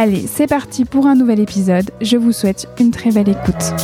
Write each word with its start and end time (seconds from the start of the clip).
Allez, 0.00 0.28
c'est 0.28 0.46
parti 0.46 0.84
pour 0.84 1.08
un 1.08 1.16
nouvel 1.16 1.40
épisode. 1.40 1.90
Je 2.00 2.16
vous 2.16 2.30
souhaite 2.30 2.68
une 2.78 2.92
très 2.92 3.10
belle 3.10 3.28
écoute. 3.28 3.74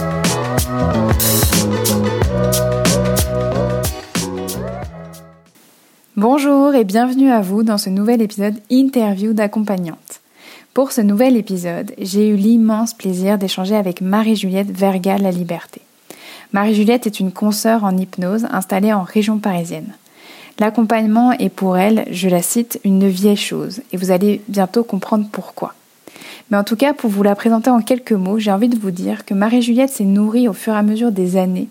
Bonjour 6.16 6.72
et 6.76 6.84
bienvenue 6.84 7.32
à 7.32 7.40
vous 7.40 7.64
dans 7.64 7.78
ce 7.78 7.90
nouvel 7.90 8.22
épisode 8.22 8.54
interview 8.70 9.32
d'accompagnante. 9.32 10.20
Pour 10.72 10.92
ce 10.92 11.00
nouvel 11.00 11.36
épisode, 11.36 11.90
j'ai 11.98 12.28
eu 12.28 12.36
l'immense 12.36 12.94
plaisir 12.94 13.36
d'échanger 13.36 13.74
avec 13.74 14.00
Marie-Juliette 14.00 14.70
Verga 14.70 15.18
La 15.18 15.32
Liberté. 15.32 15.80
Marie-Juliette 16.52 17.08
est 17.08 17.18
une 17.18 17.32
consoeur 17.32 17.82
en 17.82 17.96
hypnose 17.96 18.46
installée 18.52 18.92
en 18.92 19.02
région 19.02 19.38
parisienne. 19.38 19.92
L'accompagnement 20.60 21.32
est 21.32 21.48
pour 21.48 21.76
elle, 21.76 22.06
je 22.12 22.28
la 22.28 22.40
cite, 22.40 22.78
une 22.84 23.08
vieille 23.08 23.36
chose, 23.36 23.80
et 23.92 23.96
vous 23.96 24.12
allez 24.12 24.42
bientôt 24.46 24.84
comprendre 24.84 25.26
pourquoi. 25.32 25.74
Mais 26.50 26.56
en 26.56 26.64
tout 26.64 26.76
cas, 26.76 26.92
pour 26.92 27.10
vous 27.10 27.22
la 27.22 27.34
présenter 27.34 27.70
en 27.70 27.80
quelques 27.80 28.12
mots, 28.12 28.38
j'ai 28.38 28.52
envie 28.52 28.68
de 28.68 28.78
vous 28.78 28.90
dire 28.90 29.24
que 29.24 29.34
Marie-Juliette 29.34 29.90
s'est 29.90 30.04
nourrie 30.04 30.48
au 30.48 30.52
fur 30.52 30.74
et 30.74 30.78
à 30.78 30.82
mesure 30.82 31.12
des 31.12 31.36
années 31.36 31.68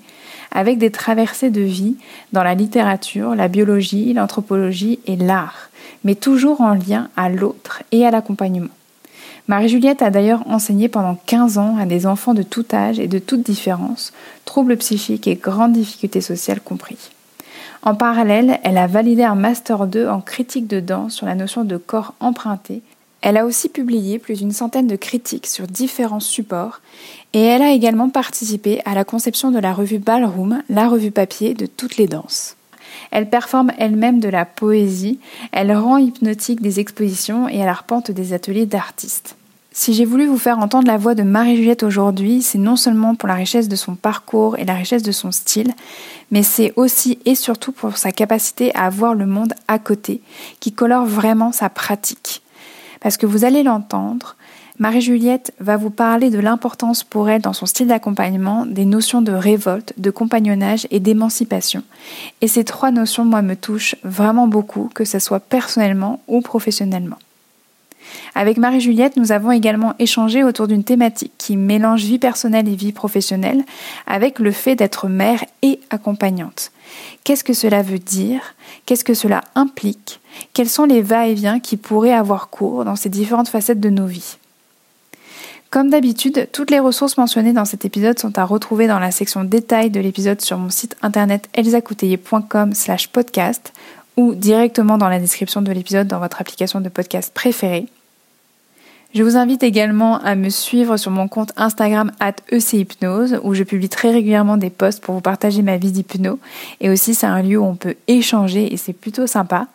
avec 0.53 0.77
des 0.77 0.91
traversées 0.91 1.49
de 1.49 1.61
vie 1.61 1.95
dans 2.31 2.43
la 2.43 2.53
littérature, 2.53 3.35
la 3.35 3.47
biologie, 3.47 4.13
l'anthropologie 4.13 4.99
et 5.05 5.15
l'art, 5.15 5.69
mais 6.03 6.15
toujours 6.15 6.61
en 6.61 6.75
lien 6.75 7.09
à 7.17 7.29
l'autre 7.29 7.83
et 7.91 8.05
à 8.05 8.11
l'accompagnement. 8.11 8.69
Marie-Juliette 9.47 10.01
a 10.01 10.09
d'ailleurs 10.09 10.47
enseigné 10.47 10.87
pendant 10.87 11.15
15 11.25 11.57
ans 11.57 11.77
à 11.77 11.85
des 11.85 12.05
enfants 12.05 12.33
de 12.33 12.43
tout 12.43 12.65
âge 12.71 12.99
et 12.99 13.07
de 13.07 13.19
toute 13.19 13.43
différence, 13.43 14.13
troubles 14.45 14.77
psychiques 14.77 15.27
et 15.27 15.35
grandes 15.35 15.73
difficultés 15.73 16.21
sociales 16.21 16.61
compris. 16.61 17.09
En 17.81 17.95
parallèle, 17.95 18.59
elle 18.63 18.77
a 18.77 18.87
validé 18.87 19.23
un 19.23 19.35
Master 19.35 19.87
2 19.87 20.07
en 20.07 20.21
critique 20.21 20.67
de 20.67 20.79
danse 20.79 21.15
sur 21.15 21.25
la 21.25 21.35
notion 21.35 21.65
de 21.65 21.75
corps 21.75 22.13
emprunté. 22.21 22.81
Elle 23.25 23.37
a 23.37 23.45
aussi 23.45 23.69
publié 23.69 24.19
plus 24.19 24.39
d'une 24.39 24.51
centaine 24.51 24.87
de 24.87 24.97
critiques 24.97 25.47
sur 25.47 25.65
différents 25.65 26.19
supports 26.19 26.81
et 27.31 27.39
elle 27.39 27.61
a 27.61 27.71
également 27.71 28.09
participé 28.09 28.81
à 28.83 28.93
la 28.95 29.05
conception 29.05 29.49
de 29.49 29.59
la 29.59 29.71
revue 29.71 29.97
Ballroom, 29.97 30.61
la 30.67 30.89
revue 30.89 31.09
papier 31.09 31.53
de 31.53 31.65
toutes 31.65 31.95
les 31.95 32.07
danses. 32.07 32.57
Elle 33.11 33.29
performe 33.29 33.71
elle-même 33.77 34.19
de 34.19 34.27
la 34.27 34.43
poésie, 34.43 35.19
elle 35.53 35.73
rend 35.73 35.97
hypnotique 35.97 36.61
des 36.61 36.81
expositions 36.81 37.47
et 37.47 37.59
elle 37.59 37.69
arpente 37.69 38.11
des 38.11 38.33
ateliers 38.33 38.65
d'artistes. 38.65 39.37
Si 39.71 39.93
j'ai 39.93 40.05
voulu 40.05 40.27
vous 40.27 40.37
faire 40.37 40.59
entendre 40.59 40.87
la 40.87 40.97
voix 40.97 41.15
de 41.15 41.23
Marie-Juliette 41.23 41.83
aujourd'hui, 41.83 42.41
c'est 42.41 42.57
non 42.57 42.75
seulement 42.75 43.15
pour 43.15 43.29
la 43.29 43.35
richesse 43.35 43.69
de 43.69 43.77
son 43.77 43.95
parcours 43.95 44.59
et 44.59 44.65
la 44.65 44.75
richesse 44.75 45.01
de 45.01 45.13
son 45.13 45.31
style, 45.31 45.73
mais 46.29 46.43
c'est 46.43 46.73
aussi 46.75 47.19
et 47.23 47.35
surtout 47.35 47.71
pour 47.71 47.95
sa 47.95 48.11
capacité 48.11 48.75
à 48.75 48.89
voir 48.89 49.15
le 49.15 49.25
monde 49.27 49.53
à 49.69 49.79
côté, 49.79 50.21
qui 50.59 50.73
colore 50.73 51.05
vraiment 51.05 51.53
sa 51.53 51.69
pratique. 51.69 52.42
Parce 53.03 53.17
que 53.17 53.25
vous 53.25 53.43
allez 53.43 53.63
l'entendre, 53.63 54.37
Marie-Juliette 54.79 55.53
va 55.59 55.77
vous 55.77 55.91
parler 55.91 56.29
de 56.29 56.39
l'importance 56.39 57.03
pour 57.03 57.29
elle 57.29 57.41
dans 57.41 57.53
son 57.53 57.65
style 57.65 57.87
d'accompagnement 57.87 58.65
des 58.65 58.85
notions 58.85 59.21
de 59.21 59.33
révolte, 59.33 59.93
de 59.97 60.09
compagnonnage 60.09 60.87
et 60.89 60.99
d'émancipation. 60.99 61.83
Et 62.41 62.47
ces 62.47 62.63
trois 62.63 62.91
notions, 62.91 63.25
moi, 63.25 63.41
me 63.41 63.55
touchent 63.55 63.95
vraiment 64.03 64.47
beaucoup, 64.47 64.89
que 64.95 65.05
ce 65.05 65.19
soit 65.19 65.41
personnellement 65.41 66.21
ou 66.27 66.41
professionnellement. 66.41 67.17
Avec 68.35 68.57
Marie-Juliette, 68.57 69.17
nous 69.17 69.31
avons 69.31 69.51
également 69.51 69.93
échangé 69.99 70.43
autour 70.43 70.67
d'une 70.67 70.83
thématique 70.83 71.33
qui 71.37 71.57
mélange 71.57 72.03
vie 72.03 72.19
personnelle 72.19 72.67
et 72.67 72.75
vie 72.75 72.91
professionnelle 72.91 73.63
avec 74.07 74.39
le 74.39 74.51
fait 74.51 74.75
d'être 74.75 75.07
mère 75.07 75.43
et 75.61 75.79
accompagnante. 75.89 76.71
Qu'est-ce 77.23 77.43
que 77.43 77.53
cela 77.53 77.81
veut 77.81 77.99
dire? 77.99 78.55
Qu'est-ce 78.85 79.03
que 79.03 79.13
cela 79.13 79.41
implique? 79.55 80.19
Quels 80.53 80.69
sont 80.69 80.85
les 80.85 81.01
va-et-vient 81.01 81.59
qui 81.59 81.77
pourraient 81.77 82.13
avoir 82.13 82.49
cours 82.49 82.85
dans 82.85 82.95
ces 82.95 83.09
différentes 83.09 83.49
facettes 83.49 83.79
de 83.79 83.89
nos 83.89 84.07
vies? 84.07 84.37
Comme 85.73 85.89
d'habitude, 85.89 86.49
toutes 86.51 86.69
les 86.69 86.79
ressources 86.79 87.17
mentionnées 87.17 87.51
dans 87.51 87.65
cet 87.65 87.83
épisode 87.83 88.19
sont 88.19 88.37
à 88.37 88.45
retrouver 88.45 88.85
dans 88.85 88.99
la 88.99 89.09
section 89.09 89.43
détails 89.43 89.89
de 89.89 89.99
l'épisode 89.99 90.39
sur 90.39 90.59
mon 90.59 90.69
site 90.69 90.95
internet 91.01 91.49
elsacouteiller.com 91.55 92.73
slash 92.73 93.07
podcast 93.07 93.73
ou 94.17 94.35
directement 94.35 94.97
dans 94.97 95.09
la 95.09 95.19
description 95.19 95.61
de 95.61 95.71
l'épisode 95.71 96.07
dans 96.07 96.19
votre 96.19 96.41
application 96.41 96.81
de 96.81 96.89
podcast 96.89 97.33
préférée. 97.33 97.87
Je 99.13 99.21
vous 99.21 99.37
invite 99.37 99.61
également 99.61 100.17
à 100.17 100.33
me 100.33 100.49
suivre 100.49 100.97
sur 100.97 101.11
mon 101.11 101.27
compte 101.27 101.51
Instagram 101.55 102.11
at 102.19 102.33
ECHypnose 102.51 103.39
où 103.43 103.53
je 103.53 103.61
publie 103.61 103.87
très 103.87 104.09
régulièrement 104.09 104.57
des 104.57 104.71
posts 104.71 105.03
pour 105.03 105.13
vous 105.13 105.21
partager 105.21 105.61
ma 105.61 105.77
vie 105.77 105.91
d'hypno 105.91 106.39
et 106.81 106.89
aussi 106.89 107.13
c'est 107.13 107.27
un 107.27 107.43
lieu 107.43 107.59
où 107.59 107.63
on 107.63 107.75
peut 107.75 107.93
échanger 108.07 108.73
et 108.73 108.77
c'est 108.77 108.91
plutôt 108.91 109.27
sympa. 109.27 109.67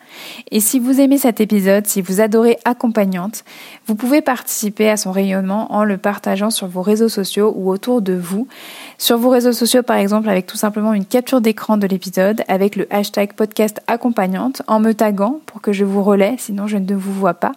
Et 0.51 0.59
si 0.59 0.77
vous 0.77 0.99
aimez 0.99 1.17
cet 1.17 1.39
épisode, 1.39 1.87
si 1.87 2.01
vous 2.01 2.19
adorez 2.19 2.57
Accompagnante, 2.65 3.45
vous 3.87 3.95
pouvez 3.95 4.21
participer 4.21 4.89
à 4.89 4.97
son 4.97 5.13
rayonnement 5.13 5.71
en 5.73 5.85
le 5.85 5.95
partageant 5.95 6.49
sur 6.49 6.67
vos 6.67 6.81
réseaux 6.81 7.07
sociaux 7.07 7.53
ou 7.55 7.69
autour 7.69 8.01
de 8.01 8.15
vous. 8.15 8.45
Sur 8.97 9.17
vos 9.17 9.29
réseaux 9.29 9.53
sociaux 9.53 9.83
par 9.83 9.95
exemple 9.95 10.27
avec 10.27 10.47
tout 10.47 10.57
simplement 10.57 10.93
une 10.93 11.05
capture 11.05 11.39
d'écran 11.39 11.77
de 11.77 11.87
l'épisode 11.87 12.43
avec 12.49 12.75
le 12.75 12.87
hashtag 12.89 13.31
podcast 13.31 13.79
accompagnante 13.87 14.63
en 14.67 14.81
me 14.81 14.91
taguant 14.91 15.39
pour 15.45 15.61
que 15.61 15.71
je 15.71 15.85
vous 15.85 16.03
relaie 16.03 16.35
sinon 16.37 16.67
je 16.67 16.75
ne 16.75 16.93
vous 16.93 17.13
vois 17.13 17.35
pas. 17.35 17.53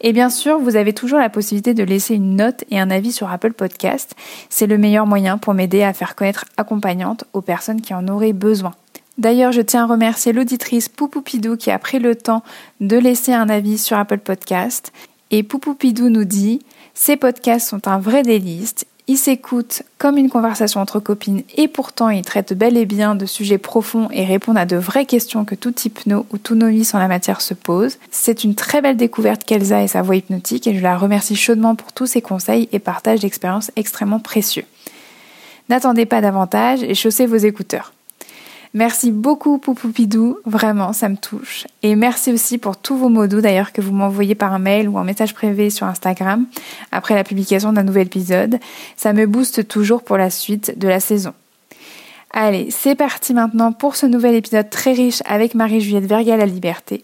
Et 0.00 0.12
bien 0.12 0.30
sûr, 0.30 0.58
vous 0.58 0.76
avez 0.76 0.92
toujours 0.92 1.18
la 1.18 1.30
possibilité 1.30 1.74
de 1.74 1.82
laisser 1.82 2.14
une 2.14 2.36
note 2.36 2.64
et 2.70 2.78
un 2.78 2.90
avis 2.90 3.12
sur 3.12 3.30
Apple 3.30 3.52
Podcast. 3.52 4.14
C'est 4.48 4.66
le 4.66 4.78
meilleur 4.78 5.06
moyen 5.06 5.38
pour 5.38 5.54
m'aider 5.54 5.82
à 5.82 5.92
faire 5.92 6.14
connaître 6.14 6.44
accompagnante 6.56 7.24
aux 7.32 7.40
personnes 7.40 7.80
qui 7.80 7.94
en 7.94 8.08
auraient 8.08 8.32
besoin. 8.32 8.72
D'ailleurs, 9.18 9.52
je 9.52 9.62
tiens 9.62 9.84
à 9.84 9.86
remercier 9.86 10.32
l'auditrice 10.32 10.88
Poupoupidou 10.88 11.56
qui 11.56 11.70
a 11.70 11.78
pris 11.78 11.98
le 11.98 12.14
temps 12.14 12.42
de 12.80 12.98
laisser 12.98 13.32
un 13.32 13.48
avis 13.48 13.78
sur 13.78 13.96
Apple 13.96 14.18
Podcast. 14.18 14.92
Et 15.30 15.42
Poupoupidou 15.42 16.10
nous 16.10 16.24
dit 16.24 16.60
Ces 16.92 17.16
podcasts 17.16 17.68
sont 17.68 17.88
un 17.88 17.98
vrai 17.98 18.22
délice. 18.22 18.84
Il 19.08 19.16
s'écoute 19.16 19.84
comme 19.98 20.16
une 20.16 20.28
conversation 20.28 20.80
entre 20.80 20.98
copines 20.98 21.44
et 21.56 21.68
pourtant 21.68 22.08
il 22.08 22.22
traite 22.22 22.54
bel 22.54 22.76
et 22.76 22.86
bien 22.86 23.14
de 23.14 23.24
sujets 23.24 23.56
profonds 23.56 24.08
et 24.10 24.24
répond 24.24 24.56
à 24.56 24.66
de 24.66 24.74
vraies 24.76 25.06
questions 25.06 25.44
que 25.44 25.54
tout 25.54 25.72
hypno 25.84 26.26
ou 26.32 26.38
tout 26.38 26.56
novice 26.56 26.92
en 26.92 26.98
la 26.98 27.06
matière 27.06 27.40
se 27.40 27.54
pose. 27.54 27.98
C'est 28.10 28.42
une 28.42 28.56
très 28.56 28.82
belle 28.82 28.96
découverte 28.96 29.44
qu'Elsa 29.44 29.84
et 29.84 29.88
sa 29.88 30.02
voix 30.02 30.16
hypnotique 30.16 30.66
et 30.66 30.76
je 30.76 30.82
la 30.82 30.98
remercie 30.98 31.36
chaudement 31.36 31.76
pour 31.76 31.92
tous 31.92 32.06
ses 32.06 32.20
conseils 32.20 32.68
et 32.72 32.80
partage 32.80 33.20
d'expériences 33.20 33.70
extrêmement 33.76 34.18
précieux. 34.18 34.64
N'attendez 35.68 36.04
pas 36.04 36.20
davantage 36.20 36.82
et 36.82 36.96
chaussez 36.96 37.26
vos 37.26 37.36
écouteurs. 37.36 37.92
Merci 38.76 39.10
beaucoup 39.10 39.56
Poupoupidou, 39.56 40.36
vraiment 40.44 40.92
ça 40.92 41.08
me 41.08 41.16
touche. 41.16 41.66
Et 41.82 41.96
merci 41.96 42.30
aussi 42.30 42.58
pour 42.58 42.76
tous 42.76 42.94
vos 42.94 43.08
mots 43.08 43.26
doux 43.26 43.40
d'ailleurs 43.40 43.72
que 43.72 43.80
vous 43.80 43.94
m'envoyez 43.94 44.34
par 44.34 44.52
un 44.52 44.58
mail 44.58 44.86
ou 44.90 44.98
un 44.98 45.04
message 45.04 45.32
privé 45.32 45.70
sur 45.70 45.86
Instagram 45.86 46.44
après 46.92 47.14
la 47.14 47.24
publication 47.24 47.72
d'un 47.72 47.84
nouvel 47.84 48.08
épisode. 48.08 48.58
Ça 48.94 49.14
me 49.14 49.26
booste 49.26 49.66
toujours 49.66 50.02
pour 50.02 50.18
la 50.18 50.28
suite 50.28 50.78
de 50.78 50.88
la 50.88 51.00
saison. 51.00 51.32
Allez, 52.32 52.70
c'est 52.70 52.96
parti 52.96 53.32
maintenant 53.32 53.72
pour 53.72 53.96
ce 53.96 54.04
nouvel 54.04 54.34
épisode 54.34 54.68
très 54.68 54.92
riche 54.92 55.22
avec 55.24 55.54
Marie-Juliette 55.54 56.04
Verga 56.04 56.36
La 56.36 56.44
Liberté. 56.44 57.02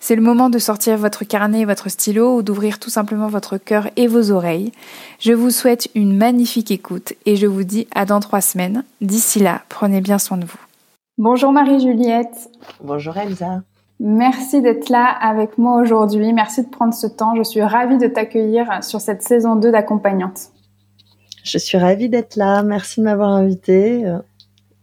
C'est 0.00 0.16
le 0.16 0.20
moment 0.20 0.50
de 0.50 0.58
sortir 0.58 0.98
votre 0.98 1.24
carnet 1.24 1.60
et 1.60 1.64
votre 1.64 1.88
stylo 1.88 2.36
ou 2.36 2.42
d'ouvrir 2.42 2.78
tout 2.78 2.90
simplement 2.90 3.28
votre 3.28 3.56
cœur 3.56 3.88
et 3.96 4.08
vos 4.08 4.30
oreilles. 4.30 4.72
Je 5.20 5.32
vous 5.32 5.48
souhaite 5.48 5.88
une 5.94 6.18
magnifique 6.18 6.70
écoute 6.70 7.14
et 7.24 7.36
je 7.36 7.46
vous 7.46 7.64
dis 7.64 7.88
à 7.94 8.04
dans 8.04 8.20
trois 8.20 8.42
semaines. 8.42 8.84
D'ici 9.00 9.38
là, 9.38 9.62
prenez 9.70 10.02
bien 10.02 10.18
soin 10.18 10.36
de 10.36 10.44
vous. 10.44 10.63
Bonjour 11.16 11.52
Marie-Juliette. 11.52 12.50
Bonjour 12.82 13.16
Elsa. 13.16 13.62
Merci 14.00 14.60
d'être 14.60 14.88
là 14.88 15.06
avec 15.06 15.58
moi 15.58 15.80
aujourd'hui. 15.80 16.32
Merci 16.32 16.64
de 16.64 16.68
prendre 16.68 16.92
ce 16.92 17.06
temps. 17.06 17.36
Je 17.36 17.44
suis 17.44 17.62
ravie 17.62 17.98
de 17.98 18.08
t'accueillir 18.08 18.82
sur 18.82 19.00
cette 19.00 19.22
saison 19.22 19.54
2 19.54 19.70
d'accompagnante. 19.70 20.48
Je 21.44 21.58
suis 21.58 21.78
ravie 21.78 22.08
d'être 22.08 22.34
là. 22.34 22.64
Merci 22.64 22.98
de 22.98 23.04
m'avoir 23.04 23.30
invitée 23.30 24.04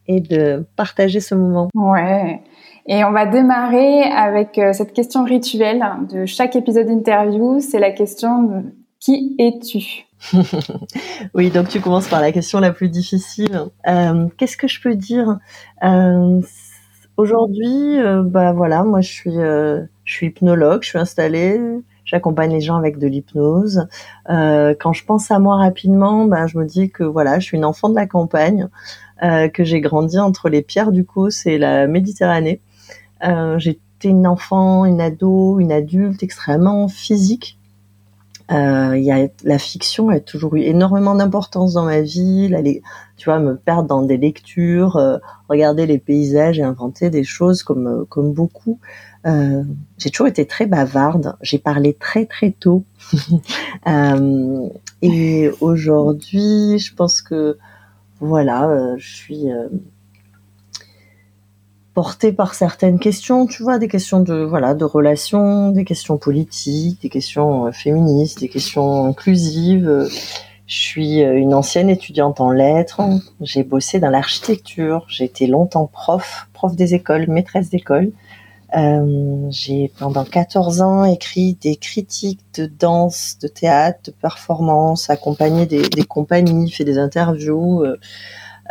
et 0.08 0.22
de 0.22 0.66
partager 0.78 1.20
ce 1.20 1.36
moment. 1.36 1.68
Ouais. 1.76 2.42
Et 2.88 3.04
on 3.04 3.12
va 3.12 3.26
démarrer 3.26 4.04
avec 4.04 4.58
euh, 4.58 4.74
cette 4.74 4.94
question 4.94 5.24
rituelle 5.24 5.84
de 6.12 6.26
chaque 6.26 6.56
épisode 6.56 6.90
interview. 6.90 7.60
C'est 7.60 7.80
la 7.80 7.92
question 7.92 8.64
qui 9.00 9.36
es-tu? 9.38 10.06
Oui, 11.34 11.50
donc 11.50 11.70
tu 11.70 11.80
commences 11.82 12.08
par 12.08 12.22
la 12.22 12.32
question 12.32 12.60
la 12.60 12.72
plus 12.72 12.90
difficile. 12.90 13.68
Euh, 13.88 14.28
Qu'est-ce 14.38 14.58
que 14.58 14.68
je 14.68 14.82
peux 14.82 14.96
dire? 14.96 15.40
Euh, 15.84 16.42
Aujourd'hui, 17.18 18.00
euh, 18.00 18.24
bah 18.24 18.52
voilà, 18.54 18.84
moi 18.84 19.02
je 19.02 19.10
suis, 19.10 19.36
je 19.36 19.86
suis 20.06 20.28
hypnologue, 20.28 20.82
je 20.82 20.90
suis 20.90 20.98
installée, 20.98 21.60
j'accompagne 22.04 22.52
les 22.52 22.62
gens 22.62 22.78
avec 22.78 22.98
de 22.98 23.06
l'hypnose. 23.06 23.88
quand 24.28 24.94
je 24.94 25.06
pense 25.06 25.30
à 25.30 25.38
moi 25.38 25.58
rapidement, 25.58 26.26
bah, 26.26 26.48
je 26.48 26.58
me 26.58 26.66
dis 26.66 26.90
que 26.90 27.04
voilà, 27.04 27.40
je 27.40 27.46
suis 27.46 27.58
une 27.58 27.66
enfant 27.66 27.90
de 27.90 27.96
la 27.96 28.08
campagne. 28.08 28.70
Que 29.22 29.64
j'ai 29.64 29.82
grandi 29.82 30.18
entre 30.18 30.50
les 30.50 30.64
pierres 30.64 30.92
du 30.92 31.06
Causse 31.06 31.46
et 31.46 31.60
la 31.60 31.86
Méditerranée. 31.86 32.60
J'étais 33.58 34.10
une 34.10 34.26
enfant, 34.26 34.86
une 34.86 35.02
ado, 35.02 35.60
une 35.60 35.72
adulte 35.72 36.24
extrêmement 36.24 36.88
physique. 36.88 37.60
Euh, 38.52 38.98
y 38.98 39.12
a, 39.12 39.28
la 39.44 39.58
fiction 39.58 40.10
a 40.10 40.20
toujours 40.20 40.56
eu 40.56 40.62
énormément 40.62 41.16
d'importance 41.16 41.74
dans 41.74 41.86
ma 41.86 42.02
vie. 42.02 42.54
Aller, 42.54 42.82
tu 43.18 43.26
vois, 43.30 43.40
me 43.40 43.56
perdre 43.56 43.88
dans 43.88 44.02
des 44.02 44.18
lectures, 44.18 44.98
euh, 44.98 45.18
regarder 45.48 45.86
les 45.86 45.98
paysages 45.98 46.60
et 46.60 46.64
inventer 46.64 47.10
des 47.10 47.24
choses 47.24 47.64
comme 47.64 47.88
euh, 47.88 48.06
comme 48.10 48.34
beaucoup. 48.34 48.80
Euh, 49.26 49.64
j'ai 49.98 50.10
toujours 50.10 50.28
été 50.28 50.46
très 50.46 50.66
bavarde. 50.66 51.38
J'ai 51.42 51.60
parlé 51.60 51.94
très 51.94 52.26
très 52.26 52.52
tôt. 52.52 52.84
et 55.02 55.52
aujourd'hui, 55.62 56.80
je 56.80 56.94
pense 56.94 57.22
que 57.22 57.58
voilà, 58.20 58.70
euh, 58.70 58.96
je 58.98 59.16
suis 59.16 59.48
euh, 61.92 61.94
portée 61.94 62.32
par 62.32 62.54
certaines 62.54 63.00
questions, 63.00 63.46
tu 63.46 63.64
vois, 63.64 63.80
des 63.80 63.88
questions 63.88 64.22
de 64.22 64.44
voilà, 64.44 64.74
de 64.74 64.86
relations, 64.86 65.70
des 65.72 65.86
questions 65.86 66.18
politiques, 66.18 67.02
des 67.02 67.10
questions 67.10 67.68
euh, 67.68 67.72
féministes, 67.72 68.40
des 68.40 68.50
questions 68.50 69.06
inclusives. 69.06 70.08
Je 70.68 70.76
suis 70.76 71.20
une 71.20 71.54
ancienne 71.54 71.90
étudiante 71.90 72.40
en 72.40 72.50
lettres. 72.50 73.02
J'ai 73.42 73.64
bossé 73.64 74.00
dans 74.00 74.10
l'architecture. 74.10 75.06
J'ai 75.10 75.26
été 75.26 75.46
longtemps 75.46 75.88
prof, 75.88 76.48
prof 76.54 76.76
des 76.76 76.94
écoles, 76.94 77.28
maîtresse 77.28 77.70
d'école. 77.70 78.12
Euh, 78.76 79.48
j'ai 79.50 79.92
pendant 80.00 80.24
14 80.24 80.82
ans 80.82 81.04
écrit 81.04 81.58
des 81.62 81.76
critiques 81.76 82.40
de 82.56 82.66
danse, 82.68 83.38
de 83.42 83.48
théâtre, 83.50 84.00
de 84.06 84.12
performance, 84.12 85.10
accompagné 85.10 85.66
des, 85.66 86.04
compagnies, 86.04 86.72
fait 86.72 86.86
des 86.86 86.98
interviews, 86.98 87.84
euh, 87.84 87.88
euh, 87.88 87.98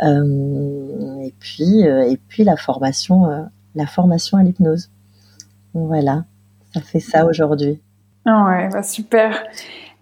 et 0.01 1.33
puis 1.39 1.87
euh, 1.87 2.09
et 2.09 2.17
puis 2.27 2.43
la 2.43 2.57
formation, 2.57 3.29
euh, 3.29 3.43
la 3.75 3.85
formation 3.85 4.37
à 4.37 4.43
l'hypnose. 4.43 4.89
Voilà, 5.73 6.25
ça 6.73 6.81
fait 6.81 6.99
ça 6.99 7.25
aujourd'hui. 7.25 7.79
Ah 8.25 8.45
ouais, 8.45 8.69
bah 8.69 8.83
super. 8.83 9.43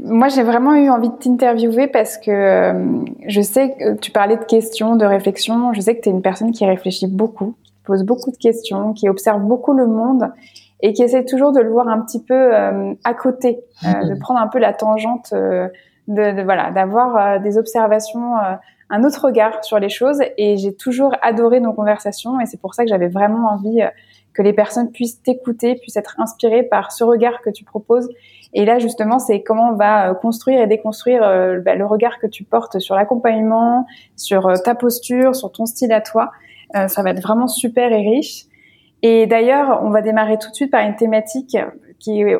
Moi, 0.02 0.30
j'ai 0.30 0.44
vraiment 0.44 0.76
eu 0.76 0.90
envie 0.90 1.10
de 1.10 1.16
t'interviewer 1.16 1.88
parce 1.88 2.18
que 2.18 3.06
je 3.28 3.42
sais 3.42 3.76
que 3.78 3.96
tu 3.96 4.12
parlais 4.12 4.38
de 4.38 4.46
questions, 4.46 4.96
de 4.96 5.06
réflexion. 5.06 5.74
Je 5.74 5.82
sais 5.82 5.96
que 5.96 6.02
tu 6.02 6.10
es 6.10 6.12
une 6.12 6.22
personne 6.22 6.52
qui 6.52 6.66
réfléchit 6.66 7.08
beaucoup, 7.08 7.56
pose 7.84 8.04
beaucoup 8.04 8.32
de 8.32 8.38
questions, 8.38 8.94
qui 8.94 9.10
observe 9.10 9.42
beaucoup 9.42 9.74
le 9.74 9.88
monde 9.88 10.32
et 10.82 10.94
qui 10.94 11.04
essaie 11.04 11.26
toujours 11.26 11.52
de 11.52 11.60
le 11.60 11.70
voir 11.70 11.88
un 11.88 12.00
petit 12.02 12.24
peu 12.24 12.34
euh, 12.34 12.94
à 13.04 13.14
côté, 13.14 13.60
euh, 13.84 14.06
de 14.06 14.16
prendre 14.20 14.40
un 14.40 14.48
peu 14.48 14.60
la 14.60 14.74
tangente, 14.74 15.34
euh, 15.34 15.68
de, 16.08 16.38
de, 16.38 16.42
voilà, 16.44 16.72
d'avoir 16.72 17.18
euh, 17.18 17.40
des 17.40 17.58
observations, 17.58 18.38
euh, 18.38 18.56
un 18.90 19.04
autre 19.04 19.26
regard 19.26 19.64
sur 19.64 19.80
les 19.80 19.90
choses. 19.90 20.22
Et 20.38 20.58
j'ai 20.58 20.76
toujours 20.76 21.14
adoré 21.22 21.60
nos 21.60 21.74
conversations 21.74 22.40
et 22.40 22.46
c'est 22.46 22.60
pour 22.60 22.74
ça 22.74 22.84
que 22.84 22.90
j'avais 22.90 23.08
vraiment 23.08 23.50
envie 23.50 23.82
que 24.34 24.42
les 24.42 24.54
personnes 24.54 24.92
puissent 24.92 25.22
t'écouter, 25.22 25.76
puissent 25.76 25.98
être 25.98 26.16
inspirées 26.20 26.64
par 26.64 26.92
ce 26.92 27.04
regard 27.04 27.42
que 27.42 27.50
tu 27.50 27.64
proposes. 27.64 28.10
Et 28.54 28.66
là, 28.66 28.80
justement, 28.80 29.20
c'est 29.20 29.42
comment 29.42 29.72
on 29.72 29.76
va 29.76 30.14
construire 30.16 30.62
et 30.62 30.68
déconstruire 30.68 31.22
bah, 31.66 31.76
le 31.76 31.86
regard 31.86 32.20
que 32.20 32.28
tu 32.28 32.44
portes 32.44 32.80
sur 32.80 32.96
l'accompagnement, 32.96 33.86
sur 34.16 34.54
ta 34.64 34.76
posture, 34.76 35.36
sur 35.36 35.52
ton 35.52 35.66
style 35.66 35.92
à 35.92 36.02
toi. 36.02 36.32
Euh, 36.76 36.88
ça 36.88 37.02
va 37.02 37.12
être 37.12 37.22
vraiment 37.22 37.48
super 37.48 37.92
et 37.92 38.02
riche. 38.02 38.46
Et 39.02 39.28
d'ailleurs, 39.28 39.82
on 39.84 39.90
va 39.90 40.02
démarrer 40.02 40.38
tout 40.38 40.50
de 40.50 40.56
suite 40.56 40.72
par 40.72 40.86
une 40.86 40.96
thématique 40.96 41.58
qui 42.00 42.22
est 42.22 42.38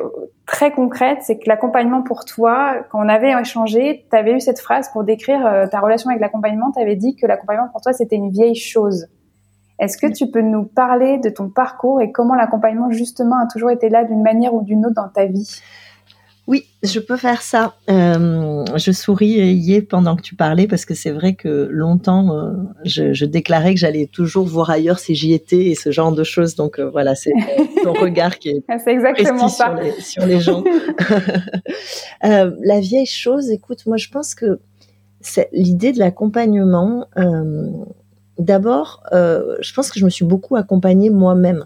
très 0.50 0.72
concrète, 0.72 1.18
c'est 1.22 1.38
que 1.38 1.48
l'accompagnement 1.48 2.02
pour 2.02 2.24
toi, 2.24 2.82
quand 2.90 2.98
on 3.04 3.08
avait 3.08 3.30
échangé, 3.40 4.04
tu 4.10 4.16
avais 4.16 4.32
eu 4.32 4.40
cette 4.40 4.58
phrase 4.58 4.90
pour 4.90 5.04
décrire 5.04 5.46
euh, 5.46 5.66
ta 5.68 5.78
relation 5.78 6.10
avec 6.10 6.20
l'accompagnement, 6.20 6.72
tu 6.72 6.80
avais 6.80 6.96
dit 6.96 7.14
que 7.14 7.24
l'accompagnement 7.24 7.68
pour 7.70 7.80
toi, 7.80 7.92
c'était 7.92 8.16
une 8.16 8.30
vieille 8.30 8.56
chose. 8.56 9.06
Est-ce 9.78 9.96
que 9.96 10.12
tu 10.12 10.28
peux 10.28 10.40
nous 10.40 10.64
parler 10.64 11.18
de 11.18 11.30
ton 11.30 11.48
parcours 11.48 12.00
et 12.00 12.10
comment 12.10 12.34
l'accompagnement 12.34 12.90
justement 12.90 13.36
a 13.36 13.46
toujours 13.46 13.70
été 13.70 13.88
là 13.88 14.04
d'une 14.04 14.22
manière 14.22 14.52
ou 14.52 14.62
d'une 14.62 14.84
autre 14.84 14.96
dans 14.96 15.08
ta 15.08 15.26
vie? 15.26 15.60
Oui, 16.50 16.66
je 16.82 16.98
peux 16.98 17.16
faire 17.16 17.42
ça. 17.42 17.76
Euh, 17.88 18.64
je 18.74 18.90
souriais 18.90 19.82
pendant 19.82 20.16
que 20.16 20.22
tu 20.22 20.34
parlais 20.34 20.66
parce 20.66 20.84
que 20.84 20.94
c'est 20.94 21.12
vrai 21.12 21.34
que 21.34 21.68
longtemps, 21.70 22.36
euh, 22.36 22.50
je, 22.84 23.12
je, 23.12 23.24
déclarais 23.24 23.72
que 23.72 23.78
j'allais 23.78 24.08
toujours 24.08 24.46
voir 24.46 24.68
ailleurs 24.68 24.98
si 24.98 25.14
j'y 25.14 25.32
étais 25.32 25.66
et 25.66 25.76
ce 25.76 25.92
genre 25.92 26.10
de 26.10 26.24
choses. 26.24 26.56
Donc 26.56 26.80
euh, 26.80 26.90
voilà, 26.90 27.14
c'est 27.14 27.30
ton 27.84 27.92
regard 27.92 28.36
qui 28.40 28.48
est, 28.48 28.64
c'est 28.84 28.90
exactement 28.90 29.46
ça. 29.46 29.66
Sur, 29.66 29.74
les, 29.76 30.00
sur 30.00 30.26
les 30.26 30.40
gens. 30.40 30.64
Euh, 32.24 32.50
la 32.62 32.80
vieille 32.80 33.06
chose, 33.06 33.50
écoute, 33.50 33.86
moi 33.86 33.96
je 33.96 34.08
pense 34.08 34.34
que 34.34 34.60
c'est 35.20 35.48
l'idée 35.52 35.92
de 35.92 35.98
l'accompagnement. 35.98 37.06
D'abord, 38.38 39.02
je 39.12 39.72
pense 39.72 39.90
que 39.90 39.98
je 39.98 40.04
me 40.04 40.10
suis 40.10 40.26
beaucoup 40.26 40.56
accompagnée 40.56 41.08
moi-même. 41.08 41.64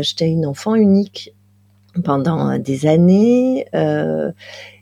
J'étais 0.00 0.28
une 0.28 0.46
enfant 0.46 0.74
unique 0.74 1.34
pendant 2.04 2.58
des 2.58 2.86
années. 2.86 3.66
Euh, 3.74 4.32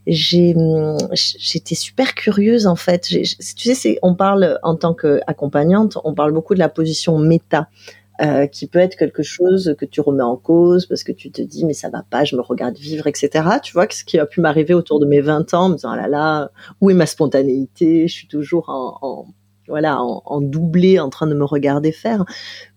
j'étais 0.07 1.75
super 1.75 2.15
curieuse 2.15 2.67
en 2.67 2.77
fait. 2.77 3.03
tu 3.03 3.75
sais, 3.75 3.99
on 4.03 4.15
parle 4.15 4.59
en 4.63 4.77
tant 4.77 4.95
qu'accompagnante, 4.95 5.99
on 6.05 6.15
parle 6.15 6.33
beaucoup 6.33 6.55
de 6.55 6.59
la 6.59 6.69
position 6.69 7.19
méta. 7.19 7.69
Euh, 8.23 8.47
qui 8.47 8.67
peut 8.67 8.81
être 8.81 8.97
quelque 8.97 9.23
chose 9.23 9.75
que 9.79 9.87
tu 9.87 10.03
remets 10.03 10.23
en 10.23 10.37
cause 10.37 10.85
parce 10.85 11.05
que 11.05 11.13
tu 11.13 11.31
te 11.31 11.41
dis 11.41 11.65
mais 11.65 11.73
ça 11.73 11.89
va 11.89 12.03
pas, 12.03 12.23
je 12.23 12.37
me 12.37 12.43
regarde 12.43 12.77
vivre, 12.77 13.07
etc. 13.07 13.31
Tu 13.63 13.73
vois, 13.73 13.87
ce 13.89 14.05
qui 14.05 14.19
a 14.19 14.27
pu 14.27 14.43
m'arriver 14.43 14.75
autour 14.75 15.01
de 15.01 15.07
mes 15.07 15.23
20 15.23 15.55
ans, 15.55 15.71
me 15.71 15.77
disant 15.77 15.93
ah 15.93 15.97
là 15.97 16.07
là, 16.07 16.51
où 16.83 16.91
est 16.91 16.95
ma 16.95 17.07
spontanéité? 17.07 18.09
Je 18.09 18.13
suis 18.13 18.29
toujours 18.29 18.69
en, 18.69 19.27
voilà, 19.69 20.03
en, 20.03 20.41
doublé, 20.43 21.01
en 21.01 21.09
train 21.09 21.29
de 21.29 21.35
me 21.35 21.47
regarder 21.47 21.93
faire. 21.93 22.27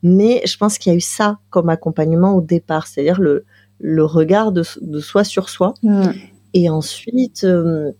Mais 0.02 0.42
je 0.46 0.56
pense 0.56 0.78
qu'il 0.78 0.94
y 0.94 0.96
a 0.96 0.98
eu 0.98 1.02
ça 1.02 1.40
comme 1.50 1.68
accompagnement 1.68 2.36
au 2.38 2.42
départ, 2.42 2.88
c'est-à-dire 2.88 3.20
le, 3.20 3.44
le 3.86 4.06
regard 4.06 4.54
de, 4.54 4.63
de, 4.82 5.00
soi 5.00 5.25
sur 5.25 5.50
soi. 5.50 5.74
Mm. 5.84 6.12
Et 6.54 6.70
ensuite, 6.70 7.44
euh, 7.44 7.92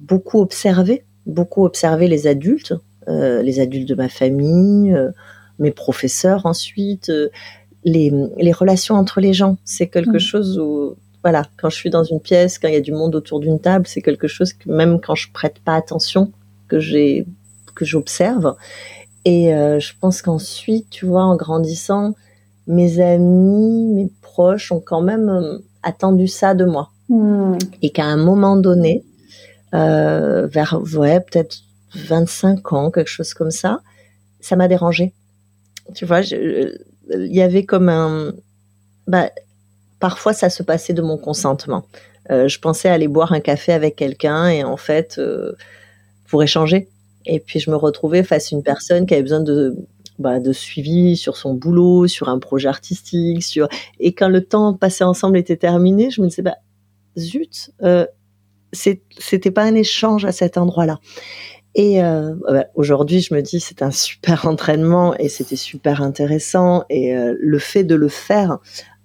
beaucoup 0.00 0.40
observer, 0.40 1.04
beaucoup 1.24 1.64
observer 1.64 2.08
les 2.08 2.26
adultes, 2.26 2.74
euh, 3.08 3.42
les 3.42 3.60
adultes 3.60 3.88
de 3.88 3.94
ma 3.94 4.08
famille, 4.08 4.92
euh, 4.92 5.12
mes 5.60 5.70
professeurs 5.70 6.46
ensuite, 6.46 7.10
euh, 7.10 7.28
les, 7.84 8.12
les, 8.36 8.52
relations 8.52 8.96
entre 8.96 9.20
les 9.20 9.32
gens. 9.32 9.56
C'est 9.64 9.86
quelque 9.86 10.16
mm. 10.16 10.20
chose 10.20 10.58
où, 10.58 10.96
voilà, 11.22 11.44
quand 11.56 11.70
je 11.70 11.76
suis 11.76 11.90
dans 11.90 12.02
une 12.04 12.20
pièce, 12.20 12.58
quand 12.58 12.66
il 12.66 12.74
y 12.74 12.78
a 12.78 12.80
du 12.80 12.92
monde 12.92 13.14
autour 13.14 13.38
d'une 13.38 13.60
table, 13.60 13.86
c'est 13.86 14.02
quelque 14.02 14.26
chose 14.26 14.52
que 14.52 14.68
même 14.68 15.00
quand 15.00 15.14
je 15.14 15.30
prête 15.32 15.60
pas 15.64 15.76
attention, 15.76 16.32
que 16.66 16.80
j'ai, 16.80 17.24
que 17.76 17.84
j'observe. 17.84 18.56
Et 19.24 19.54
euh, 19.54 19.78
je 19.78 19.92
pense 20.00 20.22
qu'ensuite, 20.22 20.90
tu 20.90 21.06
vois, 21.06 21.22
en 21.22 21.36
grandissant, 21.36 22.14
mes 22.66 23.00
amis, 23.00 23.86
mes 23.94 24.10
proches 24.34 24.72
ont 24.72 24.80
quand 24.80 25.00
même 25.00 25.28
euh, 25.28 25.58
attendu 25.84 26.26
ça 26.26 26.54
de 26.54 26.64
moi. 26.64 26.90
Mmh. 27.08 27.58
Et 27.82 27.90
qu'à 27.90 28.06
un 28.06 28.16
moment 28.16 28.56
donné, 28.56 29.04
euh, 29.74 30.48
vers 30.48 30.80
ouais, 30.96 31.20
peut-être 31.20 31.58
25 31.94 32.72
ans, 32.72 32.90
quelque 32.90 33.08
chose 33.08 33.32
comme 33.32 33.52
ça, 33.52 33.80
ça 34.40 34.56
m'a 34.56 34.66
dérangé. 34.66 35.12
Tu 35.94 36.04
vois, 36.04 36.22
il 36.22 36.74
y 37.10 37.42
avait 37.42 37.64
comme 37.64 37.88
un... 37.88 38.32
Bah, 39.06 39.30
parfois, 40.00 40.32
ça 40.32 40.50
se 40.50 40.64
passait 40.64 40.94
de 40.94 41.02
mon 41.02 41.16
consentement. 41.16 41.84
Euh, 42.32 42.48
je 42.48 42.58
pensais 42.58 42.88
aller 42.88 43.06
boire 43.06 43.32
un 43.32 43.40
café 43.40 43.72
avec 43.72 43.94
quelqu'un 43.94 44.48
et 44.48 44.64
en 44.64 44.76
fait, 44.76 45.16
euh, 45.18 45.52
pour 46.26 46.42
échanger, 46.42 46.88
Et 47.24 47.38
puis 47.38 47.60
je 47.60 47.70
me 47.70 47.76
retrouvais 47.76 48.24
face 48.24 48.52
à 48.52 48.56
une 48.56 48.64
personne 48.64 49.06
qui 49.06 49.14
avait 49.14 49.22
besoin 49.22 49.40
de 49.40 49.76
bah, 50.18 50.40
de 50.40 50.52
suivi 50.52 51.16
sur 51.16 51.36
son 51.36 51.54
boulot, 51.54 52.06
sur 52.06 52.28
un 52.28 52.38
projet 52.38 52.68
artistique, 52.68 53.42
sur 53.42 53.68
et 53.98 54.14
quand 54.14 54.28
le 54.28 54.44
temps 54.44 54.74
passé 54.74 55.04
ensemble 55.04 55.38
était 55.38 55.56
terminé, 55.56 56.10
je 56.10 56.20
me 56.22 56.28
disais 56.28 56.42
bah 56.42 56.56
zut, 57.16 57.70
euh, 57.82 58.06
c'était 58.72 59.50
pas 59.50 59.62
un 59.62 59.74
échange 59.74 60.24
à 60.24 60.32
cet 60.32 60.58
endroit-là. 60.58 60.98
Et 61.74 62.02
euh, 62.02 62.34
bah, 62.48 62.66
aujourd'hui, 62.74 63.20
je 63.20 63.34
me 63.34 63.40
dis 63.40 63.60
c'est 63.60 63.82
un 63.82 63.90
super 63.90 64.46
entraînement 64.46 65.16
et 65.16 65.28
c'était 65.28 65.56
super 65.56 66.02
intéressant 66.02 66.84
et 66.88 67.16
euh, 67.16 67.34
le 67.38 67.58
fait 67.58 67.84
de 67.84 67.94
le 67.94 68.08
faire, 68.08 68.58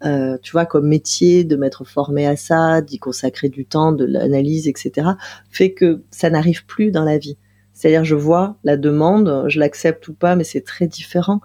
euh, 0.06 0.38
tu 0.42 0.52
vois, 0.52 0.66
comme 0.66 0.88
métier, 0.88 1.44
de 1.44 1.56
m'être 1.56 1.84
formé 1.84 2.28
à 2.28 2.36
ça, 2.36 2.82
d'y 2.82 3.00
consacrer 3.00 3.50
du 3.50 3.66
temps, 3.66 3.92
de 3.92 4.06
l'analyse, 4.06 4.68
etc., 4.68 5.10
fait 5.50 5.74
que 5.74 6.04
ça 6.12 6.30
n'arrive 6.30 6.66
plus 6.66 6.92
dans 6.92 7.04
la 7.04 7.18
vie. 7.18 7.38
C'est-à-dire, 7.80 8.04
je 8.04 8.16
vois 8.16 8.58
la 8.66 8.76
demande, 8.76 9.46
je 9.48 9.58
l'accepte 9.58 10.06
ou 10.10 10.14
pas, 10.14 10.36
mais 10.36 10.44
c'est 10.44 10.66
très 10.66 10.86
différent. 10.86 11.40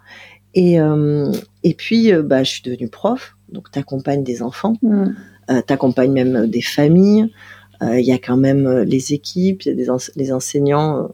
Et, 0.54 0.80
euh, 0.80 1.30
et 1.62 1.74
puis, 1.74 2.12
euh, 2.12 2.24
bah, 2.24 2.42
je 2.42 2.50
suis 2.50 2.62
devenue 2.62 2.88
prof, 2.88 3.36
donc 3.50 3.70
tu 3.70 3.78
accompagnes 3.78 4.24
des 4.24 4.42
enfants, 4.42 4.74
mmh. 4.82 5.04
euh, 5.50 5.62
tu 5.64 5.72
accompagnes 5.72 6.10
même 6.10 6.48
des 6.48 6.60
familles. 6.60 7.32
Il 7.82 8.00
y 8.00 8.12
a 8.12 8.18
quand 8.18 8.38
même 8.38 8.66
les 8.80 9.12
équipes, 9.12 9.62
il 9.62 9.68
y 9.68 9.70
a 9.70 9.74
des 9.74 9.86
les 10.16 10.32
enseignants. 10.32 11.10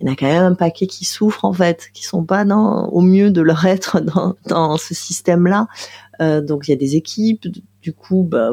Il 0.00 0.06
y 0.06 0.10
en 0.10 0.12
a 0.14 0.16
quand 0.16 0.26
même 0.26 0.44
un 0.44 0.54
paquet 0.54 0.86
qui 0.86 1.04
souffrent 1.04 1.44
en 1.44 1.52
fait, 1.52 1.90
qui 1.92 2.04
sont 2.04 2.24
pas 2.24 2.46
dans, 2.46 2.88
au 2.88 3.02
mieux 3.02 3.30
de 3.30 3.42
leur 3.42 3.66
être 3.66 4.00
dans, 4.00 4.34
dans 4.46 4.78
ce 4.78 4.94
système-là. 4.94 5.68
donc 6.40 6.66
il 6.66 6.70
y 6.70 6.74
a 6.74 6.78
des 6.78 6.96
équipes. 6.96 7.46
Du 7.82 7.92
coup, 7.92 8.22
bah, 8.22 8.52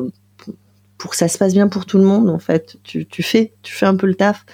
pour 1.03 1.11
que 1.11 1.17
ça 1.17 1.27
se 1.27 1.37
passe 1.37 1.51
bien 1.51 1.67
pour 1.67 1.85
tout 1.85 1.97
le 1.97 2.05
monde 2.05 2.29
en 2.29 2.39
fait. 2.39 2.77
Tu, 2.81 3.05
tu 3.05 3.23
fais 3.23 3.51
tu 3.61 3.73
fais 3.75 3.85
un 3.85 3.97
peu 3.97 4.07
le 4.07 4.15
taf. 4.15 4.45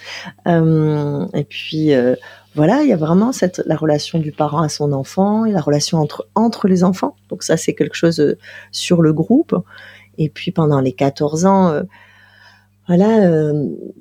Euh, 0.47 1.27
et 1.35 1.43
puis 1.43 1.93
euh, 1.93 2.15
voilà 2.55 2.81
il 2.81 2.89
y 2.89 2.91
a 2.91 2.97
vraiment 2.97 3.31
cette 3.31 3.61
la 3.67 3.75
relation 3.75 4.17
du 4.17 4.31
parent 4.31 4.63
à 4.63 4.67
son 4.67 4.91
enfant 4.91 5.45
et 5.45 5.51
la 5.51 5.61
relation 5.61 5.99
entre 5.99 6.27
entre 6.33 6.67
les 6.67 6.83
enfants. 6.83 7.15
Donc 7.29 7.43
ça 7.43 7.55
c'est 7.55 7.75
quelque 7.75 7.93
chose 7.93 8.19
euh, 8.19 8.35
sur 8.71 9.03
le 9.03 9.13
groupe. 9.13 9.55
Et 10.17 10.27
puis 10.27 10.49
pendant 10.49 10.81
les 10.81 10.91
14 10.91 11.45
ans 11.45 11.83
voilà 12.87 13.53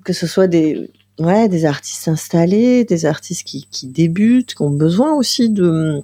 que 0.03 0.15
ce 0.15 0.27
soit 0.27 0.47
des 0.47 0.91
ouais 1.19 1.51
des 1.51 1.67
artistes 1.67 2.09
installés 2.09 2.85
des 2.85 3.05
artistes 3.05 3.47
qui, 3.47 3.69
qui 3.71 3.89
débutent 3.89 4.55
qui 4.55 4.63
ont 4.63 4.71
besoin 4.71 5.13
aussi 5.13 5.51
de 5.51 6.03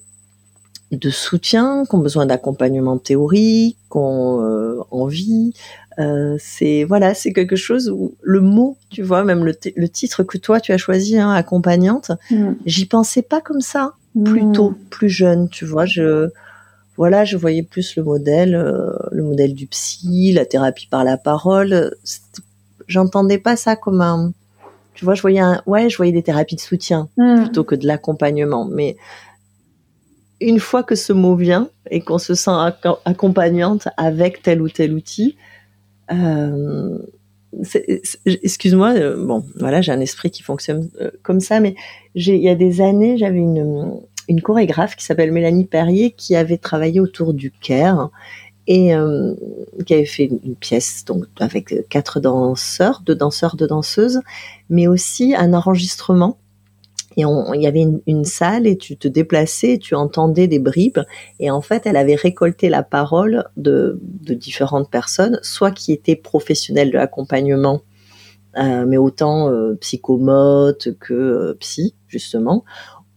de 0.92 1.10
soutien, 1.10 1.84
qui 1.88 1.96
ont 1.96 1.98
besoin 1.98 2.26
d'accompagnement 2.26 2.98
théorique, 2.98 3.78
qui 3.90 3.96
ont 3.98 4.84
envie, 4.92 5.54
euh, 5.98 6.36
c'est 6.38 6.84
voilà, 6.84 7.14
c'est 7.14 7.32
quelque 7.32 7.56
chose 7.56 7.88
où 7.90 8.14
le 8.22 8.40
mot, 8.40 8.76
tu 8.90 9.02
vois, 9.02 9.24
même 9.24 9.44
le, 9.44 9.54
le 9.76 9.88
titre 9.88 10.22
que 10.22 10.38
toi 10.38 10.60
tu 10.60 10.72
as 10.72 10.78
choisi, 10.78 11.18
hein, 11.18 11.30
accompagnante, 11.30 12.10
mm. 12.30 12.52
j'y 12.66 12.86
pensais 12.86 13.22
pas 13.22 13.40
comme 13.40 13.60
ça, 13.60 13.94
plus 14.24 14.50
tôt, 14.52 14.70
mm. 14.70 14.76
plus 14.90 15.08
jeune, 15.08 15.48
tu 15.48 15.64
vois. 15.64 15.86
Je 15.86 16.28
voilà, 16.96 17.24
je 17.24 17.36
voyais 17.36 17.62
plus 17.62 17.96
le 17.96 18.04
modèle, 18.04 18.54
euh, 18.54 18.92
le 19.10 19.22
modèle 19.24 19.54
du 19.54 19.66
psy, 19.66 20.32
la 20.32 20.46
thérapie 20.46 20.86
par 20.86 21.04
la 21.04 21.16
parole. 21.16 21.94
J'entendais 22.86 23.38
pas 23.38 23.56
ça 23.56 23.74
comme 23.74 24.00
un, 24.00 24.32
tu 24.94 25.04
vois, 25.04 25.14
je 25.14 25.22
voyais 25.22 25.40
un, 25.40 25.60
ouais, 25.66 25.88
je 25.90 25.96
voyais 25.96 26.12
des 26.12 26.22
thérapies 26.22 26.56
de 26.56 26.60
soutien 26.60 27.08
mm. 27.16 27.42
plutôt 27.42 27.64
que 27.64 27.74
de 27.74 27.86
l'accompagnement, 27.86 28.64
mais 28.64 28.96
une 30.40 30.60
fois 30.60 30.82
que 30.82 30.94
ce 30.94 31.12
mot 31.12 31.36
vient 31.36 31.68
et 31.90 32.00
qu'on 32.00 32.18
se 32.18 32.34
sent 32.34 32.50
accompagnante 33.04 33.88
avec 33.96 34.42
tel 34.42 34.60
ou 34.60 34.68
tel 34.68 34.92
outil, 34.92 35.36
excuse-moi, 38.26 38.94
euh, 38.94 39.24
bon, 39.24 39.44
voilà, 39.56 39.80
j'ai 39.80 39.92
un 39.92 40.00
esprit 40.00 40.30
qui 40.30 40.42
fonctionne 40.42 40.90
euh, 41.00 41.10
comme 41.22 41.40
ça, 41.40 41.60
mais 41.60 41.74
il 42.14 42.36
y 42.36 42.48
a 42.48 42.54
des 42.54 42.80
années, 42.80 43.16
j'avais 43.16 43.38
une, 43.38 44.00
une 44.28 44.42
chorégraphe 44.42 44.96
qui 44.96 45.04
s'appelle 45.04 45.32
Mélanie 45.32 45.66
Perrier 45.66 46.10
qui 46.12 46.36
avait 46.36 46.58
travaillé 46.58 47.00
autour 47.00 47.34
du 47.34 47.50
care 47.50 48.10
et 48.66 48.94
qui 49.84 49.92
avait 49.92 50.06
fait 50.06 50.24
une 50.24 50.56
pièce 50.56 51.04
donc 51.04 51.26
avec 51.38 51.86
quatre 51.90 52.18
danseurs, 52.18 53.02
deux 53.04 53.14
danseurs, 53.14 53.56
deux 53.56 53.66
danseuses, 53.66 54.22
mais 54.70 54.86
aussi 54.86 55.34
un 55.36 55.52
enregistrement 55.52 56.38
et 57.16 57.22
il 57.22 57.62
y 57.62 57.66
avait 57.66 57.86
une, 58.06 58.24
salle 58.24 58.66
et 58.66 58.76
tu 58.76 58.96
te 58.96 59.08
déplaçais, 59.08 59.74
et 59.74 59.78
tu 59.78 59.94
entendais 59.94 60.48
des 60.48 60.58
bribes 60.58 61.00
et 61.40 61.50
en 61.50 61.60
fait 61.60 61.86
elle 61.86 61.96
avait 61.96 62.14
récolté 62.14 62.68
la 62.68 62.82
parole 62.82 63.44
de, 63.56 63.98
de 64.02 64.34
différentes 64.34 64.90
personnes, 64.90 65.38
soit 65.42 65.70
qui 65.70 65.92
étaient 65.92 66.16
professionnels 66.16 66.90
de 66.90 66.96
l'accompagnement, 66.96 67.82
euh, 68.56 68.84
mais 68.86 68.96
autant 68.96 69.50
euh, 69.50 69.74
psychomotes 69.80 70.96
que 70.98 71.14
euh, 71.14 71.56
psy 71.60 71.94
justement, 72.06 72.64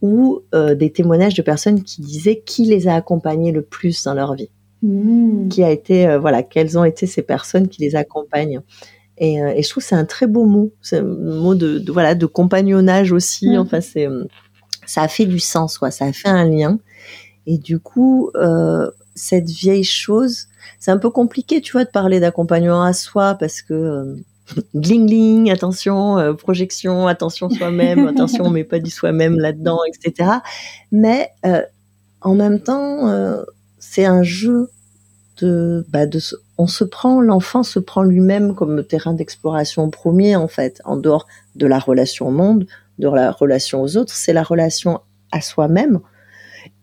ou 0.02 0.40
euh, 0.54 0.74
des 0.74 0.90
témoignages 0.90 1.34
de 1.34 1.42
personnes 1.42 1.82
qui 1.82 2.00
disaient 2.02 2.42
qui 2.44 2.64
les 2.64 2.88
a 2.88 2.94
accompagnés 2.94 3.52
le 3.52 3.62
plus 3.62 4.02
dans 4.04 4.14
leur 4.14 4.34
vie, 4.34 4.50
mmh. 4.82 5.48
qui 5.48 5.62
a 5.62 5.70
été 5.70 6.16
voilà 6.18 6.42
quelles 6.42 6.78
ont 6.78 6.84
été 6.84 7.06
ces 7.06 7.22
personnes 7.22 7.68
qui 7.68 7.82
les 7.82 7.94
accompagnent. 7.96 8.62
Et, 9.18 9.42
euh, 9.42 9.52
et, 9.54 9.62
je 9.62 9.68
trouve 9.68 9.82
c'est 9.82 9.94
un 9.94 10.04
très 10.04 10.26
beau 10.26 10.44
mot, 10.44 10.72
c'est 10.80 10.98
un 10.98 11.02
mot 11.02 11.54
de, 11.54 11.78
de, 11.78 11.92
voilà 11.92 12.14
de 12.14 12.26
compagnonnage 12.26 13.12
aussi. 13.12 13.50
Mm. 13.50 13.58
Enfin, 13.58 13.80
c'est 13.80 14.06
euh, 14.06 14.24
ça 14.86 15.02
a 15.02 15.08
fait 15.08 15.26
du 15.26 15.40
sens, 15.40 15.78
quoi. 15.78 15.90
Ça 15.90 16.06
a 16.06 16.12
fait 16.12 16.28
un 16.28 16.44
lien. 16.44 16.78
Et 17.46 17.58
du 17.58 17.78
coup, 17.78 18.30
euh, 18.36 18.90
cette 19.14 19.48
vieille 19.48 19.84
chose, 19.84 20.46
c'est 20.78 20.90
un 20.90 20.98
peu 20.98 21.10
compliqué, 21.10 21.60
tu 21.60 21.72
vois, 21.72 21.84
de 21.84 21.90
parler 21.90 22.20
d'accompagnement 22.20 22.82
à 22.82 22.92
soi 22.92 23.34
parce 23.34 23.62
que 23.62 23.74
euh, 23.74 24.16
gling 24.74 25.06
gling, 25.06 25.50
attention, 25.50 26.34
projection, 26.36 27.06
attention 27.06 27.50
soi-même, 27.50 28.06
attention, 28.08 28.44
on 28.44 28.50
met 28.50 28.64
pas 28.64 28.78
du 28.78 28.90
soi-même 28.90 29.38
là-dedans, 29.38 29.80
etc. 29.88 30.30
Mais 30.92 31.30
en 32.20 32.34
même 32.34 32.60
temps, 32.60 33.44
c'est 33.78 34.06
un 34.06 34.22
jeu 34.22 34.70
de, 35.40 35.86
bah, 35.90 36.06
de 36.06 36.20
on 36.58 36.66
se 36.66 36.84
prend, 36.84 37.20
l'enfant 37.20 37.62
se 37.62 37.78
prend 37.78 38.02
lui-même 38.02 38.54
comme 38.54 38.84
terrain 38.84 39.14
d'exploration 39.14 39.88
premier 39.90 40.34
en 40.34 40.48
fait, 40.48 40.82
en 40.84 40.96
dehors 40.96 41.26
de 41.54 41.66
la 41.66 41.78
relation 41.78 42.28
au 42.28 42.32
monde, 42.32 42.66
de 42.98 43.08
la 43.08 43.30
relation 43.30 43.80
aux 43.80 43.96
autres, 43.96 44.12
c'est 44.12 44.32
la 44.32 44.42
relation 44.42 45.00
à 45.30 45.40
soi-même. 45.40 46.00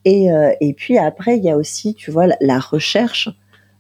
Et, 0.05 0.31
euh, 0.31 0.51
et 0.61 0.73
puis 0.73 0.97
après, 0.97 1.37
il 1.37 1.43
y 1.43 1.49
a 1.49 1.57
aussi, 1.57 1.93
tu 1.93 2.09
vois, 2.09 2.27
la, 2.39 2.59
recherche, 2.59 3.29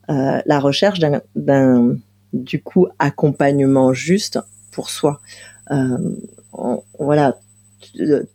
euh, 0.09 0.41
la 0.45 0.59
recherche 0.59 0.99
d'un, 1.35 1.97
du 2.33 2.61
coup 2.61 2.87
accompagnement 2.99 3.93
juste 3.93 4.39
pour 4.71 4.89
soi. 4.89 5.21
Euh, 5.71 5.97
voilà, 6.99 7.37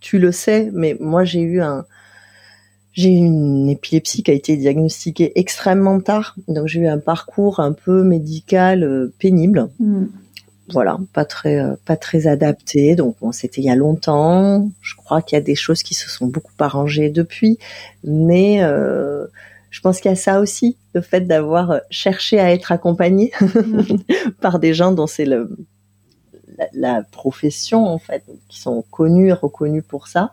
tu, 0.01 0.19
le 0.19 0.33
sais, 0.33 0.71
mais 0.73 0.97
moi 0.99 1.25
j'ai 1.25 1.41
eu 1.41 1.61
un, 1.61 1.85
j'ai 2.93 3.11
eu 3.11 3.17
une 3.17 3.69
épilepsie 3.69 4.23
qui 4.23 4.31
a 4.31 4.35
été 4.35 4.57
diagnostiquée 4.57 5.33
extrêmement 5.39 6.01
tard, 6.01 6.35
donc 6.49 6.67
j'ai 6.67 6.81
eu 6.81 6.89
un 6.89 6.99
parcours 6.99 7.61
un 7.61 7.73
peu 7.73 8.03
médical 8.03 8.83
euh, 8.83 9.13
pénible. 9.19 9.69
Mm. 9.79 10.07
Voilà, 10.73 10.99
pas 11.13 11.25
très 11.25 11.61
euh, 11.61 11.75
pas 11.85 11.97
très 11.97 12.27
adapté. 12.27 12.95
Donc 12.95 13.17
bon, 13.21 13.33
c'était 13.33 13.61
il 13.61 13.65
y 13.65 13.71
a 13.71 13.77
longtemps. 13.77 14.69
Je 14.83 14.95
crois 14.97 15.23
qu'il 15.23 15.37
y 15.37 15.41
a 15.41 15.43
des 15.43 15.55
choses 15.55 15.83
qui 15.83 15.95
se 15.95 16.09
sont 16.09 16.27
beaucoup 16.27 16.53
arrangées 16.59 17.11
depuis, 17.11 17.59
mais 18.05 18.63
euh, 18.63 19.27
je 19.71 19.81
pense 19.81 20.01
qu'il 20.01 20.11
y 20.11 20.13
a 20.13 20.17
ça 20.17 20.41
aussi, 20.41 20.77
le 20.95 21.01
fait 21.01 21.23
d'avoir 21.23 21.81
cherché 21.91 22.41
à 22.41 22.53
être 22.53 22.73
accompagné 22.73 23.33
mm. 23.41 23.83
par 24.41 24.59
des 24.59 24.75
gens 24.75 24.93
dont 24.93 25.07
c'est 25.07 25.25
la, 25.25 25.45
la, 26.73 27.03
profession 27.03 27.87
en 27.87 27.99
fait, 27.99 28.25
qui 28.49 28.61
sont 28.61 28.85
connus, 28.91 29.33
reconnus 29.33 29.85
pour 29.87 30.09
ça. 30.09 30.33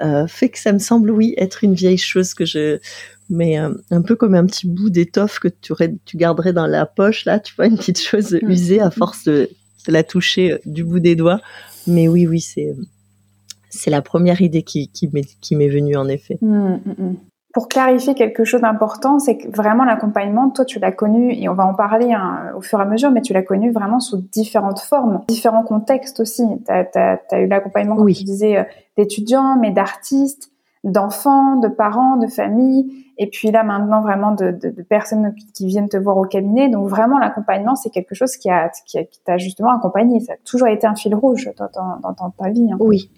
Euh, 0.00 0.26
fait 0.26 0.48
que 0.48 0.58
ça 0.58 0.72
me 0.72 0.78
semble, 0.78 1.10
oui, 1.10 1.34
être 1.36 1.64
une 1.64 1.74
vieille 1.74 1.98
chose 1.98 2.34
que 2.34 2.44
je, 2.44 2.78
mais 3.30 3.58
euh, 3.58 3.72
un 3.90 4.02
peu 4.02 4.16
comme 4.16 4.34
un 4.34 4.46
petit 4.46 4.66
bout 4.66 4.90
d'étoffe 4.90 5.38
que 5.38 5.48
tu, 5.48 5.72
tu 6.04 6.16
garderais 6.16 6.52
dans 6.52 6.66
la 6.66 6.86
poche, 6.86 7.24
là, 7.24 7.40
tu 7.40 7.54
vois, 7.54 7.66
une 7.66 7.76
petite 7.76 8.00
chose 8.00 8.38
usée 8.42 8.80
à 8.80 8.90
force 8.90 9.24
de, 9.24 9.50
la 9.88 10.02
toucher 10.02 10.52
euh, 10.52 10.58
du 10.66 10.84
bout 10.84 11.00
des 11.00 11.16
doigts. 11.16 11.40
Mais 11.86 12.08
oui, 12.08 12.26
oui, 12.26 12.40
c'est, 12.40 12.74
c'est 13.70 13.90
la 13.90 14.02
première 14.02 14.40
idée 14.40 14.62
qui, 14.62 14.88
qui 14.88 15.08
m'est, 15.08 15.68
venue, 15.68 15.96
en 15.96 16.08
effet. 16.08 16.38
Mmh, 16.40 16.80
mmh 16.84 17.14
pour 17.56 17.68
clarifier 17.68 18.12
quelque 18.12 18.44
chose 18.44 18.60
d'important, 18.60 19.18
c'est 19.18 19.38
que 19.38 19.48
vraiment 19.48 19.84
l'accompagnement, 19.84 20.50
toi 20.50 20.66
tu 20.66 20.78
l'as 20.78 20.92
connu, 20.92 21.32
et 21.32 21.48
on 21.48 21.54
va 21.54 21.64
en 21.64 21.72
parler 21.72 22.12
hein, 22.12 22.52
au 22.54 22.60
fur 22.60 22.78
et 22.78 22.82
à 22.82 22.84
mesure, 22.84 23.10
mais 23.10 23.22
tu 23.22 23.32
l'as 23.32 23.40
connu 23.40 23.72
vraiment 23.72 23.98
sous 23.98 24.18
différentes 24.18 24.80
formes, 24.80 25.22
différents 25.26 25.62
contextes 25.62 26.20
aussi. 26.20 26.42
Tu 26.66 26.70
as, 26.70 27.40
eu 27.40 27.46
l'accompagnement, 27.46 27.96
comme 27.96 28.12
tu 28.12 28.24
disais, 28.24 28.58
euh, 28.58 28.64
d'étudiants, 28.98 29.56
mais 29.58 29.70
d'artistes, 29.70 30.50
d'enfants, 30.84 31.56
de 31.56 31.68
parents, 31.68 32.18
de 32.18 32.26
familles, 32.26 32.92
et 33.16 33.30
puis 33.30 33.50
là 33.50 33.62
maintenant 33.62 34.02
vraiment 34.02 34.32
de, 34.32 34.50
de, 34.50 34.68
de 34.68 34.82
personnes 34.82 35.34
qui, 35.54 35.66
viennent 35.66 35.88
te 35.88 35.96
voir 35.96 36.18
au 36.18 36.26
cabinet. 36.26 36.68
Donc 36.68 36.88
vraiment 36.88 37.18
l'accompagnement, 37.18 37.74
c'est 37.74 37.88
quelque 37.88 38.14
chose 38.14 38.36
qui 38.36 38.50
a 38.50 38.70
qui 38.84 38.98
t'a 39.24 39.38
justement 39.38 39.74
accompagné. 39.74 40.20
Ça 40.20 40.34
a 40.34 40.36
toujours 40.44 40.68
été 40.68 40.86
un 40.86 40.94
fil 40.94 41.14
rouge 41.14 41.50
dans, 41.56 41.70
dans, 42.02 42.12
dans 42.12 42.30
ta 42.32 42.50
vie. 42.50 42.70
Hein. 42.70 42.76
Oui, 42.80 43.10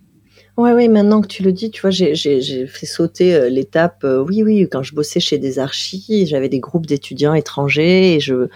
Ouais, 0.59 0.73
oui, 0.73 0.89
maintenant 0.89 1.21
que 1.21 1.29
tu 1.29 1.45
le 1.45 1.53
dis, 1.53 1.71
tu 1.71 1.81
vois, 1.81 1.91
j'ai 1.91 2.67
fait 2.67 2.85
sauter 2.85 3.33
euh, 3.33 3.49
l'étape. 3.49 4.03
Euh, 4.03 4.25
oui, 4.25 4.43
oui, 4.43 4.69
quand 4.69 4.83
je 4.83 4.93
bossais 4.93 5.21
chez 5.21 5.39
des 5.39 5.61
archis, 5.61 6.27
j'avais 6.27 6.49
des 6.49 6.59
groupes 6.59 6.85
d'étudiants 6.85 7.33
étrangers 7.33 8.17
et 8.17 8.21
je 8.21 8.49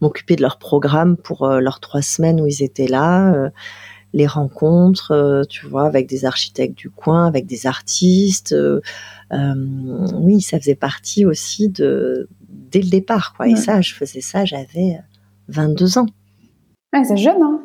m'occupais 0.00 0.36
de 0.36 0.42
leur 0.42 0.58
programme 0.60 1.16
pour 1.16 1.42
euh, 1.42 1.58
leurs 1.58 1.80
trois 1.80 2.02
semaines 2.02 2.40
où 2.40 2.46
ils 2.46 2.62
étaient 2.62 2.86
là. 2.86 3.50
les 4.14 4.28
rencontres, 4.28 5.42
tu 5.48 5.66
vois, 5.66 5.86
avec 5.86 6.06
des 6.06 6.24
architectes 6.24 6.78
du 6.78 6.88
coin, 6.88 7.26
avec 7.26 7.46
des 7.46 7.66
artistes. 7.66 8.54
oui, 9.32 10.40
ça 10.40 10.60
faisait 10.60 10.76
partie 10.76 11.24
aussi 11.24 11.68
de 11.68 12.28
dès 12.48 12.80
le 12.80 12.90
départ, 12.90 13.34
quoi. 13.36 13.48
Et 13.48 13.56
ça, 13.56 13.80
je 13.80 13.92
faisais 13.94 14.20
ça, 14.20 14.44
j'avais 14.44 15.00
22 15.48 15.98
ans. 15.98 16.06
Ouais, 16.92 17.02
c'est 17.02 17.16
jeune, 17.16 17.42
hein 17.42 17.60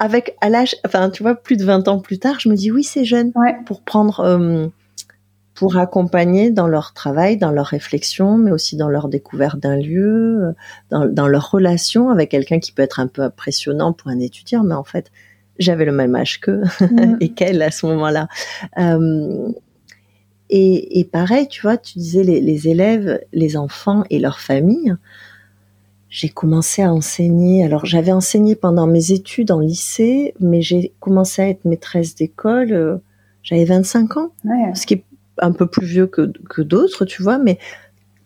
Avec 0.00 0.34
à 0.40 0.48
l'âge, 0.48 0.76
enfin, 0.86 1.10
tu 1.10 1.22
vois, 1.22 1.34
plus 1.34 1.58
de 1.58 1.64
20 1.64 1.86
ans 1.86 2.00
plus 2.00 2.18
tard, 2.18 2.40
je 2.40 2.48
me 2.48 2.56
dis 2.56 2.72
oui, 2.72 2.82
c'est 2.82 3.04
jeune. 3.04 3.32
Ouais. 3.34 3.54
Pour 3.66 3.82
prendre, 3.82 4.20
euh, 4.20 4.66
pour 5.54 5.76
accompagner 5.76 6.50
dans 6.50 6.66
leur 6.66 6.94
travail, 6.94 7.36
dans 7.36 7.50
leur 7.50 7.66
réflexion, 7.66 8.38
mais 8.38 8.50
aussi 8.50 8.78
dans 8.78 8.88
leur 8.88 9.08
découverte 9.08 9.58
d'un 9.60 9.76
lieu, 9.76 10.42
euh, 10.42 10.52
dans, 10.90 11.04
dans 11.04 11.28
leur 11.28 11.50
relation 11.50 12.08
avec 12.08 12.30
quelqu'un 12.30 12.60
qui 12.60 12.72
peut 12.72 12.80
être 12.80 12.98
un 12.98 13.08
peu 13.08 13.20
impressionnant 13.20 13.92
pour 13.92 14.08
un 14.08 14.20
étudiant, 14.20 14.64
mais 14.64 14.74
en 14.74 14.84
fait, 14.84 15.12
j'avais 15.58 15.84
le 15.84 15.92
même 15.92 16.14
âge 16.14 16.40
qu'eux 16.40 16.62
mm. 16.80 17.16
et 17.20 17.34
qu'elle 17.34 17.60
à 17.60 17.70
ce 17.70 17.84
moment-là. 17.84 18.28
Euh, 18.78 19.52
et, 20.48 20.98
et, 20.98 21.04
pareil, 21.04 21.46
tu 21.46 21.60
vois, 21.60 21.76
tu 21.76 21.98
disais 21.98 22.24
les, 22.24 22.40
les 22.40 22.68
élèves, 22.68 23.20
les 23.34 23.58
enfants 23.58 24.02
et 24.08 24.18
leurs 24.18 24.40
familles 24.40 24.96
j'ai 26.10 26.28
commencé 26.28 26.82
à 26.82 26.92
enseigner. 26.92 27.64
Alors 27.64 27.86
j'avais 27.86 28.12
enseigné 28.12 28.56
pendant 28.56 28.86
mes 28.86 29.12
études 29.12 29.52
en 29.52 29.60
lycée, 29.60 30.34
mais 30.40 30.60
j'ai 30.60 30.92
commencé 30.98 31.40
à 31.40 31.48
être 31.48 31.64
maîtresse 31.64 32.16
d'école. 32.16 32.72
Euh, 32.72 32.96
j'avais 33.42 33.64
25 33.64 34.16
ans, 34.18 34.32
ce 34.74 34.84
qui 34.84 34.94
est 34.94 35.04
un 35.38 35.52
peu 35.52 35.66
plus 35.66 35.86
vieux 35.86 36.06
que, 36.06 36.30
que 36.50 36.60
d'autres, 36.60 37.06
tu 37.06 37.22
vois. 37.22 37.38
Mais 37.38 37.58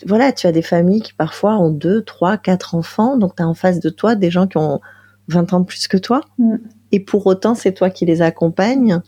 voilà, 0.06 0.32
tu 0.32 0.46
as 0.46 0.52
des 0.52 0.62
familles 0.62 1.02
qui 1.02 1.12
parfois 1.12 1.56
ont 1.58 1.70
deux, 1.70 2.02
trois, 2.02 2.36
quatre 2.36 2.74
enfants, 2.74 3.16
donc 3.16 3.36
tu 3.36 3.42
as 3.42 3.46
en 3.46 3.54
face 3.54 3.78
de 3.78 3.90
toi 3.90 4.16
des 4.16 4.30
gens 4.30 4.48
qui 4.48 4.56
ont 4.56 4.80
20 5.28 5.52
ans 5.52 5.60
de 5.60 5.66
plus 5.66 5.86
que 5.86 5.96
toi. 5.96 6.22
Mm. 6.38 6.56
Et 6.90 7.00
pour 7.00 7.26
autant, 7.26 7.54
c'est 7.54 7.72
toi 7.72 7.90
qui 7.90 8.06
les 8.06 8.22
accompagnes 8.22 9.00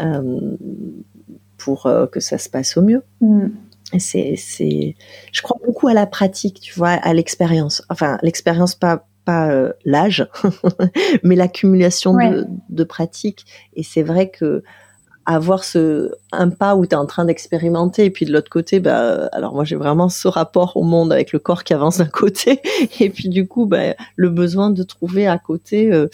euh, 0.00 0.56
pour 1.58 1.86
euh, 1.86 2.06
que 2.06 2.18
ça 2.18 2.38
se 2.38 2.48
passe 2.48 2.76
au 2.76 2.82
mieux. 2.82 3.02
Mm 3.20 3.48
c'est, 3.98 4.34
c'est, 4.36 4.96
je 5.32 5.42
crois 5.42 5.58
beaucoup 5.64 5.88
à 5.88 5.94
la 5.94 6.06
pratique, 6.06 6.60
tu 6.60 6.74
vois, 6.74 6.90
à 6.90 7.12
l'expérience. 7.14 7.82
Enfin, 7.88 8.18
l'expérience 8.22 8.74
pas 8.74 9.06
pas 9.24 9.50
euh, 9.50 9.72
l'âge, 9.84 10.26
mais 11.22 11.36
l'accumulation 11.36 12.14
de, 12.14 12.44
de 12.68 12.84
pratiques. 12.84 13.44
Et 13.74 13.84
c'est 13.84 14.02
vrai 14.02 14.30
que 14.30 14.64
avoir 15.26 15.62
ce 15.62 16.12
un 16.32 16.50
pas 16.50 16.74
où 16.74 16.84
tu 16.86 16.92
es 16.92 16.96
en 16.96 17.06
train 17.06 17.24
d'expérimenter 17.24 18.04
et 18.04 18.10
puis 18.10 18.26
de 18.26 18.32
l'autre 18.32 18.50
côté 18.50 18.80
bah 18.80 19.28
alors 19.32 19.54
moi 19.54 19.64
j'ai 19.64 19.76
vraiment 19.76 20.08
ce 20.08 20.26
rapport 20.26 20.76
au 20.76 20.82
monde 20.82 21.12
avec 21.12 21.32
le 21.32 21.38
corps 21.38 21.62
qui 21.62 21.74
avance 21.74 21.98
d'un 21.98 22.06
côté 22.12 22.60
et 22.98 23.08
puis 23.08 23.28
du 23.28 23.46
coup 23.46 23.66
bah, 23.66 23.94
le 24.16 24.30
besoin 24.30 24.70
de 24.70 24.82
trouver 24.82 25.28
à 25.28 25.38
côté 25.38 25.92
euh, 25.92 26.08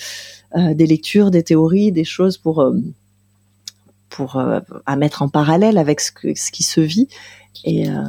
euh, 0.57 0.75
des 0.75 0.87
lectures 0.87 1.31
des 1.31 1.43
théories 1.43 1.91
des 1.91 2.05
choses 2.05 2.37
pour 2.37 2.71
pour 4.09 4.43
à 4.87 4.97
mettre 4.97 5.23
en 5.23 5.29
parallèle 5.29 5.79
avec 5.79 6.01
ce, 6.01 6.13
que, 6.13 6.35
ce 6.35 6.51
qui 6.51 6.63
se 6.63 6.81
vit 6.81 7.09
et 7.65 7.89
euh, 7.89 8.03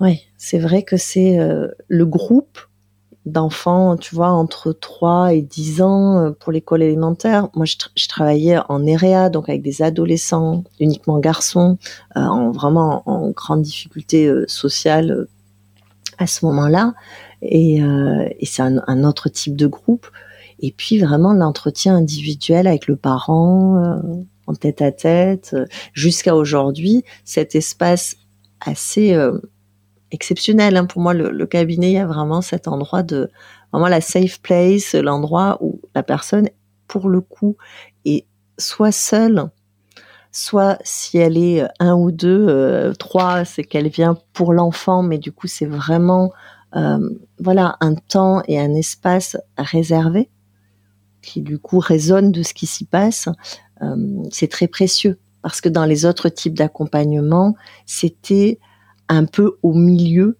ouais, 0.00 0.22
c'est 0.38 0.58
vrai 0.58 0.82
que 0.82 0.96
c'est 0.96 1.38
euh, 1.38 1.68
le 1.88 2.06
groupe 2.06 2.58
d'enfants, 3.26 3.96
tu 3.96 4.14
vois, 4.14 4.28
entre 4.28 4.72
3 4.72 5.32
et 5.32 5.40
10 5.40 5.82
ans 5.82 6.18
euh, 6.18 6.30
pour 6.32 6.52
l'école 6.52 6.82
élémentaire. 6.82 7.48
Moi, 7.54 7.64
je, 7.64 7.76
je, 7.96 8.06
travaillais 8.06 8.58
en 8.68 8.84
EREA, 8.84 9.30
donc 9.30 9.48
avec 9.48 9.62
des 9.62 9.80
adolescents, 9.80 10.64
uniquement 10.78 11.18
garçons, 11.20 11.78
euh, 12.16 12.20
en 12.20 12.50
vraiment 12.50 13.02
en 13.06 13.30
grande 13.30 13.62
difficulté 13.62 14.26
euh, 14.26 14.44
sociale 14.46 15.26
à 16.18 16.26
ce 16.26 16.44
moment-là. 16.44 16.94
Et, 17.42 17.80
et 17.80 18.46
c'est 18.46 18.62
un, 18.62 18.82
un, 18.86 19.04
autre 19.04 19.28
type 19.28 19.54
de 19.54 19.66
groupe. 19.66 20.06
Et 20.60 20.72
puis 20.72 20.98
vraiment 20.98 21.34
l'entretien 21.34 21.94
individuel 21.94 22.66
avec 22.66 22.86
le 22.86 22.96
parent, 22.96 24.00
en 24.46 24.54
tête 24.54 24.82
à 24.82 24.92
tête, 24.92 25.56
jusqu'à 25.92 26.34
aujourd'hui, 26.34 27.04
cet 27.24 27.54
espace 27.54 28.16
assez 28.60 29.14
euh, 29.14 29.38
exceptionnel. 30.10 30.76
Hein. 30.76 30.86
Pour 30.86 31.02
moi, 31.02 31.14
le, 31.14 31.46
cabinet, 31.46 31.90
il 31.90 31.94
y 31.94 31.98
a 31.98 32.06
vraiment 32.06 32.42
cet 32.42 32.68
endroit 32.68 33.02
de 33.02 33.30
vraiment 33.72 33.88
la 33.88 34.00
safe 34.00 34.40
place, 34.40 34.94
l'endroit 34.94 35.58
où 35.60 35.80
la 35.94 36.02
personne, 36.02 36.48
pour 36.88 37.08
le 37.08 37.20
coup, 37.20 37.56
est 38.04 38.26
soit 38.58 38.92
seule, 38.92 39.50
soit 40.30 40.78
si 40.84 41.18
elle 41.18 41.36
est 41.36 41.62
euh, 41.62 41.68
un 41.80 41.94
ou 41.94 42.10
deux, 42.10 42.46
euh, 42.48 42.92
trois, 42.94 43.44
c'est 43.44 43.64
qu'elle 43.64 43.88
vient 43.88 44.16
pour 44.32 44.52
l'enfant, 44.52 45.02
mais 45.02 45.18
du 45.18 45.32
coup, 45.32 45.46
c'est 45.46 45.66
vraiment 45.66 46.32
voilà 47.38 47.76
un 47.78 47.94
temps 47.94 48.42
et 48.48 48.58
un 48.58 48.74
espace 48.74 49.36
réservé 49.56 50.28
qui 51.24 51.42
du 51.42 51.58
coup 51.58 51.78
résonne 51.78 52.32
de 52.32 52.42
ce 52.42 52.54
qui 52.54 52.66
s'y 52.66 52.84
passe. 52.84 53.28
c'est 54.30 54.48
très 54.48 54.68
précieux 54.68 55.18
parce 55.44 55.60
que 55.60 55.68
dans 55.68 55.84
les 55.84 56.06
autres 56.06 56.30
types 56.30 56.54
d'accompagnement, 56.54 57.54
c'était 57.84 58.58
un 59.10 59.26
peu 59.26 59.58
au 59.62 59.74
milieu 59.74 60.38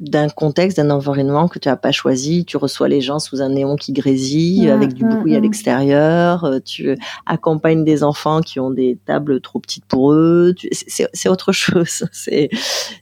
d'un 0.00 0.28
contexte, 0.28 0.76
d'un 0.76 0.90
environnement 0.90 1.48
que 1.48 1.58
tu 1.58 1.68
n'as 1.68 1.76
pas 1.76 1.92
choisi. 1.92 2.44
Tu 2.44 2.56
reçois 2.56 2.88
les 2.88 3.00
gens 3.00 3.18
sous 3.18 3.40
un 3.40 3.48
néon 3.48 3.76
qui 3.76 3.92
grésille, 3.92 4.66
mmh, 4.66 4.70
avec 4.70 4.92
du 4.92 5.04
bruit 5.04 5.32
mmh, 5.32 5.36
à 5.36 5.40
l'extérieur. 5.40 6.44
Euh, 6.44 6.58
tu 6.62 6.94
accompagnes 7.26 7.84
des 7.84 8.02
enfants 8.02 8.40
qui 8.40 8.60
ont 8.60 8.70
des 8.70 8.98
tables 9.06 9.40
trop 9.40 9.60
petites 9.60 9.86
pour 9.86 10.12
eux. 10.12 10.54
C'est 10.72 11.28
autre 11.28 11.52
chose. 11.52 12.04
C'est 12.12 12.50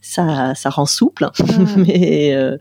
ça, 0.01 0.55
ça 0.55 0.71
rend 0.71 0.87
souple, 0.87 1.29
mais 1.77 2.35
euh, 2.35 2.57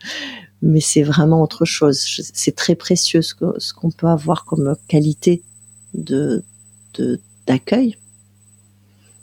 mais 0.61 0.81
c'est 0.81 1.03
vraiment 1.03 1.41
autre 1.41 1.65
chose. 1.65 1.99
C'est 2.33 2.55
très 2.55 2.75
précieux 2.75 3.21
ce 3.21 3.33
qu'on 3.73 3.91
peut 3.91 4.07
avoir 4.07 4.45
comme 4.45 4.75
qualité 4.87 5.41
de 5.93 6.43
d'accueil 7.47 7.97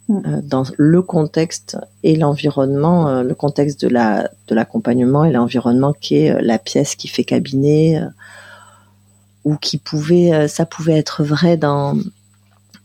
Mm. 0.09 0.23
Euh, 0.27 0.41
dans 0.43 0.65
le 0.77 1.03
contexte 1.03 1.77
et 2.03 2.17
l'environnement, 2.17 3.09
euh, 3.09 3.23
le 3.23 3.35
contexte 3.35 3.81
de 3.83 3.89
la 3.89 4.31
de 4.49 4.55
l'accompagnement 4.55 5.25
et 5.25 5.33
l'environnement 5.33 5.93
qui 5.93 6.17
est 6.17 6.31
euh, 6.31 6.41
la 6.41 6.59
pièce 6.59 6.95
qui 6.95 7.09
fait 7.09 7.25
cabinet 7.25 8.01
ou 9.45 9.57
qui 9.57 9.79
pouvait 9.79 10.49
ça 10.49 10.67
pouvait 10.67 10.99
être 10.99 11.25
vrai 11.25 11.57
dans 11.57 11.99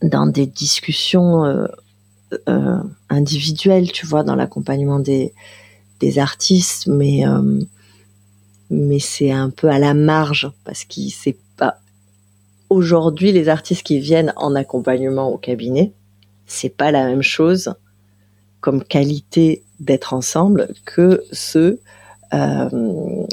dans 0.02 0.26
des 0.26 0.46
discussions 0.46 1.44
euh, 1.44 2.78
individuelles, 3.08 3.90
tu 3.92 4.06
vois, 4.06 4.22
dans 4.22 4.34
l'accompagnement 4.34 4.98
des 4.98 5.32
des 6.00 6.18
artistes, 6.18 6.86
mais 6.86 7.24
mais 8.74 8.98
c'est 8.98 9.30
un 9.30 9.50
peu 9.50 9.68
à 9.68 9.78
la 9.78 9.94
marge 9.94 10.50
parce 10.64 10.84
qu'il 10.84 11.10
c'est 11.10 11.36
pas 11.56 11.78
aujourd'hui 12.68 13.32
les 13.32 13.48
artistes 13.48 13.82
qui 13.82 14.00
viennent 14.00 14.32
en 14.36 14.54
accompagnement 14.54 15.28
au 15.30 15.38
cabinet 15.38 15.92
c'est 16.46 16.74
pas 16.76 16.90
la 16.90 17.06
même 17.06 17.22
chose 17.22 17.74
comme 18.60 18.82
qualité 18.82 19.62
d'être 19.80 20.14
ensemble 20.14 20.68
que 20.84 21.22
ceux 21.32 21.80
euh, 22.32 23.26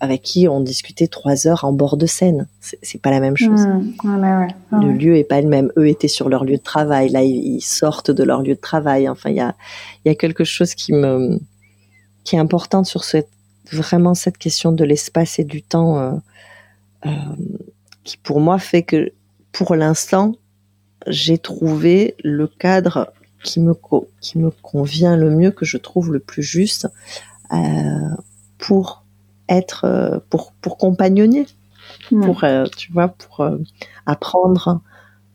avec 0.00 0.22
qui 0.22 0.48
on 0.48 0.60
discutait 0.60 1.08
trois 1.08 1.46
heures 1.46 1.64
en 1.64 1.72
bord 1.72 1.96
de 1.96 2.06
scène. 2.06 2.46
C'est 2.60 3.00
pas 3.00 3.10
la 3.10 3.20
même 3.20 3.36
chose. 3.36 3.66
Mmh. 3.66 4.80
le 4.80 4.92
lieu 4.92 5.16
est 5.16 5.24
pas 5.24 5.40
le 5.40 5.48
même. 5.48 5.72
Eux 5.76 5.88
étaient 5.88 6.08
sur 6.08 6.28
leur 6.28 6.44
lieu 6.44 6.56
de 6.56 6.62
travail. 6.62 7.08
Là, 7.08 7.22
ils 7.22 7.60
sortent 7.60 8.10
de 8.10 8.22
leur 8.22 8.42
lieu 8.42 8.54
de 8.54 8.60
travail. 8.60 9.08
Enfin, 9.08 9.30
il 9.30 9.36
y 9.36 9.40
a, 9.40 9.54
y 10.04 10.08
a 10.08 10.14
quelque 10.14 10.44
chose 10.44 10.74
qui 10.74 10.92
me, 10.92 11.40
qui 12.24 12.36
est 12.36 12.38
important 12.38 12.84
sur 12.84 13.04
cette, 13.04 13.30
vraiment 13.72 14.14
cette 14.14 14.38
question 14.38 14.72
de 14.72 14.84
l'espace 14.84 15.38
et 15.38 15.44
du 15.44 15.62
temps, 15.62 15.98
euh, 15.98 16.12
euh, 17.06 17.10
qui 18.04 18.16
pour 18.16 18.40
moi 18.40 18.58
fait 18.58 18.82
que, 18.82 19.12
pour 19.52 19.74
l'instant, 19.74 20.34
j'ai 21.06 21.38
trouvé 21.38 22.14
le 22.22 22.46
cadre 22.46 23.12
qui 23.42 23.60
me, 23.60 23.74
qui 24.20 24.38
me 24.38 24.50
convient 24.50 25.16
le 25.16 25.30
mieux, 25.30 25.50
que 25.50 25.64
je 25.64 25.76
trouve 25.76 26.12
le 26.12 26.18
plus 26.18 26.42
juste 26.42 26.88
euh, 27.52 27.56
pour 28.58 29.04
être, 29.48 30.22
pour, 30.28 30.52
pour 30.60 30.76
compagnonner, 30.76 31.46
pour, 32.10 32.44
tu 32.76 32.92
vois, 32.92 33.08
pour 33.08 33.48
apprendre 34.04 34.82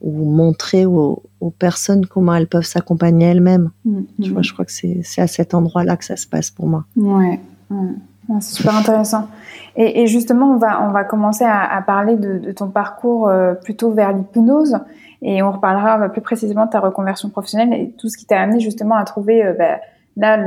ou 0.04 0.30
montrer 0.30 0.86
aux, 0.86 1.24
aux, 1.40 1.50
personnes 1.50 2.06
comment 2.06 2.36
elles 2.36 2.48
peuvent 2.48 2.66
s'accompagner 2.66 3.28
elles-mêmes. 3.28 3.72
Mm, 3.86 4.02
tu 4.22 4.32
vois, 4.32 4.42
mm. 4.42 4.44
je 4.44 4.54
crois 4.54 4.66
que 4.66 4.72
c'est 4.72 5.22
à 5.22 5.28
cet 5.28 5.54
endroit-là 5.54 5.96
que 5.98 6.06
ça 6.06 6.18
se 6.18 6.28
passe 6.28 6.52
pour 6.52 6.68
moi. 6.68 6.86
Ouais, 6.98 7.40
ouais. 7.72 7.96
C'est 8.40 8.56
super 8.56 8.76
intéressant. 8.76 9.28
Et, 9.76 10.06
justement, 10.08 10.52
on 10.52 10.58
va, 10.58 10.84
on 10.88 10.92
va 10.92 11.04
commencer 11.04 11.46
à, 11.46 11.82
parler 11.86 12.16
de, 12.16 12.52
ton 12.52 12.70
parcours 12.70 13.32
plutôt 13.64 13.92
vers 13.92 14.14
l'hypnose. 14.14 14.78
Et 15.24 15.42
on 15.42 15.52
reparlera 15.52 15.98
bah, 15.98 16.10
plus 16.10 16.22
précisément 16.22 16.66
de 16.66 16.72
ta 16.72 16.82
reconversion 16.82 17.30
professionnelle 17.30 17.74
et 17.74 17.92
tout 17.92 18.10
ce 18.10 18.18
qui 18.18 18.26
t'a 18.26 18.42
amené 18.42 18.60
justement 18.60 18.96
à 18.96 19.06
trouver 19.06 19.44
euh, 19.44 19.54
bah, 19.54 19.80
là 20.18 20.38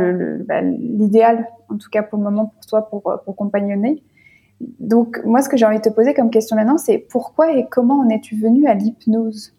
bah, 0.46 0.60
l'idéal, 0.60 1.48
en 1.70 1.78
tout 1.78 1.88
cas 1.88 2.02
pour 2.02 2.18
le 2.18 2.24
moment 2.24 2.46
pour 2.46 2.66
toi, 2.66 2.88
pour, 2.88 3.10
euh, 3.10 3.16
pour 3.24 3.34
compagnonner. 3.34 4.02
Donc 4.60 5.20
moi, 5.24 5.40
ce 5.40 5.48
que 5.48 5.56
j'ai 5.56 5.64
envie 5.64 5.78
de 5.78 5.82
te 5.82 5.88
poser 5.88 6.12
comme 6.12 6.30
question 6.30 6.56
maintenant, 6.56 6.76
c'est 6.76 6.98
pourquoi 6.98 7.52
et 7.56 7.66
comment 7.70 8.00
en 8.00 8.08
es-tu 8.10 8.36
venu 8.36 8.66
à 8.66 8.74
l'hypnose? 8.74 9.54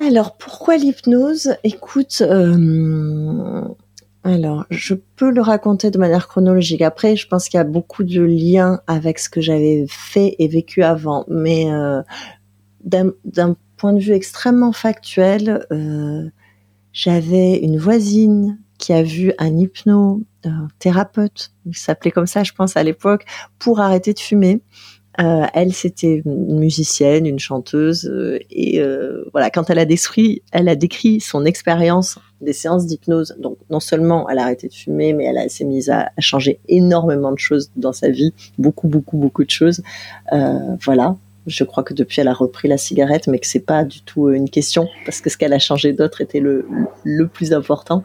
Alors 0.00 0.38
pourquoi 0.38 0.76
l'hypnose? 0.76 1.54
Écoute, 1.64 2.22
euh, 2.22 3.62
alors, 4.26 4.66
je 4.70 4.94
peux 4.94 5.30
le 5.30 5.40
raconter 5.40 5.92
de 5.92 5.98
manière 5.98 6.26
chronologique. 6.26 6.82
Après, 6.82 7.14
je 7.14 7.28
pense 7.28 7.48
qu'il 7.48 7.58
y 7.58 7.60
a 7.60 7.64
beaucoup 7.64 8.02
de 8.02 8.22
liens 8.22 8.80
avec 8.88 9.20
ce 9.20 9.28
que 9.28 9.40
j'avais 9.40 9.86
fait 9.88 10.34
et 10.40 10.48
vécu 10.48 10.82
avant. 10.82 11.24
Mais 11.28 11.70
euh, 11.70 12.02
d'un 12.82 13.56
point 13.76 13.92
de 13.92 14.00
vue 14.00 14.14
extrêmement 14.14 14.72
factuel, 14.72 15.64
euh, 15.70 16.28
j'avais 16.92 17.58
une 17.58 17.78
voisine 17.78 18.58
qui 18.78 18.92
a 18.92 19.04
vu 19.04 19.32
un 19.38 19.56
hypnothérapeute, 19.56 21.52
il 21.64 21.76
s'appelait 21.76 22.10
comme 22.10 22.26
ça, 22.26 22.42
je 22.42 22.52
pense, 22.52 22.76
à 22.76 22.82
l'époque, 22.82 23.26
pour 23.60 23.78
arrêter 23.78 24.12
de 24.12 24.18
fumer. 24.18 24.60
Euh, 25.20 25.46
elle, 25.54 25.72
c'était 25.72 26.22
une 26.24 26.58
musicienne, 26.58 27.26
une 27.26 27.38
chanteuse, 27.38 28.06
euh, 28.06 28.38
et 28.50 28.80
euh, 28.80 29.24
voilà, 29.32 29.50
quand 29.50 29.70
elle 29.70 29.78
a 29.78 29.84
décrit, 29.84 30.42
elle 30.52 30.68
a 30.68 30.76
décrit 30.76 31.20
son 31.20 31.44
expérience 31.44 32.18
des 32.40 32.52
séances 32.52 32.86
d'hypnose. 32.86 33.34
Donc, 33.38 33.56
non 33.70 33.80
seulement 33.80 34.28
elle 34.28 34.38
a 34.38 34.42
arrêté 34.42 34.68
de 34.68 34.74
fumer, 34.74 35.14
mais 35.14 35.24
elle 35.24 35.50
s'est 35.50 35.64
mise 35.64 35.88
à, 35.88 36.10
à, 36.16 36.20
changer 36.20 36.60
énormément 36.68 37.32
de 37.32 37.38
choses 37.38 37.70
dans 37.76 37.92
sa 37.92 38.10
vie, 38.10 38.34
beaucoup, 38.58 38.88
beaucoup, 38.88 39.16
beaucoup 39.16 39.44
de 39.44 39.50
choses. 39.50 39.82
voilà, 40.82 41.16
je 41.46 41.64
crois 41.64 41.82
que 41.82 41.94
depuis 41.94 42.20
elle 42.20 42.28
a 42.28 42.34
repris 42.34 42.68
la 42.68 42.76
cigarette, 42.76 43.28
mais 43.28 43.38
que 43.38 43.46
c'est 43.46 43.60
pas 43.60 43.84
du 43.84 44.02
tout 44.02 44.30
une 44.30 44.50
question 44.50 44.88
parce 45.04 45.20
que 45.20 45.30
ce 45.30 45.36
qu'elle 45.36 45.52
a 45.52 45.58
changé 45.58 45.92
d'autre 45.92 46.20
était 46.20 46.40
le, 46.40 46.66
le 47.04 47.26
plus 47.28 47.52
important. 47.52 48.04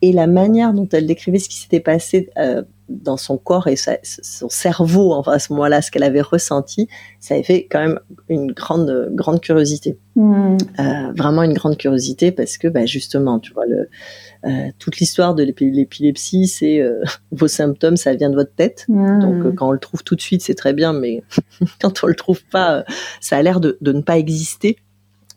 Et 0.00 0.12
la 0.12 0.26
manière 0.26 0.72
dont 0.72 0.88
elle 0.92 1.06
décrivait 1.06 1.38
ce 1.40 1.48
qui 1.48 1.56
s'était 1.56 1.80
passé 1.80 2.30
euh, 2.38 2.62
dans 2.88 3.16
son 3.16 3.36
corps 3.36 3.68
et 3.68 3.76
son 3.76 4.48
cerveau, 4.48 5.12
enfin 5.12 5.32
à 5.32 5.38
ce 5.38 5.52
moment-là, 5.52 5.82
ce 5.82 5.90
qu'elle 5.90 6.02
avait 6.02 6.22
ressenti, 6.22 6.88
ça 7.20 7.34
avait 7.34 7.42
fait 7.42 7.66
quand 7.70 7.80
même 7.80 8.00
une 8.28 8.52
grande, 8.52 9.10
grande 9.12 9.40
curiosité. 9.40 9.98
Mmh. 10.16 10.56
Euh, 10.80 11.12
vraiment 11.16 11.42
une 11.44 11.52
grande 11.52 11.76
curiosité 11.76 12.32
parce 12.32 12.58
que, 12.58 12.66
bah, 12.66 12.86
justement, 12.86 13.38
tu 13.38 13.52
vois, 13.52 13.66
le, 13.66 13.88
euh, 14.46 14.70
toute 14.78 14.98
l'histoire 14.98 15.34
de 15.34 15.44
l'épilepsie, 15.44 16.48
c'est 16.48 16.80
euh, 16.80 17.02
vos 17.30 17.46
symptômes, 17.46 17.96
ça 17.96 18.14
vient 18.14 18.30
de 18.30 18.34
votre 18.34 18.54
tête. 18.54 18.84
Mmh. 18.88 19.20
Donc, 19.20 19.54
quand 19.54 19.68
on 19.68 19.72
le 19.72 19.78
trouve 19.78 20.02
tout 20.02 20.16
de 20.16 20.20
suite, 20.20 20.42
c'est 20.42 20.54
très 20.56 20.72
bien, 20.72 20.92
mais 20.92 21.22
quand 21.80 22.02
on 22.02 22.06
le 22.06 22.16
trouve 22.16 22.42
pas, 22.46 22.84
ça 23.20 23.36
a 23.36 23.42
l'air 23.42 23.60
de, 23.60 23.78
de, 23.80 23.92
ne 23.92 24.00
pas 24.00 24.18
exister. 24.18 24.78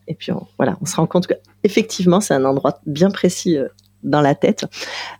Et 0.07 0.15
puis, 0.15 0.31
voilà, 0.57 0.77
on 0.81 0.85
se 0.85 0.95
rend 0.95 1.05
compte 1.05 1.27
que 1.27 1.35
effectivement, 1.63 2.19
c'est 2.19 2.33
un 2.33 2.45
endroit 2.45 2.79
bien 2.85 3.11
précis 3.11 3.57
dans 4.03 4.21
la 4.21 4.35
tête. 4.35 4.65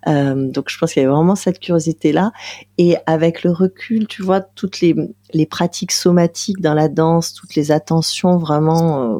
Euh, 0.06 0.50
donc 0.50 0.66
je 0.68 0.78
pense 0.78 0.92
qu'il 0.92 1.02
y 1.02 1.04
avait 1.04 1.14
vraiment 1.14 1.36
cette 1.36 1.60
curiosité-là. 1.60 2.32
Et 2.78 2.96
avec 3.06 3.44
le 3.44 3.50
recul, 3.50 4.06
tu 4.06 4.22
vois, 4.22 4.40
toutes 4.40 4.80
les, 4.80 4.94
les 5.32 5.46
pratiques 5.46 5.92
somatiques 5.92 6.60
dans 6.60 6.74
la 6.74 6.88
danse, 6.88 7.34
toutes 7.34 7.54
les 7.54 7.72
attentions 7.72 8.38
vraiment 8.38 9.02
euh, 9.02 9.18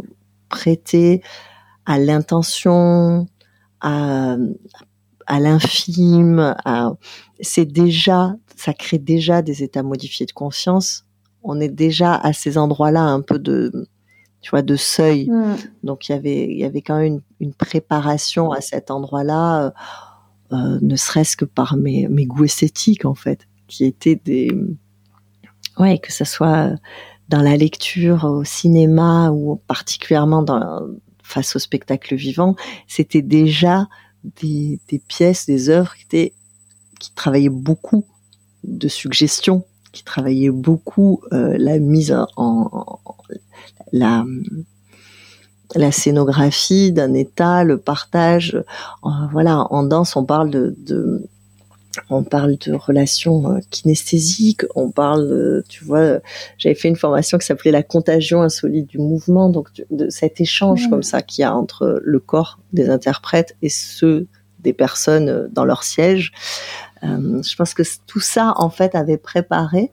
prêtées 0.49 1.23
à 1.87 1.99
l'intention, 1.99 3.27
à, 3.81 4.37
à 5.27 5.41
l'infime, 5.41 6.55
c'est 7.41 7.65
déjà, 7.65 8.35
ça 8.55 8.73
crée 8.73 8.99
déjà 8.99 9.43
des 9.43 9.63
états 9.63 9.83
modifiés 9.83 10.27
de 10.27 10.33
conscience. 10.33 11.05
On 11.43 11.61
est 11.61 11.69
déjà 11.69 12.15
à 12.15 12.33
ces 12.33 12.57
endroits-là 12.57 13.03
un 13.03 13.21
peu 13.21 13.39
de 13.41 13.89
tu 14.43 14.51
vois, 14.51 14.63
de 14.63 14.77
seuil. 14.77 15.29
Mm. 15.31 15.57
Donc 15.85 16.09
il 16.09 16.13
y 16.13 16.15
avait, 16.15 16.45
il 16.45 16.59
y 16.59 16.65
avait 16.65 16.83
quand 16.83 16.99
même 16.99 17.15
une, 17.15 17.23
une 17.41 17.55
préparation 17.55 18.53
à 18.53 18.61
cet 18.61 18.91
endroit-là, 18.91 19.67
euh, 19.67 19.71
euh, 20.53 20.79
ne 20.83 20.97
serait-ce 20.97 21.37
que 21.37 21.47
par 21.47 21.77
mes, 21.77 22.09
mes 22.09 22.27
goûts 22.27 22.45
esthétiques 22.45 23.05
en 23.07 23.15
fait, 23.15 23.47
qui 23.69 23.85
étaient 23.85 24.21
des, 24.23 24.53
ouais, 25.79 25.99
que 25.99 26.13
ce 26.13 26.25
soit 26.25 26.73
dans 27.29 27.41
la 27.41 27.57
lecture, 27.57 28.25
au 28.25 28.45
cinéma 28.45 29.31
ou 29.31 29.57
particulièrement 29.67 30.43
dans, 30.43 30.83
face 31.23 31.57
au 31.57 31.59
spectacle 31.59 32.15
vivant, 32.15 32.57
c'était 32.87 33.23
déjà 33.23 33.89
des, 34.43 34.79
des 34.89 34.99
pièces, 34.99 35.47
des 35.47 35.71
œuvres 35.71 35.95
qui 35.95 36.05
étaient, 36.05 36.35
qui 37.01 37.15
travaillaient 37.15 37.49
beaucoup 37.49 38.05
de 38.65 38.89
suggestions 38.89 39.65
qui 39.93 40.05
travaillaient 40.05 40.51
beaucoup 40.51 41.21
euh, 41.33 41.55
la 41.59 41.79
mise 41.79 42.13
en, 42.13 42.27
en, 42.37 43.01
la, 43.93 44.25
la 45.75 45.93
scénographie 45.93 46.93
d'un 46.93 47.15
état, 47.15 47.65
le 47.65 47.79
partage. 47.79 48.55
Euh, 49.05 49.11
voilà, 49.31 49.67
en 49.71 49.83
danse, 49.83 50.17
on 50.17 50.25
parle 50.25 50.51
de, 50.51 51.29
on 52.11 52.25
parle 52.25 52.57
de 52.59 52.73
relations 52.73 53.53
euh, 53.53 53.59
kinesthésiques, 53.71 54.63
on 54.75 54.91
parle, 54.91 55.63
tu 55.69 55.85
vois, 55.85 56.21
j'avais 56.59 56.75
fait 56.75 56.89
une 56.89 56.97
formation 56.97 57.39
qui 57.39 57.47
s'appelait 57.47 57.71
la 57.71 57.83
contagion 57.83 58.43
insolite 58.43 58.89
du 58.89 58.99
mouvement, 58.99 59.49
donc 59.49 59.69
de, 59.91 60.09
cet 60.11 60.41
échange 60.41 60.89
comme 60.89 61.03
ça 61.03 61.23
qu'il 61.23 61.43
y 61.43 61.45
a 61.45 61.55
entre 61.55 62.01
le 62.03 62.21
corps 62.21 62.59
des 62.73 62.89
interprètes 62.89 63.57
et 63.63 63.69
ceux 63.69 64.27
des 64.61 64.73
personnes 64.73 65.29
euh, 65.29 65.49
dans 65.51 65.65
leur 65.65 65.83
siège. 65.83 66.33
Je 67.05 67.57
pense 67.57 67.75
que 67.75 67.83
tout 68.07 68.21
ça, 68.21 68.55
en 68.59 68.71
fait, 68.71 68.95
avait 68.95 69.17
préparé 69.17 69.91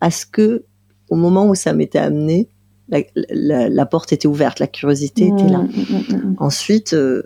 à 0.00 0.10
ce 0.10 0.26
que, 0.26 0.64
au 1.10 1.14
moment 1.14 1.46
où 1.46 1.54
ça 1.54 1.72
m'était 1.72 2.00
amené, 2.00 2.48
la, 2.88 3.86
porte 3.86 4.12
était 4.12 4.28
ouverte, 4.28 4.60
la 4.60 4.66
curiosité 4.66 5.26
était 5.26 5.48
là. 5.48 5.58
Mmh, 5.58 5.66
mmh, 5.66 6.16
mmh, 6.16 6.36
Ensuite, 6.38 6.94
euh, 6.94 7.24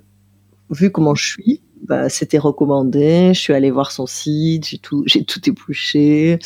vu 0.70 0.90
comment 0.90 1.14
je 1.14 1.25
suis, 1.25 1.62
bah, 1.87 2.09
c'était 2.09 2.38
recommandé. 2.38 3.33
Je 3.35 3.40
suis 3.40 3.55
allée 3.55 3.70
voir 3.70 3.90
son 3.90 4.07
site, 4.07 4.66
j'ai 4.66 4.79
tout, 4.79 5.05
j'ai 5.07 5.25
tout 5.25 5.48
épluché, 5.48 6.38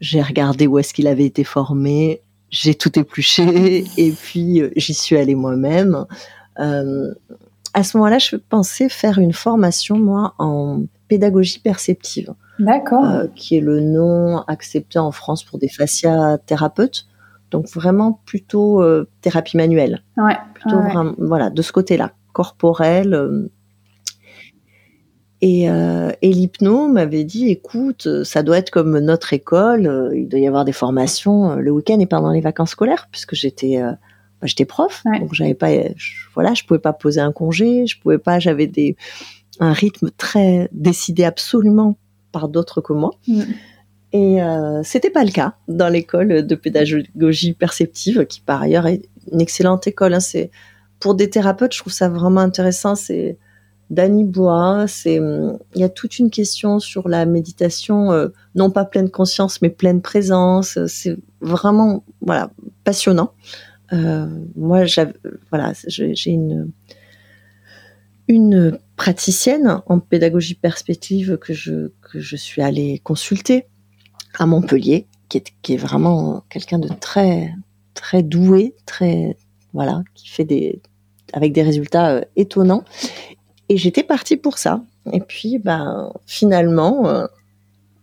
j'ai 0.00 0.22
regardé 0.22 0.66
où 0.66 0.78
est-ce 0.78 0.92
qu'il 0.92 1.06
avait 1.06 1.24
été 1.24 1.44
formé, 1.44 2.22
j'ai 2.50 2.74
tout 2.74 2.98
épluché, 2.98 3.84
et 3.96 4.12
puis 4.12 4.60
euh, 4.60 4.70
j'y 4.76 4.94
suis 4.94 5.16
allée 5.16 5.34
moi-même. 5.34 6.06
Euh, 6.58 7.14
à 7.74 7.84
ce 7.84 7.96
moment-là, 7.96 8.18
je 8.18 8.36
pensais 8.36 8.88
faire 8.88 9.18
une 9.18 9.32
formation 9.32 9.98
moi 9.98 10.34
en 10.38 10.82
pédagogie 11.08 11.60
perceptive. 11.60 12.34
D'accord. 12.58 13.22
qui 13.36 13.56
est 13.56 13.60
le 13.60 13.80
nom 13.80 14.38
accepté 14.48 14.98
en 14.98 15.12
France 15.12 15.44
pour 15.44 15.60
des 15.60 15.68
fasciathérapeutes. 15.68 17.06
Donc 17.50 17.68
vraiment 17.68 18.20
plutôt 18.26 18.82
euh, 18.82 19.08
thérapie 19.20 19.56
manuelle. 19.56 20.02
Ouais. 20.16 20.36
Plutôt 20.54 20.78
Vraiment, 20.78 21.14
voilà, 21.18 21.50
de 21.50 21.62
ce 21.62 21.72
côté-là, 21.72 22.12
corporel. 22.32 23.14
Euh. 23.14 23.48
et, 25.40 25.70
euh, 25.70 26.10
et 26.22 26.32
l'hypno 26.32 26.88
m'avait 26.88 27.24
dit, 27.24 27.48
écoute, 27.48 28.08
ça 28.24 28.42
doit 28.42 28.58
être 28.58 28.70
comme 28.70 28.98
notre 28.98 29.32
école, 29.32 30.12
il 30.14 30.28
doit 30.28 30.40
y 30.40 30.46
avoir 30.46 30.64
des 30.64 30.72
formations 30.72 31.56
le 31.56 31.70
week-end 31.70 31.98
et 32.00 32.06
pendant 32.06 32.30
les 32.30 32.40
vacances 32.40 32.70
scolaires, 32.70 33.08
puisque 33.10 33.34
j'étais 33.34 33.80
bah, 33.80 34.46
j'étais 34.46 34.66
prof, 34.66 35.02
donc 35.20 35.34
j'avais 35.34 35.54
pas, 35.54 35.68
je, 35.96 36.12
voilà, 36.34 36.54
je 36.54 36.64
pouvais 36.64 36.78
pas 36.78 36.92
poser 36.92 37.20
un 37.20 37.32
congé, 37.32 37.86
je 37.86 38.00
pouvais 38.00 38.18
pas, 38.18 38.38
j'avais 38.38 38.66
des 38.66 38.96
un 39.60 39.72
rythme 39.72 40.10
très 40.16 40.68
décidé 40.72 41.24
absolument 41.24 41.96
par 42.32 42.48
d'autres 42.48 42.80
que 42.80 42.92
moi. 42.92 43.10
Mm. 43.26 43.42
Et 44.12 44.42
euh, 44.42 44.82
c'était 44.84 45.10
pas 45.10 45.24
le 45.24 45.30
cas 45.30 45.54
dans 45.68 45.88
l'école 45.88 46.46
de 46.46 46.54
pédagogie 46.54 47.52
perceptive, 47.52 48.24
qui 48.26 48.40
par 48.40 48.62
ailleurs 48.62 48.86
est 48.86 49.02
une 49.30 49.40
excellente 49.40 49.86
école. 49.86 50.14
Hein. 50.14 50.20
C'est 50.20 50.50
pour 50.98 51.14
des 51.14 51.28
thérapeutes, 51.28 51.74
je 51.74 51.80
trouve 51.80 51.92
ça 51.92 52.08
vraiment 52.08 52.40
intéressant. 52.40 52.94
C'est 52.94 53.36
Danny 53.90 54.24
Bois. 54.24 54.86
C'est 54.88 55.16
il 55.16 55.80
y 55.80 55.84
a 55.84 55.90
toute 55.90 56.18
une 56.18 56.30
question 56.30 56.78
sur 56.78 57.08
la 57.08 57.26
méditation, 57.26 58.12
euh, 58.12 58.28
non 58.54 58.70
pas 58.70 58.86
pleine 58.86 59.10
conscience, 59.10 59.60
mais 59.60 59.68
pleine 59.68 60.00
présence. 60.00 60.78
C'est 60.86 61.16
vraiment 61.42 62.04
voilà 62.22 62.50
passionnant. 62.84 63.32
Euh, 63.92 64.26
moi, 64.56 64.84
voilà, 65.50 65.72
j'ai 65.86 66.30
une 66.30 66.70
une 68.26 68.78
praticienne 68.96 69.80
en 69.86 70.00
pédagogie 70.00 70.54
perspective 70.54 71.36
que 71.36 71.52
je 71.52 71.90
que 72.00 72.20
je 72.20 72.36
suis 72.36 72.62
allée 72.62 73.00
consulter 73.04 73.66
à 74.38 74.46
Montpellier, 74.46 75.06
qui 75.28 75.38
est, 75.38 75.52
qui 75.62 75.74
est 75.74 75.78
vraiment 75.78 76.44
quelqu'un 76.48 76.78
de 76.78 76.88
très 76.88 77.52
très 77.94 78.22
doué, 78.22 78.74
très 78.86 79.36
voilà, 79.74 80.02
qui 80.14 80.28
fait 80.28 80.44
des 80.44 80.80
avec 81.32 81.52
des 81.52 81.62
résultats 81.62 82.10
euh, 82.10 82.20
étonnants. 82.36 82.84
Et 83.68 83.76
j'étais 83.76 84.02
partie 84.02 84.36
pour 84.36 84.56
ça. 84.56 84.80
Et 85.12 85.20
puis, 85.20 85.58
ben, 85.58 86.10
finalement, 86.26 87.06
euh, 87.06 87.26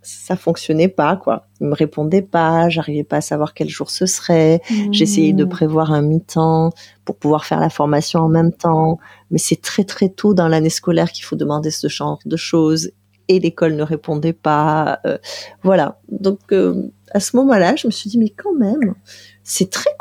ça 0.04 0.36
fonctionnait 0.36 0.88
pas, 0.88 1.15
quoi. 1.15 1.48
Il 1.60 1.67
me 1.67 1.74
répondait 1.74 2.21
pas, 2.21 2.69
j'arrivais 2.69 3.04
pas 3.04 3.17
à 3.17 3.21
savoir 3.21 3.56
quel 3.56 3.69
jour 3.69 3.89
ce 3.89 4.06
serait. 4.06 4.62
Mmh. 4.69 4.93
J'essayais 4.93 5.34
de 5.34 5.43
prévoir 5.43 5.91
un 5.91 6.04
mi-temps 6.04 6.71
pour 7.04 7.15
pouvoir 7.15 7.45
faire 7.45 7.60
la 7.60 7.69
formation 7.69 8.19
en 8.19 8.30
même 8.30 8.54
temps. 8.54 9.00
Mais 9.32 9.39
c'est 9.39 9.60
très, 9.60 9.84
très 9.84 10.10
tôt 10.10 10.36
dans 10.36 10.48
l'année 10.48 10.69
scolaire 10.69 11.12
qu'il 11.12 11.26
faut 11.26 11.36
demander 11.36 11.71
ce 11.71 11.88
genre 11.88 12.19
de 12.26 12.38
choses 12.38 12.91
et 13.28 13.40
l'école 13.40 13.76
ne 13.76 13.84
répondait 13.84 14.34
pas. 14.34 15.00
Euh, 15.06 15.18
voilà. 15.64 16.00
Donc 16.10 16.40
euh, 16.52 16.92
à 17.12 17.20
ce 17.20 17.36
moment-là, 17.38 17.76
je 17.76 17.88
me 17.88 17.92
suis 17.92 18.10
dit 18.10 18.18
mais 18.18 18.30
quand 18.30 18.54
même, 18.54 18.96
c'est 19.44 19.70
très 19.70 19.92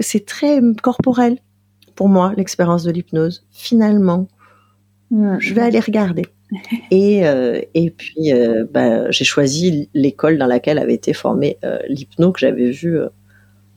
c'est 0.00 0.26
très 0.26 0.60
corporel 0.82 1.38
pour 1.94 2.08
moi 2.08 2.32
l'expérience 2.36 2.84
de 2.84 2.92
l'hypnose. 2.92 3.46
Finalement, 3.50 4.28
je 5.10 5.54
vais 5.54 5.62
aller 5.62 5.80
regarder. 5.80 6.26
Et 6.90 7.26
euh, 7.26 7.60
et 7.74 7.90
puis 7.90 8.32
bah, 8.70 9.10
j'ai 9.10 9.24
choisi 9.24 9.90
l'école 9.92 10.38
dans 10.38 10.46
laquelle 10.46 10.78
avait 10.78 10.94
été 10.94 11.12
formée 11.12 11.58
l'hypno 11.88 12.32
que 12.32 12.40
j'avais 12.40 12.70
vu 12.70 12.98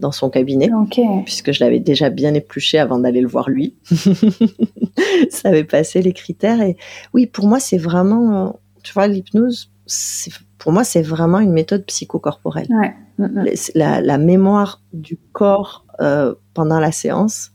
dans 0.02 0.12
son 0.12 0.30
cabinet, 0.30 0.70
puisque 1.26 1.54
je 1.54 1.64
l'avais 1.64 1.80
déjà 1.80 2.10
bien 2.10 2.34
épluché 2.34 2.80
avant 2.80 3.00
d'aller 3.00 3.22
le 3.22 3.28
voir 3.28 3.50
lui. 3.50 3.76
ça 5.30 5.50
avait 5.50 5.64
passé 5.64 6.02
les 6.02 6.12
critères. 6.12 6.62
Et 6.62 6.76
oui, 7.14 7.28
pour 7.28 7.46
moi, 7.46 7.60
c'est 7.60 7.78
vraiment, 7.78 8.60
tu 8.84 8.94
vois, 8.94 9.08
l'hypnose, 9.08 9.72
pour 10.58 10.72
moi, 10.72 10.84
c'est 10.84 11.02
vraiment 11.02 11.39
une 11.39 11.54
méthode 11.54 11.86
psychocorporelle. 11.86 12.67
Ouais. 12.70 12.94
Mm, 13.17 13.41
mm. 13.41 13.46
La, 13.76 14.02
la, 14.02 14.17
mémoire 14.17 14.82
du 14.94 15.17
corps 15.32 15.86
euh, 16.00 16.36
pendant 16.54 16.80
la 16.80 16.91
séance 16.91 17.52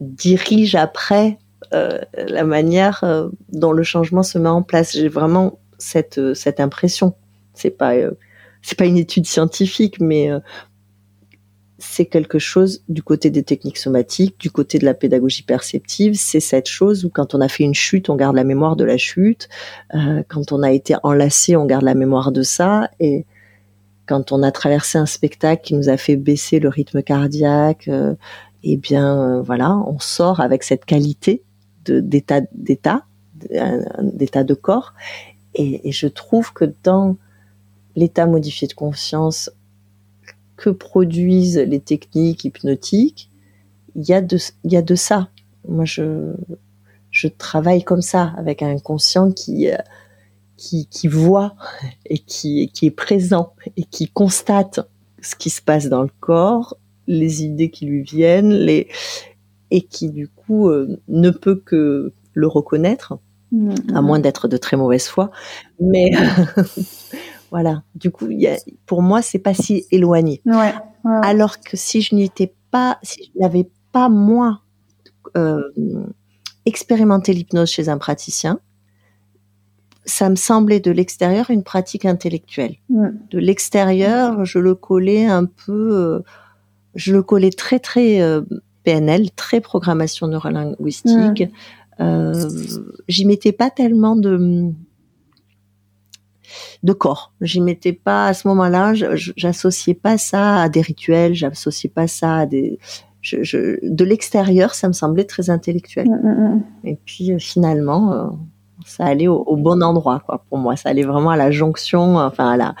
dirige 0.00 0.74
après 0.74 1.38
euh, 1.72 2.00
la 2.14 2.44
manière 2.44 3.02
euh, 3.04 3.28
dont 3.50 3.72
le 3.72 3.82
changement 3.82 4.22
se 4.22 4.38
met 4.38 4.48
en 4.48 4.62
place. 4.62 4.92
J'ai 4.92 5.08
vraiment 5.08 5.58
cette, 5.78 6.34
cette 6.34 6.60
impression. 6.60 7.14
C'est 7.54 7.70
pas, 7.70 7.94
c'est 8.60 8.76
pas 8.76 8.86
une 8.86 8.98
étude 8.98 9.26
scientifique, 9.26 10.00
mais 10.00 10.30
c'est 11.78 12.06
quelque 12.06 12.38
chose 12.38 12.82
du 12.88 13.02
côté 13.02 13.28
des 13.28 13.42
techniques 13.42 13.76
somatiques, 13.76 14.40
du 14.40 14.50
côté 14.50 14.78
de 14.78 14.84
la 14.84 14.94
pédagogie 14.94 15.42
perceptive. 15.42 16.14
C'est 16.14 16.40
cette 16.40 16.68
chose 16.68 17.04
où 17.04 17.10
quand 17.10 17.34
on 17.34 17.40
a 17.40 17.48
fait 17.48 17.64
une 17.64 17.74
chute, 17.74 18.08
on 18.08 18.16
garde 18.16 18.34
la 18.34 18.44
mémoire 18.44 18.76
de 18.76 18.84
la 18.84 18.96
chute. 18.96 19.48
Euh, 19.94 20.22
quand 20.28 20.52
on 20.52 20.62
a 20.62 20.72
été 20.72 20.94
enlacé, 21.02 21.54
on 21.54 21.66
garde 21.66 21.84
la 21.84 21.94
mémoire 21.94 22.32
de 22.32 22.42
ça. 22.42 22.90
Et 22.98 23.26
quand 24.06 24.32
on 24.32 24.42
a 24.42 24.52
traversé 24.52 24.96
un 24.96 25.06
spectacle 25.06 25.62
qui 25.62 25.74
nous 25.74 25.90
a 25.90 25.98
fait 25.98 26.16
baisser 26.16 26.60
le 26.60 26.70
rythme 26.70 27.02
cardiaque, 27.02 27.88
euh, 27.88 28.14
eh 28.62 28.78
bien 28.78 29.20
euh, 29.20 29.42
voilà, 29.42 29.76
on 29.76 29.98
sort 29.98 30.40
avec 30.40 30.62
cette 30.62 30.86
qualité 30.86 31.42
d'état 31.84 32.40
d'état 32.52 33.04
d'état 34.00 34.44
de 34.44 34.54
corps. 34.54 34.94
Et, 35.54 35.86
et 35.88 35.92
je 35.92 36.06
trouve 36.06 36.54
que 36.54 36.64
dans 36.84 37.16
l'état 37.96 38.26
modifié 38.26 38.66
de 38.66 38.72
conscience 38.72 39.50
que 40.56 40.70
produisent 40.70 41.58
les 41.58 41.80
techniques 41.80 42.44
hypnotiques, 42.44 43.30
il 43.94 44.08
y 44.08 44.12
a 44.12 44.20
de, 44.20 44.38
il 44.64 44.72
y 44.72 44.76
a 44.76 44.82
de 44.82 44.94
ça. 44.94 45.28
Moi, 45.68 45.84
je, 45.84 46.34
je 47.10 47.28
travaille 47.28 47.82
comme 47.82 48.02
ça, 48.02 48.34
avec 48.36 48.62
un 48.62 48.78
conscient 48.78 49.32
qui, 49.32 49.70
euh, 49.70 49.76
qui, 50.56 50.86
qui 50.86 51.08
voit 51.08 51.56
et 52.06 52.18
qui, 52.18 52.70
qui 52.72 52.86
est 52.86 52.90
présent 52.90 53.54
et 53.76 53.84
qui 53.84 54.08
constate 54.08 54.80
ce 55.22 55.34
qui 55.34 55.50
se 55.50 55.62
passe 55.62 55.88
dans 55.88 56.02
le 56.02 56.10
corps, 56.20 56.76
les 57.06 57.44
idées 57.44 57.70
qui 57.70 57.86
lui 57.86 58.02
viennent, 58.02 58.52
les, 58.52 58.88
et 59.70 59.82
qui 59.82 60.10
du 60.10 60.28
coup 60.28 60.68
euh, 60.68 61.00
ne 61.08 61.30
peut 61.30 61.56
que 61.56 62.12
le 62.34 62.46
reconnaître, 62.46 63.18
mmh, 63.52 63.74
à 63.94 64.02
moins 64.02 64.18
d'être 64.20 64.46
de 64.46 64.56
très 64.56 64.76
mauvaise 64.76 65.06
foi. 65.06 65.30
Mais 65.80 66.10
Voilà. 67.50 67.82
Du 67.94 68.10
coup, 68.10 68.28
pour 68.86 69.02
moi, 69.02 69.22
c'est 69.22 69.38
pas 69.38 69.54
si 69.54 69.84
éloigné. 69.90 70.42
Alors 71.22 71.60
que 71.60 71.76
si 71.76 72.00
je 72.00 72.14
n'étais 72.14 72.52
pas, 72.70 72.98
si 73.02 73.30
je 73.32 73.40
n'avais 73.40 73.68
pas 73.92 74.08
moi 74.08 74.60
euh, 75.36 75.62
expérimenté 76.64 77.32
l'hypnose 77.32 77.70
chez 77.70 77.88
un 77.88 77.98
praticien, 77.98 78.58
ça 80.04 80.28
me 80.28 80.36
semblait 80.36 80.80
de 80.80 80.90
l'extérieur 80.90 81.50
une 81.50 81.62
pratique 81.62 82.04
intellectuelle. 82.04 82.76
De 82.88 83.38
l'extérieur, 83.38 84.44
je 84.44 84.58
le 84.58 84.74
collais 84.74 85.26
un 85.26 85.44
peu, 85.44 85.96
euh, 85.96 86.20
je 86.94 87.12
le 87.12 87.22
collais 87.22 87.50
très 87.50 87.78
très 87.78 88.20
euh, 88.20 88.42
PNL, 88.84 89.30
très 89.32 89.60
programmation 89.60 90.26
neurolinguistique. 90.26 91.44
J'y 93.08 93.24
mettais 93.24 93.52
pas 93.52 93.70
tellement 93.70 94.16
de 94.16 94.72
de 96.82 96.92
corps. 96.92 97.32
J'y 97.40 97.60
mettais 97.60 97.92
pas 97.92 98.26
à 98.26 98.34
ce 98.34 98.48
moment-là, 98.48 98.92
j'associais 98.94 99.94
pas 99.94 100.18
ça 100.18 100.62
à 100.62 100.68
des 100.68 100.80
rituels, 100.80 101.34
j'associais 101.34 101.90
pas 101.90 102.06
ça 102.06 102.38
à 102.38 102.46
des 102.46 102.78
je, 103.20 103.78
de 103.82 104.04
l'extérieur, 104.04 104.74
ça 104.74 104.88
me 104.88 104.92
semblait 104.92 105.24
très 105.24 105.50
intellectuel. 105.50 106.08
Mm, 106.08 106.28
mm, 106.28 106.54
mm. 106.54 106.64
Et 106.84 106.98
puis 107.04 107.32
euh, 107.32 107.38
finalement, 107.38 108.12
euh, 108.12 108.26
ça 108.84 109.04
allait 109.04 109.28
au, 109.28 109.56
bon 109.56 109.82
endroit, 109.82 110.20
quoi. 110.20 110.44
Pour 110.48 110.58
moi, 110.58 110.76
ça 110.76 110.90
allait 110.90 111.02
vraiment 111.02 111.30
à 111.30 111.36
la 111.36 111.50
jonction, 111.50 112.18
enfin 112.18 112.50
à 112.50 112.56
la 112.56 112.74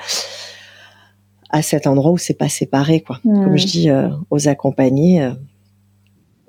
à 1.50 1.62
cet 1.62 1.86
endroit 1.86 2.10
où 2.12 2.18
c'est 2.18 2.34
pas 2.34 2.48
séparé, 2.48 3.00
quoi. 3.00 3.18
Comme 3.22 3.56
je 3.56 3.66
dis 3.66 3.90
euh, 3.90 4.08
aux 4.30 4.48
accompagnés, 4.48 5.32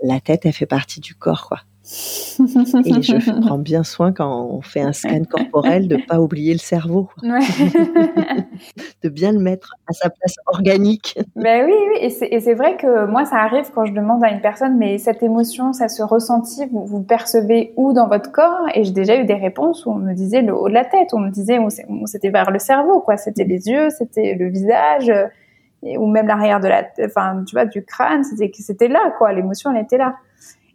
la 0.03 0.19
tête, 0.19 0.45
elle 0.45 0.53
fait 0.53 0.65
partie 0.65 0.99
du 0.99 1.15
corps, 1.15 1.47
quoi. 1.47 1.61
Et 1.89 3.01
je 3.01 3.41
prends 3.47 3.57
bien 3.57 3.83
soin 3.83 4.11
quand 4.11 4.45
on 4.49 4.61
fait 4.61 4.81
un 4.81 4.91
scan 4.91 5.23
corporel 5.23 5.87
de 5.87 5.97
pas 6.05 6.19
oublier 6.19 6.51
le 6.51 6.59
cerveau, 6.59 7.09
de 7.23 9.09
bien 9.09 9.31
le 9.31 9.39
mettre 9.39 9.75
à 9.87 9.93
sa 9.93 10.09
place 10.09 10.35
organique. 10.47 11.17
Ben 11.35 11.65
oui, 11.65 11.73
oui. 11.73 11.97
et 12.29 12.39
c'est 12.41 12.53
vrai 12.53 12.75
que 12.75 13.05
moi 13.05 13.23
ça 13.23 13.37
arrive 13.37 13.71
quand 13.73 13.85
je 13.85 13.93
demande 13.93 14.23
à 14.23 14.31
une 14.31 14.41
personne, 14.41 14.77
mais 14.77 14.97
cette 14.97 15.23
émotion, 15.23 15.71
ça 15.71 15.87
se 15.87 16.03
ressentit, 16.03 16.65
vous, 16.71 16.85
vous 16.85 17.01
percevez 17.01 17.73
où 17.77 17.93
dans 17.93 18.07
votre 18.07 18.31
corps? 18.31 18.67
Et 18.75 18.83
j'ai 18.83 18.91
déjà 18.91 19.15
eu 19.15 19.23
des 19.23 19.35
réponses 19.35 19.85
où 19.85 19.91
on 19.91 19.95
me 19.95 20.13
disait 20.13 20.41
le 20.41 20.53
haut 20.53 20.67
de 20.67 20.73
la 20.73 20.85
tête, 20.85 21.13
on 21.13 21.19
me 21.19 21.29
disait 21.29 21.57
c'était 22.05 22.29
vers 22.31 22.51
le 22.51 22.59
cerveau, 22.59 22.99
quoi. 22.99 23.15
C'était 23.15 23.45
les 23.45 23.67
yeux, 23.67 23.89
c'était 23.91 24.35
le 24.35 24.49
visage. 24.49 25.11
ou 25.83 26.07
même 26.07 26.27
l'arrière 26.27 26.59
de 26.59 26.67
la, 26.67 26.83
enfin, 27.05 27.43
tu 27.47 27.55
vois, 27.55 27.65
du 27.65 27.85
crâne, 27.85 28.25
c'était, 28.25 28.51
c'était 28.53 28.89
là, 28.89 29.13
quoi. 29.17 29.31
L'émotion, 29.31 29.71
elle 29.73 29.83
était 29.83 29.97
là. 29.97 30.15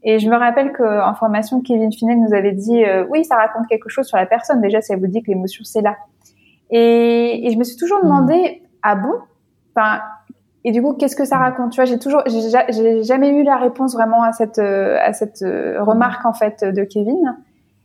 Et 0.04 0.18
je 0.18 0.28
me 0.28 0.36
rappelle 0.36 0.72
qu'en 0.72 1.14
formation, 1.14 1.60
Kevin 1.60 1.92
Finel 1.92 2.18
nous 2.18 2.34
avait 2.34 2.52
dit, 2.52 2.84
euh, 2.84 3.04
oui, 3.08 3.24
ça 3.24 3.36
raconte 3.36 3.68
quelque 3.68 3.88
chose 3.88 4.06
sur 4.06 4.16
la 4.16 4.26
personne. 4.26 4.60
Déjà, 4.60 4.80
ça 4.80 4.96
vous 4.96 5.06
dit 5.06 5.22
que 5.22 5.30
l'émotion, 5.30 5.62
c'est 5.64 5.80
là. 5.80 5.96
Et, 6.70 7.46
et, 7.46 7.52
je 7.52 7.58
me 7.58 7.64
suis 7.64 7.76
toujours 7.76 8.02
demandé, 8.02 8.34
hmm. 8.34 8.66
ah 8.82 8.94
bon? 8.96 9.14
Enfin, 9.74 10.00
et 10.64 10.72
du 10.72 10.82
coup, 10.82 10.94
qu'est-ce 10.94 11.16
que 11.16 11.24
ça 11.24 11.38
raconte? 11.38 11.72
Tu 11.72 11.76
vois, 11.76 11.84
j'ai 11.84 11.98
toujours, 11.98 12.22
j'ai 12.26 13.02
jamais 13.02 13.30
eu 13.30 13.42
la 13.42 13.56
réponse 13.56 13.94
vraiment 13.94 14.22
à 14.22 14.32
cette, 14.32 14.58
euh, 14.58 14.98
à 15.02 15.12
cette 15.12 15.42
euh, 15.42 15.82
remarque 15.82 16.24
en 16.24 16.32
fait 16.32 16.64
de 16.64 16.84
Kevin. 16.84 17.36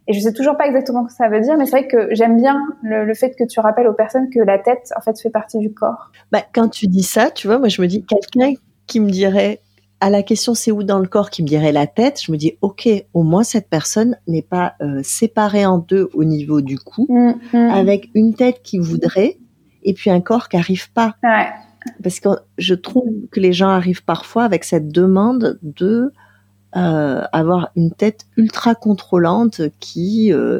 Et 0.08 0.14
je 0.14 0.20
sais 0.20 0.32
toujours 0.32 0.56
pas 0.56 0.68
exactement 0.68 1.04
ce 1.04 1.10
que 1.10 1.18
ça 1.18 1.28
veut 1.28 1.42
dire, 1.42 1.58
mais 1.58 1.66
c'est 1.66 1.80
vrai 1.80 1.88
que 1.88 2.16
j'aime 2.16 2.38
bien 2.38 2.62
le, 2.82 3.04
le, 3.04 3.14
fait 3.14 3.36
que 3.36 3.44
tu 3.44 3.60
rappelles 3.60 3.88
aux 3.88 3.94
personnes 3.94 4.30
que 4.30 4.40
la 4.40 4.58
tête, 4.58 4.94
en 4.96 5.02
fait, 5.02 5.20
fait 5.20 5.30
partie 5.30 5.60
du 5.60 5.74
corps. 5.74 6.12
Bah, 6.32 6.40
quand 6.54 6.70
tu 6.70 6.88
dis 6.88 7.04
ça, 7.04 7.30
tu 7.30 7.48
vois, 7.48 7.60
moi, 7.60 7.68
je 7.68 7.82
me 7.82 7.88
dis 7.88 8.06
quelqu'un 8.06 8.54
qui 8.86 9.02
me 9.02 9.10
dirait 9.10 9.60
à 10.00 10.10
la 10.10 10.24
question 10.24 10.54
c'est 10.54 10.72
où 10.72 10.84
dans 10.84 11.00
le 11.00 11.08
corps 11.08 11.30
qui 11.30 11.44
me 11.44 11.48
dirait 11.48 11.72
la 11.72 11.88
tête, 11.88 12.22
je 12.24 12.32
me 12.32 12.38
dis 12.38 12.58
ok, 12.62 12.88
au 13.14 13.24
moins 13.24 13.44
cette 13.44 13.70
personne 13.70 14.18
n'est 14.28 14.42
pas 14.42 14.74
euh, 14.82 15.02
séparée 15.04 15.66
en 15.66 15.80
deux 15.80 16.10
au 16.14 16.24
niveau 16.24 16.62
du 16.62 16.78
cou, 16.78 17.08
mm, 17.10 17.34
mm. 17.54 17.70
avec 17.72 18.10
une 18.14 18.36
tête 18.36 18.62
qui 18.64 18.78
voudrait 18.78 19.38
et 19.84 19.94
puis 19.94 20.10
un 20.10 20.22
corps 20.22 20.50
qui 20.50 20.58
arrive 20.58 20.92
pas. 20.92 21.16
Ouais. 21.24 21.48
Parce 22.04 22.20
que 22.20 22.30
je 22.58 22.76
trouve 22.76 23.10
que 23.32 23.40
les 23.40 23.54
gens 23.54 23.70
arrivent 23.70 24.04
parfois 24.04 24.44
avec 24.44 24.64
cette 24.66 24.90
demande 24.90 25.58
de 25.62 26.12
euh, 26.76 27.24
avoir 27.32 27.70
une 27.76 27.92
tête 27.92 28.26
ultra 28.36 28.76
contrôlante 28.76 29.62
qui 29.80 30.34
euh, 30.34 30.60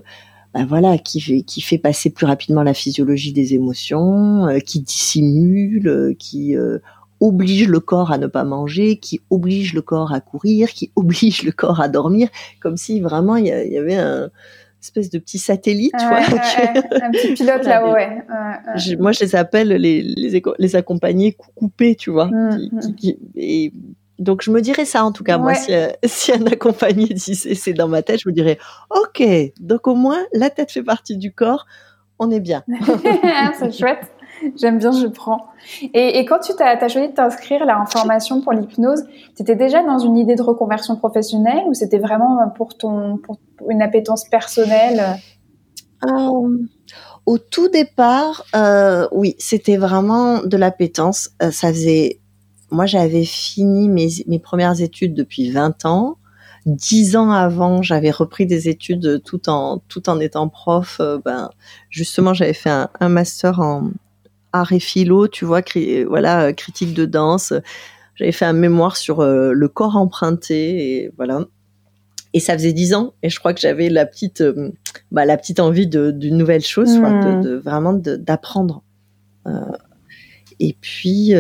ben 0.54 0.66
voilà, 0.66 0.98
qui 0.98 1.20
fait, 1.20 1.42
qui 1.42 1.60
fait 1.60 1.78
passer 1.78 2.10
plus 2.10 2.26
rapidement 2.26 2.64
la 2.64 2.74
physiologie 2.74 3.34
des 3.34 3.54
émotions, 3.54 4.48
euh, 4.48 4.60
qui 4.60 4.80
dissimule, 4.80 6.16
qui 6.18 6.56
oblige 7.20 7.68
le 7.68 7.80
corps 7.80 8.12
à 8.12 8.18
ne 8.18 8.28
pas 8.28 8.44
manger, 8.44 8.98
qui 8.98 9.22
oblige 9.30 9.74
le 9.74 9.82
corps 9.82 10.14
à 10.14 10.22
courir, 10.22 10.70
qui 10.70 10.92
oblige 10.96 11.44
le 11.44 11.52
corps 11.52 11.82
à 11.82 11.88
dormir, 11.88 12.30
comme 12.62 12.78
si 12.78 13.02
vraiment 13.02 13.36
il 13.36 13.48
y, 13.48 13.78
avait 13.78 13.98
un 13.98 14.30
espèce 14.82 15.10
de 15.10 15.18
petit 15.18 15.40
satellite, 15.40 15.94
tu 15.98 16.06
vois, 16.06 16.20
un 16.20 17.12
petit 17.12 17.34
pilote 17.34 17.64
là-haut, 17.66 17.94
ouais. 17.94 18.24
moi, 19.00 19.12
je 19.12 19.22
les 19.22 19.36
appelle 19.36 19.70
les, 19.70 20.02
les, 20.02 20.42
les 20.58 20.76
accompagnés 20.76 21.34
coupés, 21.56 21.96
tu 21.96 22.12
vois. 22.12 22.28
Mmh, 22.28 22.70
mmh. 22.72 23.12
et 23.36 23.74
donc, 24.20 24.42
je 24.42 24.50
me 24.50 24.62
dirais 24.62 24.86
ça, 24.86 25.04
en 25.04 25.12
tout 25.12 25.24
cas, 25.24 25.38
moi, 25.38 25.54
si, 25.54 25.74
euh, 25.74 25.90
si, 26.04 26.32
un 26.32 26.46
accompagné 26.48 27.06
disait 27.08 27.56
c'est 27.56 27.74
dans 27.74 27.88
ma 27.88 28.02
tête, 28.02 28.22
je 28.22 28.30
me 28.30 28.34
dirais, 28.34 28.58
OK, 28.90 29.24
donc 29.60 29.88
au 29.88 29.96
moins, 29.96 30.24
la 30.34 30.50
tête 30.50 30.72
fait 30.72 30.84
partie 30.84 31.18
du 31.18 31.32
corps, 31.32 31.66
on 32.20 32.32
est 32.32 32.40
bien. 32.40 32.64
c'est 33.60 33.72
chouette. 33.78 34.12
J'aime 34.56 34.78
bien, 34.78 34.92
je 34.92 35.08
prends. 35.08 35.48
Et, 35.94 36.26
quand 36.26 36.40
tu 36.40 36.52
as, 36.62 36.88
choisi 36.88 37.10
de 37.10 37.14
t'inscrire 37.14 37.66
là 37.66 37.82
en 37.82 37.86
formation 37.86 38.42
pour 38.42 38.54
l'hypnose, 38.54 39.04
tu 39.36 39.42
étais 39.42 39.56
déjà 39.56 39.84
dans 39.84 40.00
une 40.00 40.18
idée 40.18 40.36
de 40.36 40.42
reconversion 40.42 40.96
professionnelle 40.96 41.64
ou 41.68 41.74
c'était 41.74 42.00
vraiment 42.00 42.48
pour 42.56 42.78
ton 42.78 43.18
pour 43.18 43.40
une 43.70 43.82
appétence 43.82 44.26
personnelle? 44.30 45.20
Euh, 46.06 46.58
Au 47.26 47.38
tout 47.38 47.70
départ, 47.70 48.46
euh, 48.56 49.08
oui, 49.12 49.36
c'était 49.40 49.78
vraiment 49.78 50.44
de 50.44 50.58
l'appétence. 50.58 51.32
Euh, 51.42 51.52
ça 51.52 51.70
faisait, 51.70 52.20
moi, 52.72 52.86
j'avais 52.86 53.26
fini 53.26 53.90
mes, 53.90 54.08
mes 54.28 54.40
premières 54.40 54.80
études 54.80 55.14
depuis 55.14 55.52
20 55.52 55.86
ans. 55.86 56.18
Dix 56.66 57.16
ans 57.16 57.32
avant, 57.32 57.82
j'avais 57.82 58.12
repris 58.12 58.46
des 58.46 58.68
études 58.68 59.24
tout 59.24 59.48
en 59.48 59.80
tout 59.88 60.10
en 60.10 60.20
étant 60.20 60.50
prof. 60.50 61.02
Ben, 61.24 61.50
justement, 61.90 62.34
j'avais 62.34 62.54
fait 62.54 62.70
un 63.00 63.10
master 63.10 63.62
en, 63.62 63.92
art 64.60 64.72
et 64.72 64.80
philo, 64.80 65.28
tu 65.28 65.46
vois, 65.46 65.62
voilà, 66.08 66.48
euh, 66.48 66.54
critique 66.54 66.94
de 66.94 67.06
danse. 67.06 67.54
J'avais 68.16 68.32
fait 68.32 68.46
un 68.46 68.54
mémoire 68.54 68.98
sur 68.98 69.20
euh, 69.20 69.52
le 69.54 69.68
corps 69.68 69.96
emprunté 69.96 70.96
et 71.04 71.12
voilà. 71.18 71.46
Et 72.34 72.40
ça 72.40 72.54
faisait 72.54 72.74
dix 72.74 72.94
ans 72.94 73.14
et 73.24 73.30
je 73.30 73.40
crois 73.40 73.54
que 73.54 73.60
j'avais 73.60 73.90
la 73.90 74.06
petite, 74.06 74.42
euh, 74.42 74.72
bah, 75.12 75.26
la 75.26 75.38
petite 75.38 75.60
envie 75.60 75.88
d'une 75.88 76.38
nouvelle 76.38 76.64
chose, 76.64 76.94
de, 76.94 77.00
hmm. 77.00 77.60
vraiment 77.60 77.94
d'apprendre. 77.94 78.84
et 80.60 80.76
puis 80.82 81.34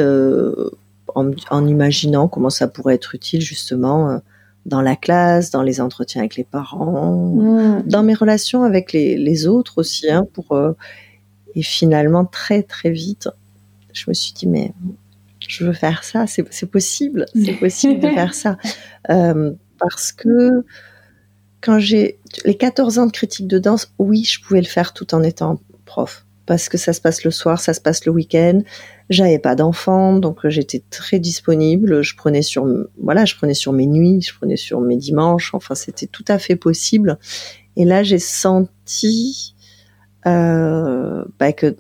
en, 1.13 1.67
imaginant 1.67 2.27
comment 2.27 2.49
ça 2.49 2.67
pourrait 2.67 2.95
être 2.95 3.15
utile 3.15 3.41
justement 3.41 4.21
dans 4.65 4.82
la 4.82 4.95
classe, 4.95 5.51
dans 5.51 5.63
les 5.63 5.82
entretiens 5.82 6.21
avec 6.21 6.36
les 6.36 6.45
parents, 6.45 7.12
mmh. 7.12 7.84
dans 7.86 8.03
mes 8.03 8.13
relations 8.13 8.63
avec 8.63 8.93
les, 8.93 9.47
autres 9.47 9.80
aussi, 9.80 10.10
hein, 10.10 10.25
pour 10.34 10.58
et 11.57 11.63
finalement 11.63 12.23
très 12.23 12.61
très 12.61 12.91
vite, 12.91 13.29
je 13.91 14.05
me 14.07 14.13
suis 14.13 14.31
dit 14.33 14.47
mais 14.47 14.73
je 15.39 15.65
veux 15.65 15.73
faire 15.73 16.03
ça, 16.03 16.25
c'est 16.27 16.43
possible, 16.67 17.25
c'est 17.33 17.53
possible 17.59 17.99
de 17.99 18.09
faire 18.09 18.33
ça. 18.33 18.57
Euh, 19.09 19.51
parce 19.79 20.11
que 20.11 20.63
quand 21.61 21.79
j'ai 21.79 22.19
les 22.45 22.55
14 22.55 22.99
ans 22.99 23.07
de 23.07 23.11
critique 23.11 23.47
de 23.47 23.57
danse, 23.57 23.91
oui, 23.97 24.23
je 24.23 24.39
pouvais 24.41 24.61
le 24.61 24.67
faire 24.67 24.93
tout 24.93 25.15
en 25.15 25.23
étant 25.23 25.59
prof. 25.85 26.25
Parce 26.45 26.69
que 26.69 26.77
ça 26.77 26.93
se 26.93 27.01
passe 27.01 27.23
le 27.23 27.31
soir, 27.31 27.59
ça 27.59 27.73
se 27.73 27.81
passe 27.81 28.05
le 28.05 28.11
week-end. 28.11 28.61
J'avais 29.09 29.39
pas 29.39 29.55
d'enfants, 29.55 30.17
donc 30.17 30.47
j'étais 30.47 30.81
très 30.91 31.19
disponible. 31.19 32.03
Je 32.03 32.15
prenais 32.15 32.41
sur, 32.41 32.65
voilà, 33.01 33.25
je 33.25 33.35
prenais 33.35 33.53
sur 33.53 33.73
mes 33.73 33.87
nuits, 33.87 34.21
je 34.21 34.33
prenais 34.33 34.55
sur 34.55 34.79
mes 34.79 34.95
dimanches. 34.95 35.53
Enfin, 35.53 35.75
c'était 35.75 36.07
tout 36.07 36.23
à 36.27 36.39
fait 36.39 36.55
possible. 36.55 37.17
Et 37.75 37.83
là, 37.83 38.03
j'ai 38.03 38.19
senti 38.19 39.55
euh, 40.25 41.23
bah, 41.39 41.53
que 41.53 41.75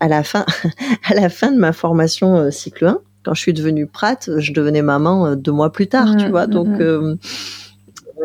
à 0.00 0.08
la 0.08 0.22
fin, 0.22 0.44
à 1.04 1.14
la 1.14 1.28
fin 1.28 1.50
de 1.52 1.58
ma 1.58 1.72
formation 1.72 2.36
euh, 2.36 2.50
cycle 2.50 2.86
1, 2.86 3.00
quand 3.24 3.34
je 3.34 3.40
suis 3.40 3.52
devenue 3.52 3.86
prate, 3.86 4.30
je 4.38 4.52
devenais 4.52 4.82
maman 4.82 5.26
euh, 5.26 5.36
deux 5.36 5.52
mois 5.52 5.72
plus 5.72 5.88
tard, 5.88 6.16
tu 6.16 6.26
mmh, 6.26 6.30
vois. 6.30 6.46
Mmh, 6.46 6.50
Donc, 6.50 6.68
mmh. 6.68 7.16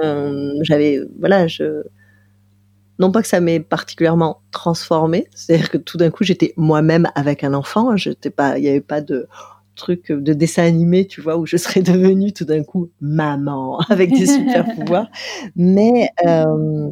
euh, 0.04 0.54
j'avais, 0.62 1.02
voilà, 1.20 1.48
je, 1.48 1.84
non 3.00 3.12
pas 3.12 3.22
que 3.22 3.28
ça 3.28 3.40
m'ait 3.40 3.60
particulièrement 3.60 4.42
transformée, 4.52 5.28
c'est-à-dire 5.34 5.70
que 5.70 5.78
tout 5.78 5.98
d'un 5.98 6.12
coup, 6.12 6.24
j'étais 6.24 6.54
moi-même 6.58 7.08
avec 7.16 7.44
un 7.44 7.54
enfant. 7.54 7.98
J'étais 7.98 8.30
pas, 8.30 8.58
il 8.58 8.62
n'y 8.62 8.70
avait 8.70 8.82
pas 8.82 9.02
de 9.02 9.28
truc 9.76 10.12
de 10.12 10.34
dessin 10.34 10.64
animé, 10.64 11.08
tu 11.08 11.22
vois, 11.22 11.38
où 11.38 11.46
je 11.46 11.58
serais 11.58 11.82
devenue 11.82 12.32
tout 12.32 12.46
d'un 12.46 12.64
coup 12.64 12.90
maman 13.02 13.80
avec 13.90 14.12
des 14.12 14.28
super 14.28 14.66
pouvoirs. 14.76 15.08
Mais 15.56 16.10
euh, 16.26 16.92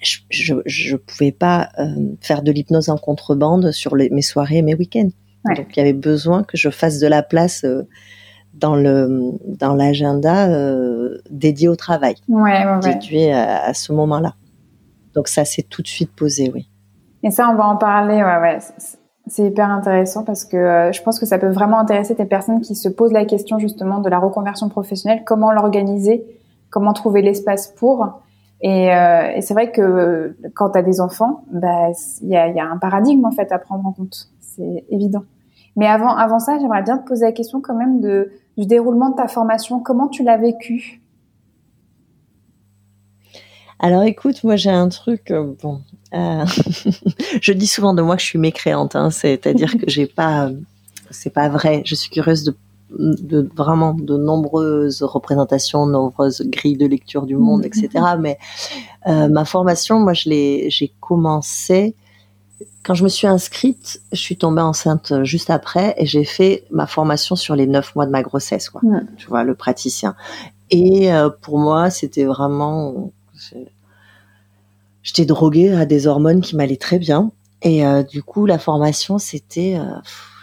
je, 0.00 0.54
je, 0.64 0.96
pouvais 0.96 1.32
pas 1.32 1.70
euh, 1.78 1.86
faire 2.20 2.42
de 2.42 2.52
l'hypnose 2.52 2.88
en 2.88 2.96
contrebande 2.96 3.72
sur 3.72 3.94
mes 3.94 4.22
soirées 4.22 4.58
et 4.58 4.62
mes 4.62 4.74
week-ends. 4.74 5.10
Donc 5.56 5.76
il 5.76 5.78
y 5.78 5.80
avait 5.80 5.92
besoin 5.92 6.42
que 6.42 6.56
je 6.56 6.68
fasse 6.68 6.98
de 6.98 7.06
la 7.06 7.22
place 7.22 7.64
euh, 7.64 7.88
dans 8.52 8.76
le 8.76 9.32
dans 9.46 9.74
l'agenda 9.74 10.48
euh, 10.48 11.18
dédié 11.30 11.68
au 11.68 11.76
travail, 11.76 12.16
ouais, 12.28 12.66
ouais, 12.66 12.80
dédié 12.82 13.32
à, 13.32 13.64
à 13.64 13.74
ce 13.74 13.92
moment-là. 13.92 14.34
Donc 15.14 15.28
ça 15.28 15.44
s'est 15.44 15.62
tout 15.62 15.80
de 15.80 15.86
suite 15.86 16.10
posé, 16.14 16.50
oui. 16.54 16.68
Et 17.22 17.30
ça, 17.30 17.48
on 17.50 17.56
va 17.56 17.66
en 17.66 17.76
parler. 17.76 18.16
Ouais, 18.16 18.38
ouais. 18.40 18.58
C'est 19.26 19.44
hyper 19.44 19.70
intéressant 19.70 20.22
parce 20.22 20.44
que 20.44 20.90
je 20.92 21.02
pense 21.02 21.18
que 21.18 21.26
ça 21.26 21.38
peut 21.38 21.48
vraiment 21.48 21.80
intéresser 21.80 22.14
des 22.14 22.24
personnes 22.24 22.60
qui 22.60 22.74
se 22.74 22.88
posent 22.88 23.12
la 23.12 23.24
question 23.24 23.58
justement 23.58 24.00
de 24.00 24.08
la 24.08 24.18
reconversion 24.18 24.68
professionnelle, 24.68 25.22
comment 25.24 25.52
l'organiser, 25.52 26.24
comment 26.70 26.92
trouver 26.92 27.22
l'espace 27.22 27.68
pour? 27.68 28.20
Et, 28.60 28.92
euh, 28.92 29.32
et 29.36 29.40
c'est 29.40 29.54
vrai 29.54 29.70
que 29.70 30.36
quand 30.54 30.70
tu 30.70 30.78
as 30.78 30.82
des 30.82 31.00
enfants, 31.00 31.44
bah 31.52 31.90
il 32.22 32.28
y 32.28 32.36
a, 32.36 32.48
y 32.48 32.58
a, 32.58 32.66
un 32.66 32.78
paradigme 32.78 33.24
en 33.24 33.30
fait 33.30 33.52
à 33.52 33.58
prendre 33.58 33.86
en 33.86 33.92
compte, 33.92 34.30
c'est 34.40 34.84
évident. 34.90 35.24
Mais 35.76 35.86
avant, 35.86 36.16
avant 36.16 36.40
ça, 36.40 36.58
j'aimerais 36.58 36.82
bien 36.82 36.98
te 36.98 37.06
poser 37.06 37.26
la 37.26 37.32
question 37.32 37.60
quand 37.60 37.76
même 37.76 38.00
du 38.00 38.66
déroulement 38.66 39.10
de 39.10 39.14
ta 39.14 39.28
formation. 39.28 39.78
Comment 39.80 40.08
tu 40.08 40.24
l'as 40.24 40.36
vécu? 40.36 41.00
Alors 43.78 44.02
écoute, 44.02 44.42
moi 44.42 44.56
j'ai 44.56 44.70
un 44.70 44.88
truc, 44.88 45.30
euh, 45.30 45.54
bon, 45.62 45.82
euh, 46.12 46.44
je 47.40 47.52
dis 47.52 47.68
souvent 47.68 47.94
de 47.94 48.02
moi 48.02 48.16
que 48.16 48.22
je 48.22 48.26
suis 48.26 48.38
mécréante, 48.38 48.96
hein, 48.96 49.10
c'est-à-dire 49.10 49.78
que 49.78 49.88
j'ai 49.88 50.06
pas, 50.06 50.50
c'est 51.10 51.30
pas 51.30 51.48
vrai. 51.48 51.82
Je 51.84 51.94
suis 51.94 52.10
curieuse 52.10 52.42
de 52.42 52.56
de 52.90 53.48
vraiment 53.54 53.94
de 53.94 54.16
nombreuses 54.16 55.02
représentations, 55.02 55.86
de 55.86 55.92
nombreuses 55.92 56.42
grilles 56.46 56.76
de 56.76 56.86
lecture 56.86 57.26
du 57.26 57.36
monde, 57.36 57.64
etc. 57.64 57.88
Mm-hmm. 57.94 58.20
Mais 58.20 58.38
euh, 59.06 59.28
ma 59.28 59.44
formation, 59.44 60.00
moi, 60.00 60.14
je 60.14 60.28
l'ai, 60.28 60.70
j'ai 60.70 60.92
commencé 61.00 61.94
quand 62.82 62.94
je 62.94 63.04
me 63.04 63.08
suis 63.08 63.26
inscrite. 63.26 64.00
Je 64.12 64.20
suis 64.20 64.36
tombée 64.36 64.62
enceinte 64.62 65.12
juste 65.22 65.50
après 65.50 65.94
et 65.98 66.06
j'ai 66.06 66.24
fait 66.24 66.64
ma 66.70 66.86
formation 66.86 67.36
sur 67.36 67.54
les 67.54 67.66
neuf 67.66 67.94
mois 67.94 68.06
de 68.06 68.10
ma 68.10 68.22
grossesse, 68.22 68.70
quoi. 68.70 68.80
Mm. 68.82 69.06
Tu 69.16 69.28
vois, 69.28 69.44
le 69.44 69.54
praticien. 69.54 70.16
Et 70.70 71.12
euh, 71.12 71.30
pour 71.30 71.58
moi, 71.58 71.90
c'était 71.90 72.24
vraiment, 72.24 73.12
j'étais 75.02 75.24
droguée 75.24 75.72
à 75.72 75.86
des 75.86 76.06
hormones 76.06 76.40
qui 76.40 76.56
m'allaient 76.56 76.76
très 76.76 76.98
bien. 76.98 77.32
Et 77.62 77.84
euh, 77.84 78.02
du 78.02 78.22
coup, 78.22 78.46
la 78.46 78.58
formation, 78.58 79.18
c'était 79.18 79.78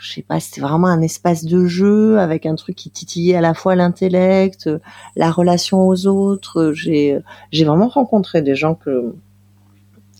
je 0.05 0.13
sais 0.13 0.21
pas, 0.21 0.39
c'était 0.39 0.61
vraiment 0.61 0.87
un 0.87 1.01
espace 1.01 1.45
de 1.45 1.65
jeu 1.65 2.19
avec 2.19 2.45
un 2.45 2.55
truc 2.55 2.75
qui 2.75 2.91
titillait 2.91 3.35
à 3.35 3.41
la 3.41 3.55
fois 3.55 3.75
l'intellect, 3.75 4.69
la 5.15 5.31
relation 5.31 5.87
aux 5.87 6.05
autres. 6.05 6.73
J'ai 6.73 7.23
vraiment 7.51 7.87
rencontré 7.87 8.43
des 8.43 8.55
gens 8.55 8.77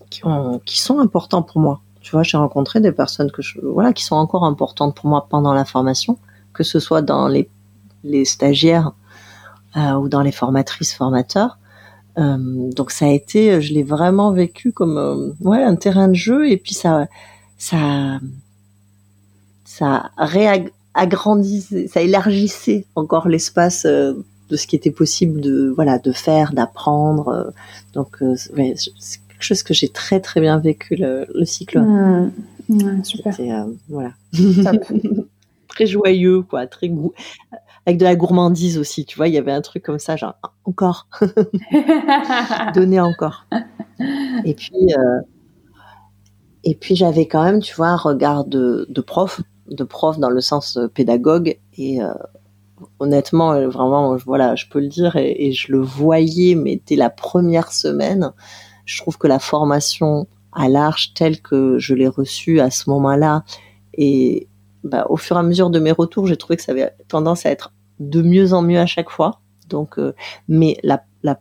qui 0.09 0.25
ont 0.25 0.59
qui 0.65 0.79
sont 0.79 0.99
importants 0.99 1.43
pour 1.43 1.61
moi. 1.61 1.81
Tu 2.01 2.11
vois, 2.11 2.23
j'ai 2.23 2.37
rencontré 2.37 2.81
des 2.81 2.91
personnes 2.91 3.31
que 3.31 3.41
voilà 3.61 3.93
qui 3.93 4.03
sont 4.03 4.15
encore 4.15 4.45
importantes 4.45 4.95
pour 4.95 5.07
moi 5.07 5.27
pendant 5.29 5.53
la 5.53 5.65
formation, 5.65 6.17
que 6.53 6.63
ce 6.63 6.79
soit 6.79 7.03
dans 7.03 7.27
les 7.27 7.47
les 8.03 8.25
stagiaires 8.25 8.93
euh, 9.77 9.93
ou 9.93 10.09
dans 10.09 10.21
les 10.21 10.31
formatrices 10.31 10.95
formateurs. 10.95 11.59
Euh, 12.17 12.71
donc 12.71 12.91
ça 12.91 13.05
a 13.05 13.09
été, 13.09 13.61
je 13.61 13.73
l'ai 13.73 13.83
vraiment 13.83 14.31
vécu 14.31 14.71
comme 14.71 14.97
euh, 14.97 15.33
ouais 15.41 15.61
un 15.61 15.75
terrain 15.75 16.07
de 16.07 16.15
jeu 16.15 16.49
et 16.49 16.57
puis 16.57 16.73
ça 16.73 17.07
ça 17.57 18.19
ça 19.75 20.11
réagrandissait, 20.17 21.87
ça 21.87 22.01
élargissait 22.01 22.85
encore 22.95 23.27
l'espace 23.27 23.83
euh, 23.85 24.13
de 24.49 24.55
ce 24.55 24.67
qui 24.67 24.77
était 24.77 24.91
possible 24.91 25.41
de 25.41 25.73
voilà 25.75 25.99
de 25.99 26.13
faire, 26.13 26.53
d'apprendre. 26.53 27.27
Euh. 27.27 27.51
donc 27.93 28.21
euh, 28.21 28.35
c'est 28.37 29.19
quelque 29.27 29.41
chose 29.41 29.63
que 29.63 29.73
j'ai 29.73 29.89
très 29.89 30.21
très 30.21 30.39
bien 30.39 30.59
vécu 30.59 30.95
le, 30.95 31.27
cycle. 31.43 31.79
Mmh. 31.79 33.03
super. 33.03 33.67
voilà. 33.89 34.13
très 35.67 35.87
joyeux 35.87 36.41
quoi, 36.41 36.67
très 36.67 36.87
goût 36.87 37.11
avec 37.85 37.99
de 37.99 38.05
la 38.05 38.15
gourmandise 38.15 38.79
aussi, 38.79 39.05
tu 39.05 39.17
vois, 39.17 39.27
il 39.27 39.35
y 39.35 39.37
avait 39.37 39.51
un 39.51 39.61
truc 39.61 39.83
comme 39.83 39.99
ça, 39.99 40.15
genre 40.15 40.33
encore, 40.63 41.07
donner 42.73 42.99
encore. 42.99 43.45
Et 44.43 44.55
puis, 44.55 44.87
et 46.63 46.73
puis 46.73 46.95
j'avais 46.95 47.27
quand 47.27 47.43
même, 47.43 47.61
tu 47.61 47.75
vois, 47.75 47.89
un 47.89 47.95
regard 47.95 48.45
de, 48.45 48.87
de 48.89 49.01
prof 49.01 49.41
de 49.69 49.83
prof 49.83 50.19
dans 50.19 50.29
le 50.29 50.41
sens 50.41 50.77
euh, 50.77 50.87
pédagogue 50.87 51.57
et 51.77 52.01
euh, 52.01 52.13
honnêtement 52.99 53.53
euh, 53.53 53.67
vraiment 53.67 54.15
voilà 54.15 54.55
je 54.55 54.65
peux 54.69 54.79
le 54.79 54.87
dire 54.87 55.15
et, 55.15 55.51
je 55.51 55.71
le 55.71 55.79
voyais 55.79 56.55
mais 56.55 56.81
dès 56.85 56.95
la 56.95 57.09
première 57.09 57.71
semaine 57.71 58.31
je 58.85 59.01
trouve 59.01 59.17
que 59.17 59.27
la 59.27 59.39
formation 59.39 60.27
à 60.51 60.69
l'arche 60.69 61.13
telle 61.13 61.41
que 61.41 61.79
je 61.79 61.93
l'ai 61.95 62.07
reçue 62.07 62.59
à 62.59 62.69
ce 62.69 62.89
moment-là 62.89 63.43
et 63.93 64.47
bah, 64.83 65.05
au 65.09 65.17
fur 65.17 65.35
et 65.35 65.39
à 65.39 65.43
mesure 65.43 65.69
de 65.69 65.79
mes 65.79 65.91
retours 65.91 66.27
j'ai 66.27 66.37
trouvé 66.37 66.57
que 66.57 66.63
ça 66.63 66.71
avait 66.71 66.91
tendance 67.07 67.45
à 67.45 67.51
être 67.51 67.73
de 67.99 68.21
mieux 68.21 68.53
en 68.53 68.61
mieux 68.61 68.79
à 68.79 68.85
chaque 68.85 69.09
fois. 69.09 69.39
Donc 69.69 69.97
mais 70.47 70.77
la, 70.83 71.03
la, 71.23 71.39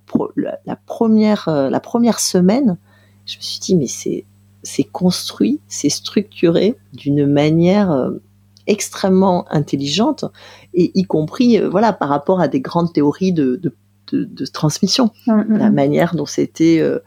la 0.64 0.76
première 0.76 1.48
la 1.48 1.80
première 1.80 2.20
semaine 2.20 2.78
je 3.26 3.36
me 3.36 3.42
suis 3.42 3.60
dit 3.60 3.76
mais 3.76 3.86
c'est 3.86 4.24
c'est 4.64 4.84
construit, 4.84 5.60
c'est 5.68 5.90
structuré 5.90 6.76
d'une 6.92 7.26
manière 7.26 7.92
euh, 7.92 8.10
extrêmement 8.66 9.46
intelligente 9.50 10.24
et 10.72 10.90
y 10.94 11.04
compris 11.04 11.58
euh, 11.58 11.68
voilà 11.68 11.92
par 11.92 12.08
rapport 12.08 12.40
à 12.40 12.48
des 12.48 12.60
grandes 12.60 12.92
théories 12.92 13.32
de, 13.32 13.56
de, 13.56 13.74
de, 14.12 14.46
transmission, 14.46 15.10
mm, 15.26 15.32
mm, 15.32 15.58
la 15.58 15.70
mm. 15.70 15.74
manière 15.74 16.14
dont 16.14 16.26
c'était 16.26 16.80
euh, 16.80 16.98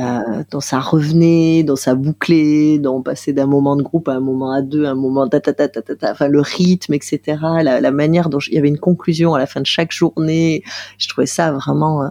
euh, 0.00 0.42
dont 0.50 0.60
ça 0.60 0.80
revenait, 0.80 1.62
dont 1.62 1.76
ça 1.76 1.94
bouclait, 1.94 2.78
dont 2.78 2.96
on 2.96 3.02
passait 3.02 3.32
d'un 3.32 3.46
moment 3.46 3.76
de 3.76 3.82
groupe 3.82 4.08
à 4.08 4.14
un 4.14 4.20
moment 4.20 4.50
à 4.50 4.60
deux, 4.60 4.86
à 4.86 4.90
un 4.90 4.94
moment 4.96 5.28
ta 5.28 5.40
ta 5.40 5.52
ta 5.52 5.68
ta 5.68 5.82
ta, 5.82 6.12
enfin 6.12 6.26
le 6.26 6.40
rythme, 6.40 6.94
etc. 6.94 7.20
La, 7.62 7.80
la 7.80 7.90
manière 7.92 8.28
dont 8.28 8.40
il 8.40 8.54
y 8.54 8.58
avait 8.58 8.68
une 8.68 8.78
conclusion 8.78 9.34
à 9.34 9.38
la 9.38 9.46
fin 9.46 9.60
de 9.60 9.66
chaque 9.66 9.92
journée, 9.92 10.64
je 10.98 11.08
trouvais 11.08 11.26
ça 11.26 11.52
vraiment 11.52 12.10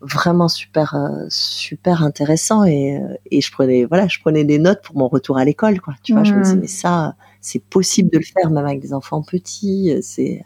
vraiment 0.00 0.48
super 0.48 0.94
euh, 0.94 1.26
super 1.28 2.02
intéressant 2.02 2.64
et, 2.64 2.98
euh, 2.98 3.14
et 3.30 3.40
je 3.40 3.50
prenais 3.50 3.84
voilà 3.84 4.06
je 4.06 4.18
prenais 4.20 4.44
des 4.44 4.58
notes 4.58 4.82
pour 4.82 4.96
mon 4.96 5.08
retour 5.08 5.38
à 5.38 5.44
l'école 5.44 5.80
quoi. 5.80 5.94
Tu 6.02 6.12
vois 6.12 6.24
je 6.24 6.34
me 6.34 6.42
disais 6.42 6.56
mmh. 6.56 6.60
mais 6.60 6.66
ça 6.66 7.16
c'est 7.40 7.62
possible 7.62 8.10
de 8.10 8.18
le 8.18 8.24
faire 8.24 8.50
même 8.50 8.66
avec 8.66 8.80
des 8.80 8.92
enfants 8.92 9.22
petits 9.22 9.94
c'est 10.02 10.44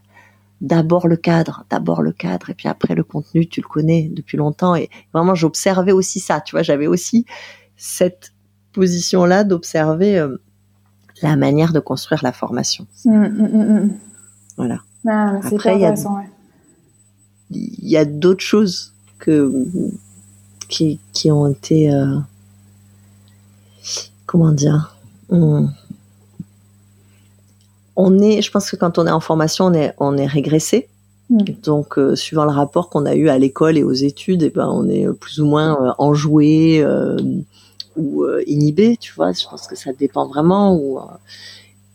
d'abord 0.60 1.08
le 1.08 1.16
cadre 1.16 1.64
d'abord 1.70 2.02
le 2.02 2.12
cadre 2.12 2.50
et 2.50 2.54
puis 2.54 2.68
après 2.68 2.94
le 2.94 3.04
contenu 3.04 3.48
tu 3.48 3.60
le 3.60 3.68
connais 3.68 4.10
depuis 4.12 4.36
longtemps 4.36 4.74
et 4.74 4.90
vraiment 5.12 5.34
j'observais 5.34 5.92
aussi 5.92 6.20
ça 6.20 6.40
tu 6.40 6.54
vois. 6.54 6.62
J'avais 6.62 6.86
aussi 6.86 7.26
cette 7.76 8.32
position 8.72 9.24
là 9.24 9.44
d'observer 9.44 10.18
euh, 10.18 10.36
la 11.22 11.36
manière 11.36 11.72
de 11.72 11.80
construire 11.80 12.22
la 12.22 12.32
formation. 12.32 12.86
Mmh, 13.04 13.26
mmh, 13.26 13.98
voilà. 14.56 14.78
Ah, 15.08 15.40
après 15.42 15.76
il 15.76 15.80
y 15.80 15.86
a 15.86 15.94
il 17.50 17.88
y 17.88 17.96
a 17.96 18.04
d'autres 18.04 18.44
choses 18.44 18.94
que 19.18 19.52
qui, 20.68 21.00
qui 21.12 21.30
ont 21.30 21.48
été 21.48 21.92
euh, 21.92 22.18
comment 24.26 24.52
dire 24.52 24.96
on, 25.30 25.68
on 27.96 28.18
est, 28.20 28.42
je 28.42 28.50
pense 28.50 28.70
que 28.70 28.76
quand 28.76 28.98
on 28.98 29.06
est 29.06 29.10
en 29.10 29.20
formation, 29.20 29.66
on 29.66 29.74
est, 29.74 29.94
on 29.98 30.16
est 30.16 30.26
régressé. 30.26 30.88
Mm. 31.30 31.38
Donc, 31.62 31.98
euh, 31.98 32.16
suivant 32.16 32.44
le 32.44 32.50
rapport 32.50 32.88
qu'on 32.88 33.04
a 33.04 33.14
eu 33.14 33.28
à 33.28 33.38
l'école 33.38 33.76
et 33.76 33.82
aux 33.82 33.92
études, 33.92 34.42
et 34.42 34.46
eh 34.46 34.50
ben, 34.50 34.68
on 34.68 34.88
est 34.88 35.06
plus 35.12 35.40
ou 35.40 35.46
moins 35.46 35.74
euh, 35.82 35.92
enjoué 35.98 36.82
ou 37.96 38.24
inhibé, 38.46 38.96
tu 38.96 39.12
vois. 39.14 39.32
Je 39.32 39.44
pense 39.44 39.66
que 39.66 39.74
ça 39.74 39.92
dépend 39.92 40.26
vraiment. 40.28 40.76
Ou, 40.76 41.00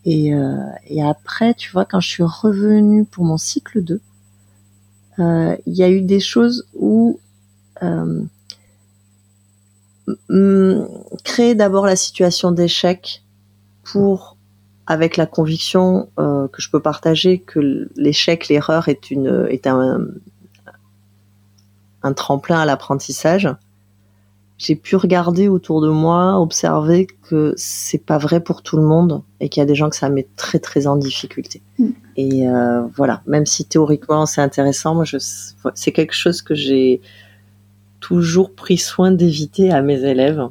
et, 0.04 0.32
et 0.86 1.02
après, 1.02 1.54
tu 1.54 1.72
vois, 1.72 1.86
quand 1.86 2.00
je 2.00 2.08
suis 2.08 2.22
revenue 2.22 3.04
pour 3.04 3.24
mon 3.24 3.38
cycle 3.38 3.82
2, 3.82 4.00
il 5.18 5.74
y 5.74 5.82
a 5.82 5.90
eu 5.90 6.02
des 6.02 6.20
choses 6.20 6.66
où 6.74 7.20
créer 11.24 11.54
d'abord 11.54 11.86
la 11.86 11.96
situation 11.96 12.52
d'échec 12.52 13.22
pour 13.82 14.36
avec 14.86 15.16
la 15.16 15.26
conviction 15.26 16.10
euh, 16.18 16.46
que 16.48 16.60
je 16.60 16.70
peux 16.70 16.80
partager 16.80 17.38
que 17.38 17.88
l'échec, 17.96 18.48
l'erreur 18.48 18.88
est 18.88 19.10
une 19.10 19.46
est 19.48 19.66
un 19.66 20.06
un 22.02 22.12
tremplin 22.12 22.60
à 22.60 22.66
l'apprentissage. 22.66 23.48
J'ai 24.56 24.76
pu 24.76 24.94
regarder 24.94 25.48
autour 25.48 25.80
de 25.80 25.88
moi, 25.88 26.38
observer 26.38 27.08
que 27.28 27.54
c'est 27.56 27.98
pas 27.98 28.18
vrai 28.18 28.40
pour 28.40 28.62
tout 28.62 28.76
le 28.76 28.84
monde 28.84 29.22
et 29.40 29.48
qu'il 29.48 29.60
y 29.60 29.64
a 29.64 29.66
des 29.66 29.74
gens 29.74 29.90
que 29.90 29.96
ça 29.96 30.08
met 30.08 30.28
très 30.36 30.60
très 30.60 30.86
en 30.86 30.96
difficulté. 30.96 31.60
Mm. 31.78 31.88
Et 32.16 32.48
euh, 32.48 32.82
voilà, 32.96 33.22
même 33.26 33.46
si 33.46 33.64
théoriquement 33.64 34.26
c'est 34.26 34.40
intéressant, 34.40 34.94
moi 34.94 35.04
je 35.04 35.18
c'est 35.74 35.92
quelque 35.92 36.14
chose 36.14 36.40
que 36.40 36.54
j'ai 36.54 37.00
toujours 37.98 38.52
pris 38.52 38.78
soin 38.78 39.10
d'éviter 39.10 39.72
à 39.72 39.82
mes 39.82 40.04
élèves, 40.04 40.46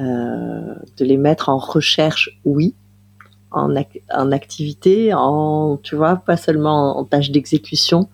euh, 0.00 0.74
de 0.98 1.04
les 1.04 1.16
mettre 1.16 1.48
en 1.48 1.56
recherche, 1.56 2.40
oui, 2.44 2.74
en, 3.52 3.72
en, 4.12 4.32
activité, 4.32 5.14
en, 5.14 5.78
tu 5.82 5.94
vois, 5.94 6.16
pas 6.16 6.36
seulement 6.36 6.98
en, 6.98 7.04
tâche 7.04 7.30
d'exécution, 7.30 8.08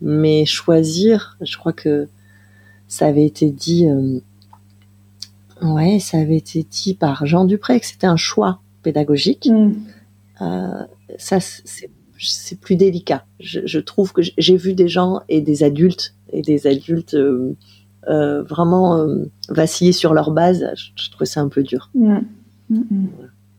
mais 0.00 0.46
choisir, 0.46 1.36
je 1.42 1.58
crois 1.58 1.74
que 1.74 2.08
ça 2.88 3.06
avait 3.06 3.26
été 3.26 3.50
dit, 3.50 3.86
euh, 3.86 4.20
ouais, 5.62 5.98
ça 5.98 6.18
avait 6.18 6.36
été 6.36 6.62
dit 6.62 6.94
par 6.94 7.26
Jean 7.26 7.44
Dupré 7.44 7.80
que 7.80 7.86
c'était 7.86 8.06
un 8.06 8.16
choix 8.16 8.60
pédagogique. 8.82 9.48
Mm. 9.50 9.72
Euh, 10.42 10.82
ça, 11.18 11.38
c'est 11.40 12.60
plus 12.60 12.76
délicat. 12.76 13.24
Je, 13.38 13.60
je 13.64 13.78
trouve 13.78 14.12
que 14.12 14.22
j'ai 14.22 14.56
vu 14.56 14.74
des 14.74 14.88
gens 14.88 15.20
et 15.28 15.40
des 15.40 15.62
adultes 15.62 16.14
et 16.32 16.42
des 16.42 16.66
adultes 16.66 17.14
euh, 17.14 17.56
euh, 18.08 18.42
vraiment 18.42 19.06
vaciller 19.48 19.92
sur 19.92 20.14
leur 20.14 20.30
base, 20.30 20.64
je, 20.74 21.10
trouvais 21.10 21.26
ça 21.26 21.40
un 21.40 21.48
peu 21.48 21.62
dur. 21.62 21.90
Mm. 21.94 22.18
Mm, 22.70 23.06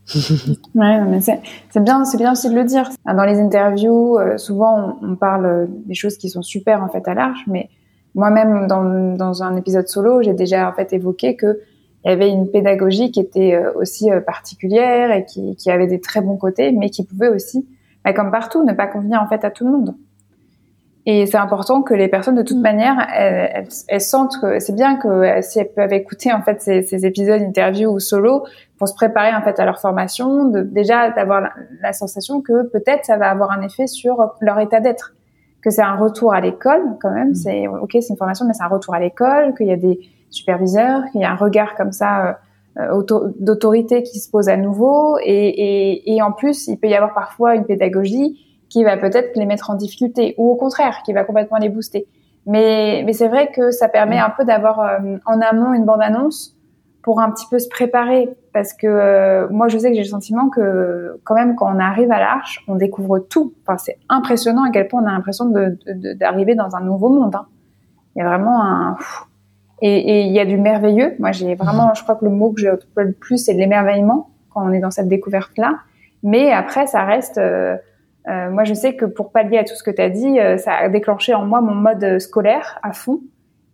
ouais, 0.75 1.05
mais 1.05 1.21
c'est 1.21 1.39
bien, 1.83 2.05
c'est 2.05 2.17
bien 2.17 2.31
aussi 2.31 2.49
de 2.49 2.55
le 2.55 2.63
dire. 2.63 2.89
Dans 3.05 3.25
les 3.25 3.39
interviews, 3.39 4.17
souvent 4.37 4.97
on, 5.01 5.15
parle 5.15 5.67
des 5.85 5.93
choses 5.93 6.17
qui 6.17 6.29
sont 6.29 6.41
super 6.41 6.83
en 6.83 6.89
fait 6.89 7.07
à 7.07 7.13
l'arche, 7.13 7.41
mais 7.47 7.69
moi-même 8.15 8.67
dans, 8.67 9.15
dans 9.15 9.43
un 9.43 9.55
épisode 9.55 9.87
solo, 9.87 10.21
j'ai 10.21 10.33
déjà 10.33 10.69
en 10.69 10.73
fait 10.73 10.91
évoqué 10.93 11.35
que 11.35 11.59
il 12.03 12.09
y 12.09 12.13
avait 12.13 12.29
une 12.29 12.49
pédagogie 12.49 13.11
qui 13.11 13.19
était 13.19 13.61
aussi 13.75 14.09
particulière 14.25 15.11
et 15.11 15.25
qui, 15.25 15.55
qui 15.55 15.69
avait 15.69 15.87
des 15.87 16.01
très 16.01 16.21
bons 16.21 16.37
côtés, 16.37 16.71
mais 16.71 16.89
qui 16.89 17.05
pouvait 17.05 17.29
aussi, 17.29 17.67
bah, 18.03 18.13
comme 18.13 18.31
partout, 18.31 18.63
ne 18.63 18.73
pas 18.73 18.87
convenir 18.87 19.21
en 19.21 19.27
fait 19.27 19.45
à 19.45 19.51
tout 19.51 19.65
le 19.65 19.71
monde. 19.71 19.95
Et 21.05 21.25
c'est 21.25 21.37
important 21.37 21.81
que 21.81 21.93
les 21.93 22.07
personnes, 22.07 22.35
de 22.35 22.43
toute 22.43 22.57
mm. 22.57 22.61
manière, 22.61 23.07
elles, 23.13 23.67
elles, 23.87 24.01
sentent 24.01 24.39
que 24.39 24.59
c'est 24.59 24.75
bien 24.75 24.97
que 24.97 25.07
euh, 25.07 25.41
si 25.41 25.59
elles 25.59 25.71
peuvent 25.71 25.93
écouter 25.93 26.31
en 26.31 26.41
fait 26.41 26.61
ces, 26.61 26.83
ces 26.83 27.05
épisodes 27.05 27.41
interview 27.41 27.89
ou 27.89 27.99
solo 27.99 28.45
pour 28.77 28.87
se 28.87 28.93
préparer 28.93 29.33
en 29.33 29.41
fait 29.41 29.59
à 29.59 29.65
leur 29.65 29.79
formation, 29.79 30.45
de, 30.45 30.61
déjà 30.61 31.09
d'avoir 31.09 31.49
la, 31.81 31.93
sensation 31.93 32.41
que 32.41 32.67
peut-être 32.67 33.05
ça 33.05 33.17
va 33.17 33.29
avoir 33.29 33.51
un 33.51 33.61
effet 33.61 33.87
sur 33.87 34.31
leur 34.41 34.59
état 34.59 34.79
d'être, 34.79 35.15
que 35.63 35.71
c'est 35.71 35.81
un 35.81 35.95
retour 35.95 36.33
à 36.33 36.41
l'école 36.41 36.97
quand 37.01 37.11
même. 37.11 37.29
Mm. 37.29 37.35
C'est 37.35 37.67
ok, 37.67 37.91
c'est 37.93 38.09
une 38.09 38.17
formation, 38.17 38.45
mais 38.45 38.53
c'est 38.53 38.63
un 38.63 38.67
retour 38.67 38.93
à 38.93 38.99
l'école, 38.99 39.55
qu'il 39.55 39.67
y 39.67 39.73
a 39.73 39.77
des 39.77 39.99
superviseurs, 40.31 41.03
qu'il 41.11 41.21
y 41.21 41.23
a 41.23 41.31
un 41.31 41.35
regard 41.35 41.75
comme 41.75 41.91
ça 41.91 42.39
euh, 42.79 43.03
d'autorité 43.39 44.01
qui 44.01 44.19
se 44.19 44.29
pose 44.29 44.49
à 44.49 44.57
nouveau, 44.57 45.17
et, 45.23 45.33
et, 45.33 46.15
et 46.15 46.21
en 46.21 46.31
plus, 46.31 46.67
il 46.67 46.77
peut 46.77 46.87
y 46.87 46.95
avoir 46.95 47.13
parfois 47.13 47.55
une 47.55 47.65
pédagogie 47.65 48.39
qui 48.69 48.85
va 48.85 48.95
peut-être 48.95 49.35
les 49.35 49.45
mettre 49.45 49.69
en 49.69 49.75
difficulté 49.75 50.33
ou 50.37 50.49
au 50.49 50.55
contraire 50.55 51.01
qui 51.03 51.11
va 51.11 51.25
complètement 51.25 51.57
les 51.57 51.67
booster. 51.67 52.07
Mais, 52.45 53.03
mais 53.05 53.13
c'est 53.13 53.27
vrai 53.27 53.51
que 53.51 53.69
ça 53.71 53.89
permet 53.89 54.17
un 54.17 54.29
peu 54.29 54.45
d'avoir 54.45 54.79
euh, 54.79 55.17
en 55.25 55.41
amont 55.41 55.73
une 55.73 55.85
bande-annonce 55.85 56.55
pour 57.03 57.19
un 57.19 57.29
petit 57.31 57.45
peu 57.51 57.59
se 57.59 57.67
préparer. 57.67 58.29
Parce 58.53 58.73
que 58.73 58.87
euh, 58.87 59.49
moi 59.49 59.67
je 59.67 59.77
sais 59.77 59.89
que 59.89 59.95
j'ai 59.95 60.03
le 60.03 60.07
sentiment 60.07 60.49
que 60.49 61.19
quand 61.25 61.35
même 61.35 61.55
quand 61.55 61.73
on 61.73 61.79
arrive 61.79 62.11
à 62.11 62.19
l'arche 62.19 62.63
on 62.69 62.75
découvre 62.75 63.19
tout. 63.19 63.53
Enfin 63.67 63.77
c'est 63.77 63.97
impressionnant 64.07 64.63
à 64.63 64.71
quel 64.71 64.87
point 64.87 65.03
on 65.03 65.07
a 65.07 65.11
l'impression 65.11 65.45
d'arriver 65.45 66.53
de, 66.53 66.57
dans 66.57 66.75
un 66.75 66.81
nouveau 66.81 67.09
monde 67.09 67.35
hein. 67.35 67.45
il 68.15 68.19
y 68.19 68.21
a 68.21 68.29
vraiment 68.29 68.63
un 68.63 68.95
et, 68.95 69.30
et 69.81 70.21
il 70.21 70.31
y 70.31 70.39
a 70.39 70.45
du 70.45 70.57
merveilleux 70.57 71.15
moi 71.19 71.31
j'ai 71.31 71.55
vraiment 71.55 71.93
je 71.93 72.03
crois 72.03 72.15
que 72.15 72.25
le 72.25 72.31
mot 72.31 72.51
que 72.51 72.61
j'ai 72.61 72.71
le 72.97 73.11
plus 73.13 73.37
c'est 73.37 73.53
l'émerveillement 73.53 74.29
quand 74.53 74.67
on 74.67 74.71
est 74.71 74.79
dans 74.79 74.91
cette 74.91 75.07
découverte 75.07 75.57
là 75.57 75.79
mais 76.23 76.51
après 76.51 76.85
ça 76.87 77.03
reste 77.03 77.37
euh, 77.37 77.75
euh, 78.27 78.51
moi, 78.51 78.63
je 78.63 78.73
sais 78.73 78.95
que 78.95 79.05
pour 79.05 79.31
pallier 79.31 79.57
à 79.57 79.63
tout 79.63 79.75
ce 79.75 79.83
que 79.83 79.91
tu 79.91 80.01
as 80.01 80.09
dit, 80.09 80.39
euh, 80.39 80.57
ça 80.57 80.73
a 80.73 80.89
déclenché 80.89 81.33
en 81.33 81.45
moi 81.45 81.61
mon 81.61 81.75
mode 81.75 82.19
scolaire 82.19 82.79
à 82.83 82.93
fond. 82.93 83.21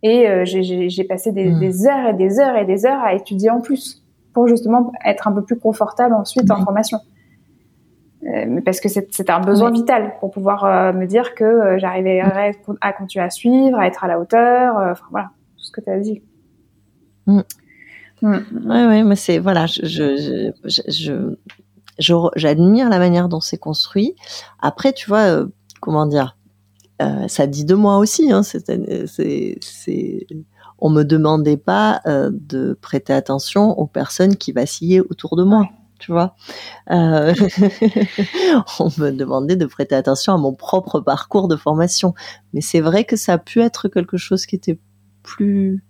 Et 0.03 0.27
euh, 0.29 0.45
j'ai 0.45 1.03
passé 1.03 1.31
des, 1.31 1.49
hmm. 1.49 1.59
des, 1.59 1.87
heures 1.87 2.07
et 2.09 2.13
des 2.13 2.39
heures 2.39 2.55
et 2.55 2.65
des 2.65 2.85
heures 2.85 3.03
à 3.03 3.13
étudier 3.13 3.49
en 3.49 3.61
plus 3.61 4.03
pour 4.33 4.47
justement 4.47 4.91
être 5.03 5.27
un 5.27 5.31
peu 5.31 5.43
plus 5.43 5.57
confortable 5.57 6.13
ensuite 6.13 6.49
en 6.51 6.63
formation. 6.63 6.99
parce 8.63 8.79
que 8.79 8.87
c'est 8.87 9.29
un 9.31 9.39
besoin 9.39 9.71
vital 9.71 10.13
pour 10.19 10.29
pouvoir 10.29 10.93
me 10.93 11.05
dire 11.05 11.33
que 11.33 11.77
j'arrivais 11.79 12.21
à 12.81 12.93
continuer 12.93 13.25
à 13.25 13.31
suivre, 13.31 13.79
à 13.79 13.87
être 13.87 14.03
à 14.03 14.07
la 14.07 14.19
hauteur. 14.19 14.75
Enfin 14.75 15.05
voilà, 15.09 15.31
ce 15.67 15.71
que 15.71 15.81
tu 15.81 15.89
as 15.89 15.99
dit. 15.99 16.21
Mm. 17.27 17.41
Mm. 18.21 18.37
Ouais, 18.65 18.87
ouais, 18.87 19.03
mais 19.03 19.15
c'est 19.15 19.37
voilà, 19.37 19.67
je, 19.67 19.85
je, 19.85 20.51
je, 20.65 21.35
je 21.99 22.13
j'admire 22.35 22.89
la 22.89 22.99
manière 22.99 23.29
dont 23.29 23.41
c'est 23.41 23.57
construit. 23.57 24.15
Après, 24.59 24.93
tu 24.93 25.07
vois, 25.07 25.27
euh, 25.27 25.47
comment 25.81 26.05
dire, 26.05 26.37
euh, 27.01 27.27
ça 27.27 27.47
dit 27.47 27.65
de 27.65 27.75
moi 27.75 27.97
aussi. 27.97 28.31
Hein, 28.31 28.43
c'est, 28.43 30.27
on 30.79 30.89
me 30.89 31.03
demandait 31.03 31.57
pas 31.57 32.01
euh, 32.07 32.31
de 32.33 32.77
prêter 32.81 33.13
attention 33.13 33.77
aux 33.77 33.87
personnes 33.87 34.35
qui 34.35 34.51
vacillaient 34.51 35.01
autour 35.01 35.35
de 35.35 35.43
moi. 35.43 35.67
Tu 35.99 36.11
vois, 36.11 36.35
on 36.87 36.93
me 38.99 39.09
demandait 39.09 39.55
de 39.55 39.65
prêter 39.65 39.95
attention 39.95 40.31
à 40.31 40.37
mon 40.37 40.53
propre 40.53 40.99
parcours 40.99 41.47
de 41.47 41.55
formation. 41.55 42.13
Mais 42.53 42.61
c'est 42.61 42.81
vrai 42.81 43.03
que 43.03 43.15
ça 43.15 43.33
a 43.33 43.37
pu 43.39 43.61
être 43.61 43.87
quelque 43.87 44.15
chose 44.15 44.45
qui 44.45 44.55
était 44.55 44.77
plus 45.27 45.83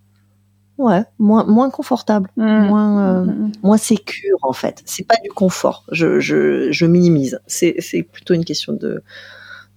Ouais, 0.77 1.03
moins 1.17 1.43
moins 1.43 1.71
confortable, 1.71 2.29
mmh. 2.37 2.43
moins 2.43 3.01
euh, 3.01 3.23
mmh, 3.23 3.31
mmh. 3.31 3.51
moins 3.63 3.77
sécure 3.77 4.37
en 4.43 4.53
fait. 4.53 4.83
C'est 4.85 5.07
pas 5.07 5.15
du 5.23 5.29
confort. 5.29 5.83
Je 5.91 6.19
je, 6.19 6.71
je 6.71 6.85
minimise. 6.85 7.39
C'est 7.47 7.75
c'est 7.79 8.03
plutôt 8.03 8.35
une 8.35 8.45
question 8.45 8.73
de 8.73 9.01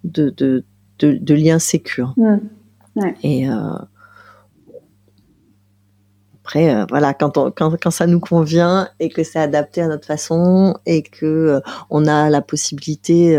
de 0.05 0.29
de 0.29 0.65
de, 0.99 1.13
de 1.15 1.35
lien 1.35 1.59
sécure. 1.59 2.15
Ouais. 2.19 3.15
Et 3.23 3.49
euh, 3.49 3.55
après 6.45 6.75
euh, 6.75 6.85
voilà 6.91 7.15
quand 7.15 7.39
on 7.39 7.51
quand 7.51 7.81
quand 7.81 7.91
ça 7.91 8.07
nous 8.07 8.21
convient 8.21 8.91
et 8.99 9.09
que 9.09 9.25
c'est 9.25 9.39
adapté 9.39 9.81
à 9.81 9.89
notre 9.89 10.07
façon 10.07 10.77
et 10.85 11.03
que 11.03 11.25
euh, 11.25 11.61
on 11.89 12.07
a 12.07 12.29
la 12.29 12.43
possibilité 12.43 13.39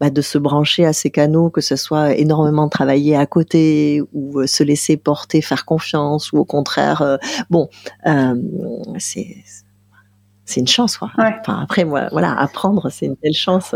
bah, 0.00 0.10
de 0.10 0.20
se 0.20 0.38
brancher 0.38 0.84
à 0.84 0.92
ces 0.92 1.10
canaux, 1.10 1.50
que 1.50 1.60
ce 1.60 1.76
soit 1.76 2.14
énormément 2.14 2.68
travailler 2.68 3.16
à 3.16 3.26
côté 3.26 4.02
ou 4.12 4.40
euh, 4.40 4.46
se 4.46 4.62
laisser 4.62 4.96
porter, 4.96 5.42
faire 5.42 5.64
confiance, 5.64 6.32
ou 6.32 6.38
au 6.38 6.44
contraire, 6.44 7.02
euh, 7.02 7.16
bon, 7.50 7.68
euh, 8.06 8.34
c'est 8.98 9.36
c'est 10.44 10.60
une 10.60 10.68
chance, 10.68 10.96
quoi. 10.96 11.10
Enfin, 11.18 11.60
après, 11.62 11.84
moi, 11.84 12.08
voilà, 12.10 12.32
apprendre, 12.32 12.88
c'est 12.90 13.04
une 13.04 13.16
telle 13.16 13.34
chance. 13.34 13.74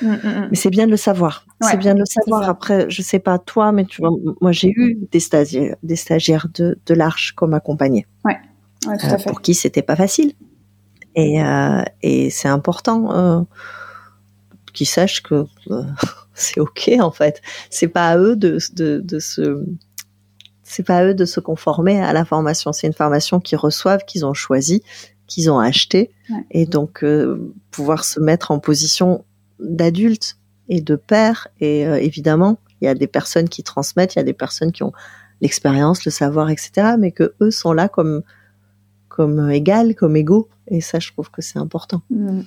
Mm, 0.00 0.08
mm, 0.08 0.12
mm. 0.12 0.48
Mais 0.50 0.56
c'est 0.56 0.70
bien 0.70 0.86
de 0.86 0.90
le 0.90 0.96
savoir. 0.96 1.44
c'est 1.60 1.76
bien 1.76 1.94
de 1.94 1.98
le 1.98 2.06
savoir. 2.06 2.48
Après, 2.48 2.88
je 2.88 3.02
sais 3.02 3.18
pas 3.18 3.38
toi, 3.38 3.72
mais 3.72 3.84
tu 3.84 4.00
vois, 4.00 4.10
moi 4.40 4.52
j'ai 4.52 4.72
eu 4.74 4.96
des 5.10 5.20
stagiaires, 5.20 5.76
des 5.82 5.96
stagiaires 5.96 6.46
de, 6.54 6.78
de 6.86 6.94
l'Arche 6.94 7.32
comme 7.32 7.54
accompagnés. 7.54 8.06
Ouais. 8.24 8.38
ouais 8.86 8.96
tout 8.96 9.06
à 9.06 9.18
fait. 9.18 9.28
Pour 9.28 9.42
qui 9.42 9.54
c'était 9.54 9.82
pas 9.82 9.96
facile. 9.96 10.32
Et, 11.14 11.42
euh, 11.42 11.82
et 12.02 12.30
c'est 12.30 12.48
important. 12.48 13.10
Euh, 13.12 13.40
qu'ils 14.76 14.86
sachent 14.86 15.22
que 15.22 15.46
euh, 15.70 15.82
c'est 16.34 16.60
ok 16.60 16.92
en 17.00 17.10
fait. 17.10 17.42
C'est 17.70 17.88
pas 17.88 18.10
à 18.10 18.18
eux 18.18 18.36
de, 18.36 18.58
de, 18.74 19.00
de 19.00 19.18
se 19.18 19.64
c'est 20.62 20.82
pas 20.82 20.98
à 20.98 21.04
eux 21.06 21.14
de 21.14 21.24
se 21.24 21.40
conformer 21.40 22.00
à 22.00 22.12
la 22.12 22.24
formation. 22.24 22.72
C'est 22.72 22.86
une 22.86 22.92
formation 22.92 23.40
qu'ils 23.40 23.58
reçoivent, 23.58 24.04
qu'ils 24.04 24.26
ont 24.26 24.34
choisi, 24.34 24.82
qu'ils 25.26 25.50
ont 25.50 25.58
acheté, 25.58 26.10
et 26.50 26.66
donc 26.66 27.02
euh, 27.02 27.52
pouvoir 27.70 28.04
se 28.04 28.20
mettre 28.20 28.50
en 28.50 28.58
position 28.58 29.24
d'adulte 29.60 30.36
et 30.68 30.80
de 30.80 30.96
père. 30.96 31.48
Et 31.60 31.86
euh, 31.86 31.96
évidemment, 32.00 32.58
il 32.80 32.86
y 32.86 32.88
a 32.88 32.94
des 32.94 33.06
personnes 33.06 33.48
qui 33.48 33.62
transmettent, 33.62 34.16
il 34.16 34.18
y 34.18 34.20
a 34.20 34.24
des 34.24 34.32
personnes 34.32 34.72
qui 34.72 34.82
ont 34.82 34.92
l'expérience, 35.40 36.04
le 36.04 36.10
savoir, 36.10 36.50
etc. 36.50 36.96
Mais 36.98 37.12
que 37.12 37.34
eux 37.40 37.50
sont 37.50 37.72
là 37.72 37.88
comme 37.88 38.22
comme 39.08 39.50
égal, 39.50 39.94
comme 39.94 40.14
égaux. 40.14 40.48
Et 40.68 40.80
ça, 40.82 40.98
je 40.98 41.10
trouve 41.12 41.30
que 41.30 41.40
c'est 41.40 41.58
important. 41.58 42.02
Mmh, 42.10 42.40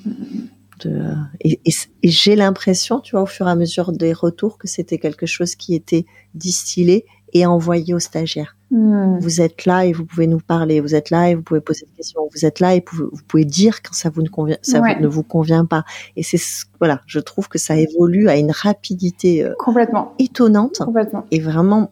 De, 0.80 1.14
et, 1.42 1.60
j'ai 2.04 2.36
l'impression, 2.36 3.00
tu 3.00 3.12
vois, 3.12 3.24
au 3.24 3.26
fur 3.26 3.48
et 3.48 3.52
à 3.52 3.56
mesure 3.56 3.92
des 3.92 4.14
retours, 4.14 4.58
que 4.58 4.68
c'était 4.68 4.98
quelque 4.98 5.26
chose 5.26 5.56
qui 5.56 5.76
était 5.76 6.06
distillé 6.34 7.06
et 7.34 7.46
envoyé 7.46 7.94
aux 7.94 8.00
stagiaires. 8.00 8.56
Hmm. 8.72 9.18
Vous 9.20 9.42
êtes 9.42 9.66
là 9.66 9.86
et 9.86 9.94
vous 9.94 10.06
pouvez 10.06 10.28
nous 10.28 10.40
parler. 10.40 10.80
Vous 10.80 10.96
êtes 10.96 11.10
là 11.10 11.30
et 11.30 11.36
vous 11.36 11.42
pouvez 11.42 11.62
poser 11.62 11.86
des 11.86 11.92
questions. 11.94 12.22
Vous 12.34 12.46
êtes 12.46 12.60
là 12.60 12.76
et 12.76 12.84
vous 12.92 13.10
pouvez 13.28 13.46
dire 13.46 13.82
quand 13.82 13.94
ça 13.94 14.10
vous 14.10 14.22
ne 14.22 14.30
convient, 14.30 14.58
ça 14.62 14.80
ne 14.80 15.08
vous 15.08 15.24
convient 15.24 15.66
pas. 15.66 15.84
Et 16.16 16.24
c'est 16.24 16.40
voilà, 16.80 17.02
je 17.08 17.20
trouve 17.20 17.48
que 17.50 17.58
ça 17.58 17.76
évolue 17.76 18.30
à 18.30 18.38
une 18.38 18.52
rapidité 18.52 19.44
euh, 19.44 19.54
complètement 19.58 20.14
étonnante. 20.20 20.80
Complètement. 20.80 21.26
Et 21.32 21.40
vraiment, 21.40 21.92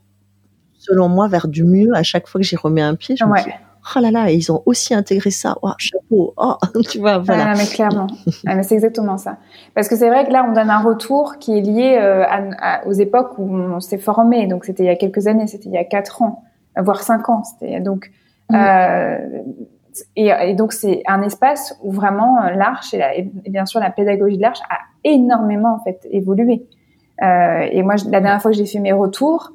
selon 0.77 1.09
moi, 1.09 1.27
vers 1.27 1.47
du 1.47 1.63
mieux. 1.63 1.95
À 1.95 2.03
chaque 2.03 2.27
fois 2.27 2.39
que 2.41 2.45
j'y 2.45 2.55
remets 2.55 2.81
un 2.81 2.95
pied, 2.95 3.15
je 3.17 3.25
me 3.25 3.43
dis 3.43 3.51
oh 3.95 3.99
là 3.99 4.11
là, 4.11 4.31
ils 4.31 4.51
ont 4.51 4.61
aussi 4.65 4.93
intégré 4.93 5.31
ça. 5.31 5.55
Oh, 5.61 5.71
chapeau. 5.77 6.33
Oh, 6.37 6.55
tu 6.89 6.99
vois, 6.99 7.19
voilà. 7.19 7.51
Ah, 7.51 7.53
mais 7.57 7.65
clairement. 7.65 8.07
ah, 8.45 8.55
mais 8.55 8.63
c'est 8.63 8.75
exactement 8.75 9.17
ça. 9.17 9.37
Parce 9.75 9.87
que 9.87 9.95
c'est 9.95 10.09
vrai 10.09 10.25
que 10.25 10.31
là, 10.31 10.45
on 10.47 10.53
donne 10.53 10.69
un 10.69 10.81
retour 10.81 11.37
qui 11.39 11.57
est 11.57 11.61
lié 11.61 11.97
euh, 12.01 12.23
aux 12.85 12.93
époques 12.93 13.37
où 13.37 13.49
on 13.49 13.79
s'est 13.79 13.97
formé. 13.97 14.47
Donc, 14.47 14.65
c'était 14.65 14.83
il 14.83 14.87
y 14.87 14.89
a 14.89 14.95
quelques 14.95 15.27
années, 15.27 15.47
c'était 15.47 15.69
il 15.69 15.73
y 15.73 15.77
a 15.77 15.83
quatre 15.83 16.21
ans, 16.21 16.43
voire 16.77 17.01
cinq 17.01 17.29
ans. 17.29 17.43
C'était 17.43 17.79
donc. 17.79 18.11
Mm. 18.49 18.55
Euh, 18.55 19.17
et, 20.15 20.53
donc, 20.53 20.73
c'est 20.73 21.01
un 21.07 21.21
espace 21.21 21.77
où 21.81 21.91
vraiment 21.91 22.41
euh, 22.41 22.51
l'Arche 22.51 22.93
et, 22.93 23.29
bien 23.49 23.65
sûr 23.65 23.79
la 23.79 23.89
pédagogie 23.89 24.37
de 24.37 24.41
l'Arche 24.41 24.61
a 24.69 24.77
énormément 25.03 25.75
en 25.75 25.83
fait 25.83 26.07
évolué. 26.11 26.67
Euh, 27.23 27.67
et 27.71 27.81
moi, 27.81 27.95
la 28.09 28.19
dernière 28.21 28.41
fois 28.41 28.51
que 28.51 28.57
j'ai 28.57 28.65
fait 28.65 28.79
mes 28.79 28.93
retours, 28.93 29.51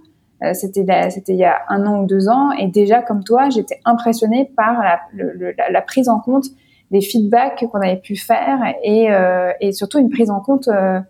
c'était 0.54 0.84
c'était 1.10 1.32
il 1.32 1.38
y 1.38 1.44
a 1.44 1.62
un 1.68 1.86
an 1.86 2.02
ou 2.02 2.06
deux 2.06 2.28
ans. 2.28 2.52
Et 2.52 2.68
déjà 2.68 3.02
comme 3.02 3.24
toi 3.24 3.50
j'étais 3.50 3.80
impressionnée 3.84 4.50
par 4.56 4.82
la, 4.82 5.00
la, 5.70 5.82
prise 5.82 6.08
en 6.08 6.20
compte 6.20 6.46
des 6.90 7.00
feedbacks 7.00 7.64
qu'on 7.70 7.80
avait 7.80 8.00
pu 8.00 8.16
faire 8.16 8.58
et, 8.82 9.12
euh, 9.12 9.52
et 9.60 9.72
surtout 9.72 9.98
une 9.98 10.10
prise 10.10 10.30
en 10.30 10.40
compte 10.40 10.68
euh, 10.68 11.00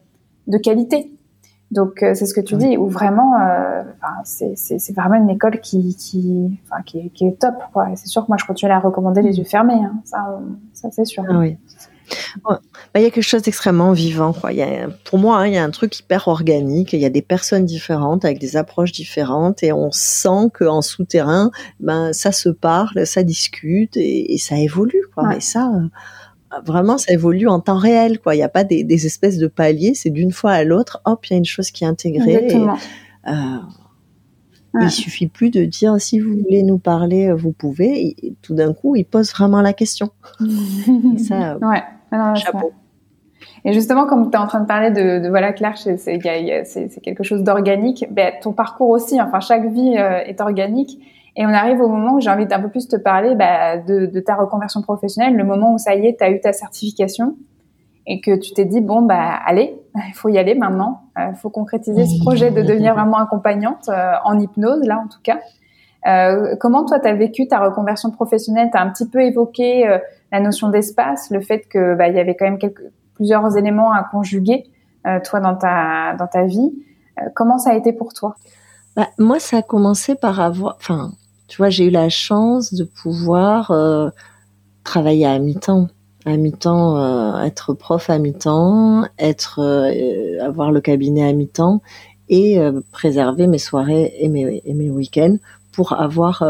de 0.47 0.59
qualité. 0.59 1.11
Donc 1.71 2.01
c'est 2.01 2.27
ce 2.27 2.35
que 2.35 2.43
tu 2.43 2.57
dis 2.57 2.77
où 2.77 2.87
vraiment 2.87 3.33
c'est 4.25 4.55
vraiment 4.95 5.15
une 5.15 5.31
école 5.31 5.59
qui 5.61 5.97
est 7.23 7.41
top 7.41 7.55
c'est 7.95 8.09
sûr 8.09 8.23
que 8.25 8.29
moi 8.29 8.37
je 8.39 8.45
continue 8.45 8.71
à 8.71 8.75
la 8.75 8.81
recommander 8.81 9.23
les 9.23 9.39
yeux 9.39 9.45
fermés 9.45 9.83
hein. 9.83 9.95
ça 10.05 10.39
ça 10.75 10.91
c'est 10.91 11.07
sûr. 11.07 11.25
Ah 11.27 11.39
oui 11.39 11.57
bah, 12.93 13.01
il 13.01 13.05
y 13.05 13.07
a 13.07 13.11
quelque 13.11 13.25
chose 13.25 13.41
d'extrêmement 13.41 13.93
vivant. 13.93 14.35
Quoi. 14.35 14.53
Y 14.53 14.63
a, 14.63 14.89
pour 15.05 15.19
moi, 15.19 15.39
hein, 15.39 15.47
il 15.47 15.55
y 15.55 15.57
a 15.57 15.65
un 15.65 15.71
truc 15.71 15.99
hyper 15.99 16.29
organique. 16.29 16.93
Il 16.93 17.01
y 17.01 17.07
a 17.07 17.11
des 17.11 17.23
personnes 17.23 17.65
différentes 17.65 18.27
avec 18.27 18.39
des 18.39 18.57
approches 18.57 18.93
différentes 18.93 19.63
et 19.63 19.73
on 19.73 19.91
sent 19.91 20.51
qu'en 20.53 20.83
souterrain, 20.83 21.51
ben 21.81 22.13
ça 22.13 22.33
se 22.33 22.51
parle, 22.51 23.07
ça 23.07 23.23
discute 23.23 23.97
et, 23.97 24.37
ça 24.37 24.59
évolue. 24.59 25.05
Quoi. 25.15 25.37
Et 25.37 25.41
ça, 25.41 25.73
euh, 25.75 26.61
vraiment, 26.67 26.99
ça 26.99 27.15
évolue 27.15 27.49
en 27.49 27.61
temps 27.61 27.79
réel. 27.79 28.19
Quoi. 28.19 28.35
Il 28.35 28.39
n'y 28.39 28.45
a 28.45 28.51
pas 28.51 28.65
des, 28.65 28.85
des, 28.85 29.07
espèces 29.07 29.39
de 29.39 29.47
paliers. 29.47 29.95
C'est 29.95 30.11
d'une 30.11 30.33
fois 30.33 30.53
à 30.53 30.63
l'autre, 30.63 31.01
hop, 31.07 31.25
il 31.27 31.33
y 31.33 31.35
a 31.35 31.39
une 31.39 31.47
chose 31.47 31.71
qui 31.71 31.85
est 31.85 31.89
intégrée. 31.89 32.47
Et, 32.51 32.57
euh, 33.31 33.59
Il 34.83 34.91
suffit 34.91 35.29
plus 35.29 35.49
de 35.49 35.65
dire 35.65 35.99
si 35.99 36.21
vous 36.21 36.37
voulez 36.37 36.63
nous 36.63 36.79
parler, 36.79 37.33
vous 37.33 37.53
pouvez. 37.53 38.17
Et, 38.23 38.35
tout 38.43 38.55
d'un 38.55 38.75
coup, 38.75 38.97
il 38.97 39.07
pose 39.07 39.31
vraiment 39.31 39.63
la 39.63 39.73
question. 39.73 40.11
ça, 41.17 41.57
ouais. 41.57 41.83
Chapeau. 42.35 42.73
Et 43.65 43.73
justement, 43.73 44.07
comme 44.07 44.31
tu 44.31 44.37
es 44.37 44.41
en 44.41 44.47
train 44.47 44.61
de 44.61 44.67
parler 44.67 44.91
de, 44.91 45.29
voilà, 45.29 45.53
Claire, 45.53 45.79
c'est 45.79 46.19
quelque 46.19 47.23
chose 47.23 47.43
d'organique. 47.43 48.07
Ben, 48.11 48.33
ton 48.43 48.53
parcours 48.53 48.91
aussi, 48.91 49.21
enfin, 49.21 49.41
chaque 49.41 49.67
vie 49.67 49.97
euh, 49.97 50.19
est 50.19 50.41
organique. 50.41 50.99
Et 51.37 51.47
on 51.47 51.51
arrive 51.51 51.81
au 51.81 51.89
moment 51.89 52.15
où 52.15 52.21
j'ai 52.21 52.29
envie 52.29 52.47
d'un 52.47 52.61
peu 52.61 52.69
plus 52.69 52.89
te 52.89 52.97
parler 52.97 53.35
ben, 53.35 53.83
de, 53.87 54.21
ta 54.21 54.35
reconversion 54.35 54.83
professionnelle, 54.83 55.37
le 55.37 55.45
moment 55.45 55.75
où 55.75 55.79
ça 55.79 55.95
y 55.95 56.07
est, 56.07 56.19
tu 56.19 56.25
as 56.25 56.31
eu 56.31 56.41
ta 56.41 56.53
certification 56.53 57.37
et 58.05 58.21
que 58.21 58.37
tu 58.37 58.53
t'es 58.53 58.65
dit, 58.65 58.81
bon, 58.81 59.03
bah, 59.03 59.39
allez, 59.47 59.77
il 60.09 60.15
faut 60.15 60.29
y 60.29 60.39
aller 60.39 60.57
maintenant. 60.57 61.03
Il 61.17 61.23
euh, 61.23 61.35
faut 61.35 61.51
concrétiser 61.51 62.05
ce 62.05 62.21
projet 62.21 62.51
de 62.51 62.63
devenir 62.63 62.95
vraiment 62.95 63.19
accompagnante 63.19 63.89
euh, 63.89 64.15
en 64.25 64.41
hypnose, 64.41 64.85
là, 64.85 64.99
en 64.99 65.07
tout 65.07 65.21
cas. 65.23 65.39
comment 66.59 66.85
toi, 66.85 66.99
tu 66.99 67.07
as 67.07 67.15
vécu 67.15 67.47
ta 67.47 67.61
reconversion 67.61 68.11
professionnelle? 68.11 68.71
Tu 68.73 68.77
as 68.77 68.83
un 68.83 68.91
petit 68.91 69.09
peu 69.09 69.21
évoqué 69.21 69.87
la 70.33 70.41
notion 70.41 70.69
d'espace, 70.69 71.31
le 71.31 71.41
fait 71.41 71.61
que 71.69 71.95
bah, 71.95 72.09
il 72.09 72.17
y 72.17 72.21
avait 72.21 72.35
quand 72.35 72.47
même 72.47 72.59
quelques, 72.59 72.83
plusieurs 73.23 73.57
éléments 73.57 73.93
à 73.93 74.03
conjuguer 74.03 74.65
euh, 75.07 75.21
toi 75.25 75.39
dans 75.39 75.55
ta 75.55 76.17
dans 76.19 76.27
ta 76.27 76.45
vie. 76.45 76.73
Euh, 77.21 77.29
comment 77.37 77.57
ça 77.57 77.71
a 77.71 77.75
été 77.75 77.93
pour 77.93 78.13
toi? 78.13 78.35
Bah, 78.97 79.07
Moi, 79.17 79.39
ça 79.39 79.59
a 79.59 79.63
commencé 79.63 80.17
par 80.17 80.41
avoir, 80.41 80.75
enfin, 80.77 81.13
tu 81.47 81.59
vois, 81.59 81.71
j'ai 81.71 81.87
eu 81.87 81.91
la 81.91 82.09
chance 82.09 82.75
de 82.75 82.83
pouvoir 82.83 83.71
euh, 83.71 84.11
travailler 84.83 85.27
à 85.27 85.39
mi-temps, 85.39 85.87
à 86.27 86.37
mi-temps, 86.37 87.41
être 87.45 87.75
prof 87.75 88.11
à 88.11 88.19
mi-temps, 88.19 89.05
être 89.21 89.61
avoir 90.41 90.73
le 90.73 90.81
cabinet 90.81 91.29
à 91.29 91.33
mi-temps 91.33 91.81
et 92.29 92.59
préserver 92.91 93.47
mes 93.47 93.59
soirées 93.59 94.13
et 94.19 94.29
mes, 94.29 94.63
et 94.65 94.75
mes 94.75 94.91
week-ends 94.91 95.37
pour 95.73 95.93
avoir 95.93 96.45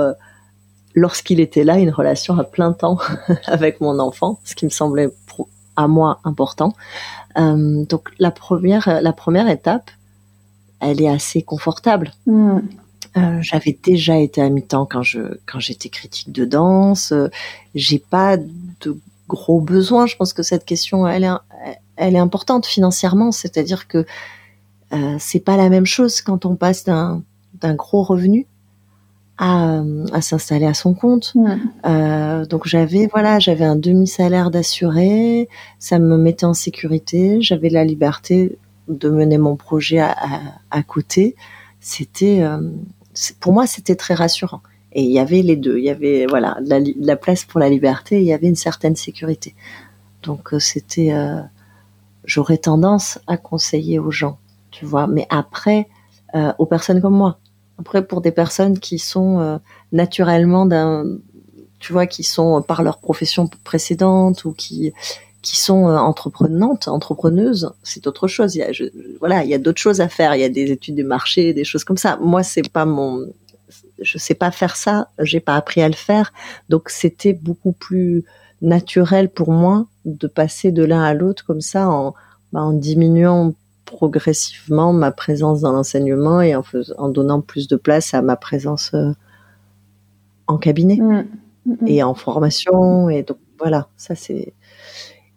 lorsqu'il 0.94 1.40
était 1.40 1.64
là, 1.64 1.78
une 1.78 1.90
relation 1.90 2.38
à 2.38 2.44
plein 2.44 2.72
temps 2.72 2.98
avec 3.46 3.80
mon 3.80 3.98
enfant, 3.98 4.38
ce 4.44 4.54
qui 4.54 4.64
me 4.64 4.70
semblait 4.70 5.10
à 5.76 5.88
moi 5.88 6.20
important. 6.24 6.74
Euh, 7.38 7.84
donc 7.86 8.10
la 8.18 8.30
première, 8.30 9.00
la 9.02 9.12
première 9.12 9.48
étape, 9.48 9.90
elle 10.80 11.00
est 11.00 11.08
assez 11.08 11.42
confortable. 11.42 12.12
Hmm. 12.26 12.58
Euh, 13.16 13.38
j'avais 13.42 13.78
déjà 13.82 14.16
été 14.16 14.40
à 14.40 14.48
mi-temps 14.48 14.86
quand 14.86 15.02
je 15.02 15.38
quand 15.46 15.60
j'étais 15.60 15.88
critique 15.88 16.32
de 16.32 16.44
danse. 16.44 17.12
J'ai 17.74 17.98
pas 17.98 18.36
de 18.36 18.98
gros 19.28 19.60
besoins. 19.60 20.06
Je 20.06 20.16
pense 20.16 20.32
que 20.32 20.42
cette 20.42 20.64
question, 20.64 21.06
elle 21.06 21.24
est 21.24 21.76
elle 21.96 22.16
est 22.16 22.18
importante 22.18 22.66
financièrement. 22.66 23.32
C'est-à-dire 23.32 23.86
que 23.86 24.06
euh, 24.92 25.16
c'est 25.18 25.40
pas 25.40 25.56
la 25.56 25.68
même 25.68 25.86
chose 25.86 26.20
quand 26.20 26.44
on 26.44 26.56
passe 26.56 26.84
d'un 26.84 27.22
d'un 27.54 27.74
gros 27.74 28.02
revenu 28.02 28.46
à, 29.44 29.82
à 30.12 30.20
s'installer 30.20 30.66
à 30.66 30.74
son 30.74 30.94
compte. 30.94 31.34
Euh, 31.84 32.46
donc 32.46 32.68
j'avais 32.68 33.08
voilà, 33.08 33.40
j'avais 33.40 33.64
un 33.64 33.74
demi-salaire 33.74 34.52
d'assuré, 34.52 35.48
ça 35.80 35.98
me 35.98 36.16
mettait 36.16 36.46
en 36.46 36.54
sécurité, 36.54 37.42
j'avais 37.42 37.68
la 37.68 37.84
liberté 37.84 38.56
de 38.86 39.10
mener 39.10 39.38
mon 39.38 39.56
projet 39.56 39.98
à, 39.98 40.14
à, 40.70 40.82
côté. 40.84 41.34
C'était 41.80 42.40
euh, 42.42 42.70
pour 43.40 43.52
moi 43.52 43.66
c'était 43.66 43.96
très 43.96 44.14
rassurant. 44.14 44.60
Et 44.92 45.02
il 45.02 45.10
y 45.10 45.18
avait 45.18 45.42
les 45.42 45.56
deux, 45.56 45.78
il 45.78 45.84
y 45.84 45.90
avait 45.90 46.26
voilà 46.28 46.56
la, 46.62 46.78
la 47.00 47.16
place 47.16 47.44
pour 47.44 47.58
la 47.58 47.68
liberté, 47.68 48.20
il 48.20 48.26
y 48.26 48.32
avait 48.32 48.46
une 48.46 48.54
certaine 48.54 48.94
sécurité. 48.94 49.56
Donc 50.22 50.54
euh, 50.54 50.60
c'était 50.60 51.12
euh, 51.12 51.40
j'aurais 52.24 52.58
tendance 52.58 53.18
à 53.26 53.36
conseiller 53.36 53.98
aux 53.98 54.12
gens, 54.12 54.38
tu 54.70 54.86
vois, 54.86 55.08
mais 55.08 55.26
après 55.30 55.88
euh, 56.36 56.52
aux 56.58 56.66
personnes 56.66 57.00
comme 57.00 57.16
moi 57.16 57.38
après, 57.78 58.06
pour 58.06 58.20
des 58.20 58.32
personnes 58.32 58.78
qui 58.78 58.98
sont 58.98 59.40
euh, 59.40 59.58
naturellement 59.92 60.66
d'un, 60.66 61.04
tu 61.78 61.92
vois, 61.92 62.06
qui 62.06 62.22
sont 62.22 62.58
euh, 62.58 62.60
par 62.60 62.82
leur 62.82 62.98
profession 62.98 63.48
précédente 63.64 64.44
ou 64.44 64.52
qui 64.52 64.92
qui 65.42 65.58
sont 65.58 65.88
euh, 65.88 65.96
entreprenantes, 65.96 66.86
entrepreneuses, 66.86 67.72
c'est 67.82 68.06
autre 68.06 68.28
chose. 68.28 68.54
Il 68.54 68.58
y 68.58 68.62
a, 68.62 68.70
voilà, 69.18 69.42
il 69.42 69.50
y 69.50 69.54
a 69.54 69.58
d'autres 69.58 69.80
choses 69.80 70.00
à 70.00 70.08
faire. 70.08 70.36
Il 70.36 70.40
y 70.40 70.44
a 70.44 70.48
des 70.48 70.70
études 70.70 70.94
de 70.94 71.02
marché, 71.02 71.52
des 71.52 71.64
choses 71.64 71.82
comme 71.82 71.96
ça. 71.96 72.16
Moi, 72.22 72.44
c'est 72.44 72.70
pas 72.70 72.84
mon, 72.84 73.26
je 74.00 74.18
sais 74.18 74.34
pas 74.34 74.52
faire 74.52 74.76
ça. 74.76 75.08
J'ai 75.18 75.40
pas 75.40 75.56
appris 75.56 75.82
à 75.82 75.88
le 75.88 75.94
faire. 75.94 76.32
Donc, 76.68 76.90
c'était 76.90 77.32
beaucoup 77.32 77.72
plus 77.72 78.24
naturel 78.60 79.28
pour 79.28 79.50
moi 79.50 79.86
de 80.04 80.28
passer 80.28 80.70
de 80.70 80.84
l'un 80.84 81.02
à 81.02 81.12
l'autre 81.12 81.44
comme 81.44 81.60
ça 81.60 81.88
en, 81.88 82.14
bah, 82.52 82.60
en 82.60 82.72
diminuant 82.72 83.54
progressivement 83.92 84.92
ma 84.92 85.12
présence 85.12 85.60
dans 85.60 85.72
l'enseignement 85.72 86.40
et 86.40 86.54
en, 86.54 86.64
en, 86.98 87.08
donnant 87.08 87.40
plus 87.40 87.68
de 87.68 87.76
place 87.76 88.14
à 88.14 88.22
ma 88.22 88.36
présence 88.36 88.92
euh, 88.94 89.12
en 90.46 90.56
cabinet 90.56 90.96
mmh. 90.96 91.26
Mmh. 91.66 91.86
et 91.86 92.02
en 92.02 92.14
formation. 92.14 93.08
Et 93.10 93.22
donc 93.22 93.38
voilà, 93.58 93.88
ça 93.96 94.14
c'est. 94.14 94.54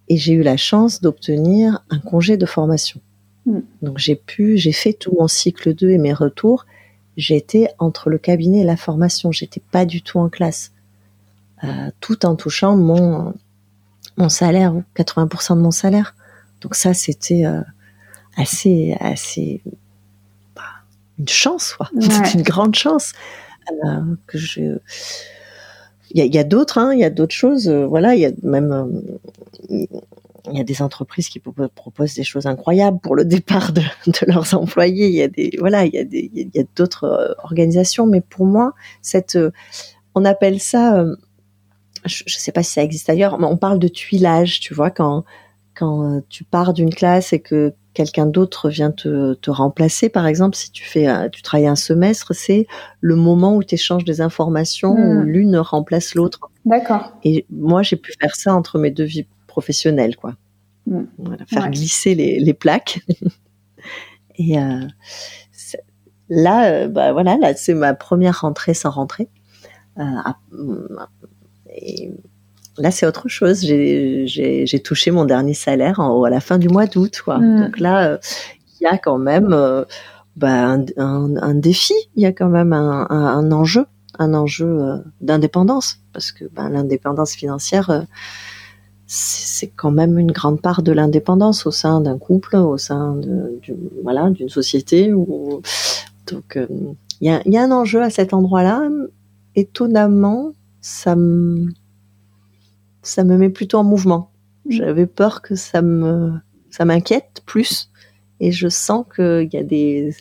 Et 0.07 0.17
j'ai 0.17 0.33
eu 0.33 0.43
la 0.43 0.57
chance 0.57 1.01
d'obtenir 1.01 1.83
un 1.89 1.99
congé 1.99 2.37
de 2.37 2.45
formation. 2.45 3.01
Mmh. 3.45 3.59
Donc 3.81 3.97
j'ai 3.97 4.15
pu, 4.15 4.57
j'ai 4.57 4.71
fait 4.71 4.93
tout 4.93 5.13
mon 5.19 5.27
cycle 5.27 5.73
2 5.73 5.89
et 5.89 5.97
mes 5.97 6.13
retours. 6.13 6.65
J'étais 7.17 7.69
entre 7.79 8.09
le 8.09 8.17
cabinet 8.17 8.61
et 8.61 8.65
la 8.65 8.77
formation. 8.77 9.31
J'étais 9.31 9.61
pas 9.71 9.85
du 9.85 10.01
tout 10.01 10.19
en 10.19 10.29
classe, 10.29 10.71
euh, 11.63 11.89
tout 11.99 12.25
en 12.25 12.35
touchant 12.35 12.75
mon 12.75 13.33
mon 14.17 14.29
salaire, 14.29 14.73
80% 14.95 15.57
de 15.57 15.61
mon 15.61 15.71
salaire. 15.71 16.15
Donc 16.61 16.75
ça, 16.75 16.93
c'était 16.93 17.45
euh, 17.45 17.61
assez, 18.37 18.95
assez, 18.99 19.61
bah, 20.55 20.63
une 21.19 21.27
chance, 21.27 21.73
quoi. 21.73 21.89
C'est 21.99 22.33
une 22.33 22.43
grande 22.43 22.75
chance 22.75 23.13
euh, 23.71 24.15
que 24.27 24.37
je. 24.37 24.77
Il 26.11 26.33
y 26.33 26.37
a, 26.37 26.43
d'autres, 26.43 26.77
hein, 26.77 26.93
il 26.93 26.99
y 26.99 27.03
a 27.03 27.09
d'autres 27.09 27.35
choses. 27.35 27.67
Euh, 27.67 27.85
voilà, 27.87 28.15
il 28.15 28.21
y 28.21 28.25
a 28.25 28.31
même, 28.43 28.71
euh, 28.71 29.85
il 30.49 30.57
y 30.57 30.61
a 30.61 30.63
des 30.63 30.81
entreprises 30.81 31.27
qui 31.27 31.39
proposent 31.39 32.13
des 32.13 32.23
choses 32.23 32.45
incroyables 32.45 32.99
pour 32.99 33.15
le 33.15 33.25
départ 33.25 33.73
de, 33.73 33.81
de 34.07 34.31
leurs 34.31 34.53
employés. 34.53 35.07
Il 35.07 35.15
y 35.15 35.23
a 35.23 35.27
des, 35.27 35.51
voilà, 35.59 35.85
il 35.85 35.93
y 35.93 35.97
a 35.97 36.05
des, 36.05 36.29
il 36.33 36.49
y 36.53 36.59
a 36.59 36.63
d'autres 36.75 37.35
organisations, 37.43 38.05
mais 38.05 38.21
pour 38.21 38.45
moi, 38.45 38.73
cette, 39.01 39.37
on 40.13 40.23
appelle 40.23 40.61
ça, 40.61 41.03
je, 42.05 42.23
je 42.25 42.37
sais 42.37 42.51
pas 42.53 42.63
si 42.63 42.73
ça 42.73 42.83
existe 42.83 43.09
ailleurs, 43.09 43.39
mais 43.39 43.47
on 43.47 43.57
parle 43.57 43.79
de 43.79 43.87
tuilage, 43.87 44.59
tu 44.59 44.73
vois, 44.73 44.91
quand 44.91 45.25
quand 45.75 46.21
tu 46.29 46.45
pars 46.45 46.73
d'une 46.73 46.93
classe 46.93 47.33
et 47.33 47.39
que 47.39 47.73
quelqu'un 47.95 48.27
d'autre 48.27 48.69
vient 48.69 48.91
te, 48.91 49.33
te, 49.33 49.49
remplacer, 49.49 50.09
par 50.09 50.27
exemple, 50.27 50.55
si 50.55 50.71
tu 50.71 50.83
fais, 50.83 51.07
tu 51.31 51.41
travailles 51.41 51.67
un 51.67 51.75
semestre, 51.75 52.35
c'est 52.35 52.67
le 53.01 53.15
moment 53.15 53.55
où 53.55 53.63
tu 53.63 53.73
échanges 53.73 54.05
des 54.05 54.21
informations 54.21 54.91
où 54.91 55.21
hmm. 55.21 55.23
l'une 55.23 55.57
remplace 55.57 56.13
l'autre. 56.13 56.51
D'accord. 56.65 57.13
Et 57.23 57.47
moi, 57.49 57.81
j'ai 57.81 57.95
pu 57.95 58.13
faire 58.19 58.35
ça 58.35 58.53
entre 58.53 58.77
mes 58.77 58.91
deux 58.91 59.03
vies 59.03 59.25
professionnelles, 59.47 60.15
quoi. 60.15 60.35
Hmm. 60.85 61.05
Voilà, 61.17 61.45
faire 61.47 61.71
glisser 61.71 62.13
les, 62.13 62.39
les 62.39 62.53
plaques. 62.53 62.99
et 64.35 64.59
euh, 64.59 64.81
là, 66.29 66.71
euh, 66.71 66.87
bah 66.87 67.13
voilà, 67.13 67.37
là, 67.37 67.55
c'est 67.55 67.73
ma 67.73 67.93
première 67.93 68.41
rentrée 68.41 68.73
sans 68.73 68.91
rentrée. 68.91 69.29
Euh, 69.97 70.03
et 71.73 72.11
Là, 72.77 72.91
c'est 72.91 73.05
autre 73.05 73.29
chose. 73.29 73.61
J'ai 73.61 74.81
touché 74.83 75.11
mon 75.11 75.25
dernier 75.25 75.53
salaire 75.53 75.99
à 75.99 76.29
la 76.29 76.39
fin 76.39 76.57
du 76.57 76.67
mois 76.67 76.85
d'août. 76.85 77.21
Mm. 77.27 77.61
Donc 77.61 77.79
là, 77.79 78.07
euh, 78.07 78.17
il 78.79 78.83
y 78.83 78.87
a 78.87 78.97
quand 78.97 79.17
même 79.17 79.53
euh, 79.53 79.85
bah, 80.35 80.77
un, 80.97 81.53
défi. 81.55 81.93
Il 82.15 82.23
y 82.23 82.25
a 82.25 82.33
quand 82.33 82.49
même 82.49 82.73
un, 82.73 83.51
enjeu, 83.51 83.85
un 84.19 84.33
enjeu 84.33 84.67
euh, 84.67 84.97
d'indépendance, 85.21 85.99
parce 86.11 86.31
que 86.31 86.45
bah, 86.45 86.67
l'indépendance 86.69 87.33
financière, 87.33 88.05
c'est 89.07 89.67
quand 89.67 89.91
même 89.91 90.19
une 90.19 90.31
grande 90.31 90.61
part 90.61 90.81
de 90.81 90.91
l'indépendance 90.91 91.65
au 91.65 91.71
sein 91.71 92.01
d'un 92.01 92.17
couple, 92.17 92.57
au 92.57 92.77
sein 92.77 93.15
de, 93.15 93.61
voilà 94.03 94.29
d'une 94.31 94.49
société. 94.49 95.11
Donc, 95.11 96.59
il 97.21 97.27
y 97.27 97.29
a, 97.29 97.41
y 97.45 97.57
a 97.57 97.63
un 97.63 97.71
enjeu 97.71 98.01
à 98.01 98.09
cet 98.09 98.33
endroit-là. 98.33 98.89
Étonnamment, 99.55 100.51
ça 100.81 101.15
me 101.15 101.69
ça 103.05 103.23
me 103.23 103.37
met 103.37 103.49
plutôt 103.49 103.77
en 103.77 103.83
mouvement. 103.83 104.31
J'avais 104.67 105.05
peur 105.05 105.41
que 105.41 105.55
ça 105.55 105.81
me, 105.81 106.33
ça 106.69 106.85
m'inquiète 106.85 107.43
plus, 107.45 107.91
et 108.39 108.51
je 108.51 108.67
sens 108.67 109.05
qu'il 109.15 109.49
y 109.53 109.57
a 109.57 109.63
des, 109.63 110.15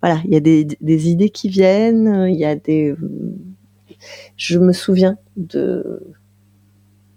voilà, 0.00 0.20
il 0.24 0.32
y 0.32 0.36
a 0.36 0.40
des, 0.40 0.64
des, 0.64 1.08
idées 1.10 1.30
qui 1.30 1.48
viennent, 1.48 2.26
il 2.28 2.36
y 2.36 2.44
a 2.44 2.56
des, 2.56 2.96
je 4.36 4.58
me 4.58 4.72
souviens 4.72 5.16
de, 5.36 6.02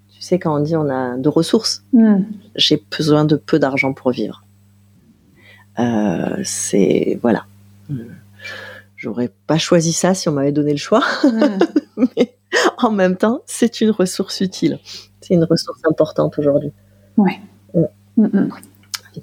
tu 0.09 0.21
sais 0.21 0.37
quand 0.37 0.55
on 0.55 0.61
dit 0.61 0.75
on 0.75 0.89
a 0.89 1.17
de 1.17 1.29
ressources, 1.29 1.83
j'ai 2.55 2.83
besoin 2.95 3.25
de 3.25 3.35
peu 3.35 3.57
d'argent 3.57 3.93
pour 3.93 4.11
vivre. 4.11 4.43
Euh, 5.79 6.41
c'est 6.43 7.19
voilà. 7.21 7.45
J'aurais 9.05 9.29
pas 9.45 9.59
choisi 9.59 9.93
ça 9.93 10.15
si 10.15 10.29
on 10.29 10.31
m'avait 10.31 10.51
donné 10.51 10.71
le 10.71 10.79
choix. 10.79 11.03
Mais 11.95 12.35
en 12.79 12.89
même 12.89 13.17
temps, 13.17 13.43
c'est 13.45 13.79
une 13.79 13.91
ressource 13.91 14.41
utile. 14.41 14.79
C'est 15.21 15.35
une 15.35 15.43
ressource 15.43 15.79
importante 15.87 16.39
aujourd'hui. 16.39 16.71
Ouais. 17.15 17.39
Mm, 17.75 17.83
mm. 18.17 18.49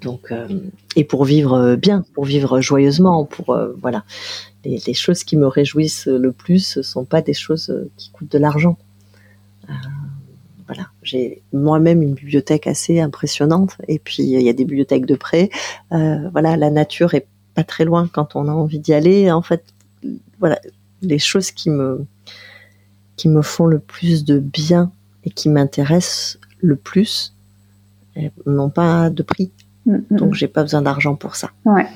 Donc, 0.01 0.31
euh, 0.31 0.47
et 0.95 1.03
pour 1.03 1.25
vivre 1.25 1.75
bien, 1.75 2.05
pour 2.15 2.27
vivre 2.27 2.61
joyeusement, 2.61 3.25
pour 3.25 3.51
euh, 3.51 3.73
voilà, 3.83 4.05
les, 4.65 4.95
choses 4.95 5.25
qui 5.25 5.37
me 5.37 5.49
réjouissent 5.49 6.07
le 6.07 6.31
plus, 6.31 6.65
ce 6.65 6.83
sont 6.83 7.05
pas 7.05 7.21
des 7.21 7.35
choses 7.35 7.77
qui 7.97 8.13
coûtent 8.13 8.31
de 8.31 8.39
l'argent. 8.39 8.79
Euh, 9.69 9.73
voilà, 10.67 10.91
j'ai 11.03 11.43
moi-même 11.53 12.03
une 12.03 12.15
bibliothèque 12.15 12.69
assez 12.69 13.01
impressionnante, 13.01 13.79
et 13.89 13.99
puis 13.99 14.23
il 14.23 14.43
y 14.43 14.49
a 14.49 14.53
des 14.53 14.65
bibliothèques 14.65 15.07
de 15.07 15.17
près. 15.17 15.51
voilà, 15.91 16.57
la 16.57 16.71
nature 16.71 17.15
est 17.15 17.27
pas 17.55 17.65
très 17.65 17.85
loin 17.85 18.09
quand 18.09 18.37
on 18.37 18.49
a 18.49 18.53
envie 18.53 18.79
d'y 18.79 18.95
aller. 18.95 19.31
En 19.31 19.43
fait, 19.43 19.65
voilà, 20.39 20.59
les 21.03 21.19
choses 21.19 21.51
qui 21.51 21.71
me 21.71 22.07
qui 23.17 23.29
me 23.29 23.43
font 23.43 23.67
le 23.67 23.79
plus 23.79 24.25
de 24.25 24.39
bien 24.39 24.91
et 25.25 25.31
qui 25.31 25.49
m'intéressent 25.49 26.39
le 26.61 26.77
plus 26.77 27.35
n'ont 28.47 28.71
pas 28.71 29.11
de 29.11 29.23
prix. 29.23 29.53
Mm, 29.87 29.95
mm, 29.95 30.17
Donc 30.17 30.31
mm. 30.31 30.35
j'ai 30.35 30.49
pas 30.49 30.63
besoin 30.63 30.83
d'argent 30.83 31.15
pour 31.15 31.37
ça. 31.37 31.51
Ouais. 31.65 31.87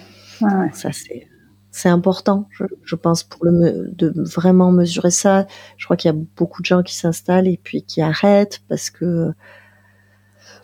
Ça 0.73 0.93
c'est 0.93 1.29
c'est 1.71 1.91
important, 1.91 2.49
je, 2.85 2.95
pense, 2.95 3.23
pour 3.23 3.45
le 3.45 3.91
de 3.91 4.11
vraiment 4.17 4.73
mesurer 4.73 5.11
ça. 5.11 5.47
Je 5.77 5.85
crois 5.85 5.99
qu'il 5.99 6.11
y 6.11 6.15
a 6.15 6.19
beaucoup 6.37 6.63
de 6.63 6.67
gens 6.67 6.83
qui 6.83 6.97
s'installent 6.97 7.47
et 7.47 7.61
puis 7.63 7.83
qui 7.83 8.01
arrêtent 8.01 8.63
parce 8.69 8.89
que 8.89 9.33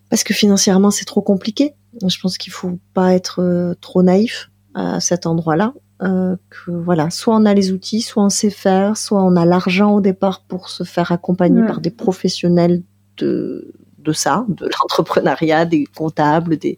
parce 0.09 0.24
que 0.24 0.32
financièrement 0.32 0.90
c'est 0.90 1.05
trop 1.05 1.20
compliqué. 1.20 1.74
Je 2.07 2.18
pense 2.18 2.38
qu'il 2.38 2.53
faut 2.53 2.78
pas 2.95 3.12
être 3.12 3.43
euh, 3.43 3.74
trop 3.80 4.03
naïf 4.03 4.51
à 4.74 5.00
cet 5.00 5.26
endroit-là. 5.26 5.74
Euh, 6.02 6.36
que 6.50 6.72
voilà, 6.72 7.10
soit 7.10 7.36
on 7.36 7.44
a 7.44 7.54
les 7.54 7.70
outils, 7.70 8.00
soit 8.00 8.24
on 8.24 8.28
sait 8.28 8.50
faire, 8.50 8.96
soit 8.96 9.22
on 9.22 9.36
a 9.36 9.44
l'argent 9.44 9.94
au 9.94 10.00
départ 10.00 10.42
pour 10.48 10.68
se 10.68 10.82
faire 10.82 11.12
accompagner 11.12 11.64
par 11.64 11.80
des 11.80 11.90
professionnels 11.90 12.82
de 13.18 13.72
de 13.98 14.12
ça, 14.12 14.44
de 14.48 14.64
l'entrepreneuriat, 14.80 15.64
des 15.64 15.84
comptables, 15.84 16.56
des, 16.56 16.76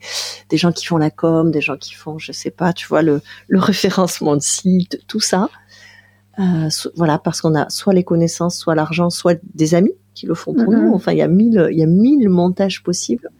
des 0.50 0.56
gens 0.58 0.72
qui 0.72 0.84
font 0.84 0.98
la 0.98 1.10
com, 1.10 1.50
des 1.50 1.62
gens 1.62 1.76
qui 1.76 1.94
font, 1.94 2.18
je 2.18 2.32
sais 2.32 2.50
pas, 2.50 2.74
tu 2.74 2.86
vois, 2.86 3.00
le, 3.00 3.22
le 3.48 3.58
référencement 3.60 4.36
de 4.36 4.42
site, 4.42 5.00
tout 5.08 5.20
ça. 5.20 5.48
Euh, 6.38 6.68
voilà, 6.96 7.18
parce 7.18 7.40
qu'on 7.40 7.54
a 7.54 7.68
soit 7.70 7.94
les 7.94 8.04
connaissances, 8.04 8.58
soit 8.58 8.74
l'argent, 8.74 9.08
soit 9.08 9.38
des 9.54 9.74
amis 9.74 9.94
qui 10.14 10.26
le 10.26 10.34
font 10.34 10.52
pour 10.52 10.70
nous. 10.70 10.92
Enfin, 10.92 11.12
il 11.12 11.18
y 11.18 11.22
a 11.22 11.28
mille, 11.28 11.68
il 11.70 11.78
y 11.78 11.82
a 11.82 11.86
mille 11.86 12.28
montages 12.28 12.82
possibles. 12.82 13.30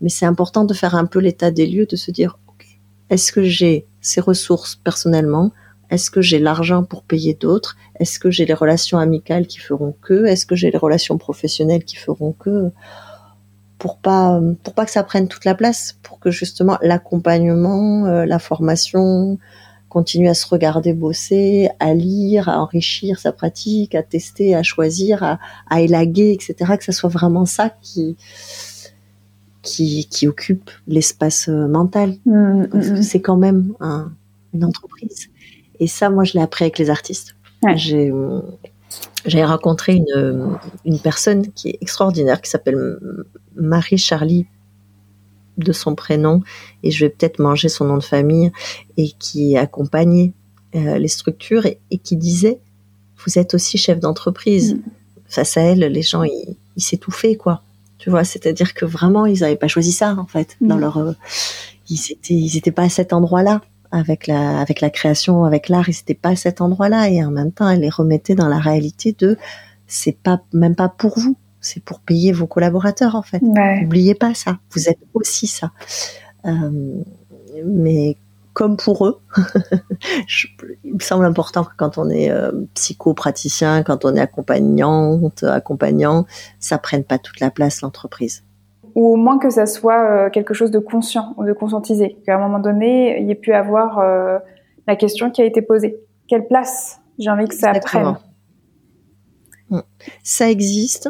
Mais 0.00 0.08
c'est 0.08 0.26
important 0.26 0.64
de 0.64 0.74
faire 0.74 0.94
un 0.94 1.06
peu 1.06 1.18
l'état 1.18 1.50
des 1.50 1.66
lieux, 1.66 1.86
de 1.86 1.96
se 1.96 2.10
dire, 2.10 2.38
est-ce 3.10 3.32
que 3.32 3.42
j'ai 3.42 3.86
ces 4.00 4.20
ressources 4.20 4.76
personnellement? 4.76 5.52
Est-ce 5.90 6.10
que 6.10 6.20
j'ai 6.20 6.38
l'argent 6.38 6.84
pour 6.84 7.02
payer 7.02 7.34
d'autres? 7.34 7.76
Est-ce 7.98 8.18
que 8.18 8.30
j'ai 8.30 8.44
les 8.44 8.54
relations 8.54 8.98
amicales 8.98 9.46
qui 9.46 9.58
feront 9.58 9.94
que? 10.02 10.26
Est-ce 10.26 10.44
que 10.44 10.54
j'ai 10.54 10.70
les 10.70 10.78
relations 10.78 11.16
professionnelles 11.16 11.84
qui 11.84 11.96
feront 11.96 12.32
que? 12.32 12.70
Pour 13.78 13.98
pas 13.98 14.40
pour 14.64 14.74
pas 14.74 14.84
que 14.84 14.90
ça 14.90 15.04
prenne 15.04 15.28
toute 15.28 15.44
la 15.44 15.54
place, 15.54 15.96
pour 16.02 16.18
que 16.18 16.30
justement 16.30 16.78
l'accompagnement, 16.82 18.06
euh, 18.06 18.26
la 18.26 18.38
formation 18.38 19.38
continue 19.88 20.28
à 20.28 20.34
se 20.34 20.46
regarder 20.46 20.92
bosser, 20.92 21.70
à 21.78 21.94
lire, 21.94 22.48
à 22.48 22.60
enrichir 22.60 23.18
sa 23.18 23.32
pratique, 23.32 23.94
à 23.94 24.02
tester, 24.02 24.54
à 24.54 24.62
choisir, 24.62 25.22
à, 25.22 25.38
à 25.70 25.80
élaguer, 25.80 26.32
etc. 26.32 26.76
Que 26.76 26.84
ça 26.84 26.92
soit 26.92 27.08
vraiment 27.08 27.46
ça 27.46 27.70
qui 27.80 28.16
qui, 29.62 30.06
qui 30.06 30.28
occupe 30.28 30.70
l'espace 30.86 31.48
euh, 31.48 31.66
mental. 31.66 32.16
Mmh, 32.26 32.32
mmh, 32.32 32.68
mmh. 32.72 33.02
c'est 33.02 33.20
quand 33.20 33.36
même 33.36 33.74
une 34.54 34.64
entreprise. 34.64 35.28
Et 35.80 35.86
ça, 35.86 36.10
moi, 36.10 36.24
je 36.24 36.34
l'ai 36.34 36.40
appris 36.40 36.64
avec 36.64 36.78
les 36.78 36.90
artistes. 36.90 37.34
J'ai 37.74 38.12
j'ai 39.26 39.44
rencontré 39.44 39.96
une, 39.96 40.58
une 40.84 40.98
personne 40.98 41.52
qui 41.52 41.70
est 41.70 41.78
extraordinaire, 41.80 42.40
qui 42.40 42.48
s'appelle 42.48 42.98
Marie-Charlie 43.56 44.46
de 45.58 45.72
son 45.72 45.94
prénom, 45.94 46.42
et 46.82 46.90
je 46.90 47.04
vais 47.04 47.10
peut-être 47.10 47.38
manger 47.40 47.68
son 47.68 47.84
nom 47.84 47.98
de 47.98 48.04
famille, 48.04 48.52
et 48.96 49.10
qui 49.18 49.56
accompagnait 49.56 50.32
euh, 50.74 50.98
les 50.98 51.08
structures 51.08 51.66
et, 51.66 51.98
qui 52.02 52.16
disait, 52.16 52.60
vous 53.24 53.38
êtes 53.38 53.54
aussi 53.54 53.76
chef 53.76 53.98
d'entreprise. 54.00 54.78
Face 55.26 55.56
à 55.56 55.62
elle, 55.62 55.80
les 55.80 56.02
gens, 56.02 56.22
ils 56.22 56.56
s'étouffaient, 56.76 57.36
quoi. 57.36 57.62
Tu 58.08 58.10
vois, 58.10 58.24
c'est-à-dire 58.24 58.72
que 58.72 58.86
vraiment, 58.86 59.26
ils 59.26 59.40
n'avaient 59.40 59.56
pas 59.56 59.68
choisi 59.68 59.92
ça 59.92 60.16
en 60.18 60.24
fait. 60.24 60.56
Dans 60.62 60.76
mm. 60.76 60.80
leur, 60.80 60.96
euh, 60.96 61.12
ils 61.90 62.00
étaient, 62.10 62.32
ils 62.32 62.56
étaient 62.56 62.72
pas 62.72 62.84
à 62.84 62.88
cet 62.88 63.12
endroit-là 63.12 63.60
avec 63.90 64.26
la, 64.26 64.60
avec 64.60 64.80
la 64.80 64.88
création, 64.88 65.44
avec 65.44 65.68
l'art. 65.68 65.90
Ils 65.90 65.96
n'étaient 65.96 66.14
pas 66.14 66.30
à 66.30 66.36
cet 66.36 66.62
endroit-là 66.62 67.10
et 67.10 67.22
en 67.22 67.30
même 67.30 67.52
temps, 67.52 67.68
elle 67.68 67.80
les 67.80 67.90
remettait 67.90 68.34
dans 68.34 68.48
la 68.48 68.60
réalité 68.60 69.14
de, 69.18 69.36
c'est 69.86 70.16
pas 70.16 70.40
même 70.54 70.74
pas 70.74 70.88
pour 70.88 71.18
vous, 71.18 71.36
c'est 71.60 71.84
pour 71.84 72.00
payer 72.00 72.32
vos 72.32 72.46
collaborateurs 72.46 73.14
en 73.14 73.20
fait. 73.20 73.42
N'oubliez 73.42 74.14
pas 74.14 74.32
ça. 74.32 74.58
Vous 74.70 74.88
êtes 74.88 75.00
aussi 75.12 75.46
ça. 75.46 75.72
Euh, 76.46 77.02
mais 77.66 78.16
comme 78.58 78.76
pour 78.76 79.06
eux. 79.06 79.20
il 80.82 80.94
me 80.94 80.98
semble 80.98 81.24
important 81.24 81.62
que 81.62 81.70
quand 81.76 81.96
on 81.96 82.10
est 82.10 82.28
euh, 82.28 82.50
psychopraticien, 82.74 83.84
quand 83.84 84.04
on 84.04 84.16
est 84.16 84.20
accompagnante, 84.20 85.44
accompagnant, 85.44 86.26
ça 86.58 86.76
prenne 86.78 87.04
pas 87.04 87.18
toute 87.18 87.38
la 87.38 87.52
place 87.52 87.82
l'entreprise. 87.82 88.42
Ou 88.96 89.12
au 89.12 89.16
moins 89.16 89.38
que 89.38 89.48
ça 89.48 89.66
soit 89.66 90.02
euh, 90.02 90.30
quelque 90.30 90.54
chose 90.54 90.72
de 90.72 90.80
conscient 90.80 91.34
ou 91.36 91.44
de 91.44 91.52
conscientisé, 91.52 92.16
qu'à 92.26 92.34
un 92.34 92.40
moment 92.40 92.58
donné, 92.58 93.20
il 93.20 93.28
y 93.28 93.30
ait 93.30 93.36
pu 93.36 93.52
avoir 93.52 94.00
euh, 94.00 94.38
la 94.88 94.96
question 94.96 95.30
qui 95.30 95.40
a 95.40 95.44
été 95.44 95.62
posée. 95.62 95.96
Quelle 96.26 96.48
place 96.48 96.98
j'ai 97.16 97.30
envie 97.30 97.46
que 97.46 97.54
ça 97.54 97.70
prenne? 97.74 98.16
Hum. 99.70 99.84
Ça 100.24 100.50
existe. 100.50 101.08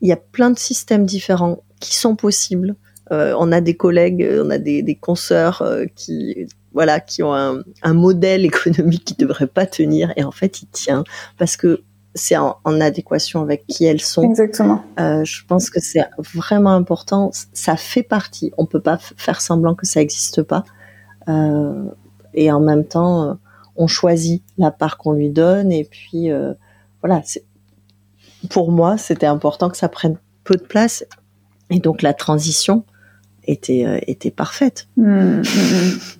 Il 0.00 0.08
y 0.08 0.12
a 0.12 0.16
plein 0.16 0.50
de 0.50 0.58
systèmes 0.58 1.06
différents 1.06 1.58
qui 1.78 1.94
sont 1.94 2.16
possibles. 2.16 2.74
on 3.10 3.52
a 3.52 3.60
des 3.60 3.76
collègues, 3.76 4.28
on 4.44 4.50
a 4.50 4.58
des, 4.58 4.82
des 4.82 4.96
consoeurs 4.96 5.62
qui 5.94 6.48
voilà, 6.72 7.00
qui 7.00 7.22
ont 7.22 7.34
un, 7.34 7.62
un, 7.82 7.94
modèle 7.94 8.44
économique 8.52 9.04
qui 9.04 9.14
devrait 9.14 9.46
pas 9.46 9.66
tenir 9.66 10.12
et 10.16 10.24
en 10.24 10.30
fait 10.30 10.62
il 10.62 10.68
tient 10.68 11.04
parce 11.38 11.56
que 11.56 11.82
c'est 12.14 12.36
en, 12.36 12.58
adéquation 12.64 13.40
avec 13.40 13.66
qui 13.66 13.84
elles 13.84 14.00
sont. 14.00 14.22
Exactement. 14.22 14.82
Euh, 14.98 15.24
je 15.24 15.44
pense 15.46 15.70
que 15.70 15.80
c'est 15.80 16.04
vraiment 16.34 16.74
important. 16.74 17.30
Ça 17.52 17.76
fait 17.76 18.02
partie. 18.02 18.52
On 18.58 18.66
peut 18.66 18.80
pas 18.80 18.98
faire 18.98 19.40
semblant 19.40 19.74
que 19.74 19.86
ça 19.86 20.00
n'existe 20.00 20.42
pas. 20.42 20.64
Euh, 21.28 21.84
et 22.34 22.50
en 22.50 22.60
même 22.60 22.84
temps, 22.84 23.24
euh, 23.24 23.34
on 23.76 23.86
choisit 23.86 24.42
la 24.58 24.70
part 24.70 24.98
qu'on 24.98 25.12
lui 25.12 25.30
donne. 25.30 25.70
Et 25.70 25.84
puis 25.84 26.30
euh, 26.30 26.52
voilà. 27.02 27.22
Pour 28.48 28.72
moi, 28.72 28.96
c'était 28.98 29.26
important 29.26 29.68
que 29.68 29.76
ça 29.76 29.88
prenne 29.88 30.18
peu 30.44 30.56
de 30.56 30.62
place. 30.62 31.04
Et 31.70 31.78
donc 31.78 32.02
la 32.02 32.14
transition 32.14 32.84
était 33.44 34.02
était 34.08 34.32
parfaite. 34.32 34.88
Mmh, 34.96 35.04
mmh, 35.04 35.42
mmh. 35.42 36.19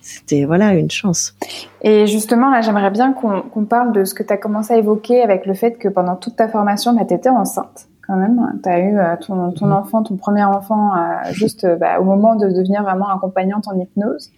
C'était 0.00 0.44
voilà 0.44 0.74
une 0.74 0.90
chance. 0.90 1.34
Et 1.82 2.06
justement, 2.06 2.50
là, 2.50 2.60
j'aimerais 2.60 2.90
bien 2.90 3.12
qu'on 3.12 3.64
parle 3.64 3.92
de 3.92 4.04
ce 4.04 4.14
que 4.14 4.22
tu 4.22 4.32
as 4.32 4.36
commencé 4.36 4.74
à 4.74 4.76
évoquer 4.76 5.22
avec 5.22 5.46
le 5.46 5.54
fait 5.54 5.72
que 5.72 5.88
pendant 5.88 6.16
toute 6.16 6.36
ta 6.36 6.48
formation, 6.48 6.94
bah, 6.94 7.04
tu 7.06 7.14
étais 7.14 7.28
enceinte 7.28 7.88
quand 8.06 8.16
même. 8.16 8.60
Tu 8.62 8.68
as 8.68 8.80
eu 8.80 8.98
ton, 9.26 9.52
ton, 9.52 9.70
enfant, 9.70 10.02
ton 10.02 10.16
premier 10.16 10.44
enfant, 10.44 10.92
juste 11.32 11.66
bah, 11.78 12.00
au 12.00 12.04
moment 12.04 12.36
de 12.36 12.48
devenir 12.48 12.82
vraiment 12.82 13.08
accompagnante 13.08 13.66
en 13.66 13.78
hypnose. 13.78 14.30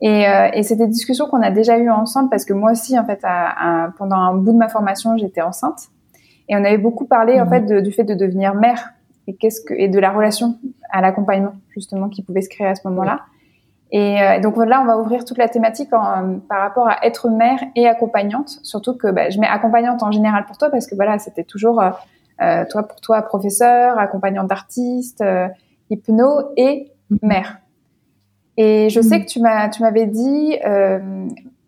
Et, 0.00 0.28
euh, 0.28 0.48
et 0.52 0.62
c'est 0.62 0.76
des 0.76 0.86
discussions 0.86 1.26
qu'on 1.26 1.42
a 1.42 1.50
déjà 1.50 1.78
eues 1.78 1.90
ensemble 1.90 2.28
parce 2.28 2.44
que 2.44 2.52
moi 2.52 2.72
aussi, 2.72 2.98
en 2.98 3.04
fait, 3.04 3.20
à, 3.22 3.90
pendant 3.96 4.16
un 4.16 4.34
bout 4.34 4.52
de 4.52 4.58
ma 4.58 4.68
formation, 4.68 5.16
j'étais 5.16 5.40
enceinte. 5.40 5.88
Et 6.48 6.56
on 6.56 6.64
avait 6.64 6.78
beaucoup 6.78 7.06
parlé, 7.06 7.40
en 7.40 7.46
mhm. 7.46 7.50
fait, 7.50 7.82
du 7.82 7.90
fait 7.90 8.04
de 8.04 8.14
devenir 8.14 8.54
mère 8.54 8.90
et 9.26 9.34
qu'est-ce 9.34 9.62
que 9.62 9.72
et 9.72 9.88
de 9.88 9.98
la 9.98 10.10
relation 10.10 10.58
à 10.90 11.00
l'accompagnement 11.00 11.54
justement 11.70 12.10
qui 12.10 12.22
pouvait 12.22 12.42
se 12.42 12.50
créer 12.50 12.66
à 12.66 12.74
ce 12.74 12.86
moment-là. 12.88 13.20
Et 13.94 14.20
euh, 14.20 14.40
donc 14.40 14.56
là, 14.56 14.80
on 14.82 14.86
va 14.86 14.98
ouvrir 14.98 15.24
toute 15.24 15.38
la 15.38 15.48
thématique 15.48 15.92
en, 15.92 16.40
par 16.48 16.60
rapport 16.60 16.88
à 16.88 17.06
être 17.06 17.30
mère 17.30 17.60
et 17.76 17.86
accompagnante. 17.86 18.58
Surtout 18.64 18.94
que 18.94 19.06
bah, 19.06 19.30
je 19.30 19.38
mets 19.38 19.46
accompagnante 19.46 20.02
en 20.02 20.10
général 20.10 20.44
pour 20.46 20.58
toi 20.58 20.68
parce 20.68 20.88
que 20.88 20.96
voilà, 20.96 21.18
c'était 21.20 21.44
toujours 21.44 21.80
euh, 21.80 21.90
euh 22.42 22.64
toi 22.68 22.82
pour 22.82 23.00
toi 23.00 23.22
professeur, 23.22 23.96
accompagnante 23.98 24.48
d'artiste, 24.48 25.20
euh, 25.20 25.46
hypno 25.90 26.50
et 26.56 26.90
mhm. 27.10 27.18
mère. 27.22 27.58
Et 28.56 28.88
je 28.90 29.00
sais 29.00 29.18
mm. 29.18 29.24
que 29.24 29.28
tu 29.28 29.40
m'as, 29.40 29.68
tu 29.68 29.82
m'avais 29.82 30.06
dit, 30.06 30.58
euh, 30.66 30.98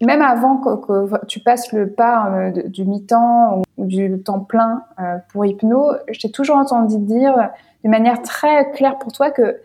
même 0.05 0.23
avant 0.23 0.59
que, 0.59 1.25
tu 1.27 1.41
passes 1.41 1.73
le 1.73 1.91
pas 1.91 2.31
euh, 2.31 2.69
du 2.69 2.85
mi-temps 2.85 3.63
ou, 3.77 3.87
du 3.87 4.21
temps 4.23 4.41
plein 4.41 4.83
euh, 5.01 5.17
pour 5.31 5.45
hypno, 5.47 5.93
je 6.11 6.21
t'ai 6.21 6.31
toujours 6.31 6.57
entendu 6.57 6.99
dire 6.99 7.51
de 7.85 7.89
manière 7.89 8.23
très 8.23 8.71
claire 8.73 8.99
pour 8.99 9.13
toi 9.13 9.31
que 9.31 9.61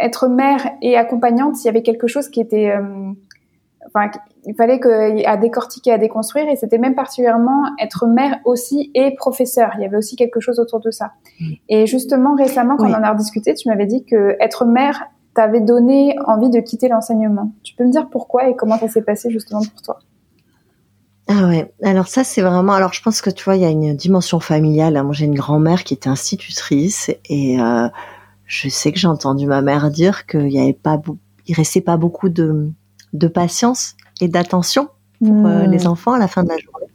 être 0.00 0.28
mère 0.28 0.70
et 0.82 0.96
accompagnante, 0.96 1.62
il 1.62 1.66
y 1.66 1.68
avait 1.68 1.82
quelque 1.82 2.06
chose 2.06 2.28
qui 2.28 2.40
était, 2.40 2.70
euh, 2.70 3.12
enfin, 3.86 4.10
il 4.46 4.54
fallait 4.54 4.80
que, 4.80 5.26
à 5.26 5.36
décortiquer, 5.36 5.92
à 5.92 5.98
déconstruire, 5.98 6.48
et 6.48 6.56
c'était 6.56 6.78
même 6.78 6.94
particulièrement 6.94 7.64
être 7.80 8.06
mère 8.06 8.38
aussi 8.44 8.90
et 8.94 9.14
professeur. 9.14 9.72
Il 9.76 9.82
y 9.82 9.84
avait 9.84 9.96
aussi 9.96 10.16
quelque 10.16 10.40
chose 10.40 10.58
autour 10.58 10.80
de 10.80 10.90
ça. 10.90 11.12
Mm. 11.40 11.52
Et 11.68 11.86
justement, 11.86 12.34
récemment, 12.34 12.76
quand 12.76 12.88
on 12.88 12.94
en 12.94 13.02
a 13.02 13.14
discuté, 13.14 13.54
tu 13.54 13.68
m'avais 13.68 13.86
dit 13.86 14.04
que 14.04 14.36
être 14.40 14.64
mère 14.64 15.04
t'avais 15.34 15.60
donné 15.60 16.16
envie 16.26 16.48
de 16.48 16.60
quitter 16.60 16.88
l'enseignement. 16.88 17.52
Tu 17.62 17.74
peux 17.74 17.84
me 17.84 17.90
dire 17.90 18.08
pourquoi 18.08 18.48
et 18.48 18.56
comment 18.56 18.78
ça 18.78 18.88
s'est 18.88 19.02
passé 19.02 19.30
justement 19.30 19.62
pour 19.62 19.82
toi? 19.82 19.98
Ah 21.26 21.48
ouais, 21.48 21.72
alors 21.82 22.06
ça 22.06 22.22
c'est 22.22 22.42
vraiment. 22.42 22.74
Alors 22.74 22.92
je 22.92 23.02
pense 23.02 23.20
que 23.20 23.30
tu 23.30 23.44
vois, 23.44 23.56
il 23.56 23.62
y 23.62 23.64
a 23.64 23.70
une 23.70 23.96
dimension 23.96 24.40
familiale. 24.40 25.02
Moi 25.02 25.12
j'ai 25.12 25.24
une 25.24 25.34
grand-mère 25.34 25.82
qui 25.84 25.94
était 25.94 26.08
institutrice 26.08 27.10
et 27.28 27.58
euh, 27.58 27.88
je 28.46 28.68
sais 28.68 28.92
que 28.92 28.98
j'ai 28.98 29.08
entendu 29.08 29.46
ma 29.46 29.62
mère 29.62 29.90
dire 29.90 30.26
qu'il 30.26 30.50
y 30.50 30.58
avait 30.58 30.72
pas, 30.72 31.00
il 31.46 31.54
restait 31.54 31.80
pas 31.80 31.96
beaucoup 31.96 32.28
de, 32.28 32.70
de 33.12 33.28
patience 33.28 33.96
et 34.20 34.28
d'attention 34.28 34.88
pour 35.18 35.46
euh, 35.46 35.66
hmm. 35.66 35.70
les 35.70 35.86
enfants 35.86 36.12
à 36.12 36.18
la 36.18 36.28
fin 36.28 36.42
de 36.42 36.48
la 36.48 36.58
journée. 36.58 36.86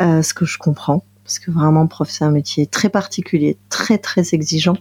Euh, 0.00 0.22
ce 0.22 0.34
que 0.34 0.44
je 0.44 0.58
comprends, 0.58 1.04
parce 1.24 1.38
que 1.38 1.50
vraiment 1.50 1.86
prof 1.86 2.08
c'est 2.10 2.24
un 2.24 2.30
métier 2.30 2.66
très 2.66 2.88
particulier, 2.88 3.58
très 3.68 3.98
très 3.98 4.34
exigeant. 4.34 4.76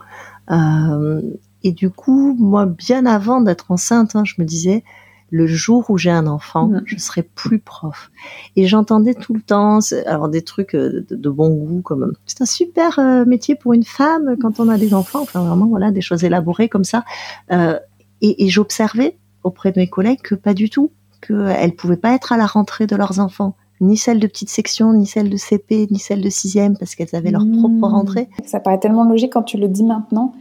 Euh, 0.49 1.21
et 1.63 1.71
du 1.71 1.89
coup, 1.89 2.35
moi, 2.39 2.65
bien 2.65 3.05
avant 3.05 3.41
d'être 3.41 3.71
enceinte, 3.71 4.15
hein, 4.15 4.23
je 4.25 4.35
me 4.39 4.45
disais, 4.45 4.83
le 5.31 5.47
jour 5.47 5.89
où 5.89 5.97
j'ai 5.97 6.11
un 6.11 6.27
enfant, 6.27 6.67
mm. 6.67 6.83
je 6.85 6.97
serai 6.97 7.23
plus 7.23 7.57
prof. 7.57 8.11
Et 8.55 8.67
j'entendais 8.67 9.13
tout 9.13 9.33
le 9.33 9.41
temps, 9.41 9.79
alors 10.05 10.29
des 10.29 10.43
trucs 10.43 10.75
euh, 10.75 11.05
de, 11.09 11.29
bon 11.29 11.49
goût, 11.49 11.81
comme 11.81 12.13
c'est 12.27 12.41
un 12.41 12.45
super 12.45 12.99
euh, 12.99 13.25
métier 13.25 13.55
pour 13.55 13.73
une 13.73 13.85
femme 13.85 14.35
quand 14.39 14.59
on 14.59 14.67
a 14.67 14.77
des 14.77 14.93
enfants. 14.93 15.21
Enfin, 15.21 15.43
vraiment, 15.43 15.67
voilà, 15.67 15.91
des 15.91 16.01
choses 16.01 16.23
élaborées 16.23 16.69
comme 16.69 16.83
ça. 16.83 17.05
Euh, 17.51 17.79
et, 18.21 18.45
et 18.45 18.49
j'observais 18.49 19.17
auprès 19.43 19.71
de 19.71 19.79
mes 19.79 19.87
collègues 19.87 20.21
que 20.21 20.35
pas 20.35 20.53
du 20.53 20.69
tout, 20.69 20.91
qu'elles 21.25 21.75
pouvaient 21.75 21.97
pas 21.97 22.13
être 22.13 22.33
à 22.33 22.37
la 22.37 22.45
rentrée 22.45 22.85
de 22.85 22.95
leurs 22.95 23.19
enfants 23.19 23.55
ni 23.79 23.97
celles 23.97 24.19
de 24.19 24.27
petite 24.27 24.49
section, 24.49 24.93
ni 24.93 25.07
celles 25.07 25.29
de 25.29 25.37
CP, 25.37 25.87
ni 25.89 25.97
celles 25.97 26.21
de 26.21 26.29
sixième, 26.29 26.77
parce 26.77 26.93
qu'elles 26.93 27.15
avaient 27.15 27.31
leur 27.31 27.41
propre 27.41 27.69
mm. 27.69 27.83
rentrée. 27.83 28.29
Ça 28.45 28.59
paraît 28.59 28.79
tellement 28.79 29.05
logique 29.05 29.33
quand 29.33 29.41
tu 29.41 29.57
le 29.57 29.67
dis 29.67 29.83
maintenant. 29.83 30.33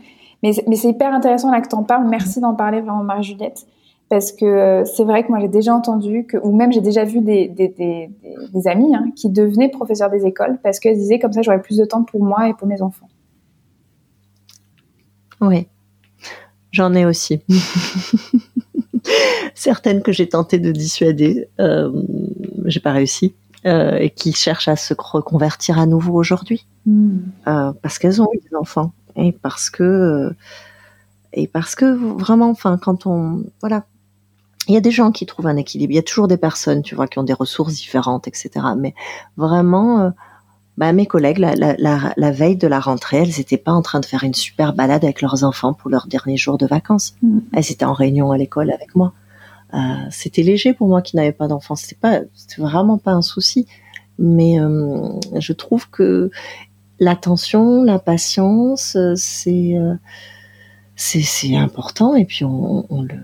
Mais, 0.43 0.53
mais 0.67 0.77
c'est 0.77 0.91
hyper 0.91 1.15
intéressant 1.15 1.51
là 1.51 1.63
que 1.63 1.69
tu 1.69 1.75
en 1.75 1.83
parles. 1.83 2.07
Merci 2.07 2.41
d'en 2.41 2.55
parler 2.55 2.83
vraiment, 2.83 3.03
Marie-Juliette. 3.03 3.67
Parce 4.11 4.33
que 4.33 4.45
euh, 4.45 4.85
c'est 4.85 5.05
vrai 5.05 5.25
que 5.25 5.29
moi 5.29 5.39
j'ai 5.41 5.49
déjà 5.49 5.73
entendu, 5.73 6.27
que, 6.27 6.37
ou 6.37 6.55
même 6.55 6.73
j'ai 6.73 6.81
déjà 6.81 7.05
vu 7.05 7.21
des, 7.21 7.49
des, 7.49 7.69
des, 7.69 8.11
des 8.53 8.69
amis 8.69 8.95
hein, 8.95 9.07
qui 9.15 9.31
devenaient 9.31 9.69
professeurs 9.69 10.11
des 10.11 10.27
écoles 10.27 10.59
parce 10.65 10.81
qu'elles 10.81 10.99
disaient 10.99 11.21
comme 11.21 11.33
ça 11.33 11.43
j'aurais 11.43 11.63
plus 11.63 11.79
de 11.79 11.85
temps 11.85 12.03
pour 12.03 12.23
moi 12.23 12.49
et 12.49 12.55
pour 12.55 12.67
mes 12.67 12.83
enfants. 12.83 13.09
Oui, 15.41 15.69
j'en 16.73 16.93
ai 16.95 17.07
aussi. 17.07 17.41
Certaines 19.55 20.03
que 20.03 20.11
j'ai 20.11 20.29
tenté 20.29 20.59
de 20.59 20.73
dissuader, 20.73 21.49
euh, 21.61 21.91
j'ai 22.67 22.81
pas 22.81 22.93
réussi, 22.93 23.35
euh, 23.65 23.97
et 23.97 24.11
qui 24.11 24.33
cherchent 24.33 24.69
à 24.69 24.77
se 24.77 24.93
reconvertir 24.97 25.79
à 25.79 25.87
nouveau 25.87 26.15
aujourd'hui, 26.15 26.67
hmm. 26.85 27.19
euh, 27.47 27.73
parce 27.81 27.99
qu'elles 27.99 28.21
ont 28.21 28.29
eu 28.35 28.39
des 28.39 28.57
enfants 28.57 28.93
et 29.17 29.33
parce 29.33 29.71
que 29.71 30.35
et 31.33 31.47
parce 31.47 31.75
que 31.75 31.85
vraiment, 31.85 32.51
enfin, 32.51 32.77
quand 32.77 33.07
on 33.07 33.45
voilà, 33.61 33.85
il 34.69 34.75
y 34.75 34.77
a 34.77 34.81
des 34.81 34.91
gens 34.91 35.11
qui 35.11 35.27
trouvent 35.27 35.47
un 35.47 35.57
équilibre. 35.57 35.93
Il 35.93 35.97
y 35.97 35.99
a 35.99 36.03
toujours 36.03 36.29
des 36.29 36.37
personnes, 36.37 36.83
tu 36.83 36.95
vois, 36.95 37.09
qui 37.09 37.19
ont 37.19 37.25
des 37.25 37.33
ressources 37.33 37.75
différentes, 37.75 38.29
etc. 38.29 38.51
Mais 38.77 38.95
vraiment, 39.37 40.01
euh, 40.01 40.11
bah, 40.77 40.93
mes 40.93 41.07
collègues, 41.07 41.39
la, 41.39 41.55
la, 41.55 41.75
la, 41.79 42.15
la, 42.17 42.31
veille 42.31 42.57
de 42.57 42.67
la 42.67 42.81
rentrée, 42.81 43.19
elles 43.19 43.37
n'étaient 43.39 43.57
pas 43.57 43.73
en 43.73 43.83
train 43.83 44.01
de 44.01 44.07
faire 44.07 44.23
une 44.23 44.35
super 44.35 44.73
balade 44.73 45.05
avec 45.05 45.23
leurs 45.23 45.45
enfants 45.45 45.73
pour 45.73 45.91
leur 45.91 46.07
dernier 46.07 46.37
jour 46.37 46.59
de 46.59 46.67
vacances. 46.67 47.15
Mm. 47.23 47.39
Elles 47.55 47.73
étaient 47.73 47.85
en 47.85 47.93
réunion 47.93 48.33
à 48.33 48.39
l'école 48.39 48.71
avec 48.71 48.95
moi. 48.95 49.13
Euh, 49.75 49.79
c'était 50.11 50.43
léger 50.43 50.73
pour 50.73 50.89
moi 50.89 51.03
qui 51.03 51.17
n'avais 51.17 51.33
pas 51.33 51.49
d'enfants. 51.49 51.77
C'était 51.77 51.99
pas, 52.01 52.21
c'était 52.35 52.63
vraiment 52.63 52.99
pas 52.99 53.13
un 53.13 53.23
souci. 53.23 53.67
Mais 54.19 54.61
euh, 54.61 55.09
je 55.39 55.53
trouve 55.53 55.89
que 55.91 56.31
l'attention, 56.99 57.83
la 57.83 57.99
patience, 57.99 58.97
c'est 59.17 59.77
euh, 59.77 59.95
c'est 60.97 61.57
important 61.57 62.15
et 62.15 62.27
puis 62.27 62.45
on, 62.45 62.85
on 62.91 63.03
le 63.03 63.17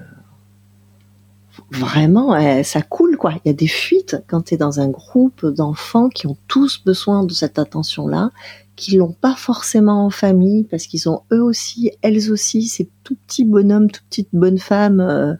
vraiment 1.70 2.36
eh, 2.36 2.62
ça 2.62 2.82
coule 2.82 3.16
quoi. 3.16 3.32
Il 3.44 3.48
y 3.48 3.50
a 3.50 3.54
des 3.54 3.66
fuites 3.66 4.16
quand 4.28 4.42
tu 4.42 4.54
es 4.54 4.56
dans 4.56 4.80
un 4.80 4.88
groupe 4.88 5.46
d'enfants 5.46 6.08
qui 6.08 6.26
ont 6.26 6.36
tous 6.48 6.82
besoin 6.84 7.24
de 7.24 7.32
cette 7.32 7.58
attention 7.58 8.06
là, 8.06 8.30
qui 8.76 8.96
l'ont 8.96 9.12
pas 9.12 9.34
forcément 9.34 10.04
en 10.04 10.10
famille 10.10 10.64
parce 10.64 10.86
qu'ils 10.86 11.08
ont 11.08 11.22
eux 11.32 11.42
aussi, 11.42 11.90
elles 12.02 12.30
aussi, 12.30 12.66
ces 12.66 12.88
tout 13.04 13.16
petits 13.26 13.44
bonhommes, 13.44 13.90
tout 13.90 14.02
petites 14.08 14.28
bonnes 14.32 14.58
femmes. 14.58 15.00
Euh, 15.00 15.34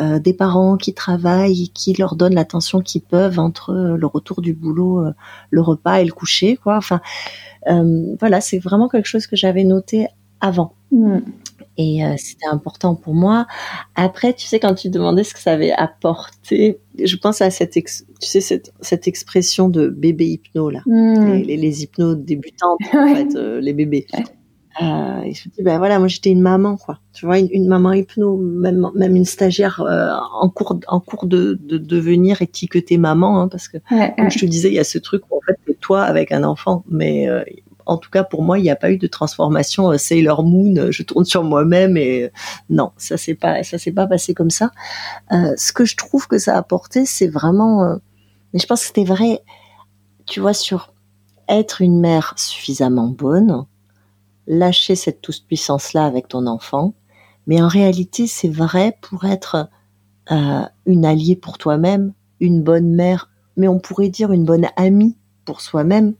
euh, 0.00 0.18
des 0.18 0.32
parents 0.32 0.78
qui 0.78 0.94
travaillent, 0.94 1.68
qui 1.74 1.92
leur 1.92 2.16
donnent 2.16 2.34
l'attention 2.34 2.80
qu'ils 2.80 3.02
peuvent 3.02 3.38
entre 3.38 3.74
le 3.74 4.06
retour 4.06 4.40
du 4.40 4.54
boulot, 4.54 5.04
le 5.50 5.60
repas 5.60 6.00
et 6.00 6.04
le 6.06 6.12
coucher, 6.12 6.56
quoi. 6.56 6.78
Enfin, 6.78 7.02
euh, 7.68 8.16
voilà, 8.18 8.40
c'est 8.40 8.58
vraiment 8.58 8.88
quelque 8.88 9.06
chose 9.06 9.26
que 9.26 9.36
j'avais 9.36 9.64
noté 9.64 10.08
avant. 10.40 10.74
Mm. 10.90 11.18
Et 11.78 12.04
euh, 12.04 12.14
c'était 12.18 12.46
important 12.46 12.94
pour 12.94 13.14
moi. 13.14 13.46
Après, 13.94 14.34
tu 14.34 14.46
sais, 14.46 14.60
quand 14.60 14.74
tu 14.74 14.90
demandais 14.90 15.24
ce 15.24 15.32
que 15.32 15.40
ça 15.40 15.52
avait 15.52 15.72
apporté, 15.72 16.80
je 17.02 17.16
pense 17.16 17.40
à 17.40 17.50
cette, 17.50 17.72
tu 17.72 17.82
sais, 18.20 18.40
cette, 18.40 18.72
cette 18.80 19.08
expression 19.08 19.68
de 19.68 19.88
bébé 19.88 20.26
hypno 20.26 20.68
là, 20.68 20.80
mm. 20.84 21.42
les, 21.42 21.56
les, 21.56 21.82
hypnos 21.82 22.16
débutantes 22.16 22.78
en 22.92 23.06
fait, 23.14 23.34
euh, 23.36 23.60
les 23.60 23.72
bébés. 23.72 24.06
Euh, 24.80 25.22
et 25.22 25.34
je 25.34 25.48
me 25.48 25.54
dis, 25.54 25.62
ben 25.62 25.78
voilà, 25.78 25.98
moi 25.98 26.08
j'étais 26.08 26.30
une 26.30 26.40
maman, 26.40 26.76
quoi. 26.76 26.98
Tu 27.12 27.26
vois, 27.26 27.38
une, 27.38 27.68
maman 27.68 27.92
hypno, 27.92 28.36
même, 28.36 28.88
même 28.94 29.16
une 29.16 29.26
stagiaire 29.26 29.80
euh, 29.82 30.10
en 30.40 30.48
cours, 30.48 30.78
en 30.88 31.00
cours 31.00 31.26
de, 31.26 31.58
de 31.62 31.76
devenir 31.76 32.40
étiquetée 32.40 32.96
maman, 32.96 33.40
hein, 33.40 33.48
parce 33.48 33.68
que 33.68 33.78
comme 33.88 34.30
je 34.30 34.38
te 34.38 34.46
disais, 34.46 34.68
il 34.68 34.74
y 34.74 34.78
a 34.78 34.84
ce 34.84 34.98
truc 34.98 35.24
où 35.30 35.36
en 35.36 35.40
fait 35.46 35.58
c'est 35.66 35.78
toi 35.80 36.02
avec 36.02 36.32
un 36.32 36.42
enfant, 36.42 36.84
mais 36.88 37.28
euh, 37.28 37.42
en 37.86 37.96
tout 37.96 38.10
cas 38.10 38.24
pour 38.24 38.42
moi, 38.42 38.58
il 38.58 38.62
n'y 38.62 38.70
a 38.70 38.76
pas 38.76 38.90
eu 38.90 38.98
de 38.98 39.06
transformation 39.06 39.96
Sailor 39.98 40.42
Moon. 40.44 40.90
Je 40.90 41.02
tourne 41.02 41.24
sur 41.24 41.44
moi-même 41.44 41.96
et 41.96 42.30
non, 42.70 42.92
ça 42.96 43.16
c'est 43.16 43.34
pas, 43.34 43.62
ça 43.62 43.78
s'est 43.78 43.92
pas 43.92 44.06
passé 44.06 44.34
comme 44.34 44.50
ça. 44.50 44.70
ce 45.30 45.72
que 45.72 45.84
je 45.84 45.96
trouve 45.96 46.26
que 46.26 46.38
ça 46.38 46.54
a 46.54 46.58
apporté, 46.58 47.06
c'est 47.06 47.28
vraiment, 47.28 47.98
mais 48.52 48.60
je 48.60 48.66
pense 48.66 48.80
que 48.80 48.86
c'était 48.86 49.04
vrai, 49.04 49.42
tu 50.26 50.40
vois, 50.40 50.54
sur 50.54 50.92
être 51.48 51.82
une 51.82 52.00
mère 52.00 52.34
suffisamment 52.36 53.08
bonne 53.08 53.66
lâcher 54.46 54.96
cette 54.96 55.20
toute-puissance-là 55.20 56.04
avec 56.04 56.28
ton 56.28 56.46
enfant, 56.46 56.94
mais 57.46 57.60
en 57.62 57.68
réalité, 57.68 58.26
c'est 58.26 58.48
vrai 58.48 58.96
pour 59.00 59.24
être 59.24 59.68
euh, 60.30 60.62
une 60.86 61.04
alliée 61.04 61.36
pour 61.36 61.58
toi-même, 61.58 62.12
une 62.40 62.62
bonne 62.62 62.94
mère, 62.94 63.30
mais 63.56 63.68
on 63.68 63.78
pourrait 63.78 64.08
dire 64.08 64.32
une 64.32 64.44
bonne 64.44 64.66
amie 64.76 65.16
pour 65.44 65.60
soi-même, 65.60 66.14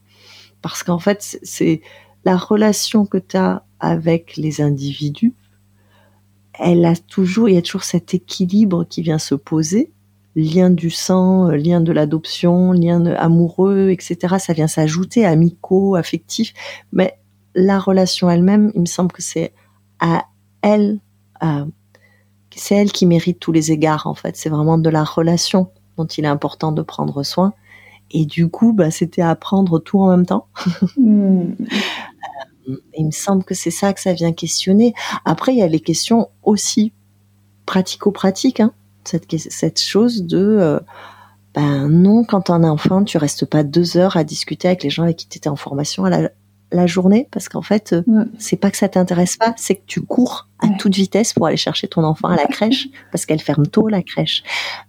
parce 0.62 0.82
qu'en 0.82 0.98
fait, 0.98 1.38
c'est 1.42 1.82
la 2.24 2.36
relation 2.36 3.04
que 3.04 3.18
tu 3.18 3.36
as 3.36 3.64
avec 3.80 4.36
les 4.36 4.60
individus, 4.60 5.34
elle 6.58 6.84
a 6.84 6.94
toujours, 6.94 7.48
il 7.48 7.54
y 7.54 7.58
a 7.58 7.62
toujours 7.62 7.84
cet 7.84 8.14
équilibre 8.14 8.84
qui 8.84 9.02
vient 9.02 9.18
se 9.18 9.34
poser, 9.34 9.90
lien 10.36 10.70
du 10.70 10.90
sang, 10.90 11.48
lien 11.48 11.80
de 11.80 11.92
l'adoption, 11.92 12.72
lien 12.72 13.04
amoureux, 13.06 13.90
etc. 13.90 14.36
Ça 14.38 14.52
vient 14.52 14.68
s'ajouter, 14.68 15.26
amicaux, 15.26 15.96
affectifs, 15.96 16.54
mais 16.92 17.18
la 17.54 17.78
relation 17.78 18.30
elle-même, 18.30 18.70
il 18.74 18.82
me 18.82 18.86
semble 18.86 19.12
que 19.12 19.22
c'est 19.22 19.52
à 19.98 20.24
elle 20.62 21.00
c'est 22.56 22.74
elle 22.74 22.92
qui 22.92 23.06
mérite 23.06 23.38
tous 23.38 23.52
les 23.52 23.72
égards 23.72 24.06
en 24.06 24.14
fait. 24.14 24.36
C'est 24.36 24.48
vraiment 24.48 24.78
de 24.78 24.90
la 24.90 25.04
relation 25.04 25.70
dont 25.96 26.06
il 26.06 26.24
est 26.24 26.28
important 26.28 26.72
de 26.72 26.82
prendre 26.82 27.22
soin. 27.22 27.52
Et 28.12 28.26
du 28.26 28.48
coup, 28.48 28.72
bah, 28.72 28.90
c'était 28.90 29.22
apprendre 29.22 29.78
tout 29.78 30.00
en 30.00 30.08
même 30.08 30.26
temps. 30.26 30.46
Hmm. 30.96 31.54
il 32.96 33.06
me 33.06 33.10
semble 33.10 33.42
que 33.44 33.54
c'est 33.54 33.70
ça 33.70 33.92
que 33.92 34.00
ça 34.00 34.12
vient 34.12 34.32
questionner. 34.32 34.94
Après, 35.24 35.52
il 35.52 35.58
y 35.58 35.62
a 35.62 35.66
les 35.66 35.80
questions 35.80 36.28
aussi 36.42 36.92
pratico-pratiques. 37.66 38.60
Hein. 38.60 38.72
Cette, 39.04 39.26
cette 39.36 39.80
chose 39.80 40.22
de, 40.22 40.38
euh, 40.38 40.80
ben 41.54 41.88
non, 41.88 42.24
quand 42.24 42.42
t'es 42.42 42.52
un 42.52 42.64
enfant, 42.64 43.02
tu 43.02 43.18
restes 43.18 43.46
pas 43.46 43.64
deux 43.64 43.96
heures 43.96 44.16
à 44.16 44.24
discuter 44.24 44.68
avec 44.68 44.82
les 44.82 44.90
gens 44.90 45.02
avec 45.02 45.16
qui 45.16 45.28
tu 45.28 45.38
étais 45.38 45.48
en 45.48 45.56
formation 45.56 46.04
à 46.04 46.10
la, 46.10 46.30
la 46.72 46.86
journée 46.86 47.28
parce 47.30 47.48
qu'en 47.48 47.62
fait, 47.62 47.92
euh, 47.92 48.02
mm. 48.06 48.30
c'est 48.38 48.56
pas 48.56 48.70
que 48.70 48.76
ça 48.76 48.88
t'intéresse 48.88 49.36
pas, 49.36 49.54
c'est 49.56 49.76
que 49.76 49.82
tu 49.86 50.00
cours 50.00 50.48
à 50.60 50.68
toute 50.68 50.94
vitesse 50.94 51.32
pour 51.32 51.46
aller 51.46 51.56
chercher 51.56 51.88
ton 51.88 52.04
enfant 52.04 52.28
à 52.28 52.36
la 52.36 52.46
crèche 52.50 52.88
parce 53.10 53.26
qu'elle 53.26 53.40
ferme 53.40 53.66
tôt 53.66 53.88
la 53.88 54.02
crèche. 54.02 54.42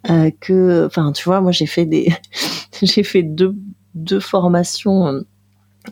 Euh, 0.10 0.32
que, 0.40 0.86
enfin, 0.86 1.12
tu 1.12 1.24
vois, 1.26 1.42
moi 1.42 1.52
j'ai 1.52 1.66
fait 1.66 1.86
des, 1.86 2.14
j'ai 2.94 3.04
fait 3.04 3.24
deux 3.24 3.56
deux 3.96 4.20
formations 4.20 5.08
euh, 5.08 5.22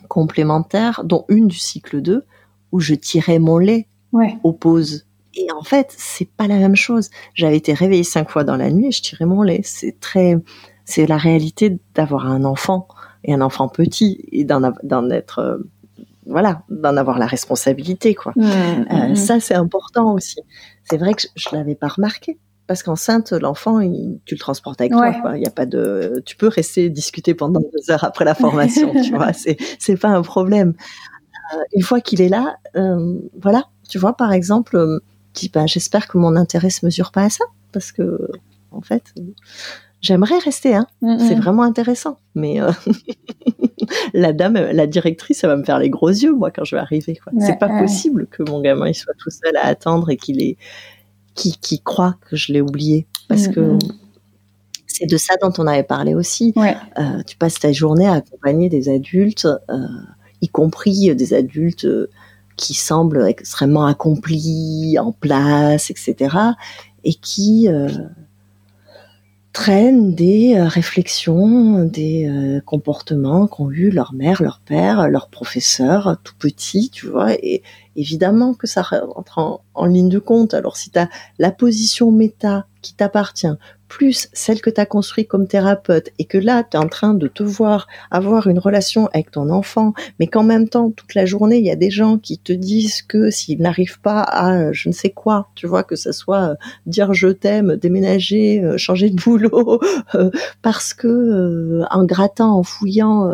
complémentaires, 0.07 1.01
dont 1.03 1.25
une 1.29 1.47
du 1.47 1.57
cycle 1.57 2.01
2 2.01 2.25
où 2.71 2.79
je 2.79 2.95
tirais 2.95 3.37
mon 3.37 3.57
lait 3.57 3.87
ouais. 4.11 4.37
aux 4.43 4.53
pauses. 4.53 5.05
Et 5.35 5.47
en 5.51 5.61
fait, 5.61 5.93
c'est 5.97 6.29
pas 6.29 6.47
la 6.47 6.57
même 6.57 6.75
chose. 6.75 7.09
J'avais 7.35 7.57
été 7.57 7.73
réveillée 7.73 8.03
cinq 8.03 8.29
fois 8.29 8.43
dans 8.43 8.57
la 8.57 8.71
nuit 8.71 8.87
et 8.87 8.91
je 8.91 9.01
tirais 9.01 9.25
mon 9.25 9.43
lait. 9.43 9.61
C'est 9.63 9.99
très, 9.99 10.35
c'est 10.83 11.05
la 11.05 11.17
réalité 11.17 11.79
d'avoir 11.93 12.25
un 12.25 12.43
enfant 12.43 12.87
et 13.23 13.33
un 13.33 13.41
enfant 13.41 13.67
petit 13.67 14.25
et 14.31 14.43
d'en 14.43 15.09
être 15.11 15.61
voilà, 16.25 16.63
d'en 16.69 16.97
avoir 16.97 17.19
la 17.19 17.25
responsabilité, 17.25 18.15
quoi. 18.15 18.33
Euh, 18.37 19.09
mmh. 19.09 19.15
ça, 19.15 19.39
c'est 19.39 19.55
important 19.55 20.13
aussi. 20.13 20.39
C'est 20.83 20.97
vrai 20.97 21.13
que 21.13 21.23
je, 21.35 21.49
ne 21.51 21.57
l'avais 21.57 21.75
pas 21.75 21.87
remarqué 21.87 22.37
parce 22.71 22.83
qu'enceinte, 22.83 23.33
l'enfant, 23.33 23.81
tu 24.23 24.33
le 24.33 24.39
transportes 24.39 24.79
avec 24.79 24.93
toi. 24.93 25.35
Il 25.35 25.41
y 25.41 25.45
a 25.45 25.51
pas 25.51 25.65
de, 25.65 26.23
tu 26.25 26.37
peux 26.37 26.47
rester 26.47 26.89
discuter 26.89 27.33
pendant 27.33 27.59
deux 27.59 27.91
heures 27.91 28.05
après 28.05 28.23
la 28.23 28.33
formation, 28.33 28.93
tu 29.03 29.13
vois. 29.13 29.33
C'est 29.33 29.57
c'est 29.77 29.97
pas 29.97 30.07
un 30.07 30.21
problème. 30.21 30.73
Euh, 31.53 31.57
une 31.75 31.81
fois 31.81 31.99
qu'il 31.99 32.21
est 32.21 32.29
là, 32.29 32.55
euh, 32.77 33.19
voilà, 33.41 33.65
tu 33.89 33.97
vois, 33.97 34.15
par 34.15 34.31
exemple, 34.31 35.01
dis, 35.33 35.49
bah, 35.53 35.65
j'espère 35.65 36.07
que 36.07 36.17
mon 36.17 36.37
intérêt 36.37 36.69
se 36.69 36.85
mesure 36.85 37.11
pas 37.11 37.23
à 37.23 37.29
ça 37.29 37.43
parce 37.73 37.91
que 37.91 38.29
en 38.71 38.79
fait, 38.79 39.13
j'aimerais 39.99 40.37
rester. 40.37 40.73
Hein. 40.73 40.87
Mm, 41.01 41.19
c'est 41.19 41.35
vraiment 41.35 41.63
intéressant. 41.63 42.19
Mais 42.35 42.61
euh, 42.61 42.71
la 44.13 44.31
dame, 44.31 44.53
la 44.53 44.87
directrice, 44.87 45.39
ça 45.39 45.49
va 45.49 45.57
me 45.57 45.65
faire 45.65 45.77
les 45.77 45.89
gros 45.89 46.07
yeux, 46.07 46.31
moi, 46.33 46.51
quand 46.51 46.63
je 46.63 46.77
vais 46.77 46.81
arriver. 46.81 47.19
Quoi. 47.21 47.33
c'est 47.45 47.59
pas 47.59 47.81
possible 47.81 48.27
que 48.27 48.49
mon 48.49 48.61
gamin 48.61 48.87
il 48.87 48.95
soit 48.95 49.13
tout 49.19 49.29
seul 49.29 49.57
à 49.57 49.65
attendre 49.65 50.09
et 50.09 50.15
qu'il 50.15 50.41
est, 50.41 50.55
qui, 51.35 51.57
qui 51.57 51.79
croit 51.79 52.15
que 52.29 52.35
je 52.35 52.53
l'ai 52.53 52.61
oublié. 52.61 53.07
Parce 53.27 53.47
mm, 53.47 53.53
que 53.53 53.77
c'est 54.87 55.05
de 55.05 55.17
ça 55.17 55.35
dont 55.41 55.53
on 55.57 55.67
avait 55.67 55.83
parlé 55.83 56.13
aussi. 56.13 56.53
Euh, 56.57 57.23
tu 57.25 57.37
passes 57.37 57.59
ta 57.59 57.71
journée 57.71 58.07
à 58.07 58.13
accompagner 58.13 58.69
des 58.69 58.89
adultes, 58.89 59.47
euh, 59.69 59.77
y 60.41 60.47
compris 60.47 61.15
des 61.15 61.33
adultes 61.33 61.87
qui 62.57 62.73
semblent 62.73 63.25
extrêmement 63.27 63.85
accomplis, 63.85 64.97
en 64.99 65.11
place, 65.11 65.89
etc. 65.89 66.35
Et 67.03 67.13
qui 67.13 67.67
traînent 69.53 70.13
des 70.13 70.55
euh, 70.55 70.67
réflexions, 70.67 71.83
des 71.83 72.27
euh, 72.27 72.61
comportements 72.61 73.47
qu'ont 73.47 73.69
eu 73.69 73.89
leur 73.89 74.13
mère, 74.13 74.41
leur 74.41 74.59
père, 74.59 75.09
leur 75.09 75.29
professeur 75.29 76.17
tout 76.23 76.35
petit, 76.39 76.89
tu 76.89 77.07
vois, 77.07 77.33
et 77.33 77.61
évidemment 77.95 78.53
que 78.53 78.67
ça 78.67 78.81
rentre 78.81 79.61
en, 79.73 79.85
ligne 79.85 80.09
de 80.09 80.19
compte. 80.19 80.53
Alors 80.53 80.77
si 80.77 80.91
tu 80.91 80.99
as 80.99 81.09
la 81.39 81.51
position 81.51 82.11
méta 82.11 82.65
qui 82.81 82.93
t'appartient, 82.95 83.47
plus 83.91 84.29
celle 84.31 84.61
que 84.61 84.69
tu 84.69 84.79
as 84.79 84.85
construite 84.85 85.27
comme 85.27 85.47
thérapeute 85.47 86.11
et 86.17 86.23
que 86.23 86.37
là, 86.37 86.63
tu 86.63 86.77
es 86.77 86.79
en 86.79 86.87
train 86.87 87.13
de 87.13 87.27
te 87.27 87.43
voir 87.43 87.87
avoir 88.09 88.47
une 88.47 88.57
relation 88.57 89.07
avec 89.07 89.31
ton 89.31 89.49
enfant, 89.49 89.93
mais 90.17 90.27
qu'en 90.27 90.43
même 90.43 90.69
temps, 90.69 90.91
toute 90.91 91.13
la 91.13 91.25
journée, 91.25 91.57
il 91.57 91.65
y 91.65 91.71
a 91.71 91.75
des 91.75 91.89
gens 91.91 92.17
qui 92.17 92.37
te 92.37 92.53
disent 92.53 93.01
que 93.01 93.29
s'ils 93.29 93.61
n'arrivent 93.61 93.99
pas 93.99 94.21
à 94.21 94.55
euh, 94.55 94.69
je 94.71 94.87
ne 94.87 94.93
sais 94.93 95.09
quoi, 95.09 95.49
tu 95.55 95.67
vois, 95.67 95.83
que 95.83 95.97
ce 95.97 96.13
soit 96.13 96.51
euh, 96.51 96.55
dire 96.85 97.13
je 97.13 97.27
t'aime, 97.27 97.75
déménager, 97.75 98.63
euh, 98.63 98.77
changer 98.77 99.09
de 99.09 99.21
boulot, 99.21 99.81
parce 100.61 100.93
que 100.93 101.81
en 101.91 102.05
grattant, 102.05 102.57
en 102.57 102.63
fouillant, 102.63 103.29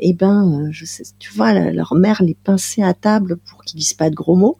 eh 0.00 0.12
ben, 0.12 0.66
je 0.72 0.86
sais, 0.86 1.04
tu 1.20 1.32
vois, 1.32 1.52
leur 1.52 1.94
mère 1.94 2.20
les 2.20 2.34
pinçait 2.34 2.82
à 2.82 2.94
table 2.94 3.36
pour 3.36 3.62
qu'ils 3.62 3.78
disent 3.78 3.94
pas 3.94 4.09
de 4.10 4.14
gros 4.14 4.36
mots. 4.36 4.58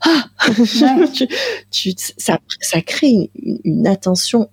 Ah 0.00 0.24
tu, 1.70 1.94
ça, 1.96 2.38
ça 2.60 2.80
crée 2.80 3.30
une, 3.64 3.86
attention 3.86 4.50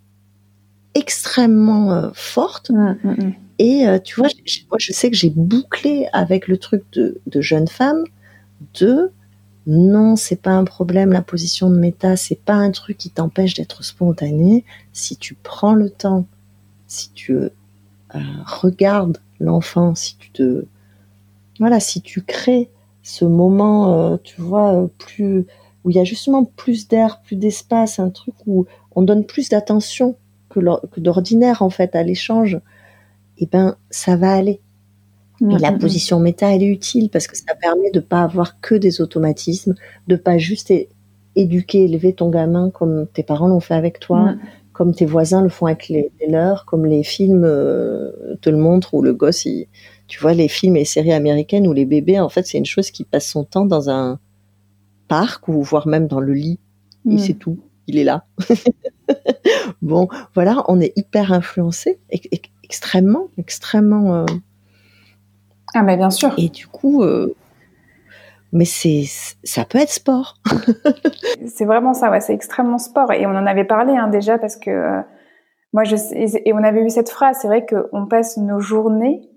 extrêmement 0.94 1.92
euh, 1.92 2.10
forte. 2.14 2.70
Mmh, 2.70 2.98
mmh, 3.04 3.10
mmh. 3.10 3.34
Et 3.60 3.88
euh, 3.88 4.00
tu 4.00 4.16
vois, 4.16 4.30
je, 4.46 4.60
moi, 4.70 4.78
je 4.80 4.94
sais 4.94 5.10
que 5.10 5.18
j'ai 5.18 5.32
bouclé 5.32 6.08
avec 6.14 6.48
le 6.48 6.58
truc 6.58 6.84
de, 6.94 7.20
de 7.26 7.42
jeune 7.42 7.68
femme 7.68 8.04
de 8.80 9.12
non, 9.68 10.16
c'est 10.16 10.42
pas 10.42 10.54
un 10.54 10.64
problème, 10.64 11.12
la 11.12 11.22
position 11.22 11.70
de 11.70 11.76
méta, 11.76 12.18
c'est 12.18 12.40
pas 12.40 12.56
un 12.56 12.72
truc 12.72 12.98
qui 12.98 13.12
t'empêche 13.12 13.54
d'être 13.54 13.84
spontané. 13.84 14.66
Si 14.94 15.16
tu 15.16 15.36
prends 15.36 15.76
le 15.76 15.92
temps, 15.92 16.26
si 16.88 17.12
tu 17.12 17.34
euh, 17.34 17.50
regardes 18.46 19.20
l'enfant, 19.40 19.94
si 19.94 20.18
tu 20.18 20.32
te, 20.32 20.66
voilà, 21.60 21.80
si 21.80 22.02
tu 22.02 22.24
crées 22.24 22.72
ce 23.10 23.26
moment, 23.26 23.94
euh, 23.94 24.18
tu 24.24 24.40
vois, 24.40 24.74
euh, 24.76 24.88
plus 25.00 25.48
où 25.84 25.90
il 25.90 25.96
y 25.96 26.00
a 26.00 26.04
justement 26.04 26.46
plus 26.46 26.88
d'air, 26.88 27.22
plus 27.24 27.36
d'espace, 27.36 27.98
un 28.00 28.12
truc 28.12 28.36
où 28.46 28.68
on 28.96 29.02
donne 29.02 29.26
plus 29.26 29.50
d'attention 29.50 30.16
que 30.50 30.60
d'ordinaire 31.00 31.62
en 31.62 31.70
fait 31.70 31.96
à 31.96 32.04
l'échange, 32.04 32.56
et 33.38 33.44
eh 33.44 33.46
ben 33.48 33.78
ça 33.90 34.16
va 34.16 34.34
aller. 34.34 34.62
Et 35.42 35.58
la 35.58 35.72
position 35.72 36.20
méta, 36.20 36.54
elle 36.54 36.64
est 36.64 36.68
utile 36.68 37.10
parce 37.10 37.26
que 37.26 37.38
ça 37.38 37.56
permet 37.56 37.92
de 37.92 38.02
pas 38.02 38.24
avoir 38.24 38.60
que 38.60 38.76
des 38.76 39.00
automatismes, 39.00 39.74
de 40.08 40.18
pas 40.18 40.38
juste 40.38 40.74
éduquer, 41.36 41.86
élever 41.86 42.12
ton 42.12 42.30
gamin 42.30 42.70
comme 42.72 43.08
tes 43.08 43.24
parents 43.24 43.48
l'ont 43.48 43.62
fait 43.62 43.76
avec 43.76 44.02
toi, 44.02 44.36
comme 44.74 44.94
tes 44.94 45.06
voisins 45.06 45.42
le 45.42 45.48
font 45.48 45.68
avec 45.68 45.88
les, 45.88 46.12
leurs, 46.28 46.66
comme 46.66 46.86
les 46.86 47.04
films 47.04 47.46
euh, 47.46 48.36
te 48.42 48.50
le 48.50 48.58
montrent 48.58 48.94
où 48.96 49.02
le 49.02 49.14
gosse 49.14 49.46
il, 49.46 49.68
tu 50.10 50.20
vois, 50.20 50.34
les 50.34 50.48
films 50.48 50.76
et 50.76 50.86
séries 50.86 51.14
américaines 51.14 51.68
où 51.68 51.74
les 51.74 51.86
bébés, 51.86 52.20
en 52.20 52.30
fait, 52.30 52.46
c'est 52.46 52.58
une 52.58 52.66
chose 52.66 52.90
qui 52.92 53.06
passe 53.06 53.28
son 53.28 53.46
temps 53.46 53.66
dans 53.66 53.90
un 53.90 54.20
parc 55.08 55.48
ou 55.48 55.62
voire 55.62 55.88
même 55.88 56.08
dans 56.08 56.20
le 56.20 56.34
lit. 56.34 56.60
Et 57.06 57.14
mm. 57.16 57.20
c'est 57.20 57.36
tout. 57.36 57.60
Il 57.88 57.98
est 57.98 58.04
là. 58.04 58.26
bon, 59.82 60.08
voilà, 60.34 60.64
on 60.68 60.82
est 60.82 60.92
hyper 60.98 61.32
influencé, 61.32 62.00
extrêmement, 62.64 63.28
extrêmement. 63.38 64.16
Euh, 64.16 64.26
ah, 65.76 65.84
mais 65.84 65.96
bien 65.96 66.10
sûr. 66.10 66.34
Et 66.38 66.50
du 66.50 66.68
coup, 66.68 67.04
euh, 67.04 67.36
mais 68.52 68.66
c'est, 68.66 69.04
ça 69.44 69.64
peut 69.64 69.78
être 69.78 69.92
sport. 69.92 70.36
c'est 71.48 71.66
vraiment 71.66 71.94
ça, 71.94 72.10
ouais, 72.10 72.20
c'est 72.20 72.34
extrêmement 72.34 72.80
sport. 72.80 73.12
Et 73.14 73.28
on 73.28 73.32
en 73.32 73.46
avait 73.46 73.64
parlé 73.64 73.94
hein, 73.94 74.08
déjà 74.08 74.40
parce 74.40 74.58
que 74.58 74.72
euh, 74.72 75.02
moi, 75.72 75.84
je 75.84 75.96
et 76.16 76.54
on 76.54 76.64
avait 76.64 76.84
eu 76.84 76.90
cette 76.90 77.10
phrase. 77.10 77.38
C'est 77.42 77.48
vrai 77.48 77.66
qu'on 77.66 78.08
passe 78.08 78.38
nos 78.38 78.60
journées 78.60 79.29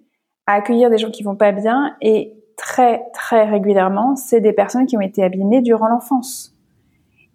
à 0.46 0.54
accueillir 0.54 0.90
des 0.90 0.98
gens 0.98 1.10
qui 1.10 1.22
vont 1.22 1.36
pas 1.36 1.52
bien 1.52 1.94
et 2.00 2.34
très 2.56 3.04
très 3.12 3.44
régulièrement, 3.44 4.16
c'est 4.16 4.40
des 4.40 4.52
personnes 4.52 4.86
qui 4.86 4.96
ont 4.96 5.00
été 5.00 5.22
abîmées 5.22 5.62
durant 5.62 5.88
l'enfance. 5.88 6.54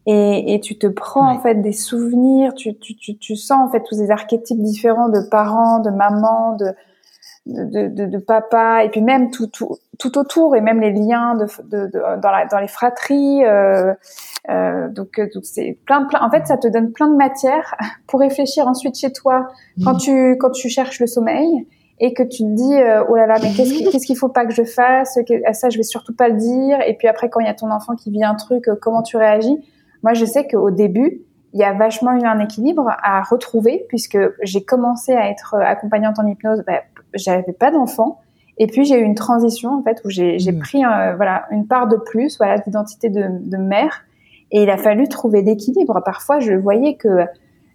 Et, 0.09 0.53
et, 0.53 0.61
tu 0.61 0.77
te 0.77 0.87
prends 0.87 1.29
en 1.29 1.39
fait 1.39 1.55
des 1.55 1.73
souvenirs, 1.73 2.53
tu, 2.53 2.77
tu, 2.77 2.95
tu, 2.95 3.17
tu, 3.17 3.35
sens 3.35 3.67
en 3.67 3.69
fait 3.69 3.83
tous 3.83 3.95
ces 3.95 4.09
archétypes 4.09 4.61
différents 4.61 5.09
de 5.09 5.19
parents, 5.29 5.79
de 5.79 5.89
mamans, 5.89 6.55
de, 6.55 6.73
de, 7.45 7.89
de, 7.89 8.05
de 8.05 8.17
papa, 8.17 8.85
et 8.85 8.89
puis 8.89 9.01
même 9.01 9.31
tout, 9.31 9.47
tout, 9.47 9.75
tout, 9.99 10.17
autour, 10.17 10.55
et 10.55 10.61
même 10.61 10.79
les 10.79 10.93
liens 10.93 11.35
de, 11.35 11.45
de, 11.65 11.91
dans, 12.21 12.31
la, 12.31 12.45
dans 12.45 12.59
les 12.59 12.69
fratries. 12.69 13.43
Euh, 13.43 13.93
euh, 14.49 14.87
donc 14.87 15.19
donc 15.33 15.43
c'est 15.43 15.77
plein 15.85 16.05
plein. 16.05 16.21
En 16.21 16.31
fait, 16.31 16.47
ça 16.47 16.55
te 16.55 16.69
donne 16.69 16.93
plein 16.93 17.09
de 17.09 17.17
matière 17.17 17.75
pour 18.07 18.21
réfléchir 18.21 18.65
ensuite 18.65 18.97
chez 18.97 19.11
toi 19.11 19.49
quand 19.83 19.95
tu 19.95 20.37
quand 20.37 20.51
tu 20.51 20.69
cherches 20.69 21.01
le 21.01 21.07
sommeil 21.07 21.67
et 21.99 22.13
que 22.13 22.23
tu 22.23 22.43
te 22.43 22.55
dis 22.55 22.75
euh, 22.75 23.03
oh 23.09 23.15
là 23.15 23.25
là 23.25 23.35
mais 23.41 23.49
qu'est-ce 23.51 24.05
qu'il 24.05 24.17
faut 24.17 24.29
pas 24.29 24.45
que 24.45 24.53
je 24.53 24.63
fasse 24.63 25.17
ça 25.53 25.69
je 25.69 25.77
vais 25.77 25.83
surtout 25.83 26.13
pas 26.13 26.29
le 26.29 26.35
dire. 26.35 26.79
Et 26.85 26.95
puis 26.95 27.07
après 27.07 27.29
quand 27.29 27.39
il 27.39 27.47
y 27.47 27.49
a 27.49 27.53
ton 27.53 27.71
enfant 27.71 27.95
qui 27.95 28.11
vit 28.11 28.23
un 28.23 28.35
truc 28.35 28.67
euh, 28.67 28.75
comment 28.79 29.01
tu 29.01 29.17
réagis? 29.17 29.57
Moi 30.03 30.13
je 30.13 30.25
sais 30.25 30.47
qu'au 30.47 30.69
début 30.71 31.21
il 31.53 31.59
y 31.59 31.63
a 31.63 31.73
vachement 31.73 32.11
eu 32.11 32.23
un 32.23 32.39
équilibre 32.39 32.87
à 33.01 33.21
retrouver 33.23 33.85
puisque 33.89 34.17
j'ai 34.43 34.63
commencé 34.63 35.13
à 35.13 35.29
être 35.29 35.55
euh, 35.55 35.61
accompagnante 35.61 36.19
en 36.19 36.27
hypnose 36.27 36.63
bah, 36.67 36.81
j'avais 37.13 37.53
pas 37.53 37.71
d'enfant. 37.71 38.19
Et 38.59 38.67
puis 38.67 38.85
j'ai 38.85 38.99
eu 38.99 39.03
une 39.03 39.15
transition 39.15 39.71
en 39.71 39.83
fait 39.83 40.01
où 40.03 40.09
j'ai 40.09 40.37
mmh. 40.37 40.59
pris 40.59 40.81
voilà 41.15 41.45
une 41.51 41.67
part 41.67 41.87
de 41.87 41.95
plus 41.95 42.37
voilà 42.37 42.57
d'identité 42.57 43.09
de, 43.09 43.27
de 43.29 43.57
mère. 43.57 44.03
Et 44.51 44.63
il 44.63 44.69
a 44.69 44.77
fallu 44.77 45.07
trouver 45.07 45.41
l'équilibre. 45.41 46.01
Parfois 46.03 46.39
je 46.39 46.53
voyais 46.53 46.95
que 46.95 47.27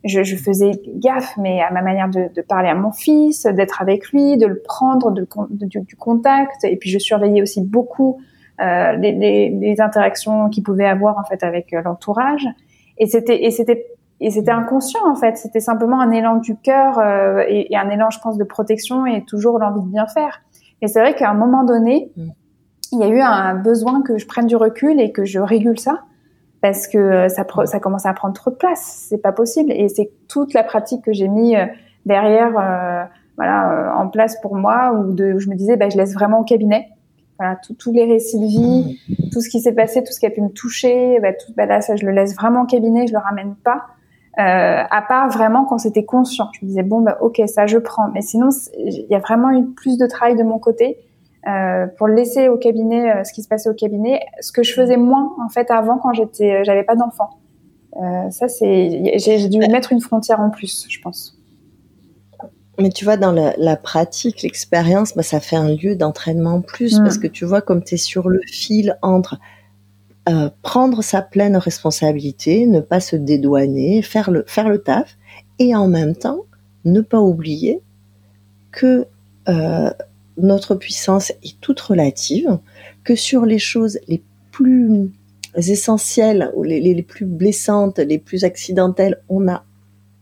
je, 0.05 0.23
je, 0.23 0.37
faisais 0.37 0.73
gaffe, 0.97 1.37
mais 1.37 1.61
à 1.61 1.71
ma 1.71 1.83
manière 1.83 2.09
de, 2.09 2.29
de 2.35 2.43
parler 2.43 2.69
à 2.69 2.75
mon 2.75 2.91
fils, 2.91 3.47
d'être 3.47 3.81
avec 3.81 4.09
lui, 4.11 4.37
de 4.37 4.47
le 4.47 4.61
prendre, 4.61 5.11
de, 5.11 5.27
du, 5.51 5.97
contact. 5.97 6.65
Et 6.65 6.77
puis 6.77 6.91
je 6.91 6.99
surveillais 6.99 7.43
aussi 7.43 7.63
beaucoup 7.63 8.21
euh, 8.61 8.93
les, 8.93 9.13
les, 9.13 9.51
les, 9.51 9.81
interactions 9.81 10.49
qu'il 10.49 10.63
pouvait 10.63 10.87
avoir 10.87 11.19
en 11.19 11.25
fait 11.25 11.43
avec 11.43 11.73
l'entourage. 11.73 12.47
Et 12.99 13.07
c'était 13.07 13.45
et 13.45 13.51
c'était 13.51 13.87
et 14.21 14.31
c'était 14.31 14.51
inconscient 14.51 15.07
en 15.09 15.15
fait. 15.15 15.37
C'était 15.37 15.61
simplement 15.61 16.01
un 16.01 16.11
élan 16.11 16.37
du 16.37 16.57
cœur 16.57 17.01
et, 17.49 17.73
et, 17.73 17.77
un 17.77 17.89
élan, 17.91 18.11
je 18.11 18.19
pense, 18.21 18.37
de 18.37 18.45
protection 18.45 19.07
et 19.07 19.25
toujours 19.25 19.59
l'envie 19.59 19.83
de 19.83 19.91
bien 19.91 20.07
faire. 20.07 20.43
Et 20.81 20.89
c'est 20.89 21.01
vrai 21.01 21.15
qu'à 21.15 21.31
un 21.31 21.35
moment 21.35 21.65
donné, 21.65 22.11
mm. 22.17 22.29
il 22.93 22.99
y 22.99 23.05
a 23.05 23.09
eu 23.09 23.21
un 23.21 23.55
besoin 23.55 24.03
que 24.03 24.19
je 24.19 24.27
prenne 24.27 24.47
du 24.47 24.57
recul 24.57 25.01
et 25.01 25.13
que 25.13 25.25
je 25.25 25.39
régule 25.39 25.79
ça 25.79 26.03
parce 26.63 26.89
que 26.89 27.29
ça, 27.29 27.45
ça 27.67 27.81
commence 27.81 28.07
à 28.07 28.15
prendre 28.15 28.35
trop 28.35 28.51
de 28.51 28.57
place. 28.57 29.07
C'est 29.09 29.21
pas 29.21 29.33
possible. 29.33 29.73
Et 29.73 29.89
c'est 29.89 30.11
toute 30.29 30.55
la 30.55 30.63
pratique 30.63 31.05
que 31.05 31.13
j'ai 31.13 31.29
mis 31.29 31.57
derrière, 32.07 32.59
euh, 32.59 33.05
voilà, 33.37 33.71
euh, 33.71 33.93
en 33.95 34.09
place 34.09 34.41
pour 34.41 34.57
moi, 34.57 34.93
où, 34.93 35.13
de, 35.13 35.39
je 35.39 35.49
me 35.49 35.55
disais, 35.55 35.77
bah, 35.77 35.89
je 35.89 35.97
laisse 35.97 36.15
vraiment 36.15 36.41
au 36.41 36.45
cabinet. 36.45 36.89
Voilà, 37.39 37.59
tous 37.79 37.93
les 37.93 38.05
récits 38.05 38.39
de 38.39 38.47
vie, 38.47 39.01
tout 39.33 39.41
ce 39.41 39.49
qui 39.49 39.61
s'est 39.61 39.73
passé, 39.73 40.05
tout 40.05 40.13
ce 40.13 40.21
qui 40.21 40.27
a 40.27 40.31
pu 40.31 40.43
me 40.43 40.51
toucher, 40.51 41.19
bah, 41.21 41.33
tout, 41.33 41.53
bah, 41.57 41.67
là, 41.67 41.81
ça, 41.81 41.97
je 41.97 42.07
le 42.07 42.13
laisse 42.13 42.35
vraiment 42.37 42.63
au 42.63 42.67
cabinet, 42.67 43.07
je 43.07 43.13
le 43.13 43.19
ramène 43.19 43.55
pas. 43.57 43.87
Euh, 44.39 44.83
à 44.91 45.03
part 45.03 45.29
vraiment 45.29 45.67
quand 45.67 45.77
c'était 45.77 46.07
conscient. 46.07 46.49
Je 46.55 46.65
me 46.65 46.69
disais 46.69 46.83
bon 46.83 47.03
bah 47.03 47.19
ok 47.21 47.43
ça 47.49 47.67
je 47.67 47.77
prends, 47.77 48.09
mais 48.15 48.23
sinon 48.23 48.49
il 48.79 49.05
y 49.11 49.15
a 49.15 49.19
vraiment 49.19 49.51
eu 49.51 49.67
plus 49.77 49.99
de 49.99 50.07
travail 50.07 50.37
de 50.37 50.43
mon 50.43 50.59
côté 50.59 50.97
euh, 51.49 51.87
pour 51.99 52.09
laisser 52.09 52.49
au 52.49 52.57
cabinet 52.57 53.11
euh, 53.11 53.25
ce 53.25 53.33
qui 53.33 53.43
se 53.43 53.49
passait 53.49 53.69
au 53.69 53.75
cabinet, 53.75 54.21
ce 54.41 54.53
que 54.53 54.63
je 54.63 54.73
faisais 54.73 54.97
moins 54.97 55.35
en 55.45 55.49
fait 55.49 55.71
avant 55.71 55.99
quand 55.99 56.13
j'étais 56.13 56.65
j'avais 56.65 56.85
pas 56.85 56.95
d'enfant. 56.95 57.31
Euh, 58.01 58.31
ça 58.31 58.49
c'est 58.49 59.19
j'ai 59.19 59.49
dû 59.49 59.59
mettre 59.59 59.93
une 59.93 60.01
frontière 60.01 60.41
en 60.41 60.51
plus, 60.51 60.87
je 60.89 61.01
pense. 61.01 61.39
Mais 62.79 62.89
tu 62.89 63.05
vois, 63.05 63.19
dans 63.19 63.33
la, 63.33 63.77
pratique, 63.77 64.43
l'expérience, 64.43 65.15
bah, 65.15 65.23
ça 65.23 65.41
fait 65.41 65.57
un 65.57 65.69
lieu 65.69 65.95
d'entraînement 65.95 66.55
en 66.55 66.61
plus, 66.63 66.99
parce 66.99 67.19
mm. 67.19 67.21
que 67.21 67.27
tu 67.27 67.45
vois, 67.45 67.61
comme 67.61 67.85
tu 67.85 67.95
es 67.95 67.99
sur 67.99 68.31
le 68.31 68.41
fil 68.47 68.99
entre 69.03 69.39
euh, 70.29 70.49
prendre 70.63 71.03
sa 71.03 71.21
pleine 71.21 71.57
responsabilité, 71.57 72.67
ne 72.67 72.81
pas 72.81 73.01
se 73.01 73.15
dédouaner, 73.15 74.03
faire 74.03 74.31
le, 74.31 74.45
faire 74.47 74.69
le 74.69 74.79
taf, 74.79 75.19
et 75.59 75.77
en 75.77 75.87
même 75.87 76.17
temps, 76.17 76.41
ne 76.85 77.01
pas 77.03 77.21
oublier 77.21 77.83
que 78.71 79.07
euh, 79.49 79.91
notre 80.37 80.75
puissance 80.75 81.31
est 81.43 81.61
toute 81.61 81.81
relative, 81.81 82.59
que 83.05 83.15
sur 83.15 83.45
les 83.47 83.59
choses 83.59 83.99
les 84.09 84.23
plus 84.51 85.11
essentielles 85.57 86.51
ou 86.55 86.63
les, 86.63 86.81
les 86.81 87.03
plus 87.03 87.27
blessantes, 87.27 87.99
les 87.99 88.19
plus 88.19 88.45
accidentelles, 88.45 89.23
on 89.29 89.41
n'a 89.41 89.65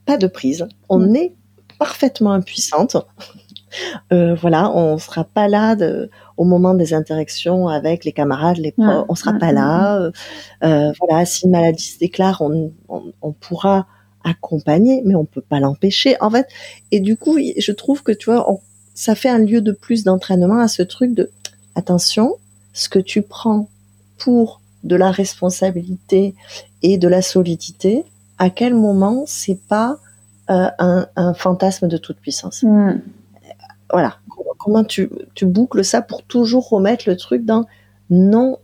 pas 0.06 0.16
de 0.16 0.26
prise. 0.26 0.66
On 0.88 0.98
mm. 0.98 1.16
est 1.16 1.34
parfaitement 1.78 2.32
impuissante. 2.32 2.96
Euh, 4.12 4.34
voilà, 4.34 4.68
on 4.74 4.98
sera 4.98 5.22
pas 5.22 5.46
là 5.46 5.76
de, 5.76 6.10
au 6.36 6.44
moment 6.44 6.74
des 6.74 6.92
interactions 6.92 7.68
avec 7.68 8.04
les 8.04 8.10
camarades, 8.10 8.56
les 8.56 8.72
profs, 8.72 9.04
on 9.08 9.14
sera 9.14 9.34
pas 9.34 9.52
là. 9.52 9.96
Euh, 9.96 10.10
euh, 10.64 10.92
voilà, 10.98 11.24
si 11.24 11.44
une 11.44 11.52
maladie 11.52 11.84
se 11.84 11.98
déclare, 12.00 12.42
on, 12.42 12.72
on, 12.88 13.32
pourra 13.32 13.86
accompagner, 14.24 15.02
mais 15.04 15.14
on 15.14 15.24
peut 15.24 15.40
pas 15.40 15.60
l'empêcher. 15.60 16.16
En 16.20 16.30
fait, 16.30 16.48
et 16.90 16.98
du 16.98 17.16
coup, 17.16 17.38
je 17.38 17.70
trouve 17.70 18.02
que 18.02 18.10
tu 18.10 18.30
vois, 18.30 18.50
ça 19.00 19.14
fait 19.14 19.30
un 19.30 19.38
lieu 19.38 19.62
de 19.62 19.72
plus 19.72 20.04
d'entraînement 20.04 20.58
à 20.58 20.68
ce 20.68 20.82
truc 20.82 21.14
de 21.14 21.30
attention, 21.74 22.36
ce 22.74 22.90
que 22.90 22.98
tu 22.98 23.22
prends 23.22 23.70
pour 24.18 24.60
de 24.84 24.94
la 24.94 25.10
responsabilité 25.10 26.34
et 26.82 26.98
de 26.98 27.08
la 27.08 27.22
solidité, 27.22 28.04
à 28.36 28.50
quel 28.50 28.74
moment 28.74 29.24
c'est 29.26 29.58
pas 29.68 29.96
euh, 30.50 30.68
un, 30.78 31.32
fantasme 31.32 31.88
de 31.88 31.96
toute 31.96 32.18
puissance? 32.18 32.62
Voilà. 33.90 34.18
Comment 34.58 34.84
tu, 34.84 35.08
tu 35.34 35.46
boucles 35.46 35.82
ça 35.82 36.02
pour 36.02 36.22
toujours 36.22 36.68
remettre 36.68 37.04
le 37.08 37.16
truc 37.16 37.46
dans 37.46 37.64
non, 38.10 38.58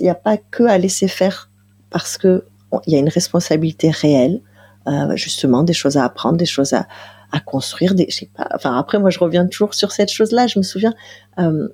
il 0.00 0.02
n'y 0.02 0.10
a 0.10 0.16
pas 0.16 0.36
que 0.36 0.64
à 0.64 0.78
laisser 0.78 1.06
faire 1.06 1.48
parce 1.90 2.18
que 2.18 2.44
il 2.88 2.92
y 2.92 2.96
a 2.96 2.98
une 2.98 3.08
responsabilité 3.08 3.90
réelle, 3.90 4.40
euh, 4.88 5.14
justement, 5.14 5.62
des 5.62 5.74
choses 5.74 5.96
à 5.96 6.04
apprendre, 6.04 6.36
des 6.38 6.44
choses 6.44 6.72
à, 6.72 6.88
à 7.36 7.40
construire, 7.40 7.94
des, 7.94 8.06
je 8.08 8.16
sais 8.16 8.30
pas. 8.34 8.48
Enfin, 8.54 8.76
après, 8.76 8.98
moi, 8.98 9.10
je 9.10 9.18
reviens 9.18 9.46
toujours 9.46 9.74
sur 9.74 9.92
cette 9.92 10.10
chose-là. 10.10 10.46
Je 10.46 10.58
me 10.58 10.64
souviens, 10.64 10.94
euh, 11.38 11.68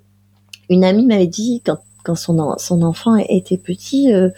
une 0.68 0.84
amie 0.84 1.06
m'avait 1.06 1.26
dit 1.26 1.62
quand, 1.64 1.78
quand 2.04 2.14
son, 2.14 2.56
son 2.58 2.82
enfant 2.82 3.16
était 3.16 3.58
petit, 3.58 4.12
euh, 4.12 4.30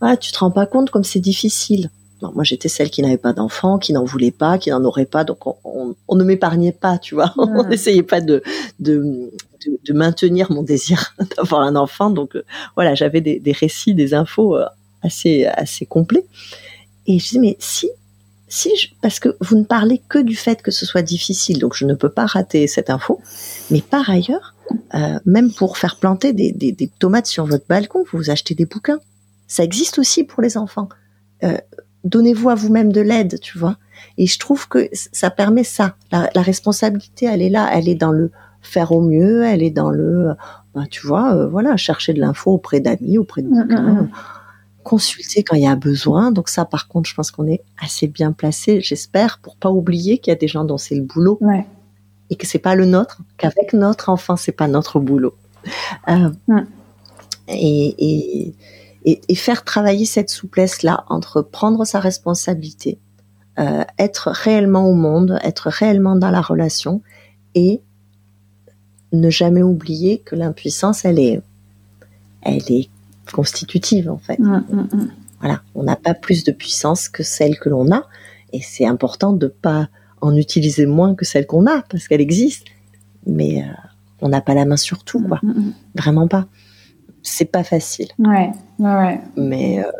ah, 0.00 0.16
tu 0.16 0.32
te 0.32 0.38
rends 0.38 0.50
pas 0.50 0.66
compte 0.66 0.90
comme 0.90 1.04
c'est 1.04 1.20
difficile 1.20 1.90
moi, 2.22 2.44
j'étais 2.44 2.68
celle 2.68 2.90
qui 2.90 3.02
n'avait 3.02 3.18
pas 3.18 3.32
d'enfant, 3.32 3.78
qui 3.78 3.92
n'en 3.92 4.04
voulait 4.04 4.30
pas, 4.30 4.58
qui 4.58 4.70
n'en 4.70 4.84
aurait 4.84 5.06
pas, 5.06 5.24
donc 5.24 5.38
on, 5.64 6.14
ne 6.14 6.24
m'épargnait 6.24 6.72
pas, 6.72 6.98
tu 6.98 7.14
vois. 7.14 7.32
On 7.36 7.64
n'essayait 7.64 8.02
pas 8.02 8.20
de, 8.20 8.42
de, 8.80 9.30
de, 9.84 9.92
maintenir 9.92 10.50
mon 10.50 10.62
désir 10.62 11.14
d'avoir 11.36 11.62
un 11.62 11.76
enfant. 11.76 12.10
Donc 12.10 12.36
euh, 12.36 12.44
voilà, 12.74 12.94
j'avais 12.94 13.20
des, 13.20 13.38
des, 13.38 13.52
récits, 13.52 13.94
des 13.94 14.14
infos 14.14 14.56
euh, 14.56 14.64
assez, 15.02 15.44
assez 15.44 15.86
complets. 15.86 16.26
Et 17.06 17.18
je 17.18 17.28
dis, 17.28 17.38
mais 17.38 17.56
si, 17.58 17.90
si, 18.48 18.94
parce 19.02 19.18
que 19.18 19.36
vous 19.40 19.56
ne 19.56 19.64
parlez 19.64 20.00
que 20.08 20.18
du 20.18 20.36
fait 20.36 20.62
que 20.62 20.70
ce 20.70 20.86
soit 20.86 21.02
difficile, 21.02 21.58
donc 21.58 21.74
je 21.74 21.84
ne 21.84 21.94
peux 21.94 22.08
pas 22.08 22.26
rater 22.26 22.66
cette 22.66 22.90
info. 22.90 23.20
Mais 23.70 23.80
par 23.80 24.08
ailleurs, 24.08 24.54
euh, 24.94 25.18
même 25.24 25.52
pour 25.52 25.78
faire 25.78 25.96
planter 25.96 26.32
des, 26.32 26.52
des, 26.52 26.72
des, 26.72 26.88
tomates 26.98 27.26
sur 27.26 27.44
votre 27.46 27.66
balcon, 27.68 28.04
vous 28.12 28.30
achetez 28.30 28.54
des 28.54 28.66
bouquins. 28.66 29.00
Ça 29.48 29.64
existe 29.64 29.98
aussi 29.98 30.24
pour 30.24 30.42
les 30.42 30.56
enfants. 30.56 30.88
Euh, 31.44 31.58
donnez-vous 32.04 32.50
à 32.50 32.54
vous-même 32.54 32.92
de 32.92 33.00
l'aide, 33.00 33.40
tu 33.40 33.58
vois. 33.58 33.78
Et 34.18 34.26
je 34.26 34.38
trouve 34.38 34.68
que 34.68 34.88
ça 34.92 35.30
permet 35.30 35.64
ça. 35.64 35.96
La, 36.12 36.28
responsabilité, 36.34 37.26
elle 37.26 37.42
est 37.42 37.50
là, 37.50 37.68
elle 37.72 37.88
est 37.88 37.94
dans 37.94 38.12
le 38.12 38.30
faire 38.62 38.92
au 38.92 39.00
mieux, 39.00 39.44
elle 39.44 39.62
est 39.62 39.70
dans 39.70 39.90
le, 39.90 40.34
bah, 40.74 40.82
tu 40.90 41.06
vois, 41.06 41.34
euh, 41.34 41.48
voilà, 41.48 41.76
chercher 41.76 42.12
de 42.12 42.20
l'info 42.20 42.52
auprès 42.52 42.80
d'amis, 42.80 43.18
auprès 43.18 43.42
de 43.42 43.48
bouquins, 43.48 43.82
mm, 43.82 44.00
mm. 44.02 44.10
Consulter 44.86 45.42
quand 45.42 45.56
il 45.56 45.64
y 45.64 45.66
a 45.66 45.74
besoin. 45.74 46.30
Donc 46.30 46.48
ça, 46.48 46.64
par 46.64 46.86
contre, 46.86 47.08
je 47.08 47.14
pense 47.14 47.32
qu'on 47.32 47.48
est 47.48 47.62
assez 47.82 48.06
bien 48.06 48.30
placé, 48.30 48.80
j'espère, 48.80 49.40
pour 49.40 49.56
pas 49.56 49.70
oublier 49.70 50.18
qu'il 50.18 50.30
y 50.30 50.36
a 50.36 50.38
des 50.38 50.46
gens 50.46 50.64
dont 50.64 50.78
c'est 50.78 50.94
le 50.94 51.02
boulot 51.02 51.40
et 52.30 52.36
que 52.36 52.46
c'est 52.46 52.60
pas 52.60 52.76
le 52.76 52.86
nôtre, 52.86 53.22
qu'avec 53.36 53.72
notre 53.72 54.08
enfant, 54.10 54.36
c'est 54.36 54.52
pas 54.52 54.68
notre 54.68 55.00
boulot. 55.00 55.34
Euh, 56.08 56.30
et, 57.48 57.94
et 57.98 58.54
et, 59.06 59.20
et 59.28 59.34
faire 59.34 59.64
travailler 59.64 60.04
cette 60.04 60.28
souplesse-là 60.28 61.04
entre 61.08 61.40
prendre 61.40 61.84
sa 61.84 62.00
responsabilité, 62.00 62.98
euh, 63.58 63.84
être 63.98 64.30
réellement 64.30 64.86
au 64.90 64.94
monde, 64.94 65.38
être 65.42 65.70
réellement 65.70 66.16
dans 66.16 66.30
la 66.30 66.42
relation 66.42 67.00
et 67.54 67.80
ne 69.12 69.30
jamais 69.30 69.62
oublier 69.62 70.18
que 70.18 70.34
l'impuissance, 70.34 71.04
elle 71.04 71.20
est, 71.20 71.40
elle 72.42 72.70
est 72.70 72.90
constitutive 73.32 74.10
en 74.10 74.18
fait. 74.18 74.38
Mmh, 74.38 74.64
mmh, 74.70 74.80
mmh. 74.92 75.10
Voilà, 75.40 75.62
on 75.74 75.82
n'a 75.82 75.96
pas 75.96 76.14
plus 76.14 76.44
de 76.44 76.52
puissance 76.52 77.08
que 77.08 77.22
celle 77.22 77.58
que 77.58 77.68
l'on 77.68 77.92
a, 77.92 78.04
et 78.52 78.60
c'est 78.62 78.86
important 78.86 79.32
de 79.32 79.48
pas 79.48 79.88
en 80.20 80.34
utiliser 80.34 80.86
moins 80.86 81.14
que 81.14 81.24
celle 81.24 81.46
qu'on 81.46 81.66
a 81.66 81.82
parce 81.82 82.08
qu'elle 82.08 82.22
existe, 82.22 82.64
mais 83.26 83.62
euh, 83.62 83.66
on 84.22 84.28
n'a 84.30 84.40
pas 84.40 84.54
la 84.54 84.64
main 84.64 84.78
sur 84.78 85.04
tout, 85.04 85.20
quoi. 85.20 85.40
Vraiment 85.94 86.26
pas 86.26 86.46
c'est 87.26 87.50
pas 87.50 87.64
facile. 87.64 88.08
Ouais, 88.18 88.52
ouais. 88.78 89.20
Mais 89.36 89.84
euh, 89.84 89.90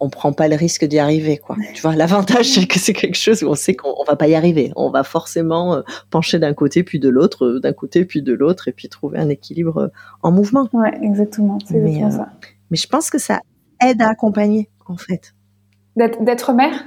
on 0.00 0.08
prend 0.08 0.32
pas 0.32 0.48
le 0.48 0.56
risque 0.56 0.84
d'y 0.84 0.98
arriver, 0.98 1.36
quoi. 1.36 1.56
Tu 1.74 1.82
vois, 1.82 1.94
l'avantage 1.94 2.46
c'est 2.46 2.66
que 2.66 2.78
c'est 2.78 2.94
quelque 2.94 3.16
chose 3.16 3.42
où 3.42 3.48
on 3.48 3.54
sait 3.54 3.74
qu'on 3.74 4.02
va 4.04 4.16
pas 4.16 4.28
y 4.28 4.34
arriver. 4.34 4.72
On 4.76 4.90
va 4.90 5.04
forcément 5.04 5.74
euh, 5.74 5.82
pencher 6.10 6.38
d'un 6.38 6.54
côté 6.54 6.82
puis 6.82 6.98
de 6.98 7.08
l'autre, 7.08 7.44
euh, 7.44 7.60
d'un 7.60 7.72
côté 7.72 8.04
puis 8.04 8.22
de 8.22 8.32
l'autre, 8.32 8.68
et 8.68 8.72
puis 8.72 8.88
trouver 8.88 9.18
un 9.18 9.28
équilibre 9.28 9.76
euh, 9.76 9.88
en 10.22 10.32
mouvement. 10.32 10.68
Ouais, 10.72 10.98
exactement. 11.02 11.58
C'est 11.66 11.78
mais, 11.78 12.10
ça. 12.10 12.30
Mais 12.70 12.76
je 12.76 12.88
pense 12.88 13.10
que 13.10 13.18
ça 13.18 13.40
aide 13.84 14.00
à 14.00 14.08
accompagner, 14.08 14.70
en 14.86 14.96
fait. 14.96 15.34
D'être 15.96 16.52
mère? 16.52 16.84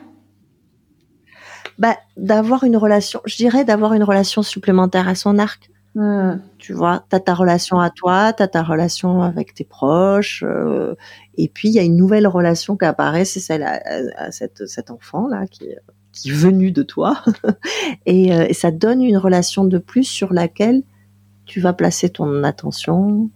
Bah, 1.78 1.98
d'avoir 2.18 2.64
une 2.64 2.78
relation, 2.78 3.22
je 3.26 3.36
dirais 3.36 3.66
d'avoir 3.66 3.94
une 3.94 4.04
relation 4.04 4.44
supplémentaire 4.44 5.08
à 5.08 5.16
son 5.16 5.40
arc. 5.40 5.70
Hmm. 5.96 6.40
Tu 6.58 6.74
vois, 6.74 7.06
tu 7.10 7.16
as 7.16 7.20
ta 7.20 7.36
relation 7.36 7.80
à 7.80 7.92
toi, 7.92 8.34
tu 8.34 8.42
as 8.42 8.48
ta 8.48 8.64
relation 8.64 9.22
avec 9.22 9.54
tes 9.54 9.64
proches, 9.64 10.44
euh, 10.44 10.96
et 11.38 11.48
puis 11.48 11.70
il 11.70 11.76
y 11.76 11.80
a 11.80 11.84
une 11.84 11.98
nouvelle 11.98 12.26
relation 12.26 12.76
qui 12.76 12.86
apparaît, 12.86 13.26
c'est 13.26 13.40
celle 13.40 13.62
à, 13.64 14.32
cette, 14.32 14.66
cet 14.66 14.90
enfant-là 14.90 15.46
qui, 15.46 15.70
qui 16.12 16.30
est 16.30 16.34
venu 16.34 16.72
de 16.72 16.82
toi, 16.82 17.22
et, 18.08 18.34
euh, 18.34 18.48
et, 18.50 18.56
ça 18.56 18.72
donne 18.72 19.04
une 19.04 19.18
relation 19.18 19.66
de 19.66 19.78
plus 19.78 20.06
sur 20.06 20.34
laquelle 20.34 20.82
tu 21.46 21.60
vas 21.60 21.74
placer 21.74 22.10
ton 22.10 22.44
attention, 22.44 23.30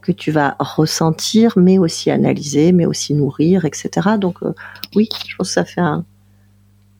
que 0.00 0.12
tu 0.12 0.30
vas 0.30 0.56
ressentir, 0.60 1.52
mais 1.56 1.78
aussi 1.78 2.10
analyser, 2.10 2.72
mais 2.72 2.86
aussi 2.86 3.12
nourrir, 3.12 3.66
etc. 3.66 4.16
Donc 4.18 4.42
euh, 4.42 4.54
oui, 4.94 5.08
je 5.26 5.36
pense 5.36 5.48
que 5.48 5.54
ça 5.54 5.64
fait 5.66 5.80
un, 5.82 6.06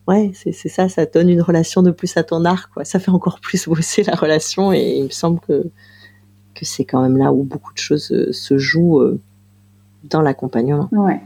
ouais, 0.07 0.31
c'est 0.33 0.51
ça, 0.51 0.89
ça 0.89 1.05
donne 1.05 1.29
une 1.29 1.41
relation 1.41 1.81
de 1.81 1.91
plus 1.91 2.15
à 2.17 2.23
ton 2.23 2.45
arc, 2.45 2.73
quoi. 2.73 2.85
Ça 2.85 2.99
fait 2.99 3.11
encore 3.11 3.39
plus 3.41 3.67
bosser 3.67 4.03
la 4.03 4.15
relation 4.15 4.71
et 4.71 4.97
il 4.97 5.03
me 5.05 5.09
semble 5.09 5.39
que, 5.41 5.63
c'est 6.61 6.85
quand 6.85 7.03
même 7.03 7.17
là 7.17 7.31
où 7.31 7.43
beaucoup 7.43 7.71
de 7.71 7.77
choses 7.77 8.11
euh, 8.11 8.31
se 8.33 8.57
jouent 8.57 8.99
euh, 8.99 9.19
dans 10.05 10.21
l'accompagnement. 10.21 10.89
Ouais. 10.91 11.21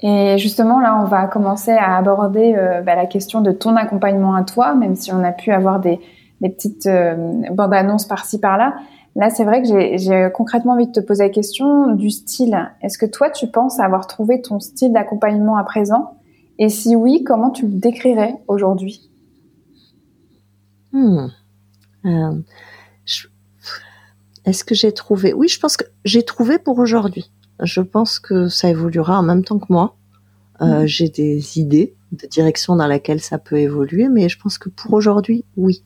Et 0.00 0.38
justement, 0.38 0.78
là, 0.78 1.00
on 1.02 1.06
va 1.06 1.26
commencer 1.26 1.72
à 1.72 1.96
aborder 1.96 2.54
euh, 2.56 2.82
bah, 2.82 2.94
la 2.94 3.06
question 3.06 3.40
de 3.40 3.50
ton 3.50 3.74
accompagnement 3.74 4.36
à 4.36 4.44
toi, 4.44 4.76
même 4.76 4.94
si 4.94 5.12
on 5.12 5.24
a 5.24 5.32
pu 5.32 5.50
avoir 5.50 5.80
des, 5.80 5.98
des 6.40 6.50
petites 6.50 6.88
bandes 7.50 7.74
annonces 7.74 8.06
par-ci 8.06 8.38
par-là. 8.38 8.76
Là, 9.16 9.30
c'est 9.30 9.44
vrai 9.44 9.62
que 9.62 9.68
j'ai 9.68 10.28
concrètement 10.32 10.74
envie 10.74 10.86
de 10.86 10.92
te 10.92 11.00
poser 11.00 11.24
la 11.24 11.30
question 11.30 11.92
du 11.94 12.10
style. 12.10 12.70
Est-ce 12.82 12.98
que 12.98 13.06
toi, 13.06 13.30
tu 13.30 13.48
penses 13.48 13.80
avoir 13.80 14.06
trouvé 14.06 14.40
ton 14.40 14.60
style 14.60 14.92
d'accompagnement 14.92 15.56
à 15.56 15.64
présent? 15.64 16.16
Et 16.58 16.68
si 16.68 16.96
oui, 16.96 17.22
comment 17.24 17.50
tu 17.50 17.66
le 17.66 17.74
décrirais 17.74 18.34
aujourd'hui? 18.48 19.10
Hmm. 20.92 21.28
euh, 22.06 22.40
Est-ce 24.46 24.64
que 24.64 24.74
j'ai 24.74 24.92
trouvé? 24.92 25.34
Oui, 25.34 25.48
je 25.48 25.60
pense 25.60 25.76
que 25.76 25.84
j'ai 26.04 26.22
trouvé 26.22 26.58
pour 26.58 26.78
aujourd'hui. 26.78 27.30
Je 27.62 27.80
pense 27.80 28.18
que 28.18 28.48
ça 28.48 28.68
évoluera 28.68 29.18
en 29.18 29.22
même 29.22 29.44
temps 29.44 29.58
que 29.58 29.66
moi. 29.68 29.96
Euh, 30.62 30.82
hmm. 30.82 30.86
J'ai 30.86 31.08
des 31.10 31.58
idées 31.58 31.94
de 32.12 32.26
direction 32.26 32.76
dans 32.76 32.86
laquelle 32.86 33.20
ça 33.20 33.38
peut 33.38 33.58
évoluer, 33.58 34.08
mais 34.08 34.28
je 34.28 34.38
pense 34.38 34.56
que 34.56 34.70
pour 34.70 34.94
aujourd'hui, 34.94 35.44
oui. 35.56 35.84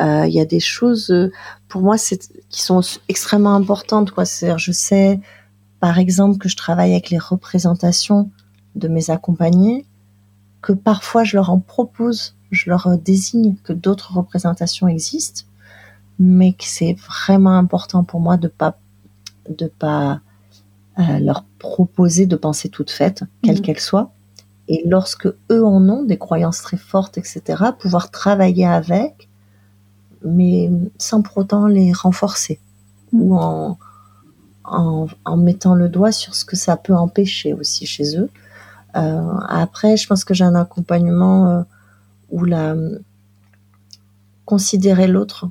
Euh, 0.00 0.26
il 0.26 0.34
y 0.34 0.40
a 0.40 0.44
des 0.44 0.60
choses 0.60 1.12
pour 1.68 1.80
moi 1.80 1.96
qui 1.96 2.62
sont 2.62 2.80
extrêmement 3.08 3.54
importantes. 3.54 4.10
Quoi. 4.10 4.24
je 4.24 4.72
sais, 4.72 5.20
par 5.80 5.98
exemple, 5.98 6.38
que 6.38 6.48
je 6.48 6.56
travaille 6.56 6.92
avec 6.92 7.10
les 7.10 7.18
représentations 7.18 8.30
de 8.74 8.88
mes 8.88 9.10
accompagnés, 9.10 9.86
que 10.64 10.72
parfois 10.72 11.24
je 11.24 11.36
leur 11.36 11.50
en 11.50 11.60
propose, 11.60 12.36
je 12.50 12.70
leur 12.70 12.96
désigne 12.96 13.54
que 13.64 13.74
d'autres 13.74 14.14
représentations 14.14 14.88
existent, 14.88 15.42
mais 16.18 16.54
que 16.54 16.64
c'est 16.64 16.94
vraiment 16.94 17.58
important 17.58 18.02
pour 18.02 18.20
moi 18.20 18.38
de 18.38 18.48
pas 18.48 18.78
de 19.50 19.66
pas 19.66 20.22
euh, 20.98 21.18
leur 21.18 21.44
proposer 21.58 22.24
de 22.24 22.34
pensées 22.34 22.70
toutes 22.70 22.90
faites, 22.90 23.24
quelles 23.42 23.58
mmh. 23.58 23.60
qu'elles 23.60 23.80
soient. 23.80 24.10
Et 24.68 24.82
lorsque 24.86 25.26
eux 25.26 25.66
en 25.66 25.86
ont 25.86 26.02
des 26.02 26.16
croyances 26.16 26.62
très 26.62 26.78
fortes, 26.78 27.18
etc., 27.18 27.42
pouvoir 27.78 28.10
travailler 28.10 28.66
avec 28.66 29.28
mais 30.24 30.70
sans 30.96 31.20
pour 31.20 31.36
autant 31.36 31.66
les 31.66 31.92
renforcer 31.92 32.58
ou 33.12 33.36
en, 33.36 33.76
en, 34.64 35.36
mettant 35.36 35.74
le 35.74 35.90
doigt 35.90 36.12
sur 36.12 36.34
ce 36.34 36.46
que 36.46 36.56
ça 36.56 36.78
peut 36.78 36.94
empêcher 36.94 37.52
aussi 37.52 37.84
chez 37.84 38.18
eux. 38.18 38.30
Euh, 38.96 39.38
après, 39.48 39.96
je 39.96 40.06
pense 40.06 40.24
que 40.24 40.34
j'ai 40.34 40.44
un 40.44 40.54
accompagnement 40.54 41.48
euh, 41.48 41.62
où 42.30 42.44
la 42.44 42.74
considérer 44.44 45.06
l'autre 45.06 45.48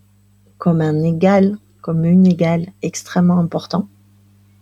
comme 0.58 0.82
un 0.82 1.02
égal, 1.02 1.58
comme 1.82 2.06
une 2.06 2.26
égale, 2.26 2.68
extrêmement 2.82 3.40
important. 3.40 3.88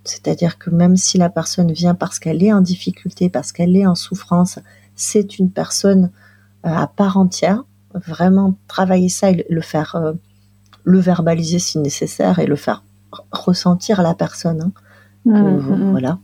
C'est-à-dire 0.03 0.57
que 0.57 0.69
même 0.69 0.97
si 0.97 1.17
la 1.17 1.29
personne 1.29 1.71
vient 1.71 1.93
parce 1.93 2.17
qu'elle 2.17 2.43
est 2.43 2.53
en 2.53 2.61
difficulté, 2.61 3.29
parce 3.29 3.51
qu'elle 3.51 3.75
est 3.75 3.85
en 3.85 3.95
souffrance, 3.95 4.57
c'est 4.95 5.37
une 5.37 5.51
personne 5.51 6.11
euh, 6.65 6.69
à 6.69 6.87
part 6.87 7.17
entière 7.17 7.63
vraiment 7.93 8.55
travailler 8.67 9.09
ça 9.09 9.31
et 9.31 9.45
le 9.49 9.61
faire, 9.61 9.95
euh, 9.95 10.13
le 10.83 10.99
verbaliser 10.99 11.59
si 11.59 11.77
nécessaire 11.79 12.39
et 12.39 12.45
le 12.45 12.55
faire 12.55 12.83
ressentir 13.31 13.99
à 13.99 14.03
la 14.03 14.13
personne. 14.13 14.61
Hein. 14.61 14.71
Mmh, 15.25 15.35
euh, 15.35 15.59
mmh. 15.59 15.91
Voilà. 15.91 16.19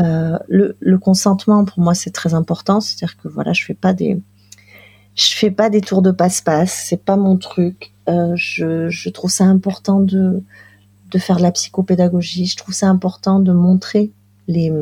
Euh, 0.00 0.38
le, 0.48 0.98
consentement 0.98 1.64
pour 1.64 1.80
moi 1.80 1.94
c'est 1.94 2.10
très 2.10 2.34
important, 2.34 2.80
c'est-à-dire 2.80 3.16
que 3.16 3.28
voilà, 3.28 3.52
je 3.52 3.64
fais 3.64 3.74
pas 3.74 3.92
des, 3.92 4.20
je 5.14 5.34
fais 5.34 5.50
pas 5.50 5.68
des 5.70 5.80
tours 5.80 6.02
de 6.02 6.10
passe-passe, 6.10 6.86
c'est 6.88 7.04
pas 7.04 7.16
mon 7.16 7.36
truc. 7.36 7.92
je, 8.08 8.88
je 8.88 9.08
trouve 9.10 9.30
ça 9.30 9.44
important 9.44 10.00
de 10.00 10.42
de 11.10 11.18
faire 11.18 11.36
de 11.36 11.42
la 11.42 11.52
psychopédagogie. 11.52 12.46
Je 12.46 12.56
trouve 12.56 12.74
ça 12.74 12.88
important 12.88 13.40
de 13.40 13.52
montrer 13.52 14.12
les, 14.48 14.72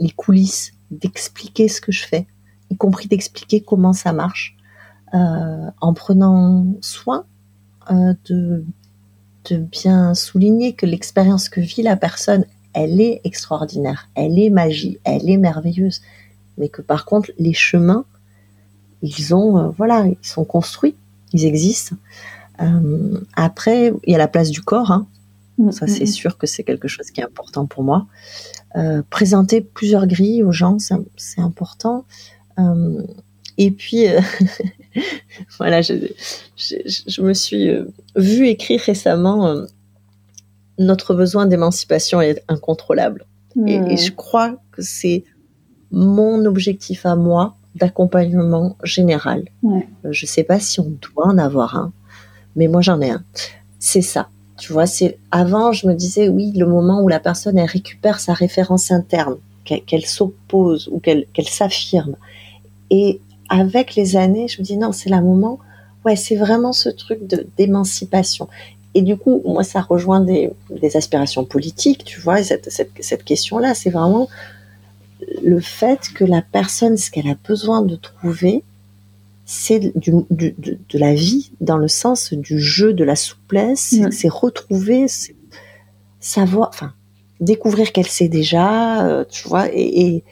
les 0.00 0.10
coulisses, 0.10 0.72
d'expliquer 0.90 1.68
ce 1.68 1.80
que 1.80 1.92
je 1.92 2.06
fais, 2.06 2.26
y 2.70 2.76
compris 2.76 3.08
d'expliquer 3.08 3.60
comment 3.60 3.92
ça 3.92 4.12
marche. 4.12 4.56
Euh, 5.14 5.70
en 5.80 5.94
prenant 5.94 6.66
soin 6.80 7.26
euh, 7.92 8.14
de, 8.28 8.64
de 9.48 9.56
bien 9.56 10.14
souligner 10.14 10.74
que 10.74 10.84
l'expérience 10.84 11.48
que 11.48 11.60
vit 11.60 11.82
la 11.82 11.96
personne, 11.96 12.44
elle 12.76 13.00
est 13.00 13.20
extraordinaire, 13.24 14.08
elle 14.14 14.38
est 14.38 14.50
magie, 14.50 14.98
elle 15.04 15.28
est 15.28 15.38
merveilleuse, 15.38 16.02
mais 16.58 16.68
que 16.68 16.82
par 16.82 17.04
contre 17.06 17.30
les 17.38 17.54
chemins, 17.54 18.04
ils 19.02 19.34
ont, 19.34 19.58
euh, 19.58 19.68
voilà, 19.76 20.06
ils 20.06 20.26
sont 20.26 20.44
construits, 20.44 20.94
ils 21.32 21.44
existent. 21.44 21.96
après, 23.34 23.92
il 24.04 24.12
y 24.12 24.14
a 24.14 24.18
la 24.18 24.28
place 24.28 24.50
du 24.50 24.62
corps. 24.62 24.90
Hein. 24.90 25.06
Mm, 25.58 25.72
Ça, 25.72 25.86
c'est 25.86 26.00
mm, 26.00 26.08
mm. 26.08 26.20
sûr 26.22 26.38
que 26.38 26.46
c'est 26.46 26.64
quelque 26.64 26.88
chose 26.88 27.10
qui 27.10 27.20
est 27.20 27.24
important 27.24 27.66
pour 27.66 27.82
moi. 27.82 28.06
présenter 29.10 29.62
plusieurs 29.62 30.06
grilles 30.06 30.42
aux 30.42 30.52
gens, 30.52 30.76
c'est 31.16 31.40
important. 31.40 32.04
et 33.56 33.70
puis, 33.70 34.06
voilà, 35.58 35.82
je, 35.82 35.94
je, 36.56 37.22
me 37.22 37.34
suis 37.34 37.68
euh, 37.68 37.84
vu 38.16 38.48
écrire 38.48 38.80
récemment 38.80 39.46
euh, 39.46 39.66
Notre 40.78 41.14
besoin 41.14 41.46
d'émancipation 41.46 42.20
est 42.20 42.42
incontrôlable. 42.48 43.24
Et, 43.66 43.78
hmm. 43.78 43.96
je 43.96 44.10
crois 44.10 44.56
que 44.72 44.82
c'est 44.82 45.24
mon 45.90 46.44
objectif 46.44 47.06
à 47.06 47.16
moi 47.16 47.56
d'accompagnement 47.74 48.76
général. 48.82 49.44
Euh, 49.64 49.80
je 50.10 50.24
ne 50.24 50.28
sais 50.28 50.44
pas 50.44 50.60
si 50.60 50.80
on 50.80 50.92
doit 51.12 51.26
en 51.26 51.38
avoir 51.38 51.76
un, 51.76 51.92
mais 52.54 52.68
moi 52.68 52.80
j'en 52.82 53.00
ai 53.00 53.10
un. 53.10 53.22
C'est 53.78 54.02
ça. 54.02 54.28
Tu 54.58 54.72
vois, 54.72 54.86
c'est 54.86 55.18
avant 55.30 55.72
je 55.72 55.86
me 55.86 55.94
disais 55.94 56.28
oui, 56.28 56.52
le 56.56 56.66
moment 56.66 57.02
où 57.02 57.08
la 57.08 57.20
personne 57.20 57.58
elle 57.58 57.68
récupère 57.68 58.20
sa 58.20 58.32
référence 58.32 58.90
interne, 58.90 59.36
qu'elle 59.64 60.06
s'oppose 60.06 60.88
ou 60.92 61.00
qu'elle 61.00 61.48
s'affirme. 61.48 62.16
Et 62.90 63.20
avec 63.48 63.94
les 63.94 64.16
années, 64.16 64.48
je 64.48 64.60
me 64.60 64.64
dis 64.64 64.76
non, 64.76 64.92
c'est 64.92 65.10
le 65.10 65.20
moment. 65.20 65.58
Ouais, 66.04 66.16
c'est 66.16 66.36
vraiment 66.36 66.72
ce 66.72 66.88
truc 66.88 67.20
d'émancipation. 67.56 68.48
Et 68.96 69.02
du 69.02 69.18
coup, 69.18 69.42
moi, 69.44 69.62
ça 69.62 69.82
rejoint 69.82 70.20
des, 70.20 70.50
des 70.70 70.96
aspirations 70.96 71.44
politiques, 71.44 72.02
tu 72.02 72.18
vois, 72.18 72.42
cette, 72.42 72.70
cette, 72.70 72.92
cette 73.00 73.24
question-là, 73.24 73.74
c'est 73.74 73.90
vraiment 73.90 74.26
le 75.44 75.60
fait 75.60 76.08
que 76.14 76.24
la 76.24 76.40
personne, 76.40 76.96
ce 76.96 77.10
qu'elle 77.10 77.28
a 77.28 77.36
besoin 77.46 77.82
de 77.82 77.94
trouver, 77.96 78.62
c'est 79.44 79.80
du, 79.94 80.12
du, 80.30 80.54
de, 80.56 80.78
de, 80.88 80.98
la 80.98 81.12
vie 81.12 81.52
dans 81.60 81.76
le 81.76 81.88
sens 81.88 82.32
du 82.32 82.58
jeu, 82.58 82.94
de 82.94 83.04
la 83.04 83.16
souplesse, 83.16 83.94
c'est 84.10 84.30
retrouver, 84.30 85.04
savoir, 86.18 86.70
enfin, 86.70 86.94
découvrir 87.40 87.92
qu'elle 87.92 88.08
sait 88.08 88.28
déjà, 88.28 89.06
euh, 89.06 89.26
tu 89.28 89.46
vois, 89.46 89.68
et, 89.74 90.06
et, 90.06 90.24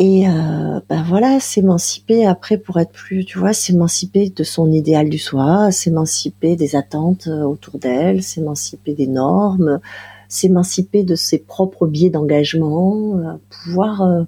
et 0.00 0.28
euh, 0.28 0.78
ben 0.88 1.02
voilà, 1.02 1.40
s'émanciper 1.40 2.24
après 2.24 2.56
pour 2.56 2.78
être 2.78 2.92
plus, 2.92 3.24
tu 3.24 3.36
vois, 3.36 3.52
s'émanciper 3.52 4.30
de 4.30 4.44
son 4.44 4.70
idéal 4.70 5.08
du 5.08 5.18
soi, 5.18 5.72
s'émanciper 5.72 6.54
des 6.54 6.76
attentes 6.76 7.26
euh, 7.26 7.42
autour 7.42 7.80
d'elle, 7.80 8.22
s'émanciper 8.22 8.94
des 8.94 9.08
normes, 9.08 9.80
s'émanciper 10.28 11.02
de 11.02 11.16
ses 11.16 11.38
propres 11.38 11.88
biais 11.88 12.10
d'engagement, 12.10 13.16
euh, 13.16 13.32
pouvoir. 13.50 14.02
Euh, 14.02 14.22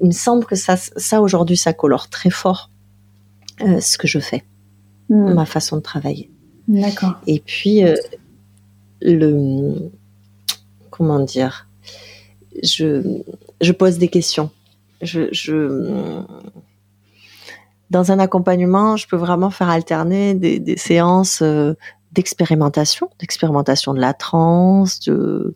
il 0.00 0.06
me 0.06 0.12
semble 0.12 0.44
que 0.44 0.54
ça, 0.54 0.76
ça 0.76 1.20
aujourd'hui, 1.20 1.56
ça 1.56 1.72
colore 1.72 2.08
très 2.08 2.30
fort 2.30 2.70
ce 3.60 3.96
que 3.96 4.08
je 4.08 4.18
fais, 4.18 4.42
hmm. 5.08 5.34
ma 5.34 5.44
façon 5.44 5.76
de 5.76 5.82
travailler. 5.82 6.30
D'accord. 6.66 7.14
Et 7.28 7.40
puis 7.44 7.82
le, 9.00 9.90
comment 10.90 11.20
dire, 11.20 11.68
je 12.60 13.22
je 13.62 13.72
pose 13.72 13.98
des 13.98 14.08
questions. 14.08 14.50
Je, 15.00 15.28
je, 15.32 16.22
dans 17.90 18.12
un 18.12 18.18
accompagnement, 18.18 18.96
je 18.96 19.06
peux 19.08 19.16
vraiment 19.16 19.50
faire 19.50 19.68
alterner 19.68 20.34
des, 20.34 20.58
des 20.58 20.76
séances 20.76 21.42
euh, 21.42 21.74
d'expérimentation, 22.12 23.10
d'expérimentation 23.18 23.94
de 23.94 24.00
la 24.00 24.14
transe, 24.14 25.00
de 25.00 25.54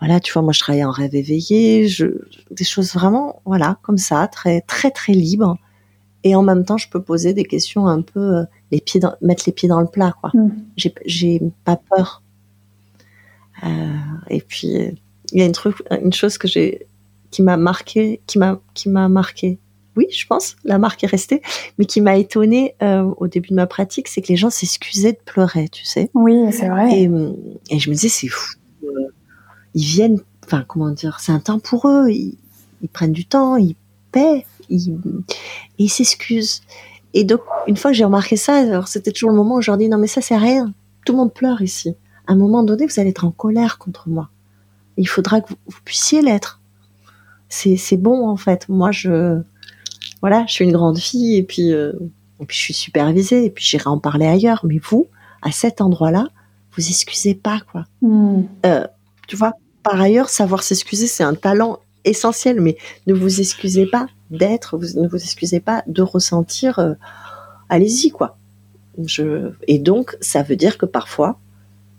voilà, 0.00 0.18
tu 0.18 0.32
vois, 0.32 0.42
moi 0.42 0.52
je 0.52 0.60
travaille 0.60 0.84
en 0.84 0.90
rêve 0.90 1.14
éveillé, 1.14 1.86
je, 1.86 2.06
des 2.50 2.64
choses 2.64 2.94
vraiment, 2.94 3.42
voilà, 3.44 3.78
comme 3.82 3.98
ça, 3.98 4.26
très 4.28 4.62
très 4.62 4.90
très 4.90 5.12
libres. 5.12 5.58
Et 6.22 6.34
en 6.34 6.42
même 6.42 6.64
temps, 6.64 6.76
je 6.76 6.88
peux 6.88 7.02
poser 7.02 7.32
des 7.32 7.44
questions 7.44 7.86
un 7.86 8.02
peu 8.02 8.38
euh, 8.38 8.44
les 8.70 8.80
pieds 8.80 9.00
dans, 9.00 9.14
mettre 9.22 9.44
les 9.46 9.52
pieds 9.52 9.68
dans 9.68 9.80
le 9.80 9.86
plat, 9.86 10.14
quoi. 10.20 10.30
Mm. 10.34 10.50
J'ai 10.76 10.94
j'ai 11.06 11.42
pas 11.64 11.76
peur. 11.76 12.22
Euh, 13.62 13.68
et 14.28 14.40
puis 14.40 14.68
il 15.32 15.38
y 15.38 15.42
a 15.42 15.46
une 15.46 15.52
truc, 15.52 15.76
une 15.90 16.12
chose 16.12 16.38
que 16.38 16.48
j'ai 16.48 16.86
qui 17.30 17.42
m'a 17.42 17.56
marqué, 17.56 18.20
qui 18.26 18.38
m'a 18.38 18.60
qui 18.74 18.88
m'a 18.88 19.08
marqué. 19.08 19.58
Oui, 19.96 20.06
je 20.10 20.24
pense, 20.26 20.56
la 20.64 20.78
marque 20.78 21.02
est 21.02 21.08
restée, 21.08 21.42
mais 21.78 21.84
qui 21.84 22.00
m'a 22.00 22.16
étonnée 22.16 22.74
euh, 22.82 23.02
au 23.16 23.26
début 23.26 23.50
de 23.50 23.54
ma 23.54 23.66
pratique, 23.66 24.06
c'est 24.06 24.22
que 24.22 24.28
les 24.28 24.36
gens 24.36 24.50
s'excusaient 24.50 25.12
de 25.12 25.18
pleurer, 25.24 25.68
tu 25.68 25.84
sais. 25.84 26.10
Oui, 26.14 26.36
c'est 26.52 26.68
vrai. 26.68 26.96
Et, 26.96 27.10
et, 27.70 27.78
je 27.78 27.90
me 27.90 27.94
disais, 27.94 28.08
c'est 28.08 28.28
fou. 28.28 28.54
Euh, 28.84 28.88
ils 29.74 29.84
viennent, 29.84 30.20
enfin, 30.44 30.64
comment 30.66 30.90
dire, 30.90 31.18
c'est 31.20 31.32
un 31.32 31.40
temps 31.40 31.58
pour 31.58 31.88
eux. 31.88 32.08
Ils, 32.08 32.38
ils 32.82 32.88
prennent 32.88 33.12
du 33.12 33.24
temps, 33.24 33.56
ils 33.56 33.74
paient, 34.12 34.46
ils, 34.68 34.96
ils 35.78 35.88
s'excusent. 35.88 36.62
Et 37.12 37.24
donc, 37.24 37.40
une 37.66 37.76
fois 37.76 37.90
que 37.90 37.96
j'ai 37.96 38.04
remarqué 38.04 38.36
ça, 38.36 38.54
alors 38.54 38.88
c'était 38.88 39.10
toujours 39.10 39.30
le 39.30 39.36
moment 39.36 39.56
où 39.56 39.60
je 39.60 39.70
leur 39.70 39.78
dis, 39.78 39.88
non, 39.88 39.98
mais 39.98 40.06
ça, 40.06 40.20
c'est 40.20 40.36
rien. 40.36 40.72
Tout 41.04 41.12
le 41.12 41.18
monde 41.18 41.34
pleure 41.34 41.62
ici. 41.62 41.96
À 42.26 42.32
un 42.32 42.36
moment 42.36 42.62
donné, 42.62 42.86
vous 42.86 43.00
allez 43.00 43.10
être 43.10 43.24
en 43.24 43.32
colère 43.32 43.78
contre 43.78 44.08
moi. 44.08 44.30
Il 44.96 45.08
faudra 45.08 45.40
que 45.40 45.52
vous 45.66 45.80
puissiez 45.84 46.22
l'être 46.22 46.59
c'est 47.50 47.98
bon 47.98 48.26
en 48.26 48.36
fait. 48.36 48.68
Moi 48.70 48.90
je 48.92 49.42
voilà, 50.22 50.46
je 50.46 50.52
suis 50.52 50.64
une 50.64 50.72
grande 50.72 50.98
fille 50.98 51.36
et 51.36 51.42
puis 51.42 51.72
euh, 51.72 51.92
Et 52.40 52.46
puis 52.46 52.56
je 52.56 52.62
suis 52.62 52.74
supervisée, 52.74 53.44
et 53.44 53.50
puis 53.50 53.64
j'irai 53.64 53.88
en 53.88 53.98
parler 53.98 54.26
ailleurs. 54.26 54.64
Mais 54.64 54.78
vous, 54.82 55.06
à 55.42 55.52
cet 55.52 55.80
endroit-là, 55.80 56.28
vous 56.76 56.88
excusez 56.88 57.34
pas, 57.34 57.60
quoi. 57.70 57.84
Hmm. 58.00 58.42
Euh, 58.64 58.86
tu 59.28 59.36
vois, 59.36 59.52
par 59.82 60.00
ailleurs, 60.00 60.28
savoir 60.28 60.62
s'excuser, 60.62 61.06
c'est 61.06 61.22
un 61.22 61.34
talent 61.34 61.80
essentiel, 62.04 62.60
mais 62.60 62.76
ne 63.06 63.14
vous 63.14 63.40
excusez 63.40 63.86
pas 63.86 64.06
d'être, 64.30 64.78
ne 64.78 65.08
vous 65.08 65.16
excusez 65.16 65.60
pas 65.60 65.82
de 65.86 66.02
ressentir. 66.02 66.78
Euh, 66.78 66.94
allez-y, 67.68 68.10
quoi. 68.10 68.38
Je... 69.04 69.52
Et 69.66 69.78
donc, 69.78 70.16
ça 70.20 70.42
veut 70.42 70.56
dire 70.56 70.78
que 70.78 70.86
parfois, 70.86 71.38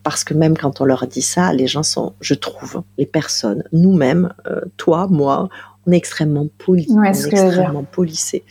parce 0.03 0.23
que 0.23 0.33
même 0.33 0.57
quand 0.57 0.81
on 0.81 0.85
leur 0.85 1.07
dit 1.07 1.21
ça, 1.21 1.53
les 1.53 1.67
gens 1.67 1.83
sont, 1.83 2.13
je 2.21 2.33
trouve, 2.33 2.83
les 2.97 3.05
personnes, 3.05 3.63
nous-mêmes, 3.71 4.33
euh, 4.47 4.61
toi, 4.77 5.07
moi, 5.07 5.49
on 5.85 5.91
est 5.91 5.97
extrêmement 5.97 6.47
polis, 6.57 6.89
on 6.89 7.03
est 7.03 7.09
extrêmement 7.09 7.83
polissés. 7.83 8.43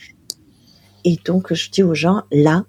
Et 1.05 1.19
donc, 1.25 1.53
je 1.53 1.71
dis 1.71 1.83
aux 1.83 1.95
gens, 1.95 2.23
là, 2.31 2.65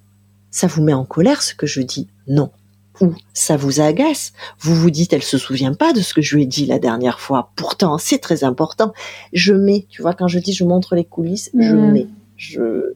ça 0.50 0.68
vous 0.68 0.84
met 0.84 0.94
en 0.94 1.06
colère 1.06 1.42
ce 1.42 1.54
que 1.54 1.68
je 1.68 1.82
dis 1.82 2.08
Non. 2.28 2.52
Ou 3.00 3.14
ça 3.34 3.58
vous 3.58 3.82
agace. 3.82 4.32
Vous 4.60 4.76
vous 4.76 4.92
dites, 4.92 5.14
elle 5.14 5.24
se 5.24 5.38
souvient 5.38 5.74
pas 5.74 5.92
de 5.92 6.02
ce 6.02 6.14
que 6.14 6.22
je 6.22 6.36
lui 6.36 6.44
ai 6.44 6.46
dit 6.46 6.66
la 6.66 6.78
dernière 6.78 7.20
fois. 7.20 7.52
Pourtant, 7.56 7.98
c'est 7.98 8.20
très 8.20 8.44
important. 8.44 8.94
Je 9.34 9.54
mets, 9.54 9.88
tu 9.90 10.02
vois, 10.02 10.14
quand 10.14 10.28
je 10.28 10.40
dis 10.40 10.54
je 10.54 10.64
montre 10.64 10.96
les 10.96 11.06
coulisses, 11.06 11.50
je 11.58 11.74
mm. 11.74 11.92
mets. 11.92 12.08
Je... 12.36 12.94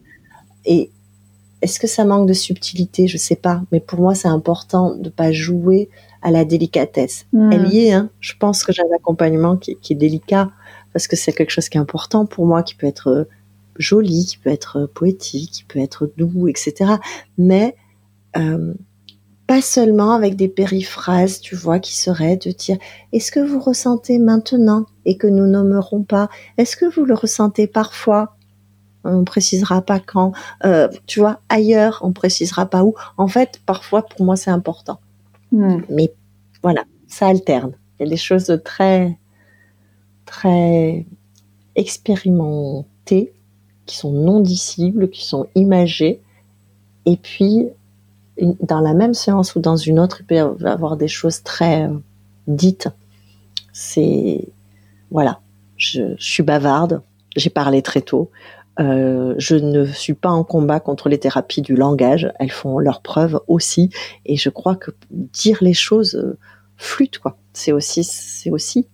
Et 0.64 0.90
est-ce 1.66 1.80
que 1.80 1.88
ça 1.88 2.04
manque 2.04 2.28
de 2.28 2.32
subtilité? 2.32 3.08
Je 3.08 3.16
sais 3.16 3.34
pas. 3.34 3.62
Mais 3.72 3.80
pour 3.80 3.98
moi, 3.98 4.14
c'est 4.14 4.28
important 4.28 4.94
de 4.94 5.08
pas 5.08 5.32
jouer 5.32 5.90
à 6.22 6.30
la 6.30 6.44
délicatesse. 6.44 7.26
Mm. 7.32 7.52
Elle 7.52 7.74
y 7.74 7.86
est, 7.86 7.92
hein. 7.92 8.08
Je 8.20 8.34
pense 8.38 8.62
que 8.62 8.72
j'ai 8.72 8.82
un 8.82 8.96
accompagnement 8.96 9.56
qui, 9.56 9.76
qui 9.82 9.94
est 9.94 9.96
délicat 9.96 10.50
parce 10.92 11.08
que 11.08 11.16
c'est 11.16 11.32
quelque 11.32 11.50
chose 11.50 11.68
qui 11.68 11.76
est 11.76 11.80
important 11.80 12.24
pour 12.24 12.46
moi, 12.46 12.62
qui 12.62 12.76
peut 12.76 12.86
être 12.86 13.26
joli, 13.78 14.26
qui 14.26 14.38
peut 14.38 14.50
être 14.50 14.86
poétique, 14.86 15.50
qui 15.50 15.64
peut 15.64 15.80
être 15.80 16.08
doux, 16.16 16.46
etc. 16.46 16.92
Mais 17.36 17.74
euh, 18.36 18.74
pas 19.48 19.60
seulement 19.60 20.12
avec 20.12 20.36
des 20.36 20.48
périphrases, 20.48 21.40
tu 21.40 21.56
vois, 21.56 21.80
qui 21.80 21.96
seraient 21.96 22.36
de 22.36 22.52
dire 22.52 22.76
est-ce 23.12 23.32
que 23.32 23.40
vous 23.40 23.58
ressentez 23.60 24.20
maintenant 24.20 24.86
et 25.04 25.16
que 25.16 25.26
nous 25.26 25.46
nommerons 25.46 26.04
pas? 26.04 26.28
Est-ce 26.58 26.76
que 26.76 26.86
vous 26.86 27.04
le 27.04 27.14
ressentez 27.14 27.66
parfois? 27.66 28.35
On 29.06 29.24
précisera 29.24 29.82
pas 29.82 30.00
quand. 30.00 30.32
Euh, 30.64 30.88
tu 31.06 31.20
vois, 31.20 31.40
ailleurs, 31.48 32.00
on 32.02 32.12
précisera 32.12 32.66
pas 32.66 32.84
où. 32.84 32.94
En 33.16 33.28
fait, 33.28 33.60
parfois, 33.66 34.02
pour 34.02 34.24
moi, 34.24 34.36
c'est 34.36 34.50
important. 34.50 35.00
Hmm. 35.52 35.80
Mais 35.90 36.12
voilà, 36.62 36.84
ça 37.08 37.28
alterne. 37.28 37.72
Il 37.98 38.04
y 38.04 38.06
a 38.06 38.10
des 38.10 38.16
choses 38.16 38.60
très, 38.64 39.18
très 40.24 41.06
expérimentées 41.76 43.32
qui 43.86 43.96
sont 43.96 44.12
non 44.12 44.40
dissibles, 44.40 45.10
qui 45.10 45.24
sont 45.24 45.46
imagés. 45.54 46.20
Et 47.06 47.16
puis, 47.16 47.68
dans 48.60 48.80
la 48.80 48.94
même 48.94 49.14
séance 49.14 49.54
ou 49.54 49.60
dans 49.60 49.76
une 49.76 49.98
autre, 49.98 50.18
il 50.20 50.26
peut 50.26 50.34
y 50.34 50.38
avoir 50.38 50.96
des 50.96 51.08
choses 51.08 51.42
très 51.42 51.86
euh, 51.86 51.94
dites. 52.46 52.88
C'est 53.72 54.48
voilà, 55.10 55.40
je, 55.76 56.16
suis 56.18 56.42
bavarde, 56.42 57.02
j'ai 57.36 57.50
parlé 57.50 57.82
très 57.82 58.00
tôt. 58.00 58.30
Euh, 58.78 59.34
je 59.38 59.56
ne 59.56 59.86
suis 59.86 60.14
pas 60.14 60.28
en 60.28 60.44
combat 60.44 60.80
contre 60.80 61.08
les 61.08 61.18
thérapies 61.18 61.62
du 61.62 61.76
langage, 61.76 62.30
elles 62.38 62.50
font 62.50 62.78
leur 62.78 63.00
preuve 63.00 63.40
aussi, 63.48 63.90
et 64.26 64.36
je 64.36 64.50
crois 64.50 64.76
que 64.76 64.90
dire 65.10 65.58
les 65.62 65.72
choses 65.72 66.14
euh, 66.14 66.38
flûte 66.76 67.18
quoi. 67.18 67.38
C'est 67.54 67.72
aussi, 67.72 68.04
c'est 68.04 68.50
aussi 68.50 68.86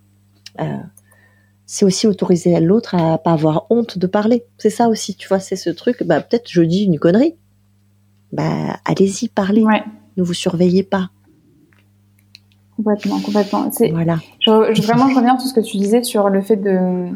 c'est 1.72 1.86
aussi 1.86 2.06
autoriser 2.06 2.60
l'autre 2.60 2.94
à 2.94 3.16
pas 3.16 3.32
avoir 3.32 3.66
honte 3.70 3.96
de 3.96 4.06
parler. 4.06 4.44
C'est 4.58 4.68
ça 4.68 4.88
aussi, 4.88 5.14
tu 5.14 5.26
vois, 5.26 5.40
c'est 5.40 5.56
ce 5.56 5.70
truc. 5.70 6.02
Bah 6.02 6.20
peut-être 6.20 6.50
je 6.50 6.60
dis 6.60 6.84
une 6.84 6.98
connerie. 6.98 7.34
Bah 8.30 8.76
allez-y, 8.84 9.28
parlez. 9.28 9.64
Ne 10.18 10.22
vous 10.22 10.34
surveillez 10.34 10.82
pas. 10.82 11.08
Complètement, 12.76 13.20
complètement. 13.20 13.70
Voilà. 13.92 14.18
Je, 14.40 14.82
vraiment, 14.82 15.08
je 15.08 15.16
reviens 15.16 15.38
sur 15.38 15.48
ce 15.48 15.54
que 15.54 15.60
tu 15.60 15.78
disais 15.78 16.02
sur 16.02 16.28
le 16.28 16.42
fait 16.42 16.56
de 16.56 17.08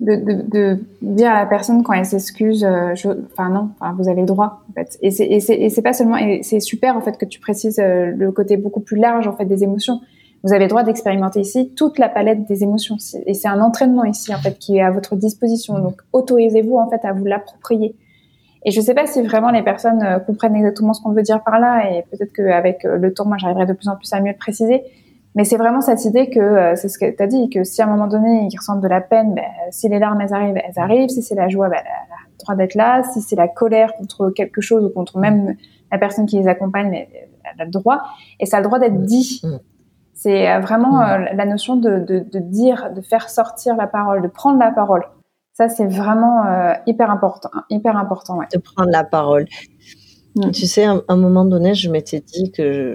de, 0.00 0.78
dire 1.02 1.30
à 1.30 1.40
la 1.40 1.46
personne 1.46 1.82
quand 1.82 1.92
elle 1.92 2.04
s'excuse, 2.04 2.64
euh, 2.64 2.94
enfin 3.32 3.50
non, 3.50 3.70
vous 3.96 4.08
avez 4.08 4.20
le 4.20 4.26
droit 4.26 4.62
en 4.70 4.72
fait. 4.72 4.98
Et 5.02 5.10
c'est 5.10 5.82
pas 5.82 5.92
seulement, 5.92 6.16
et 6.16 6.42
c'est 6.42 6.60
super 6.60 6.96
en 6.96 7.00
fait 7.00 7.18
que 7.18 7.26
tu 7.26 7.38
précises 7.38 7.78
euh, 7.78 8.06
le 8.16 8.32
côté 8.32 8.56
beaucoup 8.56 8.80
plus 8.80 8.96
large 8.96 9.28
en 9.28 9.32
fait 9.32 9.44
des 9.44 9.62
émotions 9.62 10.00
vous 10.42 10.52
avez 10.52 10.64
le 10.64 10.68
droit 10.68 10.82
d'expérimenter 10.82 11.40
ici 11.40 11.72
toute 11.76 11.98
la 11.98 12.08
palette 12.08 12.46
des 12.46 12.62
émotions. 12.62 12.96
Et 13.26 13.34
c'est 13.34 13.48
un 13.48 13.60
entraînement 13.60 14.04
ici, 14.04 14.34
en 14.34 14.38
fait, 14.38 14.58
qui 14.58 14.78
est 14.78 14.82
à 14.82 14.90
votre 14.90 15.16
disposition. 15.16 15.78
Donc, 15.78 16.00
autorisez-vous, 16.12 16.76
en 16.78 16.88
fait, 16.88 17.04
à 17.04 17.12
vous 17.12 17.24
l'approprier. 17.24 17.94
Et 18.64 18.70
je 18.70 18.80
sais 18.80 18.94
pas 18.94 19.06
si 19.06 19.22
vraiment 19.22 19.50
les 19.50 19.62
personnes 19.62 20.02
euh, 20.02 20.18
comprennent 20.18 20.56
exactement 20.56 20.92
ce 20.92 21.02
qu'on 21.02 21.12
veut 21.12 21.22
dire 21.22 21.42
par 21.42 21.58
là. 21.58 21.90
Et 21.90 22.04
peut-être 22.10 22.32
qu'avec 22.32 22.84
euh, 22.84 22.96
le 22.96 23.12
temps, 23.12 23.26
moi, 23.26 23.36
j'arriverai 23.38 23.66
de 23.66 23.72
plus 23.72 23.88
en 23.88 23.96
plus 23.96 24.12
à 24.12 24.20
mieux 24.20 24.32
le 24.32 24.38
préciser. 24.38 24.82
Mais 25.34 25.44
c'est 25.44 25.56
vraiment 25.56 25.80
cette 25.80 26.04
idée 26.04 26.28
que, 26.28 26.40
euh, 26.40 26.76
c'est 26.76 26.88
ce 26.88 26.98
que 26.98 27.08
tu 27.14 27.22
as 27.22 27.26
dit, 27.26 27.50
que 27.50 27.62
si 27.62 27.80
à 27.82 27.86
un 27.86 27.88
moment 27.88 28.08
donné, 28.08 28.48
ils 28.50 28.56
ressentent 28.56 28.80
de 28.80 28.88
la 28.88 29.00
peine, 29.00 29.34
ben, 29.34 29.44
si 29.70 29.88
les 29.88 29.98
larmes, 29.98 30.20
elles 30.20 30.34
arrivent, 30.34 30.56
elles 30.56 30.78
arrivent. 30.78 31.08
Si 31.08 31.22
c'est 31.22 31.36
la 31.36 31.48
joie, 31.48 31.68
ben, 31.68 31.78
elle 31.84 32.12
a 32.12 32.16
le 32.30 32.38
droit 32.38 32.54
d'être 32.56 32.74
là. 32.74 33.02
Si 33.04 33.20
c'est 33.20 33.36
la 33.36 33.48
colère 33.48 33.94
contre 33.94 34.30
quelque 34.30 34.60
chose 34.60 34.84
ou 34.84 34.90
contre 34.90 35.18
même 35.18 35.54
la 35.92 35.98
personne 35.98 36.26
qui 36.26 36.38
les 36.38 36.48
accompagne, 36.48 36.92
elle 36.94 37.60
a 37.60 37.64
le 37.64 37.70
droit. 37.70 38.02
Et 38.38 38.46
ça 38.46 38.58
a 38.58 38.60
le 38.60 38.66
droit 38.66 38.78
d'être 38.78 39.02
dit. 39.02 39.40
Mm. 39.44 39.56
C'est 40.14 40.50
euh, 40.50 40.60
vraiment 40.60 40.98
mm. 40.98 41.02
euh, 41.02 41.18
la 41.34 41.46
notion 41.46 41.76
de, 41.76 41.98
de, 41.98 42.38
dire, 42.38 42.92
de 42.94 43.00
faire 43.00 43.30
sortir 43.30 43.76
la 43.76 43.86
parole, 43.86 44.22
de 44.22 44.28
prendre 44.28 44.58
la 44.58 44.70
parole. 44.70 45.04
Ça, 45.54 45.68
c'est 45.68 45.86
vraiment 45.86 46.46
euh, 46.46 46.74
hyper 46.86 47.10
important, 47.10 47.50
hyper 47.70 47.96
important. 47.96 48.38
Ouais. 48.38 48.46
De 48.52 48.58
prendre 48.58 48.90
la 48.90 49.04
parole. 49.04 49.46
Tu 50.52 50.66
sais, 50.66 50.84
à 50.84 51.02
un 51.08 51.16
moment 51.16 51.44
donné, 51.44 51.74
je 51.74 51.90
m'étais 51.90 52.20
dit 52.20 52.52
que 52.52 52.94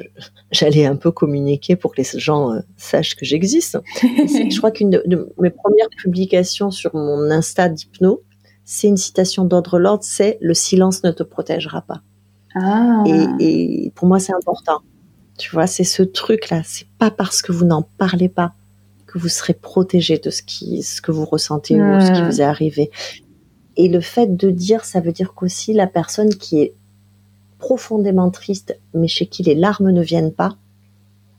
j'allais 0.52 0.86
un 0.86 0.95
peu 0.95 1.12
communiquer 1.12 1.76
pour 1.76 1.94
que 1.94 2.02
les 2.02 2.20
gens 2.20 2.53
sachent 2.78 3.16
que 3.16 3.26
j'existe. 3.26 3.78
je 4.02 4.57
crois 4.57 4.72
qu'une 4.72 4.90
de, 4.90 5.34
mes 5.40 5.49
premières 5.49 5.90
publications 5.98 6.72
sur 6.72 6.95
mon 6.95 7.30
Insta 7.30 7.68
d'hypno, 7.68 8.22
c'est 8.64 8.88
une 8.88 8.98
citation 8.98 9.44
d'ordre 9.44 9.80
l'ordre, 9.80 10.03
c'est 10.03 10.38
le 10.41 10.53
silence 10.53 11.03
ne 11.03 11.12
te 11.12 11.24
protégera 11.24 11.82
pas. 11.82 12.02
Ah. 12.56 13.03
et 13.06 13.91
pour 13.95 14.07
moi, 14.07 14.20
c'est 14.20 14.34
important. 14.34 14.80
Tu 15.38 15.52
vois, 15.52 15.68
c'est 15.68 15.84
ce 15.84 16.03
truc-là. 16.03 16.62
C'est 16.64 16.88
pas 16.98 17.12
parce 17.12 17.41
que 17.41 17.52
vous 17.52 17.66
n'en 17.66 17.82
parlez 17.98 18.30
pas 18.30 18.53
que 19.06 19.20
vous 19.20 19.28
serez 19.28 19.53
protégé 19.53 20.18
de 20.18 20.30
ce 20.30 20.41
qui, 20.41 20.84
ce 20.84 21.02
que 21.02 21.12
vous 21.12 21.26
ressentez 21.26 21.76
ou 21.76 21.99
ce 21.99 22.12
qui 22.12 22.22
vous 22.22 22.41
est 22.41 22.45
arrivé. 22.45 22.91
Et 23.78 23.90
le 23.90 23.99
fait 23.99 24.36
de 24.36 24.49
dire, 24.49 24.86
ça 24.86 25.02
veut 25.02 25.12
dire 25.12 25.34
qu'aussi 25.34 25.74
la 25.74 25.88
personne 25.88 26.30
qui 26.30 26.62
est 26.62 26.74
profondément 27.57 28.30
triste, 28.32 28.77
mais 28.94 29.07
chez 29.07 29.27
qui 29.27 29.44
les 29.44 29.56
larmes 29.56 29.91
ne 29.91 30.02
viennent 30.02 30.34
pas, 30.34 30.57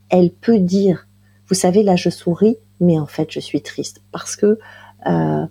elle 0.08 0.30
peut 0.30 0.58
dire, 0.58 1.06
vous 1.48 1.54
savez, 1.54 1.82
là 1.82 1.96
je 1.96 2.10
souris, 2.10 2.56
mais 2.80 2.98
en 2.98 3.06
fait 3.06 3.30
je 3.30 3.40
suis 3.40 3.62
triste 3.62 4.02
parce 4.12 4.36
que 4.36 4.58
euh, 5.06 5.46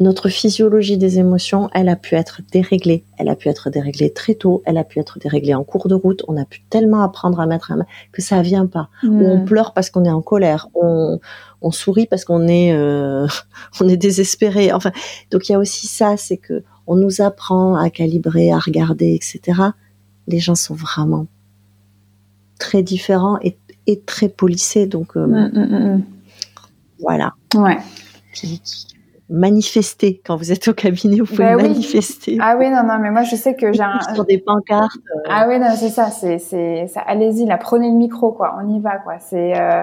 notre 0.00 0.30
physiologie 0.30 0.96
des 0.96 1.18
émotions, 1.18 1.68
elle 1.74 1.90
a 1.90 1.96
pu 1.96 2.14
être 2.14 2.40
déréglée. 2.50 3.04
Elle 3.18 3.28
a 3.28 3.36
pu 3.36 3.50
être 3.50 3.68
déréglée 3.68 4.10
très 4.10 4.34
tôt. 4.34 4.62
Elle 4.64 4.78
a 4.78 4.84
pu 4.84 4.98
être 4.98 5.18
déréglée 5.18 5.54
en 5.54 5.62
cours 5.62 5.88
de 5.88 5.94
route. 5.94 6.22
On 6.26 6.38
a 6.38 6.46
pu 6.46 6.62
tellement 6.70 7.02
apprendre 7.02 7.38
à 7.38 7.44
mettre 7.44 7.70
un 7.70 7.84
que 8.10 8.22
ça 8.22 8.40
vient 8.40 8.66
pas. 8.66 8.88
Ou 9.02 9.26
on 9.26 9.44
pleure 9.44 9.74
parce 9.74 9.90
qu'on 9.90 10.06
est 10.06 10.10
en 10.10 10.22
colère. 10.22 10.68
On, 10.74 11.20
on 11.60 11.70
sourit 11.70 12.06
parce 12.06 12.24
qu'on 12.24 12.48
est, 12.48 12.72
euh, 12.72 13.26
on 13.80 13.88
est 13.90 13.98
désespéré. 13.98 14.72
Enfin, 14.72 14.90
donc 15.30 15.48
il 15.48 15.52
y 15.52 15.54
a 15.54 15.58
aussi 15.58 15.86
ça, 15.86 16.16
c'est 16.16 16.38
que 16.38 16.64
on 16.86 16.96
nous 16.96 17.20
apprend 17.20 17.76
à 17.76 17.90
calibrer, 17.90 18.50
à 18.50 18.58
regarder, 18.58 19.14
etc. 19.14 19.60
Les 20.30 20.38
gens 20.38 20.54
sont 20.54 20.74
vraiment 20.74 21.26
très 22.58 22.82
différents 22.82 23.38
et, 23.42 23.56
et 23.86 24.00
très 24.00 24.28
polissés. 24.28 24.86
Donc 24.86 25.16
euh, 25.16 25.26
mm, 25.26 25.50
mm, 25.52 25.96
mm, 25.96 26.04
voilà. 27.00 27.34
Ouais 27.54 27.78
manifester 29.30 30.20
quand 30.26 30.36
vous 30.36 30.52
êtes 30.52 30.66
au 30.68 30.74
cabinet, 30.74 31.20
vous 31.20 31.26
pouvez 31.26 31.44
bah 31.44 31.56
manifester. 31.56 32.36
Ah 32.40 32.56
oui, 32.58 32.68
non, 32.68 32.82
non, 32.82 32.98
mais 32.98 33.10
moi 33.10 33.22
je 33.22 33.36
sais 33.36 33.54
que 33.54 33.72
j'ai 33.72 33.82
un 33.82 34.00
sur 34.14 34.24
des 34.24 34.38
pancartes. 34.38 34.96
Euh. 34.96 35.30
Ah 35.30 35.46
oui, 35.48 35.58
non, 35.58 35.68
c'est 35.76 35.88
ça, 35.88 36.10
c'est. 36.10 36.90
Allez-y, 37.06 37.46
là, 37.46 37.56
prenez 37.56 37.88
le 37.88 37.96
micro, 37.96 38.32
quoi, 38.32 38.58
on 38.62 38.68
y 38.68 38.80
va, 38.80 38.98
quoi. 38.98 39.18
C'est, 39.20 39.58
euh... 39.58 39.82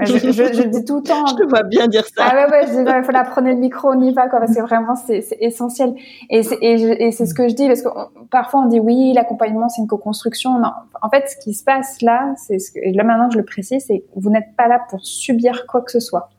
je, 0.00 0.18
je, 0.18 0.32
je, 0.32 0.68
dis 0.68 0.84
tout 0.84 0.96
le 0.96 1.02
temps. 1.08 1.26
je 1.26 1.34
te 1.36 1.48
vois 1.48 1.62
bien 1.62 1.86
dire 1.86 2.04
ça. 2.04 2.24
Ah 2.30 2.34
ouais, 2.34 2.50
ouais, 2.50 2.66
je 2.66 2.72
dis, 2.72 2.78
il 2.78 3.04
faut 3.04 3.12
la 3.12 3.24
prendre 3.24 3.48
le 3.48 3.54
micro, 3.54 3.90
on 3.92 4.00
y 4.00 4.12
va, 4.12 4.28
quoi, 4.28 4.40
parce 4.40 4.54
que 4.54 4.60
vraiment 4.60 4.96
c'est, 4.96 5.20
c'est 5.20 5.38
essentiel. 5.40 5.94
Et 6.30 6.42
c'est, 6.42 6.58
et, 6.60 7.06
et 7.06 7.12
c'est 7.12 7.26
ce 7.26 7.34
que 7.34 7.48
je 7.48 7.54
dis, 7.54 7.66
parce 7.66 7.82
que 7.82 7.88
parfois 8.30 8.62
on 8.62 8.66
dit 8.66 8.80
oui, 8.80 9.12
l'accompagnement 9.14 9.68
c'est 9.68 9.80
une 9.80 9.88
co-construction. 9.88 10.58
Non, 10.58 10.72
en 11.00 11.08
fait, 11.08 11.28
ce 11.28 11.36
qui 11.36 11.54
se 11.54 11.62
passe 11.62 12.02
là, 12.02 12.34
c'est 12.36 12.58
ce 12.58 12.72
que, 12.72 12.80
et 12.82 12.92
là 12.92 13.04
maintenant 13.04 13.30
je 13.30 13.38
le 13.38 13.44
précise, 13.44 13.84
c'est 13.86 14.04
vous 14.16 14.30
n'êtes 14.30 14.56
pas 14.56 14.68
là 14.68 14.80
pour 14.88 15.04
subir 15.04 15.66
quoi 15.66 15.80
que 15.80 15.92
ce 15.92 16.00
soit. 16.00 16.30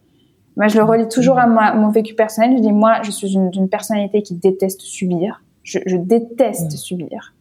Moi, 0.57 0.67
je 0.69 0.77
le 0.77 0.83
relis 0.83 1.09
toujours 1.09 1.37
à 1.37 1.47
mon 1.47 1.89
vécu 1.89 2.13
personnel. 2.15 2.55
Je 2.55 2.61
dis, 2.61 2.71
moi, 2.71 3.01
je 3.03 3.11
suis 3.11 3.33
une, 3.33 3.69
personnalité 3.69 4.21
qui 4.21 4.35
déteste 4.35 4.81
subir. 4.81 5.41
Je, 5.63 5.79
je 5.85 5.97
déteste 5.97 6.71
subir. 6.71 7.33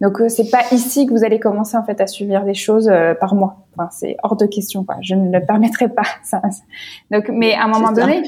Donc 0.00 0.20
euh, 0.20 0.28
c'est 0.28 0.50
pas 0.50 0.62
ici 0.72 1.06
que 1.06 1.12
vous 1.12 1.24
allez 1.24 1.40
commencer 1.40 1.76
en 1.76 1.84
fait 1.84 2.00
à 2.00 2.06
subir 2.06 2.44
des 2.44 2.54
choses 2.54 2.88
euh, 2.88 3.14
par 3.14 3.34
mois. 3.34 3.66
Enfin, 3.78 3.88
c'est 3.90 4.16
hors 4.22 4.36
de 4.36 4.46
question 4.46 4.84
quoi. 4.84 4.96
Je 5.00 5.14
ne 5.14 5.32
le 5.32 5.44
permettrai 5.44 5.88
pas. 5.88 6.02
Ça, 6.22 6.42
Donc 7.10 7.30
mais 7.32 7.54
à 7.54 7.64
un 7.64 7.68
moment 7.68 7.92
donné, 7.92 8.22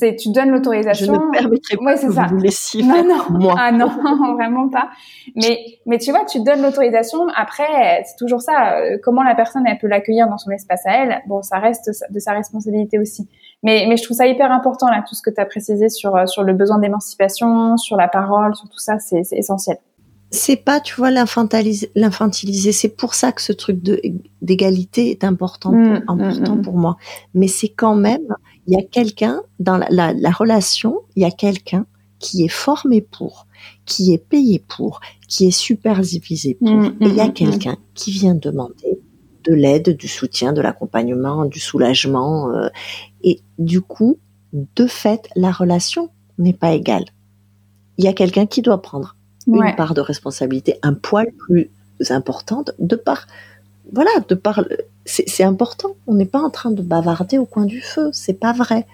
c'est 0.00 0.16
tu 0.16 0.32
donnes 0.32 0.50
l'autorisation. 0.50 1.14
Je 1.14 1.20
ne 1.20 1.30
permettrai 1.30 1.76
pas 1.76 1.94
que 1.94 2.12
ça. 2.12 2.26
vous 2.28 2.38
laissiez 2.38 2.82
non, 2.82 3.04
non. 3.04 3.38
moi. 3.38 3.54
Ah 3.56 3.70
non, 3.72 3.88
vraiment 4.34 4.68
pas. 4.68 4.90
Mais 5.36 5.60
mais 5.86 5.98
tu 5.98 6.10
vois, 6.10 6.24
tu 6.24 6.42
donnes 6.42 6.62
l'autorisation. 6.62 7.28
Après, 7.36 8.02
c'est 8.04 8.16
toujours 8.16 8.40
ça. 8.40 8.78
Euh, 8.78 8.98
comment 9.02 9.22
la 9.22 9.36
personne 9.36 9.64
elle 9.66 9.78
peut 9.78 9.88
l'accueillir 9.88 10.28
dans 10.28 10.38
son 10.38 10.50
espace 10.50 10.84
à 10.86 11.04
elle? 11.04 11.20
Bon, 11.28 11.42
ça 11.42 11.58
reste 11.58 11.90
de 12.10 12.18
sa 12.18 12.32
responsabilité 12.32 12.98
aussi. 12.98 13.28
Mais 13.62 13.86
mais 13.88 13.96
je 13.96 14.02
trouve 14.02 14.16
ça 14.16 14.26
hyper 14.26 14.50
important 14.50 14.88
là 14.88 15.04
tout 15.08 15.14
ce 15.14 15.22
que 15.22 15.30
tu 15.30 15.40
as 15.40 15.46
précisé 15.46 15.88
sur 15.88 16.28
sur 16.28 16.42
le 16.42 16.52
besoin 16.52 16.78
d'émancipation, 16.78 17.76
sur 17.76 17.96
la 17.96 18.08
parole, 18.08 18.56
sur 18.56 18.68
tout 18.68 18.80
ça, 18.80 18.98
c'est 18.98 19.22
essentiel 19.32 19.78
c'est 20.32 20.56
pas, 20.56 20.80
tu 20.80 20.94
vois, 20.96 21.10
l'infantiliser. 21.10 22.72
C'est 22.72 22.96
pour 22.96 23.14
ça 23.14 23.32
que 23.32 23.42
ce 23.42 23.52
truc 23.52 23.80
d'égalité 24.40 25.10
est 25.10 25.24
important, 25.24 25.72
mmh, 25.72 26.04
pour, 26.06 26.16
mmh, 26.16 26.20
important 26.20 26.56
mmh. 26.56 26.62
pour 26.62 26.74
moi. 26.74 26.96
Mais 27.34 27.48
c'est 27.48 27.68
quand 27.68 27.94
même, 27.94 28.26
il 28.66 28.74
y 28.74 28.80
a 28.80 28.82
quelqu'un 28.82 29.42
dans 29.60 29.76
la, 29.76 30.14
la, 30.14 30.30
relation, 30.30 31.00
il 31.16 31.22
y 31.22 31.26
a 31.26 31.30
quelqu'un 31.30 31.84
qui 32.18 32.44
est 32.44 32.48
formé 32.48 33.02
pour, 33.02 33.46
qui 33.84 34.14
est 34.14 34.18
payé 34.26 34.64
pour, 34.66 35.00
qui 35.28 35.48
est 35.48 35.50
supervisé 35.50 36.54
pour, 36.54 36.84
et 36.84 36.92
il 37.00 37.14
y 37.14 37.20
a 37.20 37.28
quelqu'un 37.28 37.76
qui 37.94 38.10
vient 38.10 38.34
demander 38.34 39.00
de 39.44 39.52
l'aide, 39.52 39.96
du 39.96 40.08
soutien, 40.08 40.54
de 40.54 40.62
l'accompagnement, 40.62 41.44
du 41.44 41.60
soulagement, 41.60 42.50
euh, 42.52 42.68
et 43.22 43.40
du 43.58 43.82
coup, 43.82 44.18
de 44.52 44.86
fait, 44.86 45.28
la 45.36 45.50
relation 45.50 46.08
n'est 46.38 46.52
pas 46.54 46.72
égale. 46.72 47.04
Il 47.98 48.04
y 48.04 48.08
a 48.08 48.12
quelqu'un 48.14 48.46
qui 48.46 48.62
doit 48.62 48.80
prendre 48.80 49.16
une 49.46 49.76
part 49.76 49.94
de 49.94 50.00
responsabilité, 50.00 50.78
un 50.82 50.94
poil 50.94 51.26
plus 51.32 51.70
importante, 52.10 52.72
de 52.78 52.96
par, 52.96 53.26
voilà, 53.92 54.10
de 54.28 54.34
par, 54.34 54.64
c'est 55.04 55.44
important. 55.44 55.96
On 56.06 56.14
n'est 56.14 56.26
pas 56.26 56.40
en 56.40 56.50
train 56.50 56.70
de 56.70 56.82
bavarder 56.82 57.38
au 57.38 57.46
coin 57.46 57.64
du 57.64 57.80
feu, 57.80 58.10
c'est 58.12 58.38
pas 58.38 58.52
vrai. 58.52 58.86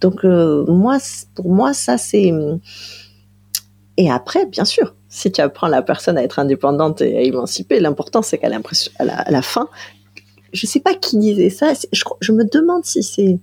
Donc 0.00 0.24
euh, 0.24 0.64
moi, 0.66 0.98
pour 1.34 1.50
moi, 1.50 1.72
ça 1.72 1.98
c'est. 1.98 2.32
Et 3.96 4.10
après, 4.10 4.46
bien 4.46 4.64
sûr, 4.64 4.94
si 5.08 5.30
tu 5.30 5.40
apprends 5.40 5.68
la 5.68 5.82
personne 5.82 6.18
à 6.18 6.22
être 6.22 6.38
indépendante 6.38 7.00
et 7.00 7.16
à 7.16 7.20
émanciper, 7.20 7.80
l'important 7.80 8.22
c'est 8.22 8.38
qu'à 8.38 8.48
l'impression, 8.48 8.92
à 8.98 9.04
la, 9.04 9.18
à 9.18 9.30
la 9.30 9.42
fin, 9.42 9.68
je 10.52 10.66
sais 10.66 10.80
pas 10.80 10.94
qui 10.94 11.16
disait 11.18 11.50
ça. 11.50 11.72
Je, 11.92 12.04
je 12.20 12.32
me 12.32 12.44
demande 12.44 12.84
si 12.84 13.02
c'est 13.02 13.38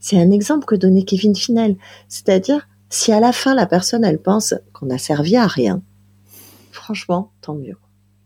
c'est 0.00 0.18
un 0.18 0.30
exemple 0.30 0.64
que 0.64 0.76
donnait 0.76 1.02
Kevin 1.02 1.34
Finel, 1.34 1.76
c'est-à-dire 2.08 2.68
si 2.88 3.12
à 3.12 3.20
la 3.20 3.32
fin 3.32 3.54
la 3.54 3.66
personne 3.66 4.04
elle 4.04 4.20
pense 4.20 4.54
qu'on 4.72 4.90
a 4.90 4.98
servi 4.98 5.36
à 5.36 5.46
rien, 5.46 5.82
franchement, 6.88 7.32
tant 7.42 7.54
mieux. 7.54 7.76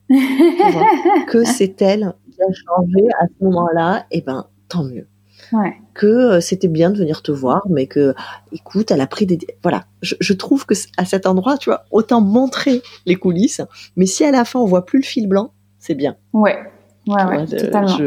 que 1.27 1.43
c'est 1.43 1.83
elle 1.83 2.15
qui 2.31 2.41
a 2.41 2.47
changé 2.53 3.09
à 3.21 3.27
ce 3.27 3.45
moment-là, 3.45 4.07
et 4.13 4.19
eh 4.19 4.21
ben 4.21 4.47
tant 4.69 4.85
mieux. 4.85 5.09
Que 5.95 6.07
euh, 6.07 6.41
c'était 6.41 6.69
bien 6.69 6.91
de 6.91 6.97
venir 6.97 7.23
te 7.23 7.33
voir, 7.33 7.67
mais 7.69 7.89
que, 7.89 8.15
écoute, 8.53 8.93
elle 8.93 9.01
a 9.01 9.09
pris 9.09 9.27
des, 9.27 9.39
voilà. 9.63 9.85
Je, 10.01 10.33
trouve 10.33 10.65
que 10.65 10.75
à 10.97 11.05
cet 11.05 11.27
endroit, 11.27 11.59
tu 11.59 11.71
vois, 11.71 11.85
autant 11.91 12.21
montrer 12.21 12.83
les 13.05 13.17
coulisses, 13.17 13.63
mais 13.97 14.07
si 14.07 14.25
à 14.25 14.31
la 14.31 14.45
fin 14.45 14.61
on 14.61 14.65
voit 14.65 14.87
plus 14.87 15.01
le 15.01 15.05
fil 15.05 15.27
blanc, 15.27 15.53
c'est 15.81 15.97
bien. 15.97 16.17
Ouais, 16.33 16.57
ouais, 17.09 17.25
ouais, 17.25 17.47
totalement. 17.47 17.99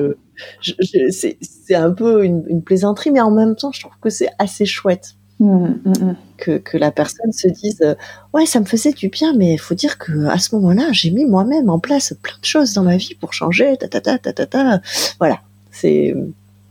c'est 0.61 1.75
un 1.75 1.91
peu 1.91 2.23
une, 2.23 2.45
une, 2.47 2.63
plaisanterie, 2.63 3.11
mais 3.11 3.21
en 3.21 3.31
même 3.31 3.57
temps, 3.57 3.73
je 3.73 3.81
trouve 3.81 3.99
que 4.01 4.09
c'est 4.09 4.29
assez 4.39 4.65
chouette. 4.65 5.15
Mmh, 5.37 5.67
mmh, 5.83 5.89
mmh. 5.89 6.15
Que, 6.37 6.57
que, 6.59 6.77
la 6.77 6.91
personne 6.91 7.33
se 7.33 7.49
dise 7.49 7.81
euh, 7.81 7.95
ouais 8.33 8.45
ça 8.45 8.61
me 8.61 8.65
faisait 8.65 8.93
du 8.93 9.09
bien 9.09 9.33
mais 9.35 9.55
il 9.55 9.57
faut 9.57 9.75
dire 9.75 9.97
que 9.97 10.27
à 10.27 10.37
ce 10.37 10.55
moment-là 10.55 10.93
j'ai 10.93 11.11
mis 11.11 11.25
moi-même 11.25 11.69
en 11.69 11.77
place 11.77 12.13
plein 12.21 12.37
de 12.39 12.45
choses 12.45 12.71
dans 12.71 12.83
ma 12.83 12.95
vie 12.95 13.15
pour 13.15 13.33
changer 13.33 13.75
ta 13.75 13.89
ta 13.89 13.99
ta 13.99 14.17
ta 14.17 14.31
ta, 14.31 14.45
ta. 14.45 14.81
voilà 15.19 15.41
c'est 15.71 16.15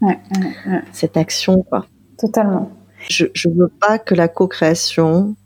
ouais, 0.00 0.18
cette 0.92 1.18
action 1.18 1.62
quoi 1.62 1.84
totalement 2.16 2.70
je 3.10 3.26
je 3.34 3.50
veux 3.50 3.68
pas 3.68 3.98
que 3.98 4.14
la 4.14 4.28
co-création 4.28 5.36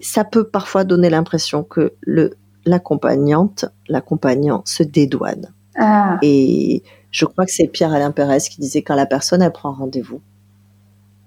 ça 0.00 0.22
peut 0.22 0.44
parfois 0.44 0.84
donner 0.84 1.10
l'impression 1.10 1.64
que 1.64 1.94
le 2.02 2.36
l'accompagnante 2.66 3.64
l'accompagnant 3.88 4.62
se 4.64 4.84
dédouane 4.84 5.52
ah. 5.76 6.18
et 6.22 6.84
je 7.10 7.24
crois 7.24 7.46
que 7.46 7.52
c'est 7.52 7.66
Pierre 7.66 7.92
Alain 7.92 8.12
Pérez 8.12 8.38
qui 8.48 8.60
disait 8.60 8.82
quand 8.82 8.94
la 8.94 9.06
personne 9.06 9.42
elle 9.42 9.50
prend 9.50 9.72
rendez-vous 9.72 10.20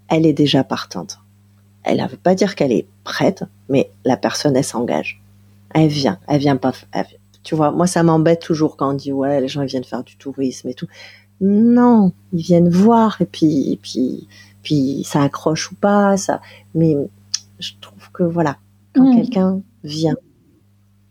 elle 0.08 0.26
est 0.26 0.32
déjà 0.32 0.64
partante 0.64 1.20
elle 1.84 2.02
ne 2.02 2.08
veut 2.08 2.18
pas 2.18 2.36
dire 2.36 2.56
qu'elle 2.56 2.72
est 2.72 2.88
prête, 3.04 3.44
mais 3.70 3.92
la 4.06 4.18
personne, 4.18 4.56
elle 4.56 4.64
s'engage. 4.64 5.22
Elle 5.74 5.88
vient, 5.88 6.20
elle 6.28 6.40
vient 6.40 6.58
pas. 6.58 6.72
Tu 7.44 7.56
vois, 7.56 7.72
moi, 7.72 7.88
ça 7.88 8.04
m'embête 8.04 8.42
toujours 8.42 8.78
quand 8.78 8.92
on 8.92 8.94
dit 8.94 9.12
ouais, 9.12 9.42
les 9.42 9.48
gens 9.48 9.66
viennent 9.66 9.84
faire 9.84 10.04
du 10.04 10.16
tourisme 10.16 10.70
et 10.70 10.74
tout. 10.74 10.88
Non, 11.42 12.14
ils 12.32 12.42
viennent 12.42 12.70
voir 12.70 13.22
et 13.22 13.26
puis, 13.26 13.80
puis, 13.82 14.28
puis 14.62 15.04
ça 15.04 15.24
accroche 15.24 15.72
ou 15.72 15.76
pas, 15.76 16.16
ça. 16.16 16.42
Mais 16.74 16.96
je 17.60 17.72
trouve 17.82 18.12
que 18.14 18.24
voilà, 18.24 18.58
quand 18.94 19.12
mm. 19.12 19.16
quelqu'un 19.16 19.62
vient, 19.84 20.16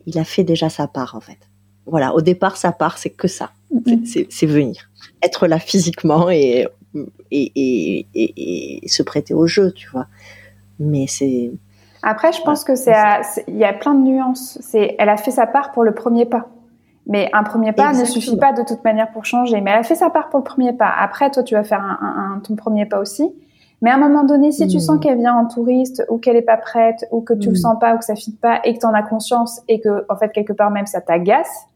il 0.07 0.19
a 0.19 0.25
fait 0.25 0.45
déjà 0.45 0.71
sa 0.71 0.87
part 0.87 1.15
en 1.15 1.21
fait. 1.21 1.39
Voilà, 1.85 2.15
au 2.15 2.21
départ, 2.21 2.57
sa 2.57 2.73
part, 2.73 2.97
c'est 2.97 3.11
que 3.11 3.29
ça, 3.29 3.51
mm-hmm. 3.75 4.27
c'est 4.31 4.47
venir, 4.47 4.89
être 5.23 5.49
là 5.49 5.59
physiquement 5.59 6.31
et 6.31 6.67
et, 7.31 7.53
et, 7.55 8.07
et, 8.85 8.89
se 8.89 9.03
prêter 9.03 9.33
au 9.33 9.47
jeu, 9.47 9.73
tu 9.73 9.89
vois 9.89 10.07
mais 10.83 11.07
c'est. 11.07 11.53
Après, 12.03 12.33
je 12.33 12.43
pense 12.43 12.65
que 12.65 12.75
c'est, 12.75 12.93
il 13.47 13.57
y 13.57 13.65
a 13.65 13.73
plein 13.73 13.95
de 13.95 14.03
nuances. 14.03 14.59
C'est, 14.61 14.97
elle 14.99 15.09
a 15.09 15.17
fait 15.17 15.31
sa 15.31 15.47
part 15.47 15.73
pour 15.73 15.85
le 15.85 15.95
premier 15.95 16.25
pas. 16.25 16.49
Mais 17.07 17.31
un 17.33 17.43
premier 17.43 17.73
pas 17.73 17.93
ne 17.93 18.05
suffit 18.05 18.37
pas 18.37 18.53
de 18.53 18.63
toute 18.63 18.85
manière 18.85 19.11
pour 19.13 19.25
changer. 19.25 19.61
Mais 19.61 19.71
elle 19.71 19.81
a 19.81 19.83
fait 19.83 19.95
sa 19.95 20.11
part 20.11 20.29
pour 20.29 20.41
le 20.41 20.45
premier 20.45 20.73
pas. 20.73 20.93
Après, 20.99 21.31
toi, 21.31 21.43
tu 21.43 21.55
vas 21.55 21.65
faire 21.65 21.81
un, 21.81 22.41
ton 22.45 22.57
premier 22.57 22.87
pas 22.87 22.99
aussi. 22.99 23.33
Mais 23.81 23.91
à 23.91 23.97
un 23.97 23.99
moment 23.99 24.23
donné, 24.23 24.53
si 24.53 24.67
tu 24.69 24.79
sens 24.79 24.97
hmm. 24.97 25.01
qu'elle 25.01 25.19
vient 25.19 25.35
en 25.35 25.47
touriste 25.47 26.05
ou 26.09 26.19
qu'elle 26.19 26.37
est 26.37 26.43
pas 26.43 26.57
prête 26.57 27.05
ou 27.11 27.21
que 27.21 27.35
tu 27.35 27.49
le 27.49 27.55
hmm. 27.55 27.57
sens 27.57 27.79
pas 27.81 27.95
ou 27.95 27.99
que 27.99 28.05
ça 28.05 28.15
fit 28.15 28.37
pas 28.37 28.61
et 28.65 28.75
que 28.75 28.79
tu 28.79 28.87
en 28.87 28.95
as 28.95 29.03
conscience 29.03 29.61
et 29.67 29.81
que 29.81 30.05
en 30.09 30.17
fait 30.17 30.31
quelque 30.31 30.53
part 30.53 30.71
même 30.71 30.87
ça 30.87 31.01
t'agace, 31.01 31.67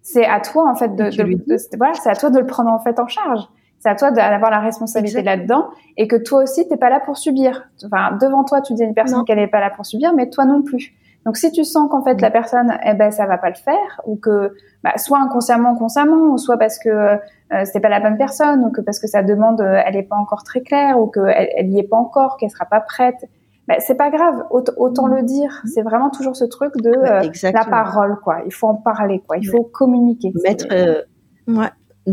c'est 0.00 0.24
à 0.24 0.40
toi 0.40 0.70
en 0.70 0.74
fait 0.74 0.96
de, 0.96 1.10
de 1.10 1.76
voilà, 1.76 1.92
c'est 1.94 2.08
à 2.08 2.16
toi 2.16 2.30
de 2.30 2.38
le 2.38 2.46
prendre 2.46 2.70
en 2.70 2.78
fait 2.78 2.98
en 2.98 3.06
charge. 3.06 3.46
C'est 3.80 3.88
à 3.88 3.96
toi 3.96 4.10
d'avoir 4.10 4.50
la 4.50 4.60
responsabilité 4.60 5.22
là-dedans 5.22 5.70
et 5.96 6.06
que 6.06 6.16
toi 6.16 6.42
aussi 6.42 6.68
t'es 6.68 6.76
pas 6.76 6.90
là 6.90 7.00
pour 7.00 7.16
subir. 7.16 7.68
Enfin, 7.84 8.16
devant 8.20 8.44
toi, 8.44 8.60
tu 8.60 8.74
dis 8.74 8.82
à 8.82 8.86
une 8.86 8.94
personne 8.94 9.24
qu'elle 9.24 9.38
est 9.38 9.48
pas 9.48 9.60
là 9.60 9.70
pour 9.70 9.84
subir, 9.84 10.14
mais 10.14 10.30
toi 10.30 10.44
non 10.44 10.62
plus. 10.62 10.94
Donc 11.26 11.36
si 11.36 11.50
tu 11.52 11.64
sens 11.64 11.90
qu'en 11.90 12.02
fait 12.02 12.20
la 12.20 12.30
personne, 12.30 12.78
eh 12.84 12.94
ben 12.94 13.10
ça 13.10 13.26
va 13.26 13.36
pas 13.36 13.48
le 13.48 13.54
faire, 13.56 14.00
ou 14.06 14.16
que 14.16 14.54
bah, 14.84 14.96
soit 14.96 15.18
inconsciemment, 15.18 15.74
consciemment, 15.76 16.32
ou 16.32 16.38
soit 16.38 16.56
parce 16.56 16.78
que 16.78 16.88
euh, 16.88 17.16
c'était 17.64 17.80
pas 17.80 17.90
la 17.90 18.00
bonne 18.00 18.16
personne, 18.16 18.64
ou 18.64 18.70
que 18.70 18.80
parce 18.80 18.98
que 18.98 19.06
sa 19.06 19.22
demande 19.22 19.60
euh, 19.60 19.82
elle 19.84 19.96
est 19.96 20.02
pas 20.02 20.16
encore 20.16 20.44
très 20.44 20.62
claire, 20.62 20.98
ou 20.98 21.08
qu'elle 21.08 21.48
elle 21.56 21.70
y 21.70 21.78
est 21.78 21.88
pas 21.88 21.98
encore, 21.98 22.36
qu'elle 22.38 22.50
sera 22.50 22.64
pas 22.64 22.80
prête, 22.80 23.28
bah, 23.70 23.76
c'est 23.78 23.94
pas 23.94 24.10
grave, 24.10 24.46
autant, 24.50 25.06
le 25.06 25.22
dire. 25.22 25.62
C'est 25.64 25.82
vraiment 25.82 26.10
toujours 26.10 26.34
ce 26.34 26.44
truc 26.44 26.76
de 26.78 26.90
euh, 26.90 27.30
la 27.52 27.64
parole, 27.64 28.18
quoi. 28.18 28.38
Il 28.44 28.52
faut 28.52 28.66
en 28.66 28.74
parler, 28.74 29.22
quoi. 29.24 29.36
Il 29.36 29.46
faut 29.46 29.62
communiquer. 29.62 30.32
Mettre, 30.42 30.66
euh, 30.72 31.02
ouais, 31.46 31.68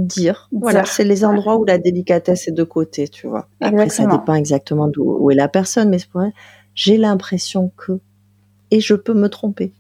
dire. 0.06 0.50
Voilà, 0.52 0.86
c'est 0.86 1.04
les 1.04 1.26
endroits 1.26 1.58
où 1.58 1.66
la 1.66 1.78
délicatesse 1.78 2.48
est 2.48 2.52
de 2.52 2.64
côté, 2.64 3.08
tu 3.08 3.28
vois. 3.28 3.48
Après, 3.62 3.90
ça 3.90 4.06
dépend 4.06 4.34
exactement 4.34 4.88
d'où 4.88 5.32
est 5.32 5.36
la 5.36 5.48
personne, 5.48 5.90
mais 5.90 5.98
j'ai 6.76 6.98
l'impression 6.98 7.72
que, 7.76 8.00
et 8.72 8.80
je 8.80 8.94
peux 8.94 9.14
me 9.14 9.30
tromper, 9.30 9.74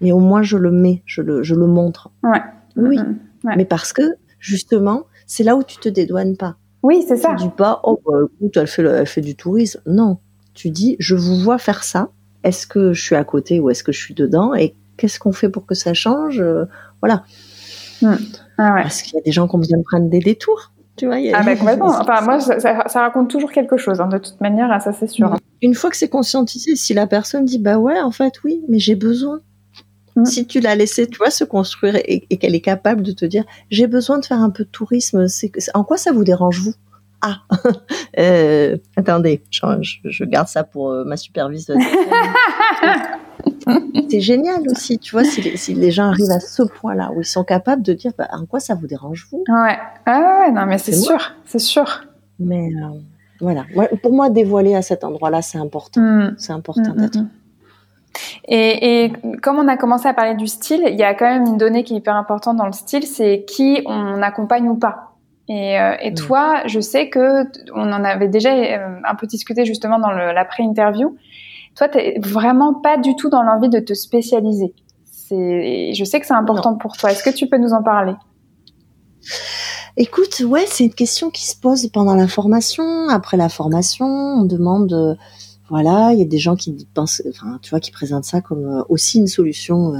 mais 0.00 0.12
au 0.12 0.20
moins 0.20 0.42
je 0.42 0.56
le 0.56 0.70
mets, 0.70 1.02
je 1.06 1.22
le, 1.22 1.42
je 1.42 1.54
le 1.54 1.66
montre. 1.66 2.10
Ouais. 2.22 2.40
Oui, 2.76 2.98
mm-hmm. 2.98 3.54
mais 3.56 3.64
parce 3.64 3.92
que 3.92 4.02
justement, 4.38 5.06
c'est 5.26 5.42
là 5.42 5.56
où 5.56 5.62
tu 5.62 5.78
te 5.78 5.88
dédouanes 5.88 6.36
pas. 6.36 6.56
Oui, 6.82 7.04
c'est 7.08 7.16
ça. 7.16 7.30
Tu 7.30 7.44
dis 7.44 7.48
pas, 7.48 7.80
oh, 7.84 7.98
bah, 8.06 8.18
écoute, 8.36 8.56
elle 8.56 8.66
fait, 8.66 8.82
elle 8.82 9.06
fait 9.06 9.22
du 9.22 9.34
tourisme. 9.34 9.80
Non, 9.86 10.18
tu 10.54 10.70
dis, 10.70 10.96
je 10.98 11.14
vous 11.16 11.36
vois 11.36 11.58
faire 11.58 11.82
ça. 11.82 12.10
Est-ce 12.44 12.66
que 12.66 12.92
je 12.92 13.02
suis 13.02 13.16
à 13.16 13.24
côté 13.24 13.58
ou 13.58 13.70
est-ce 13.70 13.82
que 13.82 13.90
je 13.90 13.98
suis 13.98 14.14
dedans? 14.14 14.54
Et 14.54 14.76
qu'est-ce 14.96 15.18
qu'on 15.18 15.32
fait 15.32 15.48
pour 15.48 15.66
que 15.66 15.74
ça 15.74 15.94
change? 15.94 16.44
Voilà. 17.00 17.24
Mm. 18.02 18.14
Ah 18.58 18.74
Parce 18.82 19.02
qu'il 19.02 19.14
y 19.14 19.18
a 19.18 19.22
des 19.22 19.32
gens 19.32 19.48
qui 19.48 19.54
ont 19.54 19.58
besoin 19.58 19.78
de 19.78 19.84
prendre 19.84 20.08
des 20.08 20.20
détours. 20.20 20.72
Tu 20.96 21.06
vois, 21.06 21.16
ah 21.34 21.42
bah 21.42 21.56
complètement. 21.56 21.88
Enfin, 22.00 22.22
moi, 22.22 22.40
ça, 22.40 23.00
raconte 23.00 23.28
toujours 23.28 23.52
quelque 23.52 23.76
chose, 23.76 24.00
hein, 24.00 24.08
de 24.08 24.18
toute 24.18 24.40
manière, 24.40 24.80
ça 24.80 24.92
c'est 24.92 25.06
sûr. 25.06 25.30
Mm. 25.30 25.38
Une 25.62 25.74
fois 25.74 25.90
que 25.90 25.96
c'est 25.96 26.08
conscientisé, 26.08 26.74
si 26.74 26.94
la 26.94 27.06
personne 27.06 27.44
dit 27.44 27.58
bah 27.58 27.76
ouais, 27.76 28.00
en 28.00 28.10
fait, 28.10 28.32
oui, 28.44 28.62
mais 28.68 28.78
j'ai 28.78 28.94
besoin. 28.94 29.40
Mm. 30.16 30.24
Si 30.24 30.46
tu 30.46 30.60
l'as 30.60 30.74
laissé, 30.74 31.06
tu 31.06 31.18
vois, 31.18 31.30
se 31.30 31.44
construire 31.44 31.96
et, 31.96 32.20
qu'elle 32.38 32.54
est 32.54 32.62
capable 32.62 33.02
de 33.02 33.12
te 33.12 33.26
dire 33.26 33.44
j'ai 33.70 33.86
besoin 33.86 34.18
de 34.18 34.24
faire 34.24 34.40
un 34.40 34.50
peu 34.50 34.64
de 34.64 34.70
tourisme, 34.70 35.28
c'est 35.28 35.52
en 35.74 35.84
quoi 35.84 35.98
ça 35.98 36.12
vous 36.12 36.24
dérange 36.24 36.60
vous? 36.60 36.74
Ah, 37.22 37.38
euh, 38.18 38.76
attendez, 38.96 39.42
je, 39.50 40.24
garde 40.24 40.48
ça 40.48 40.64
pour 40.64 40.90
euh, 40.90 41.04
ma 41.04 41.16
supervise. 41.16 41.72
c'est 44.10 44.20
génial 44.20 44.62
aussi, 44.70 44.98
tu 44.98 45.12
vois, 45.12 45.24
si 45.24 45.74
les, 45.74 45.90
gens 45.90 46.08
arrivent 46.08 46.30
à 46.30 46.40
ce 46.40 46.62
point-là 46.62 47.10
où 47.14 47.20
ils 47.20 47.26
sont 47.26 47.44
capables 47.44 47.82
de 47.82 47.92
dire, 47.92 48.12
bah, 48.16 48.28
en 48.32 48.46
quoi 48.46 48.60
ça 48.60 48.74
vous 48.74 48.86
dérange 48.86 49.26
vous? 49.30 49.44
Ouais, 49.48 49.78
ah 50.04 50.40
ouais, 50.40 50.52
non, 50.52 50.66
mais 50.66 50.78
c'est 50.78 50.92
sûr, 50.92 51.32
c'est 51.44 51.58
sûr. 51.58 52.04
Mais 52.38 52.68
euh, 52.76 52.98
voilà, 53.40 53.64
pour 54.02 54.12
moi, 54.12 54.30
dévoiler 54.30 54.74
à 54.74 54.82
cet 54.82 55.04
endroit-là, 55.04 55.42
c'est 55.42 55.58
important. 55.58 56.00
Mm. 56.00 56.34
C'est 56.38 56.52
important 56.52 56.92
mm, 56.92 56.96
mm, 56.96 57.00
d'être. 57.00 57.18
Et, 58.48 59.12
comme 59.42 59.58
on 59.58 59.68
a 59.68 59.76
commencé 59.76 60.08
à 60.08 60.14
parler 60.14 60.34
du 60.34 60.46
style, 60.46 60.82
il 60.86 60.96
y 60.96 61.02
a 61.02 61.14
quand 61.14 61.26
même 61.26 61.46
une 61.46 61.58
donnée 61.58 61.84
qui 61.84 61.94
est 61.94 61.98
hyper 61.98 62.16
importante 62.16 62.56
dans 62.56 62.66
le 62.66 62.72
style, 62.72 63.04
c'est 63.04 63.44
qui 63.46 63.82
on 63.86 64.22
accompagne 64.22 64.68
ou 64.68 64.76
pas. 64.76 65.05
Et, 65.48 65.78
euh, 65.78 65.94
et, 66.00 66.10
mm. 66.10 66.14
toi, 66.14 66.62
je 66.66 66.80
sais 66.80 67.08
que 67.08 67.44
on 67.74 67.92
en 67.92 68.04
avait 68.04 68.28
déjà 68.28 68.52
euh, 68.52 68.98
un 69.08 69.14
peu 69.14 69.26
discuté 69.26 69.64
justement 69.64 69.98
dans 69.98 70.10
l'après-interview. 70.10 71.16
Toi, 71.76 71.88
t'es 71.88 72.18
vraiment 72.20 72.74
pas 72.74 72.96
du 72.96 73.14
tout 73.16 73.28
dans 73.28 73.42
l'envie 73.42 73.68
de 73.68 73.78
te 73.78 73.94
spécialiser. 73.94 74.74
C'est, 75.04 75.92
je 75.94 76.04
sais 76.04 76.20
que 76.20 76.26
c'est 76.26 76.34
important 76.34 76.74
pour 76.74 76.96
toi. 76.96 77.10
Est-ce 77.10 77.22
que 77.22 77.30
tu 77.30 77.48
peux 77.48 77.58
nous 77.58 77.72
en 77.72 77.82
parler? 77.82 78.14
Écoute, 79.96 80.40
ouais, 80.40 80.64
c'est 80.66 80.84
une 80.84 80.94
question 80.94 81.30
qui 81.30 81.46
se 81.46 81.56
pose 81.56 81.86
pendant 81.88 82.14
la 82.14 82.28
formation. 82.28 83.08
Après 83.08 83.36
la 83.36 83.48
formation, 83.48 84.06
on 84.06 84.44
demande, 84.44 84.92
euh, 84.92 85.14
voilà, 85.68 86.12
il 86.12 86.18
y 86.18 86.22
a 86.22 86.26
des 86.26 86.38
gens 86.38 86.56
qui 86.56 86.86
pensent, 86.94 87.22
enfin, 87.28 87.58
tu 87.62 87.70
vois, 87.70 87.80
qui 87.80 87.92
présentent 87.92 88.24
ça 88.24 88.40
comme 88.40 88.84
aussi 88.88 89.18
une 89.18 89.26
solution 89.26 89.92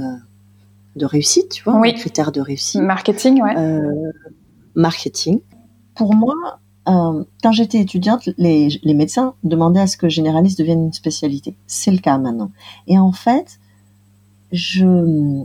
de 0.95 1.05
réussite, 1.05 1.49
tu 1.49 1.63
vois, 1.63 1.75
un 1.75 1.91
critère 1.91 2.31
de 2.31 2.41
réussite. 2.41 2.81
Marketing, 2.81 3.41
ouais 3.41 3.55
marketing. 4.77 5.41
Pour 5.95 6.13
moi, 6.13 6.35
euh, 6.87 7.23
quand 7.43 7.51
j'étais 7.51 7.79
étudiante, 7.79 8.29
les, 8.37 8.79
médecins 8.85 9.33
demandaient 9.43 9.81
à 9.81 9.87
ce 9.87 9.97
que 9.97 10.07
généraliste 10.07 10.57
devienne 10.57 10.85
une 10.85 10.93
spécialité. 10.93 11.57
C'est 11.65 11.91
le 11.91 11.97
cas 11.97 12.17
maintenant. 12.17 12.51
Et 12.87 12.97
en 12.97 13.11
fait, 13.11 13.59
je... 14.53 15.43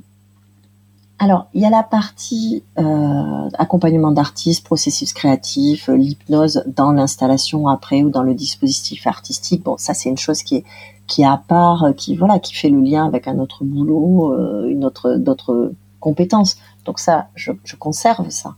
Alors, 1.19 1.47
il 1.55 1.63
y 1.63 1.65
a 1.65 1.71
la 1.71 1.85
partie 1.85 2.65
euh, 2.79 3.49
accompagnement 3.55 4.11
d'artistes, 4.11 4.65
processus 4.65 5.13
créatif, 5.13 5.89
euh, 5.89 5.97
l'hypnose 5.97 6.65
dans 6.67 6.93
l'installation 6.93 7.69
après 7.69 8.03
ou 8.03 8.11
dans 8.11 8.23
le 8.23 8.35
dispositif 8.35 9.07
artistique. 9.07 9.63
Bon, 9.63 9.77
ça 9.79 9.95
c'est 9.95 10.09
une 10.09 10.19
chose 10.19 10.43
qui 10.43 10.57
est 10.57 10.65
qui 11.07 11.25
à 11.25 11.37
part, 11.37 11.93
qui 11.97 12.17
voilà, 12.17 12.39
qui 12.39 12.55
fait 12.55 12.71
le 12.71 12.81
lien 12.81 13.07
avec 13.07 13.29
un 13.29 13.39
autre 13.39 13.65
boulot, 13.65 14.35
une 14.67 14.85
autre 14.85 15.17
d'autres 15.17 15.73
compétences. 16.01 16.57
Donc 16.87 16.99
ça, 16.99 17.29
je 17.35 17.53
conserve 17.77 18.31
ça. 18.31 18.55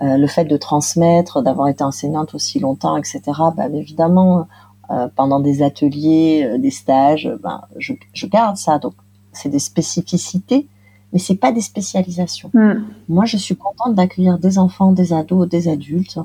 Euh, 0.00 0.16
le 0.16 0.28
fait 0.28 0.44
de 0.44 0.56
transmettre, 0.56 1.42
d'avoir 1.42 1.66
été 1.66 1.82
enseignante 1.82 2.32
aussi 2.32 2.60
longtemps, 2.60 2.96
etc. 2.96 3.20
Ben, 3.56 3.74
évidemment, 3.74 4.46
euh, 4.90 5.08
pendant 5.16 5.40
des 5.40 5.62
ateliers, 5.62 6.44
euh, 6.44 6.58
des 6.58 6.70
stages, 6.70 7.28
ben, 7.42 7.62
je, 7.78 7.94
je, 8.12 8.26
garde 8.28 8.56
ça. 8.56 8.78
Donc, 8.78 8.94
c'est 9.32 9.48
des 9.48 9.58
spécificités, 9.58 10.68
mais 11.12 11.18
c'est 11.18 11.34
pas 11.34 11.50
des 11.50 11.60
spécialisations. 11.60 12.50
Hmm. 12.54 12.84
Moi, 13.08 13.24
je 13.24 13.36
suis 13.36 13.56
contente 13.56 13.96
d'accueillir 13.96 14.38
des 14.38 14.60
enfants, 14.60 14.92
des 14.92 15.12
ados, 15.12 15.48
des 15.48 15.68
adultes, 15.68 16.18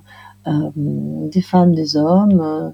des 0.46 1.42
femmes, 1.42 1.74
des 1.74 1.96
hommes. 1.96 2.74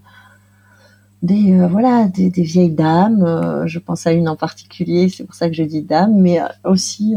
des 1.21 1.67
voilà 1.67 2.07
des, 2.07 2.31
des, 2.31 2.41
vieilles 2.41 2.71
dames 2.71 3.23
je 3.67 3.77
pense 3.77 4.07
à 4.07 4.11
une 4.11 4.27
en 4.27 4.35
particulier 4.35 5.07
c'est 5.09 5.23
pour 5.23 5.35
ça 5.35 5.49
que 5.49 5.53
je 5.53 5.61
dis 5.63 5.84
dame 5.84 6.15
mais 6.15 6.39
aussi 6.63 7.15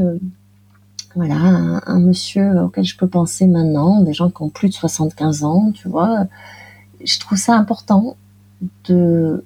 voilà, 1.14 1.80
un, 1.86 2.00
monsieur 2.00 2.62
auquel 2.62 2.84
je 2.84 2.96
peux 2.96 3.06
penser 3.06 3.46
maintenant, 3.46 4.00
des 4.00 4.14
gens 4.14 4.30
qui 4.30 4.42
ont 4.42 4.48
plus 4.48 4.68
de 4.68 4.74
75 4.74 5.44
ans, 5.44 5.72
tu 5.72 5.88
vois. 5.88 6.26
Je 7.04 7.18
trouve 7.18 7.38
ça 7.38 7.56
important 7.56 8.16
de 8.88 9.44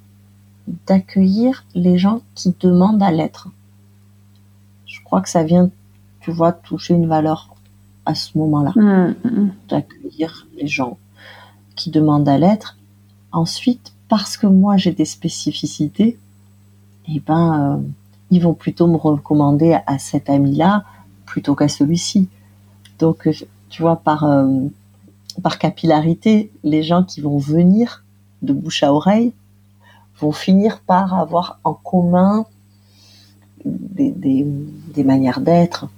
d'accueillir 0.86 1.64
les 1.74 1.96
gens 1.96 2.22
qui 2.34 2.54
demandent 2.58 3.02
à 3.02 3.12
l'être. 3.12 3.48
Je 4.84 5.00
crois 5.04 5.20
que 5.20 5.28
ça 5.28 5.44
vient, 5.44 5.70
tu 6.20 6.32
vois, 6.32 6.52
toucher 6.52 6.94
une 6.94 7.06
valeur 7.06 7.54
à 8.04 8.14
ce 8.16 8.36
moment-là, 8.38 8.72
mmh, 8.74 9.14
mmh. 9.24 9.50
d'accueillir 9.68 10.46
les 10.56 10.66
gens 10.66 10.98
qui 11.76 11.90
demandent 11.90 12.28
à 12.28 12.38
l'être. 12.38 12.76
Ensuite, 13.30 13.92
parce 14.08 14.36
que 14.36 14.46
moi 14.46 14.76
j'ai 14.76 14.92
des 14.92 15.04
spécificités, 15.04 16.18
eh 17.08 17.20
ben, 17.20 17.78
euh, 17.78 17.88
ils 18.30 18.42
vont 18.42 18.54
plutôt 18.54 18.86
me 18.86 18.96
recommander 18.96 19.78
à 19.86 19.98
cet 19.98 20.30
ami-là 20.30 20.84
plutôt 21.36 21.54
qu'à 21.54 21.68
celui-ci. 21.68 22.30
Donc, 22.98 23.26
euh, 23.26 23.32
tu 23.68 23.82
vois, 23.82 23.96
par, 23.96 24.24
euh, 24.24 24.68
par 25.42 25.58
capillarité, 25.58 26.50
les 26.64 26.82
gens 26.82 27.04
qui 27.04 27.20
vont 27.20 27.36
venir 27.36 28.04
de 28.40 28.54
bouche 28.54 28.82
à 28.82 28.90
oreille 28.90 29.34
vont 30.18 30.32
finir 30.32 30.80
par 30.80 31.12
avoir 31.12 31.58
en 31.62 31.74
commun 31.74 32.46
des, 33.66 34.46
manières 35.04 35.42
d'être, 35.42 35.90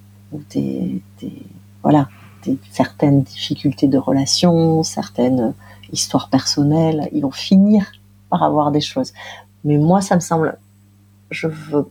des, 0.51 1.01
des, 1.21 1.47
voilà, 1.85 2.09
des, 2.43 2.59
certaines 2.73 3.23
difficultés 3.23 3.87
de 3.87 3.99
relation, 3.99 4.83
certaines 4.83 5.55
histoires 5.93 6.31
personnelles. 6.31 7.09
Ils 7.13 7.23
vont 7.23 7.31
finir 7.31 7.93
par 8.29 8.43
avoir 8.43 8.73
des 8.73 8.81
choses. 8.81 9.13
Mais 9.63 9.77
moi, 9.77 10.01
ça 10.01 10.17
me 10.17 10.21
semble, 10.21 10.59
je 11.31 11.47
veux 11.47 11.89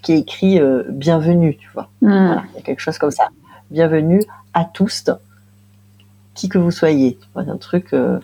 qui 0.00 0.12
est 0.12 0.18
écrit 0.18 0.60
euh, 0.60 0.84
bienvenue, 0.88 1.56
tu 1.56 1.68
vois. 1.72 1.88
Hmm. 2.00 2.40
il 2.52 2.56
y 2.56 2.58
a 2.58 2.62
quelque 2.62 2.80
chose 2.80 2.98
comme 2.98 3.10
ça. 3.10 3.28
Bienvenue 3.70 4.22
à 4.54 4.64
tous, 4.64 5.10
qui 6.34 6.48
que 6.48 6.58
vous 6.58 6.70
soyez. 6.70 7.18
un 7.34 7.56
truc, 7.56 7.92
euh, 7.92 8.18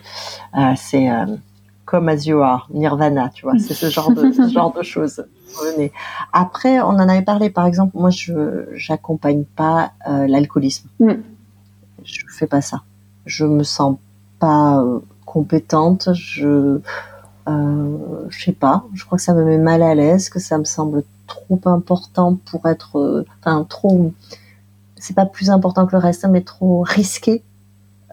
euh, 0.57 0.73
c'est 0.75 1.09
comme 1.85 2.07
as 2.07 2.25
you 2.25 2.39
are, 2.41 2.67
Nirvana, 2.71 3.29
tu 3.33 3.43
vois. 3.43 3.57
C'est 3.57 3.73
ce 3.73 3.89
genre 3.89 4.11
de 4.11 4.31
ce 4.31 4.47
genre 4.49 4.73
de 4.73 4.83
choses. 4.83 5.25
Venez. 5.63 5.91
Après, 6.33 6.79
on 6.81 6.89
en 6.89 7.09
avait 7.09 7.23
parlé. 7.23 7.49
Par 7.49 7.65
exemple, 7.65 7.97
moi, 7.97 8.11
je 8.11 8.67
j'accompagne 8.73 9.43
pas 9.43 9.93
l'alcoolisme. 10.05 10.87
Mm. 10.99 11.13
Je 12.03 12.25
fais 12.29 12.45
pas 12.45 12.61
ça. 12.61 12.83
Je 13.25 13.45
me 13.45 13.63
sens 13.63 13.97
pas 14.39 14.83
compétente. 15.25 16.09
Je 16.13 16.79
euh, 17.49 18.25
je 18.29 18.43
sais 18.43 18.51
pas. 18.51 18.85
Je 18.93 19.05
crois 19.05 19.17
que 19.17 19.23
ça 19.23 19.33
me 19.33 19.43
met 19.43 19.57
mal 19.57 19.81
à 19.81 19.95
l'aise, 19.95 20.29
que 20.29 20.39
ça 20.39 20.57
me 20.57 20.65
semble 20.65 21.03
trop 21.29 21.59
important 21.65 22.35
pour 22.35 22.65
être, 22.67 22.97
euh, 22.97 23.25
enfin 23.39 23.65
trop, 23.69 24.11
c'est 24.97 25.15
pas 25.15 25.25
plus 25.25 25.49
important 25.49 25.85
que 25.85 25.93
le 25.93 25.99
reste, 25.99 26.25
mais 26.29 26.41
trop 26.41 26.81
risqué 26.87 27.43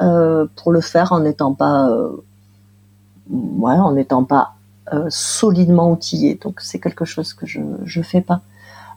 euh, 0.01 0.47
pour 0.57 0.71
le 0.71 0.81
faire 0.81 1.13
en 1.13 1.21
n'étant 1.21 1.55
pas, 1.55 1.89
euh, 1.89 2.11
ouais, 3.31 3.75
en 3.75 3.93
n'étant 3.93 4.25
pas 4.25 4.53
solidement 5.09 5.91
outillé. 5.91 6.39
Donc 6.41 6.61
c'est 6.61 6.79
quelque 6.79 7.05
chose 7.05 7.35
que 7.35 7.45
je 7.45 7.61
je 7.85 8.03
fais 8.03 8.21
pas. 8.21 8.41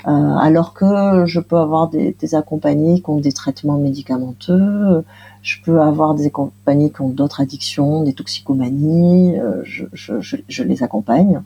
alors 0.05 0.75
que 0.75 1.25
je 1.25 1.39
peux 1.39 1.57
avoir 1.57 1.87
des, 1.89 2.35
accompagnés 2.35 3.01
qui 3.01 3.09
ont 3.09 3.19
des 3.19 3.31
traitements 3.31 3.79
médicamenteux, 3.79 5.03
je 5.41 5.55
peux 5.63 5.81
avoir 5.81 6.13
des 6.13 6.27
accompagnés 6.27 6.91
qui 6.91 7.01
ont 7.01 7.09
d'autres 7.09 7.41
addictions, 7.41 8.03
des 8.03 8.13
toxicomanies, 8.13 9.39
je, 9.63 9.85
je 9.93 10.63
les 10.63 10.83
accompagne. 10.83 11.41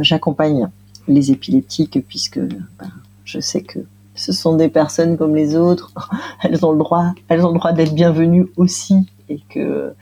J'accompagne 0.00 0.68
les 1.08 1.30
épileptiques, 1.30 1.98
puisque 2.06 2.38
ben, 2.38 2.90
je 3.24 3.40
sais 3.40 3.62
que 3.62 3.80
ce 4.14 4.32
sont 4.32 4.56
des 4.56 4.68
personnes 4.68 5.16
comme 5.16 5.34
les 5.34 5.56
autres, 5.56 5.92
elles 6.42 6.64
ont 6.64 6.72
le 6.72 6.78
droit, 6.78 7.12
elles 7.28 7.44
ont 7.44 7.52
le 7.52 7.58
droit 7.58 7.72
d'être 7.72 7.94
bienvenues 7.94 8.48
aussi, 8.56 9.06
et 9.28 9.40
que 9.48 9.94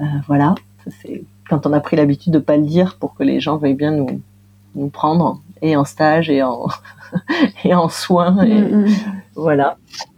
euh, 0.00 0.04
voilà, 0.26 0.54
c'est 1.02 1.24
quand 1.48 1.66
on 1.66 1.72
a 1.72 1.80
pris 1.80 1.96
l'habitude 1.96 2.32
de 2.32 2.38
pas 2.38 2.56
le 2.56 2.64
dire 2.64 2.96
pour 2.98 3.14
que 3.14 3.22
les 3.22 3.40
gens 3.40 3.56
veuillent 3.56 3.74
bien 3.74 3.92
nous 3.92 4.20
nous 4.74 4.88
prendre 4.88 5.40
et 5.62 5.76
en 5.76 5.84
stage 5.84 6.30
et 6.30 6.42
en 6.42 6.66
et 7.64 7.74
en 7.74 7.88
soins 7.88 8.42
et 8.42 8.60
mm, 8.60 8.86
mm. 8.86 8.94
voilà. 9.36 9.76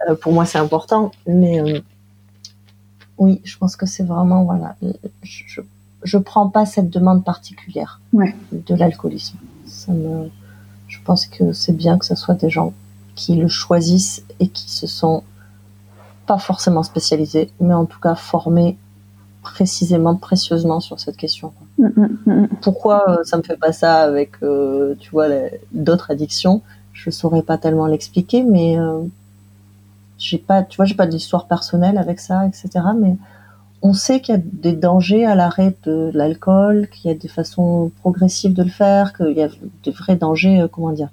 Euh, 0.08 0.14
pour 0.14 0.32
moi 0.32 0.46
c'est 0.46 0.58
important, 0.58 1.10
mais 1.26 1.60
euh, 1.60 1.80
oui, 3.18 3.40
je 3.44 3.58
pense 3.58 3.76
que 3.76 3.86
c'est 3.86 4.04
vraiment 4.04 4.44
voilà, 4.44 4.76
je, 5.22 5.60
je 6.02 6.18
prends 6.18 6.48
pas 6.48 6.64
cette 6.64 6.88
demande 6.88 7.24
particulière 7.24 8.00
de 8.12 8.74
l'alcoolisme 8.74 9.36
je 10.88 10.98
pense 11.04 11.26
que 11.26 11.52
c'est 11.52 11.72
bien 11.72 11.98
que 11.98 12.04
ce 12.04 12.14
soit 12.14 12.34
des 12.34 12.50
gens 12.50 12.72
qui 13.14 13.36
le 13.36 13.48
choisissent 13.48 14.24
et 14.40 14.48
qui 14.48 14.70
se 14.70 14.86
sont 14.86 15.22
pas 16.26 16.38
forcément 16.38 16.82
spécialisés, 16.82 17.50
mais 17.60 17.74
en 17.74 17.86
tout 17.86 18.00
cas 18.00 18.14
formés 18.14 18.76
précisément, 19.42 20.16
précieusement 20.16 20.80
sur 20.80 20.98
cette 20.98 21.16
question. 21.16 21.52
Mm, 21.78 21.86
mm, 21.86 22.18
mm, 22.26 22.48
Pourquoi 22.60 23.08
euh, 23.08 23.24
ça 23.24 23.36
me 23.36 23.42
fait 23.42 23.56
pas 23.56 23.72
ça 23.72 24.00
avec, 24.00 24.32
euh, 24.42 24.96
tu 24.98 25.10
vois, 25.10 25.28
d'autres 25.72 26.10
addictions? 26.10 26.62
Je 26.92 27.10
saurais 27.10 27.42
pas 27.42 27.56
tellement 27.56 27.86
l'expliquer, 27.86 28.42
mais 28.42 28.78
euh, 28.78 29.02
j'ai 30.18 30.38
pas, 30.38 30.62
tu 30.64 30.76
vois, 30.76 30.84
j'ai 30.84 30.96
pas 30.96 31.06
d'histoire 31.06 31.46
personnelle 31.46 31.96
avec 31.96 32.18
ça, 32.18 32.44
etc. 32.46 32.68
Mais 32.98 33.16
on 33.86 33.92
sait 33.92 34.20
qu'il 34.20 34.34
y 34.34 34.38
a 34.38 34.40
des 34.42 34.72
dangers 34.72 35.24
à 35.24 35.34
l'arrêt 35.36 35.74
de 35.84 36.10
l'alcool, 36.12 36.88
qu'il 36.88 37.08
y 37.08 37.14
a 37.14 37.16
des 37.16 37.28
façons 37.28 37.92
progressives 38.00 38.52
de 38.52 38.64
le 38.64 38.70
faire, 38.70 39.12
qu'il 39.12 39.36
y 39.36 39.42
a 39.42 39.48
des 39.84 39.90
vrais 39.92 40.16
dangers, 40.16 40.60
euh, 40.60 40.68
comment 40.68 40.90
dire. 40.90 41.10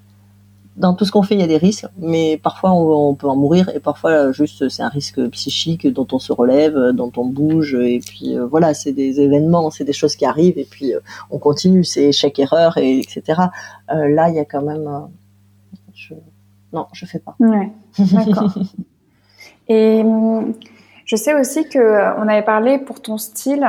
Dans 0.75 0.95
tout 0.95 1.05
ce 1.05 1.11
qu'on 1.11 1.21
fait, 1.21 1.35
il 1.35 1.41
y 1.41 1.43
a 1.43 1.47
des 1.47 1.57
risques, 1.57 1.85
mais 1.99 2.39
parfois 2.41 2.71
on, 2.71 3.13
peut 3.13 3.27
en 3.27 3.35
mourir 3.35 3.69
et 3.75 3.79
parfois 3.79 4.31
juste 4.31 4.69
c'est 4.69 4.81
un 4.81 4.89
risque 4.89 5.23
psychique 5.29 5.85
dont 5.85 6.07
on 6.11 6.17
se 6.17 6.33
relève, 6.33 6.75
dont 6.93 7.11
on 7.15 7.25
bouge 7.25 7.75
et 7.75 7.99
puis 7.99 8.35
euh, 8.35 8.47
voilà, 8.47 8.73
c'est 8.73 8.91
des 8.91 9.21
événements, 9.21 9.69
c'est 9.69 9.83
des 9.83 9.93
choses 9.93 10.15
qui 10.15 10.25
arrivent 10.25 10.57
et 10.57 10.65
puis 10.65 10.95
euh, 10.95 10.99
on 11.29 11.37
continue, 11.37 11.83
c'est 11.83 12.05
échec 12.05 12.39
erreur 12.39 12.79
et 12.79 12.97
etc. 12.97 13.21
là, 13.87 14.29
il 14.29 14.35
y 14.35 14.39
a 14.39 14.45
quand 14.45 14.63
même, 14.63 14.89
je... 15.93 16.15
non, 16.73 16.87
je 16.91 17.05
fais 17.05 17.19
pas. 17.19 17.35
Ouais, 17.39 17.71
d'accord. 17.99 18.51
et 19.67 20.03
je 21.13 21.17
sais 21.17 21.39
aussi 21.39 21.69
que 21.69 21.77
euh, 21.77 22.15
on 22.17 22.27
avait 22.27 22.41
parlé 22.41 22.79
pour 22.79 22.99
ton 22.99 23.19
style 23.19 23.67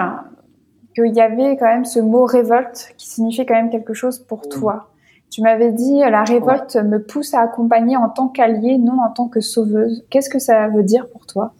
qu'il 0.94 1.14
y 1.14 1.20
avait 1.20 1.58
quand 1.58 1.66
même 1.66 1.84
ce 1.84 2.00
mot 2.00 2.24
révolte 2.24 2.94
qui 2.96 3.06
signifiait 3.06 3.44
quand 3.44 3.54
même 3.54 3.68
quelque 3.68 3.92
chose 3.92 4.18
pour 4.18 4.48
toi. 4.48 4.88
Tu 5.30 5.42
m'avais 5.42 5.70
dit 5.70 5.98
la 5.98 6.24
révolte 6.24 6.76
me 6.76 7.02
pousse 7.02 7.34
à 7.34 7.40
accompagner 7.40 7.98
en 7.98 8.08
tant 8.08 8.28
qu'alliée, 8.28 8.78
non 8.78 8.98
en 8.98 9.10
tant 9.10 9.28
que 9.28 9.40
sauveuse. 9.40 10.06
Qu'est-ce 10.08 10.30
que 10.30 10.38
ça 10.38 10.68
veut 10.68 10.84
dire 10.84 11.06
pour 11.10 11.26
toi? 11.26 11.52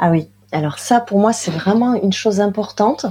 Ah 0.00 0.10
oui, 0.10 0.28
alors 0.52 0.80
ça, 0.80 1.00
pour 1.00 1.20
moi, 1.20 1.32
c'est 1.32 1.52
vraiment 1.52 1.94
une 1.94 2.12
chose 2.12 2.40
importante. 2.40 3.06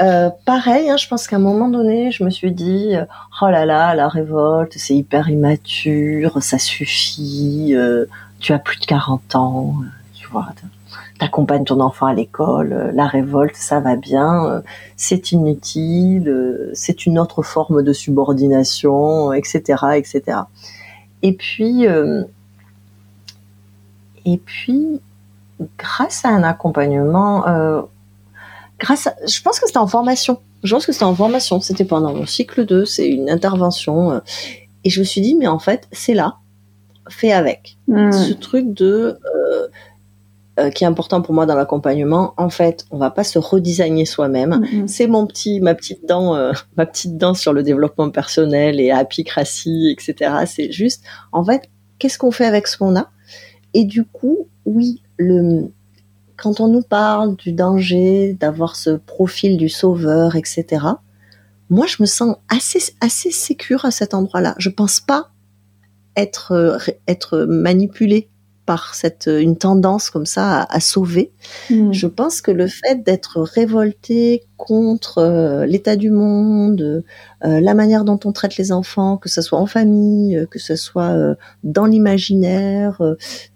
Euh, 0.00 0.30
pareil, 0.44 0.90
hein, 0.90 0.96
je 0.96 1.08
pense 1.08 1.26
qu'à 1.26 1.36
un 1.36 1.40
moment 1.40 1.68
donné, 1.68 2.12
je 2.12 2.22
me 2.22 2.30
suis 2.30 2.52
dit, 2.52 2.94
euh, 2.94 3.04
oh 3.42 3.48
là 3.48 3.66
là, 3.66 3.96
la 3.96 4.06
révolte, 4.06 4.74
c'est 4.76 4.94
hyper 4.94 5.28
immature, 5.28 6.40
ça 6.40 6.58
suffit, 6.58 7.74
euh, 7.74 8.06
tu 8.38 8.52
as 8.52 8.60
plus 8.60 8.78
de 8.78 8.86
40 8.86 9.34
ans, 9.34 9.74
vois, 10.34 10.48
t'accompagnes 11.18 11.64
ton 11.64 11.80
enfant 11.80 12.06
à 12.06 12.14
l'école, 12.14 12.92
la 12.94 13.06
révolte, 13.06 13.56
ça 13.56 13.80
va 13.80 13.96
bien, 13.96 14.62
c'est 14.96 15.32
inutile, 15.32 16.70
c'est 16.74 17.06
une 17.06 17.18
autre 17.18 17.42
forme 17.42 17.82
de 17.82 17.92
subordination, 17.92 19.32
etc., 19.32 19.78
etc. 19.96 20.40
Et 21.22 21.32
puis, 21.32 21.86
et 24.24 24.38
puis, 24.38 25.00
grâce 25.78 26.24
à 26.24 26.28
un 26.28 26.42
accompagnement, 26.42 27.46
euh, 27.46 27.82
grâce 28.78 29.06
à, 29.06 29.14
je 29.26 29.40
pense 29.42 29.60
que 29.60 29.66
c'était 29.66 29.78
en 29.78 29.86
formation. 29.86 30.38
Je 30.62 30.74
pense 30.74 30.86
que 30.86 30.92
c'était 30.92 31.04
en 31.04 31.14
formation. 31.14 31.60
C'était 31.60 31.84
pendant 31.84 32.14
mon 32.14 32.26
cycle 32.26 32.64
2, 32.64 32.84
c'est 32.84 33.08
une 33.08 33.28
intervention. 33.28 34.12
Euh, 34.12 34.20
et 34.84 34.90
je 34.90 35.00
me 35.00 35.04
suis 35.04 35.20
dit, 35.20 35.34
mais 35.34 35.46
en 35.46 35.58
fait, 35.58 35.88
c'est 35.92 36.14
là, 36.14 36.38
fait 37.08 37.32
avec. 37.32 37.76
Hmm. 37.86 38.12
Ce 38.12 38.32
truc 38.32 38.72
de 38.72 39.18
euh, 39.34 39.66
euh, 40.60 40.70
qui 40.70 40.84
est 40.84 40.86
important 40.86 41.20
pour 41.20 41.34
moi 41.34 41.46
dans 41.46 41.56
l'accompagnement. 41.56 42.32
En 42.36 42.48
fait, 42.48 42.86
on 42.92 42.98
va 42.98 43.10
pas 43.10 43.24
se 43.24 43.40
redesigner 43.40 44.04
soi-même. 44.04 44.60
Hmm, 44.60 44.82
hmm. 44.82 44.88
C'est 44.88 45.08
mon 45.08 45.26
petit, 45.26 45.60
ma 45.60 45.74
petite 45.74 46.06
dent, 46.06 46.36
euh, 46.36 46.52
ma 46.76 46.86
petite 46.86 47.16
dent 47.16 47.34
sur 47.34 47.52
le 47.52 47.64
développement 47.64 48.08
personnel 48.10 48.78
et 48.78 48.92
apicratie, 48.92 49.90
etc. 49.90 50.44
C'est 50.46 50.70
juste, 50.70 51.02
en 51.32 51.44
fait, 51.44 51.68
qu'est-ce 51.98 52.18
qu'on 52.18 52.30
fait 52.30 52.44
avec 52.44 52.68
ce 52.68 52.78
qu'on 52.78 52.94
a? 52.94 53.10
Et 53.74 53.84
du 53.84 54.04
coup, 54.04 54.46
oui, 54.64 55.02
le, 55.16 55.72
quand 56.36 56.60
on 56.60 56.68
nous 56.68 56.82
parle 56.82 57.34
du 57.34 57.50
danger, 57.50 58.34
d'avoir 58.34 58.76
ce 58.76 58.90
profil 58.90 59.56
du 59.56 59.68
sauveur, 59.68 60.36
etc., 60.36 60.86
moi, 61.68 61.86
je 61.86 61.96
me 61.98 62.06
sens 62.06 62.36
assez, 62.48 62.94
assez 63.00 63.32
sécure 63.32 63.84
à 63.84 63.90
cet 63.90 64.14
endroit-là. 64.14 64.54
Je 64.58 64.68
pense 64.68 65.00
pas 65.00 65.30
être, 66.14 66.78
être 67.08 67.38
manipulée 67.38 68.28
par 68.66 68.94
cette 68.94 69.28
une 69.28 69.56
tendance 69.56 70.10
comme 70.10 70.26
ça 70.26 70.66
à, 70.68 70.80
sauver. 70.80 71.32
Hmm. 71.70 71.92
Je 71.92 72.06
pense 72.06 72.40
que 72.40 72.50
le 72.50 72.66
fait 72.66 73.02
d'être 73.04 73.40
révolté 73.40 74.42
contre 74.56 75.18
euh, 75.18 75.66
l'état 75.66 75.96
du 75.96 76.10
monde, 76.10 77.04
euh, 77.44 77.60
la 77.60 77.74
manière 77.74 78.04
dont 78.04 78.18
on 78.24 78.32
traite 78.32 78.56
les 78.56 78.72
enfants, 78.72 79.16
que 79.16 79.28
ce 79.28 79.42
soit 79.42 79.58
en 79.58 79.66
famille, 79.66 80.36
euh, 80.36 80.46
que 80.46 80.58
ce 80.58 80.76
soit 80.76 81.14
dans 81.62 81.86
l'imaginaire, 81.86 83.00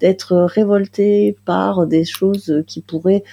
d'être 0.00 0.36
révolté 0.36 1.36
par 1.44 1.86
des 1.86 2.04
choses 2.04 2.62
qui 2.66 2.82
pourraient 2.82 3.24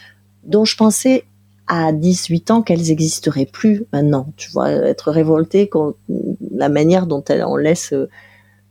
dont 0.43 0.65
je 0.65 0.77
pensais 0.77 1.23
à 1.67 1.91
18 1.91 2.51
ans 2.51 2.61
qu'elles 2.61 2.83
n'existeraient 2.83 3.47
plus 3.47 3.85
maintenant. 3.91 4.31
Tu 4.37 4.51
vois, 4.51 4.69
être 4.69 5.11
révolté 5.11 5.67
contre 5.67 5.97
la 6.51 6.69
manière 6.69 7.07
dont 7.07 7.23
on 7.29 7.55
laisse 7.55 7.93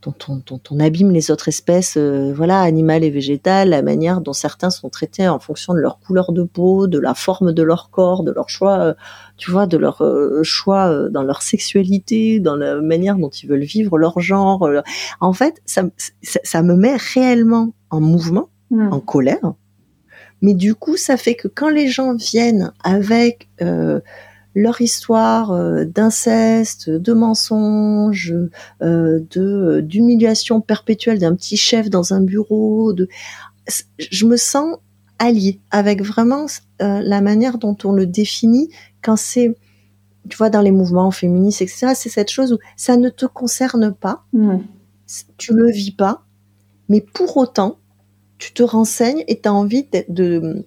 dont 0.05 0.60
on, 0.70 0.81
abîme 0.81 1.10
les 1.10 1.31
autres 1.31 1.48
espèces, 1.48 1.97
euh, 1.97 2.32
voilà, 2.35 2.60
animales 2.60 3.05
et 3.05 3.10
végétales, 3.10 3.70
la 3.70 3.82
manière 3.82 4.20
dont 4.20 4.32
certains 4.32 4.70
sont 4.70 4.89
traités 4.89 5.28
en 5.28 5.39
fonction 5.39 5.74
de 5.74 5.78
leur 5.78 5.98
couleur 5.98 6.32
de 6.32 6.43
peau, 6.43 6.86
de 6.86 6.98
la 6.98 7.14
forme 7.14 7.52
de 7.52 7.62
leur 7.62 7.90
corps, 7.90 8.24
de 8.24 8.32
leur 8.32 8.48
choix, 8.48 8.78
euh, 8.81 8.94
tu 9.36 9.51
vois, 9.51 9.66
de 9.66 9.76
leur 9.76 10.02
euh, 10.02 10.43
choix 10.43 11.09
dans 11.10 11.22
leur 11.22 11.43
sexualité, 11.43 12.40
dans 12.40 12.56
la 12.56 12.81
manière 12.81 13.16
dont 13.16 13.31
ils 13.31 13.48
veulent 13.48 13.64
vivre 13.64 13.98
leur 13.98 14.20
genre. 14.20 14.68
En 15.20 15.32
fait, 15.32 15.62
ça, 15.64 15.82
ça, 16.22 16.62
me 16.62 16.74
met 16.74 16.97
réellement 16.97 17.72
en 17.90 18.01
mouvement, 18.01 18.51
mmh. 18.70 18.93
en 18.93 19.01
colère. 19.01 19.55
Mais 20.43 20.55
du 20.55 20.74
coup, 20.74 20.97
ça 20.97 21.16
fait 21.16 21.35
que 21.35 21.48
quand 21.48 21.70
les 21.70 21.89
gens 21.89 22.14
viennent 22.14 22.72
avec 22.82 23.48
leur 24.55 24.81
histoire 24.81 25.51
euh, 25.51 25.85
d'inceste, 25.85 26.89
de 26.89 27.12
mensonges, 27.12 28.35
euh, 28.82 29.20
de 29.31 29.81
d'humiliation 29.81 30.60
perpétuelle 30.60 31.18
d'un 31.18 31.35
petit 31.35 31.56
chef 31.56 31.90
dans 31.90 32.14
un 32.14 32.20
bureau. 32.20 32.93
De, 32.93 33.09
je 33.98 34.26
me 34.26 34.36
sens 34.36 34.76
alliée 35.18 35.60
avec 35.70 36.02
vraiment 36.02 36.47
euh, 36.82 37.01
la 37.02 37.20
manière 37.20 37.59
dont 37.59 37.76
on 37.85 37.93
le 37.93 38.06
définit 38.06 38.70
quand 39.02 39.16
c'est, 39.16 39.56
tu 40.28 40.36
vois, 40.36 40.51
dans 40.51 40.62
les 40.62 40.72
mouvements 40.72 41.10
féministes, 41.10 41.62
etc. 41.62 41.89
C'est 41.94 42.09
cette 42.09 42.31
chose 42.31 42.52
où 42.52 42.59
ça 42.76 42.97
ne 42.97 43.09
te 43.09 43.26
concerne 43.26 43.93
pas, 43.93 44.24
mmh. 44.32 44.59
tu 45.36 45.52
le 45.52 45.70
vis 45.70 45.93
pas, 45.93 46.24
mais 46.89 47.01
pour 47.01 47.36
autant, 47.36 47.78
tu 48.39 48.52
te 48.52 48.62
renseignes 48.62 49.24
et 49.28 49.40
tu 49.40 49.48
as 49.48 49.52
envie 49.55 49.85
de, 49.85 50.05
de 50.09 50.66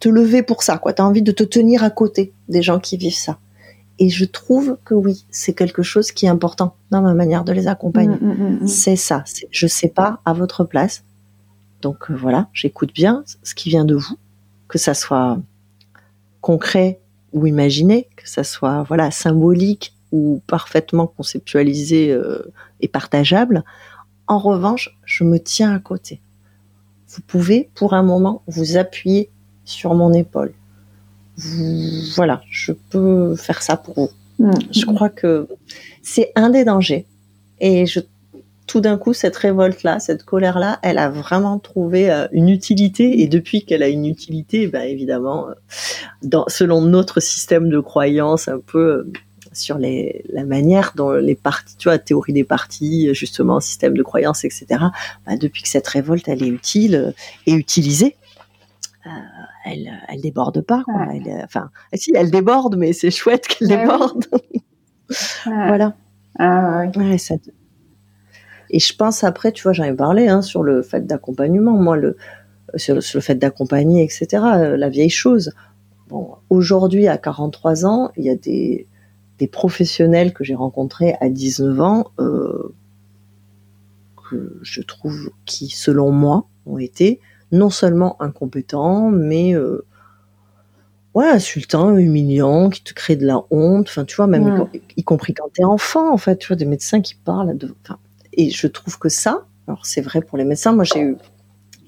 te 0.00 0.08
lever 0.08 0.42
pour 0.42 0.62
ça, 0.62 0.78
quoi. 0.78 0.92
T'as 0.92 1.04
envie 1.04 1.22
de 1.22 1.32
te 1.32 1.42
tenir 1.42 1.84
à 1.84 1.90
côté 1.90 2.32
des 2.48 2.62
gens 2.62 2.78
qui 2.78 2.96
vivent 2.96 3.14
ça. 3.14 3.38
Et 3.98 4.10
je 4.10 4.24
trouve 4.24 4.76
que 4.84 4.94
oui, 4.94 5.24
c'est 5.30 5.54
quelque 5.54 5.82
chose 5.82 6.12
qui 6.12 6.26
est 6.26 6.28
important 6.28 6.76
dans 6.90 7.00
ma 7.00 7.14
manière 7.14 7.44
de 7.44 7.52
les 7.52 7.66
accompagner. 7.66 8.16
Mm, 8.20 8.26
mm, 8.26 8.58
mm, 8.62 8.66
c'est 8.66 8.96
ça. 8.96 9.24
Je 9.50 9.66
sais 9.66 9.88
pas 9.88 10.20
à 10.24 10.32
votre 10.32 10.64
place. 10.64 11.02
Donc 11.80 12.10
euh, 12.10 12.14
voilà, 12.14 12.48
j'écoute 12.52 12.92
bien 12.92 13.24
ce 13.42 13.54
qui 13.54 13.70
vient 13.70 13.84
de 13.84 13.94
vous, 13.94 14.18
que 14.68 14.78
ça 14.78 14.92
soit 14.92 15.38
concret 16.40 17.00
ou 17.32 17.46
imaginé, 17.46 18.08
que 18.16 18.28
ça 18.28 18.44
soit 18.44 18.82
voilà 18.82 19.10
symbolique 19.10 19.94
ou 20.12 20.42
parfaitement 20.46 21.06
conceptualisé 21.06 22.12
euh, 22.12 22.52
et 22.80 22.88
partageable. 22.88 23.64
En 24.26 24.38
revanche, 24.38 24.96
je 25.04 25.24
me 25.24 25.38
tiens 25.38 25.74
à 25.74 25.78
côté. 25.78 26.20
Vous 27.08 27.22
pouvez, 27.26 27.70
pour 27.74 27.94
un 27.94 28.02
moment, 28.02 28.42
vous 28.46 28.76
appuyer 28.76 29.30
sur 29.66 29.94
mon 29.94 30.14
épaule. 30.14 30.54
Voilà, 32.14 32.40
je 32.50 32.72
peux 32.72 33.36
faire 33.36 33.62
ça 33.62 33.76
pour 33.76 33.94
vous. 33.94 34.10
Mm. 34.38 34.52
Je 34.70 34.86
crois 34.86 35.10
que 35.10 35.46
c'est 36.02 36.32
un 36.34 36.48
des 36.48 36.64
dangers. 36.64 37.04
Et 37.60 37.84
je, 37.86 38.00
tout 38.66 38.80
d'un 38.80 38.96
coup, 38.96 39.12
cette 39.12 39.36
révolte-là, 39.36 40.00
cette 40.00 40.24
colère-là, 40.24 40.78
elle 40.82 40.98
a 40.98 41.10
vraiment 41.10 41.58
trouvé 41.58 42.10
euh, 42.10 42.26
une 42.32 42.48
utilité. 42.48 43.20
Et 43.20 43.28
depuis 43.28 43.64
qu'elle 43.64 43.82
a 43.82 43.88
une 43.88 44.06
utilité, 44.06 44.66
ben 44.66 44.82
évidemment, 44.82 45.48
euh, 45.48 45.52
dans, 46.22 46.44
selon 46.48 46.80
notre 46.80 47.20
système 47.20 47.68
de 47.68 47.80
croyance, 47.80 48.48
un 48.48 48.58
peu 48.58 48.78
euh, 48.78 49.12
sur 49.52 49.78
les, 49.78 50.24
la 50.30 50.44
manière 50.44 50.92
dont 50.96 51.12
les 51.12 51.34
partis, 51.34 51.76
tu 51.76 51.88
vois, 51.88 51.98
théorie 51.98 52.32
des 52.32 52.44
partis, 52.44 53.14
justement, 53.14 53.60
système 53.60 53.96
de 53.96 54.02
croyance, 54.02 54.44
etc. 54.44 54.66
Ben, 55.26 55.36
depuis 55.38 55.62
que 55.62 55.68
cette 55.68 55.88
révolte, 55.88 56.28
elle 56.28 56.42
est 56.42 56.48
utile 56.48 57.14
et 57.46 57.52
utilisée, 57.52 58.16
euh, 59.06 59.10
elle, 59.66 59.92
elle 60.08 60.20
déborde 60.20 60.60
pas. 60.62 60.82
Quoi. 60.84 61.06
Elle, 61.12 61.42
enfin, 61.44 61.70
si, 61.94 62.12
elle 62.14 62.30
déborde, 62.30 62.76
mais 62.76 62.92
c'est 62.92 63.10
chouette 63.10 63.46
qu'elle 63.48 63.68
déborde. 63.68 64.26
voilà. 65.44 65.94
Ah, 66.38 66.84
ouais. 66.96 67.18
ça... 67.18 67.34
Et 68.70 68.78
je 68.78 68.94
pense 68.94 69.24
après, 69.24 69.52
tu 69.52 69.62
vois, 69.62 69.72
j'en 69.72 69.84
ai 69.84 69.92
parlé 69.92 70.28
hein, 70.28 70.42
sur 70.42 70.62
le 70.62 70.82
fait 70.82 71.06
d'accompagnement, 71.06 71.72
moi, 71.72 71.96
le, 71.96 72.16
sur, 72.76 72.96
le, 72.96 73.00
sur 73.00 73.18
le 73.18 73.22
fait 73.22 73.36
d'accompagner, 73.36 74.02
etc. 74.02 74.26
Euh, 74.32 74.76
la 74.76 74.88
vieille 74.88 75.10
chose. 75.10 75.52
Bon, 76.08 76.34
aujourd'hui, 76.50 77.08
à 77.08 77.18
43 77.18 77.86
ans, 77.86 78.10
il 78.16 78.24
y 78.24 78.30
a 78.30 78.36
des, 78.36 78.86
des 79.38 79.46
professionnels 79.46 80.32
que 80.32 80.44
j'ai 80.44 80.54
rencontrés 80.54 81.16
à 81.20 81.28
19 81.28 81.80
ans 81.80 82.06
euh, 82.18 82.74
que 84.30 84.58
je 84.62 84.82
trouve 84.82 85.30
qui, 85.44 85.68
selon 85.68 86.10
moi, 86.10 86.46
ont 86.66 86.78
été 86.78 87.20
non 87.56 87.70
seulement 87.70 88.20
incompétent, 88.20 89.10
mais 89.10 89.54
euh, 89.54 89.84
ouais, 91.14 91.28
insultant, 91.28 91.96
humiliant, 91.96 92.70
qui 92.70 92.82
te 92.82 92.92
crée 92.92 93.16
de 93.16 93.26
la 93.26 93.42
honte. 93.50 93.88
Enfin, 93.88 94.04
tu 94.04 94.16
vois, 94.16 94.26
même 94.26 94.66
y, 94.96 95.02
compris 95.02 95.34
quand 95.34 95.48
t'es 95.52 95.64
enfant, 95.64 96.12
en 96.12 96.18
fait, 96.18 96.36
tu 96.36 96.48
vois, 96.48 96.56
des 96.56 96.64
médecins 96.64 97.00
qui 97.00 97.14
parlent. 97.14 97.56
De, 97.56 97.74
et 98.34 98.50
je 98.50 98.66
trouve 98.66 98.98
que 98.98 99.08
ça, 99.08 99.44
alors 99.66 99.86
c'est 99.86 100.02
vrai 100.02 100.20
pour 100.20 100.38
les 100.38 100.44
médecins. 100.44 100.72
Moi, 100.72 100.84
j'ai 100.84 101.00
eu, 101.00 101.16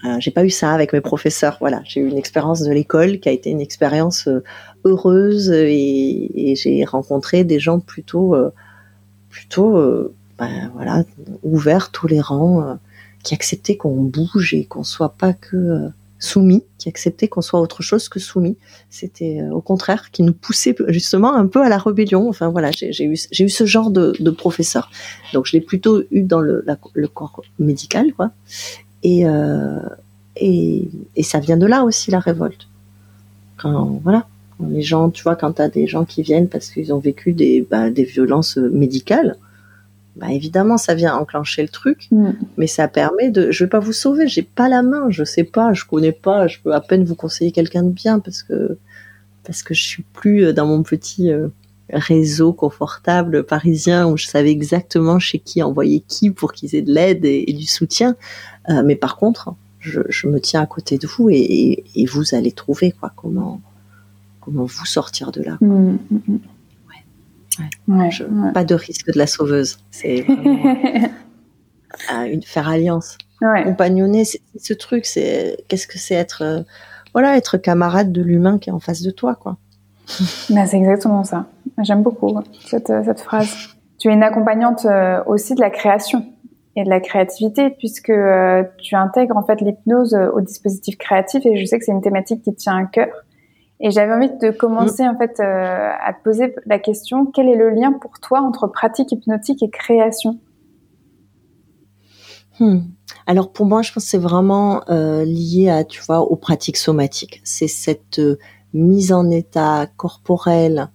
euh, 0.04 0.16
j'ai 0.18 0.30
pas 0.30 0.44
eu 0.44 0.50
ça 0.50 0.72
avec 0.72 0.92
mes 0.92 1.00
professeurs. 1.00 1.58
Voilà, 1.60 1.82
j'ai 1.84 2.00
eu 2.00 2.08
une 2.08 2.18
expérience 2.18 2.62
de 2.62 2.72
l'école 2.72 3.20
qui 3.20 3.28
a 3.28 3.32
été 3.32 3.50
une 3.50 3.60
expérience 3.60 4.28
euh, 4.28 4.42
heureuse 4.84 5.50
et, 5.50 6.54
j'ai 6.56 6.84
rencontré 6.84 7.44
des 7.44 7.60
gens 7.60 7.78
plutôt, 7.78 8.34
plutôt, 9.28 9.72
ben, 10.38 10.70
voilà, 10.74 11.04
ouverts, 11.42 11.90
tolérants 11.90 12.78
qui 13.22 13.34
acceptait 13.34 13.76
qu'on 13.76 14.02
bouge 14.02 14.54
et 14.54 14.64
qu'on 14.64 14.84
soit 14.84 15.10
pas 15.10 15.32
que 15.32 15.56
euh, 15.56 15.88
soumis, 16.18 16.64
qui 16.78 16.88
acceptait 16.88 17.28
qu'on 17.28 17.42
soit 17.42 17.60
autre 17.60 17.82
chose 17.82 18.08
que 18.08 18.18
soumis. 18.18 18.56
C'était 18.90 19.40
euh, 19.40 19.52
au 19.52 19.60
contraire 19.60 20.10
qui 20.10 20.22
nous 20.22 20.32
poussait 20.32 20.74
justement 20.88 21.34
un 21.34 21.46
peu 21.46 21.62
à 21.62 21.68
la 21.68 21.78
rébellion. 21.78 22.28
Enfin 22.28 22.48
voilà, 22.48 22.70
j'ai 22.72 23.04
eu 23.04 23.12
eu 23.12 23.48
ce 23.48 23.66
genre 23.66 23.90
de, 23.90 24.14
de, 24.18 24.30
professeur. 24.30 24.90
Donc 25.32 25.46
je 25.46 25.52
l'ai 25.52 25.60
plutôt 25.60 26.02
eu 26.10 26.22
dans 26.22 26.40
le, 26.40 26.64
le 26.94 27.08
corps 27.08 27.42
médical, 27.58 28.12
quoi. 28.14 28.30
Et, 29.02 29.26
euh, 29.26 29.78
et 30.36 30.88
et 31.14 31.22
ça 31.22 31.38
vient 31.38 31.56
de 31.56 31.66
là 31.66 31.84
aussi 31.84 32.10
la 32.10 32.20
révolte. 32.20 32.66
Quand 33.56 34.00
voilà, 34.02 34.26
Les 34.70 34.82
gens, 34.82 35.10
tu 35.10 35.22
vois, 35.22 35.36
quand 35.36 35.54
tu 35.54 35.62
as 35.62 35.68
des 35.68 35.86
gens 35.86 36.04
qui 36.04 36.22
viennent 36.22 36.48
parce 36.48 36.70
qu'ils 36.70 36.92
ont 36.92 36.98
vécu 36.98 37.32
des, 37.32 37.66
bah, 37.68 37.90
des 37.90 38.04
violences 38.04 38.56
médicales, 38.56 39.36
bah 40.16 40.32
évidemment 40.32 40.76
ça 40.78 40.94
vient 40.94 41.14
enclencher 41.16 41.62
le 41.62 41.68
truc, 41.68 42.08
Mm. 42.10 42.30
mais 42.56 42.66
ça 42.66 42.88
permet 42.88 43.30
de. 43.30 43.50
Je 43.50 43.64
vais 43.64 43.70
pas 43.70 43.78
vous 43.78 43.92
sauver, 43.92 44.26
j'ai 44.28 44.42
pas 44.42 44.68
la 44.68 44.82
main, 44.82 45.06
je 45.10 45.24
sais 45.24 45.44
pas, 45.44 45.72
je 45.72 45.84
connais 45.84 46.12
pas, 46.12 46.46
je 46.46 46.58
peux 46.62 46.74
à 46.74 46.80
peine 46.80 47.04
vous 47.04 47.14
conseiller 47.14 47.52
quelqu'un 47.52 47.82
de 47.82 47.90
bien 47.90 48.18
parce 48.18 48.42
que 48.42 48.78
parce 49.44 49.62
que 49.62 49.74
je 49.74 49.82
suis 49.82 50.04
plus 50.12 50.52
dans 50.52 50.66
mon 50.66 50.82
petit 50.82 51.32
euh, 51.32 51.48
réseau 51.92 52.52
confortable 52.52 53.44
parisien 53.44 54.06
où 54.06 54.16
je 54.16 54.26
savais 54.26 54.50
exactement 54.50 55.18
chez 55.18 55.38
qui 55.38 55.62
envoyer 55.62 56.02
qui 56.06 56.30
pour 56.30 56.52
qu'ils 56.52 56.74
aient 56.74 56.82
de 56.82 56.92
l'aide 56.92 57.24
et, 57.24 57.44
et, 57.48 57.52
du 57.54 57.66
soutien. 57.66 58.14
Euh, 58.68 58.82
mais 58.84 58.96
par 58.96 59.16
contre, 59.16 59.54
je, 59.80 60.02
je, 60.08 60.28
me 60.28 60.40
tiens 60.40 60.60
à 60.60 60.66
côté 60.66 60.98
de 60.98 61.06
vous 61.06 61.30
et, 61.30 61.36
et, 61.38 61.84
et, 61.94 62.04
vous 62.06 62.34
allez 62.34 62.52
trouver 62.52 62.92
quoi 62.92 63.12
comment 63.16 63.60
comment 64.40 64.64
vous 64.64 64.86
sortir 64.86 65.32
de 65.32 65.42
là. 65.42 65.56
Mmh, 65.60 65.96
mmh. 66.10 66.36
Ouais. 67.86 68.10
Je. 68.10 68.24
Pas 68.52 68.64
de 68.64 68.74
risque 68.74 69.12
de 69.12 69.18
la 69.18 69.26
sauveuse. 69.26 69.78
C'est 69.90 70.26
une, 72.10 72.42
faire 72.42 72.68
alliance. 72.68 73.18
Compagnonner, 73.40 74.24
c'est 74.24 74.40
ce 74.56 74.74
truc. 74.74 75.06
C'est 75.06 75.58
qu'est-ce 75.68 75.86
que 75.86 75.98
c'est 75.98 76.14
être 76.14 76.42
euh, 76.42 76.62
voilà 77.14 77.36
être 77.36 77.56
camarade 77.56 78.12
de 78.12 78.22
l'humain 78.22 78.58
qui 78.58 78.70
est 78.70 78.72
en 78.72 78.80
face 78.80 79.02
de 79.02 79.10
toi 79.10 79.34
quoi. 79.34 79.56
Ben, 80.50 80.66
c'est 80.66 80.78
exactement 80.78 81.24
ça. 81.24 81.46
J'aime 81.82 82.02
beaucoup 82.02 82.34
cette, 82.66 82.92
cette 83.04 83.20
phrase. 83.20 83.54
Tu 83.98 84.08
es 84.08 84.12
une 84.12 84.22
accompagnante 84.22 84.86
euh, 84.86 85.22
aussi 85.26 85.54
de 85.54 85.60
la 85.60 85.70
création 85.70 86.26
et 86.76 86.84
de 86.84 86.88
la 86.88 87.00
créativité 87.00 87.70
puisque 87.70 88.10
euh, 88.10 88.64
tu 88.78 88.94
intègres 88.94 89.36
en 89.36 89.44
fait 89.44 89.60
l'hypnose 89.60 90.14
au 90.32 90.40
dispositif 90.40 90.96
créatif 90.96 91.44
et 91.44 91.56
je 91.56 91.64
sais 91.64 91.78
que 91.78 91.84
c'est 91.84 91.92
une 91.92 92.02
thématique 92.02 92.42
qui 92.42 92.52
te 92.52 92.58
tient 92.58 92.76
à 92.76 92.84
cœur. 92.86 93.08
Et 93.80 93.90
j'avais 93.90 94.12
envie 94.12 94.30
de 94.42 94.50
commencer 94.50 95.04
mmh. 95.04 95.08
en 95.08 95.18
fait 95.18 95.40
euh, 95.40 95.90
à 96.00 96.12
te 96.12 96.22
poser 96.22 96.54
la 96.66 96.78
question 96.78 97.26
quel 97.26 97.48
est 97.48 97.56
le 97.56 97.70
lien 97.70 97.92
pour 97.92 98.18
toi 98.18 98.40
entre 98.40 98.66
pratique 98.66 99.12
hypnotique 99.12 99.62
et 99.62 99.70
création? 99.70 100.40
Hmm. 102.58 102.80
Alors 103.26 103.52
pour 103.52 103.66
moi, 103.66 103.82
je 103.82 103.92
pense 103.92 104.04
que 104.04 104.10
c'est 104.10 104.18
vraiment 104.18 104.82
euh, 104.90 105.24
lié 105.24 105.70
à 105.70 105.84
tu 105.84 106.02
vois 106.02 106.20
aux 106.20 106.34
pratiques 106.34 106.76
somatiques. 106.76 107.40
C'est 107.44 107.68
cette 107.68 108.18
euh, 108.18 108.38
mise 108.72 109.12
en 109.12 109.30
état 109.30 109.86
corporel 109.96 110.88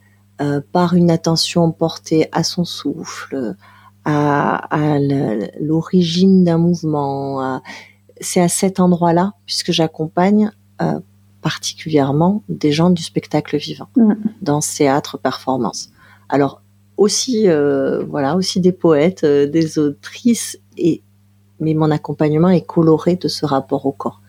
par 0.73 0.93
une 0.93 1.09
attention 1.09 1.71
portée 1.71 2.27
à 2.33 2.43
son 2.43 2.65
souffle, 2.65 3.55
à, 4.03 4.55
à 4.75 4.99
l'origine 5.57 6.43
d'un 6.43 6.57
mouvement. 6.57 7.61
C'est 8.19 8.41
à 8.41 8.49
cet 8.49 8.81
endroit-là, 8.81 9.35
puisque 9.45 9.71
j'accompagne 9.71 10.51
particulièrement 11.43 12.41
des 12.49 12.71
gens 12.71 12.89
du 12.89 13.03
spectacle 13.03 13.57
vivant, 13.57 13.89
mmh. 13.95 14.13
danse, 14.41 14.73
théâtre, 14.73 15.19
performance. 15.19 15.91
Alors 16.29 16.61
aussi, 16.97 17.47
euh, 17.47 18.03
voilà, 18.05 18.35
aussi 18.35 18.59
des 18.59 18.71
poètes, 18.71 19.23
euh, 19.23 19.45
des 19.45 19.77
autrices, 19.77 20.57
et 20.77 21.03
mais 21.59 21.73
mon 21.73 21.91
accompagnement 21.91 22.49
est 22.49 22.65
coloré 22.65 23.15
de 23.15 23.27
ce 23.27 23.45
rapport 23.45 23.85
au 23.85 23.91
corps, 23.91 24.21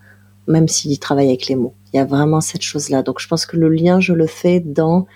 même 0.47 0.69
s'il 0.69 0.99
travaille 0.99 1.29
avec 1.29 1.47
les 1.47 1.57
mots. 1.57 1.75
Il 1.93 1.97
y 1.97 2.01
a 2.01 2.05
vraiment 2.05 2.41
cette 2.41 2.63
chose-là. 2.63 3.03
Donc 3.03 3.21
je 3.21 3.29
pense 3.29 3.47
que 3.47 3.57
le 3.57 3.69
lien, 3.69 4.01
je 4.01 4.13
le 4.13 4.27
fais 4.27 4.61
dans 4.61 5.07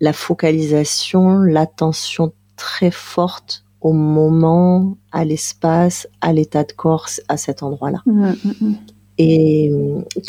la 0.00 0.12
focalisation, 0.12 1.38
l'attention 1.38 2.32
très 2.56 2.90
forte 2.90 3.64
au 3.80 3.92
moment, 3.92 4.96
à 5.12 5.24
l'espace, 5.24 6.08
à 6.20 6.32
l'état 6.32 6.64
de 6.64 6.72
corps, 6.72 7.08
à 7.28 7.36
cet 7.36 7.62
endroit-là. 7.62 8.02
Mmh, 8.06 8.32
mmh. 8.60 8.74
Et 9.18 9.72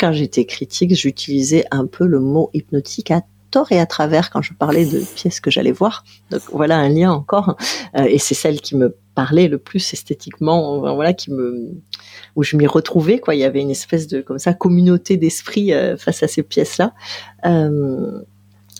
quand 0.00 0.12
j'étais 0.12 0.44
critique, 0.44 0.94
j'utilisais 0.94 1.64
un 1.70 1.86
peu 1.86 2.06
le 2.06 2.18
mot 2.18 2.50
hypnotique 2.52 3.10
à 3.12 3.22
tort 3.50 3.72
et 3.72 3.80
à 3.80 3.86
travers 3.86 4.30
quand 4.30 4.42
je 4.42 4.52
parlais 4.54 4.86
de 4.86 5.00
pièces 5.14 5.40
que 5.40 5.50
j'allais 5.50 5.72
voir. 5.72 6.04
Donc 6.30 6.42
voilà 6.52 6.78
un 6.78 6.88
lien 6.88 7.12
encore. 7.12 7.56
Euh, 7.96 8.04
et 8.04 8.18
c'est 8.18 8.34
celle 8.34 8.60
qui 8.60 8.76
me 8.76 8.94
parlait 9.14 9.48
le 9.48 9.58
plus 9.58 9.92
esthétiquement, 9.92 10.80
voilà, 10.94 11.12
qui 11.12 11.30
me, 11.30 11.72
où 12.36 12.42
je 12.42 12.56
m'y 12.56 12.66
retrouvais, 12.66 13.18
quoi. 13.18 13.34
Il 13.34 13.38
y 13.38 13.44
avait 13.44 13.60
une 13.60 13.70
espèce 13.70 14.06
de, 14.06 14.20
comme 14.20 14.38
ça, 14.38 14.54
communauté 14.54 15.16
d'esprit 15.16 15.72
euh, 15.72 15.96
face 15.96 16.22
à 16.22 16.28
ces 16.28 16.42
pièces-là. 16.42 16.94
Euh, 17.46 18.22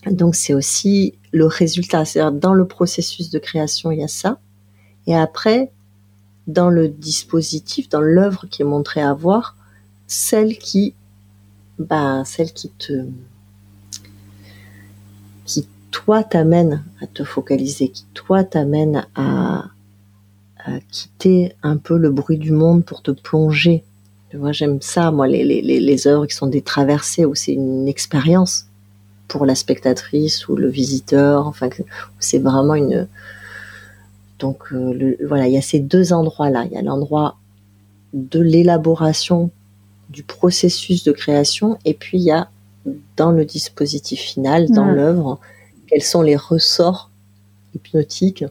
donc 0.07 0.35
c'est 0.35 0.55
aussi 0.55 1.15
le 1.33 1.47
résultat. 1.47 2.05
C'est-à-dire 2.05 2.33
dans 2.33 2.55
le 2.55 2.67
processus 2.67 3.31
de 3.31 3.39
création, 3.39 3.91
il 3.91 4.01
y 4.01 4.05
a 4.05 4.09
ça. 4.09 4.39
Et 5.07 5.17
après, 5.17 5.73
dans 6.47 6.71
le 6.71 6.89
dispositif, 6.89 7.89
dans 7.89 8.01
l'œuvre 8.01 8.47
qui 8.51 8.63
est 8.63 8.65
montrée 8.65 9.03
à 9.03 9.15
voir, 9.15 9.57
celle 10.11 10.59
qui, 10.59 10.95
bah, 11.79 12.25
celle 12.25 12.53
qui 12.53 12.69
te, 12.69 13.05
qui 15.45 15.69
toi 15.93 16.25
t'amène 16.25 16.83
à 17.01 17.07
te 17.07 17.23
focaliser, 17.23 17.91
qui 17.91 18.05
toi 18.13 18.43
t'amène 18.43 19.07
à, 19.15 19.67
à, 20.65 20.81
quitter 20.91 21.55
un 21.63 21.77
peu 21.77 21.97
le 21.97 22.11
bruit 22.11 22.39
du 22.39 22.51
monde 22.51 22.85
pour 22.85 23.03
te 23.03 23.13
plonger. 23.13 23.85
Vois, 24.35 24.51
j'aime 24.51 24.83
ça, 24.83 25.13
moi, 25.13 25.29
les, 25.29 25.45
les, 25.45 25.63
les 25.63 26.07
œuvres 26.09 26.27
qui 26.27 26.35
sont 26.35 26.49
des 26.49 26.63
traversées 26.63 27.25
où 27.25 27.37
c'est 27.37 27.53
une 27.53 27.87
expérience 27.87 28.67
pour 29.29 29.47
la 29.47 29.55
spectatrice 29.55 30.49
ou 30.49 30.57
le 30.57 30.69
visiteur, 30.69 31.47
enfin, 31.47 31.69
c'est 32.19 32.41
vraiment 32.41 32.75
une, 32.75 33.07
donc 34.41 34.73
euh, 34.73 35.17
voilà, 35.25 35.47
il 35.47 35.55
y 35.55 35.59
a 35.59 35.63
ces 35.63 35.79
deux 35.79 36.13
endroits-là. 36.13 36.65
Il 36.65 36.73
y 36.73 36.77
a 36.77 36.83
l'endroit 36.83 37.37
de 38.13 38.41
l'élaboration 38.41 39.51
du 40.11 40.23
processus 40.23 41.05
de 41.05 41.13
création 41.13 41.79
et 41.85 41.95
puis 41.95 42.19
il 42.19 42.25
y 42.25 42.31
a 42.31 42.51
dans 43.17 43.31
le 43.31 43.45
dispositif 43.45 44.21
final, 44.21 44.69
dans 44.71 44.87
Ouais. 44.89 44.95
l'œuvre, 44.95 45.39
quels 45.87 46.03
sont 46.03 46.23
les 46.23 46.37
ressorts 46.37 47.11
hypnotiques 47.75 48.45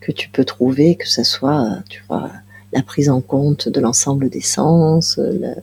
que 0.00 0.12
tu 0.12 0.28
peux 0.28 0.44
trouver, 0.44 0.96
que 0.96 1.08
ce 1.08 1.22
soit, 1.22 1.78
tu 1.88 2.02
vois, 2.08 2.30
la 2.72 2.82
prise 2.82 3.08
en 3.08 3.20
compte 3.20 3.68
de 3.68 3.80
l'ensemble 3.80 4.28
des 4.30 4.40
sens, 4.40 5.16
le- 5.18 5.54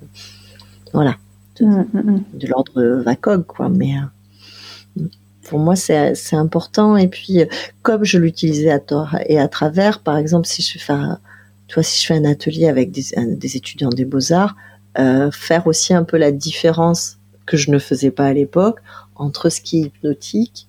voilà, 0.94 1.18
de, 1.60 1.66
Mm, 1.66 1.88
mm, 1.94 2.00
mm. 2.12 2.24
de 2.40 2.48
l'ordre 2.48 2.82
VACOG, 3.04 3.46
quoi. 3.46 3.70
Mais 3.70 3.94
euh, 4.98 5.04
pour 5.44 5.60
moi, 5.60 5.76
c'est 5.76 6.16
c'est 6.16 6.36
important. 6.36 6.96
Et 6.98 7.08
puis, 7.08 7.42
euh, 7.42 7.46
comme 7.82 8.04
je 8.04 8.18
l'utilisais 8.18 8.72
à 8.72 8.80
tort 8.80 9.16
et 9.28 9.40
à 9.40 9.48
travers, 9.48 10.00
par 10.00 10.18
exemple, 10.18 10.48
si 10.48 10.62
je 10.62 10.80
fais, 10.80 10.94
un, 10.94 11.20
tu 11.68 11.74
vois, 11.76 11.84
si 11.84 12.02
je 12.02 12.08
fais 12.08 12.16
un 12.16 12.26
atelier 12.26 12.68
avec 12.68 12.92
des, 12.92 13.18
un- 13.18 13.26
des 13.28 13.58
étudiants 13.58 13.90
des 13.90 14.06
beaux-arts, 14.06 14.56
euh, 14.98 15.32
faire 15.32 15.68
aussi 15.68 15.94
un 15.94 16.04
peu 16.04 16.18
la 16.18 16.32
différence 16.32 17.18
que 17.46 17.58
je 17.58 17.72
ne 17.72 17.80
faisais 17.80 18.12
pas 18.12 18.26
à 18.26 18.34
l'époque 18.34 18.80
entre 19.16 19.50
ce 19.50 19.62
qui 19.62 19.80
est 19.80 19.86
hypnotique, 19.88 20.68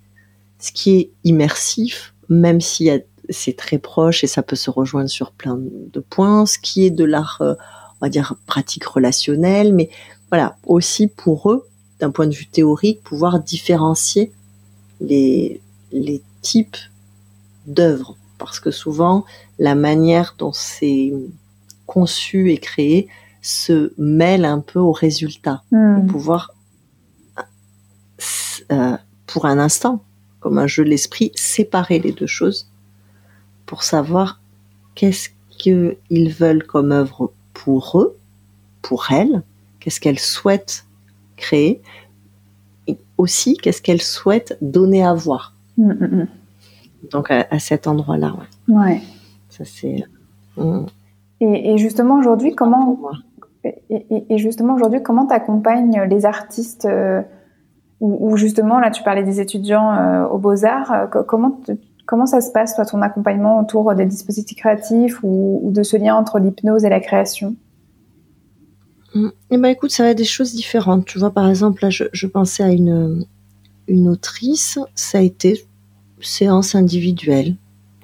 ce 0.59 0.73
qui 0.73 0.97
est 0.97 1.11
immersif, 1.25 2.15
même 2.29 2.61
si 2.61 2.91
c'est 3.31 3.57
très 3.57 3.79
proche 3.79 4.25
et 4.25 4.27
ça 4.27 4.43
peut 4.43 4.57
se 4.57 4.71
rejoindre 4.71 5.11
sur 5.11 5.33
plein 5.33 5.59
de 5.59 6.01
points, 6.01 6.47
ce 6.47 6.59
qui 6.59 6.87
est 6.87 6.91
de 6.91 7.05
l'art, 7.05 7.39
euh, 7.41 7.55
on 8.01 8.07
va 8.07 8.09
dire, 8.09 8.35
pratique 8.47 8.85
relationnelle, 8.85 9.73
mais 9.73 9.91
voilà, 10.29 10.57
aussi 10.67 11.09
pour 11.09 11.51
eux, 11.51 11.67
d'un 12.01 12.11
point 12.11 12.27
de 12.27 12.35
vue 12.35 12.47
théorique, 12.47 13.03
pouvoir 13.03 13.41
différencier 13.41 14.33
les, 15.01 15.61
les 15.93 16.23
types 16.41 16.77
d'œuvres. 17.67 18.17
Parce 18.39 18.59
que 18.59 18.71
souvent, 18.71 19.25
la 19.59 19.75
manière 19.75 20.35
dont 20.39 20.53
c'est 20.53 21.13
conçu 21.87 22.51
et 22.51 22.59
créé 22.59 23.09
se 23.43 23.93
mêle 23.99 24.45
un 24.45 24.61
peu 24.61 24.79
au 24.79 24.93
résultat. 24.93 25.63
Mm. 25.73 26.07
Pouvoir, 26.07 26.55
euh, 28.71 28.97
pour 29.27 29.47
un 29.47 29.59
instant, 29.59 30.03
comme 30.41 30.59
un 30.59 30.67
jeu 30.67 30.85
de 30.85 30.89
l'esprit, 30.89 31.33
séparer 31.35 31.99
les 31.99 32.13
deux 32.13 32.27
choses 32.27 32.69
pour 33.67 33.83
savoir 33.83 34.41
qu'est-ce 34.95 35.29
qu'ils 35.51 36.33
veulent 36.33 36.65
comme 36.65 36.93
œuvre 36.93 37.33
pour 37.53 37.99
eux, 38.01 38.17
pour 38.81 39.11
elles, 39.11 39.43
qu'est-ce 39.81 40.01
qu'elles 40.01 40.19
souhaitent 40.19 40.85
créer, 41.37 41.83
et 42.87 42.97
aussi 43.19 43.57
qu'est-ce 43.57 43.83
qu'elles 43.83 44.03
souhaitent 44.03 44.57
donner 44.61 45.05
à 45.05 45.15
voir. 45.15 45.55
Mm, 45.77 45.93
mm, 45.93 46.17
mm. 46.23 46.29
Donc 47.11 47.31
à, 47.31 47.47
à 47.51 47.59
cet 47.59 47.87
endroit-là, 47.87 48.35
ouais. 48.69 48.75
Ouais. 48.75 49.03
ça 49.51 49.65
c'est. 49.65 50.05
mm, 50.57 50.87
Et, 51.41 51.73
et 51.73 51.79
justement 51.79 52.19
aujourd'hui, 52.19 52.55
comment 52.55 52.87
pour. 52.87 53.25
Et, 53.65 54.39
justement 54.39 54.75
aujourd'hui, 54.75 55.03
comment 55.03 55.27
t'accompagnes 55.27 56.03
les 56.09 56.27
artistes 56.27 56.85
euh, 56.85 57.23
ou, 58.01 58.37
justement 58.37 58.81
là, 58.81 58.91
tu 58.91 59.05
parlais 59.05 59.23
des 59.23 59.41
étudiants 59.41 59.95
euh, 59.95 60.27
aux 60.27 60.39
beaux 60.39 60.65
arts. 60.65 60.93
euh, 60.93 61.07
co- 61.07 61.23
comment 61.23 61.61
comment 62.05 62.27
ça 62.27 62.41
se 62.41 62.51
passe 62.51 62.75
toi, 62.75 62.85
ton 62.85 63.01
accompagnement 63.01 63.61
autour 63.61 63.95
des 63.95 64.07
dispositifs 64.07 64.59
créatifs 64.59 65.21
ou, 65.23 65.71
de 65.73 65.85
ce 65.85 65.97
lien 65.97 66.17
entre 66.17 66.41
l'hypnose 66.41 66.85
et 66.85 66.89
la 66.89 66.99
création? 66.99 67.55
Mm. 69.15 69.29
Eh 69.51 69.59
ben 69.59 69.69
écoute, 69.69 69.93
ça 69.93 70.03
va 70.03 70.11
être 70.11 70.19
des 70.19 70.25
choses 70.25 70.53
différentes. 70.53 71.05
Tu 71.05 71.21
vois, 71.21 71.31
par 71.31 71.49
exemple, 71.49 71.85
là, 71.85 71.91
je, 71.91 72.27
pensais 72.27 72.65
à 72.65 72.73
une, 72.73 73.25
une 73.87 74.09
autrice, 74.09 74.81
ça 74.97 75.19
a 75.19 75.21
été 75.21 75.65
séance 76.21 76.75
individuelle. 76.75 77.55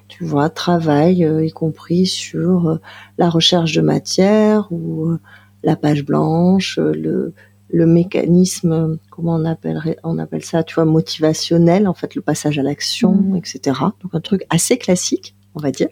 Tu 0.07 0.23
vois, 0.23 0.49
travail, 0.49 1.29
y 1.45 1.51
compris 1.51 2.05
sur 2.05 2.79
la 3.17 3.29
recherche 3.29 3.73
de 3.73 3.81
matière 3.81 4.71
ou 4.71 5.17
la 5.63 5.75
page 5.75 6.05
blanche, 6.05 6.79
euh, 6.79 6.93
le, 6.93 7.33
le 7.71 7.85
mécanisme, 7.85 8.97
comment 9.09 9.35
on 9.35 9.45
appellerait, 9.45 9.97
on 10.03 10.17
appelle 10.17 10.43
ça, 10.43 10.63
tu 10.63 10.75
vois, 10.75 10.85
motivationnel, 10.85 11.87
en 11.87 11.93
fait, 11.93 12.15
le 12.15 12.21
passage 12.21 12.57
à 12.57 12.63
l'action, 12.63 13.13
mmh. 13.13 13.35
etc. 13.35 13.79
Donc 14.01 14.13
un 14.13 14.21
truc 14.21 14.45
assez 14.49 14.77
classique, 14.77 15.35
on 15.55 15.59
va 15.59 15.71
dire. 15.71 15.89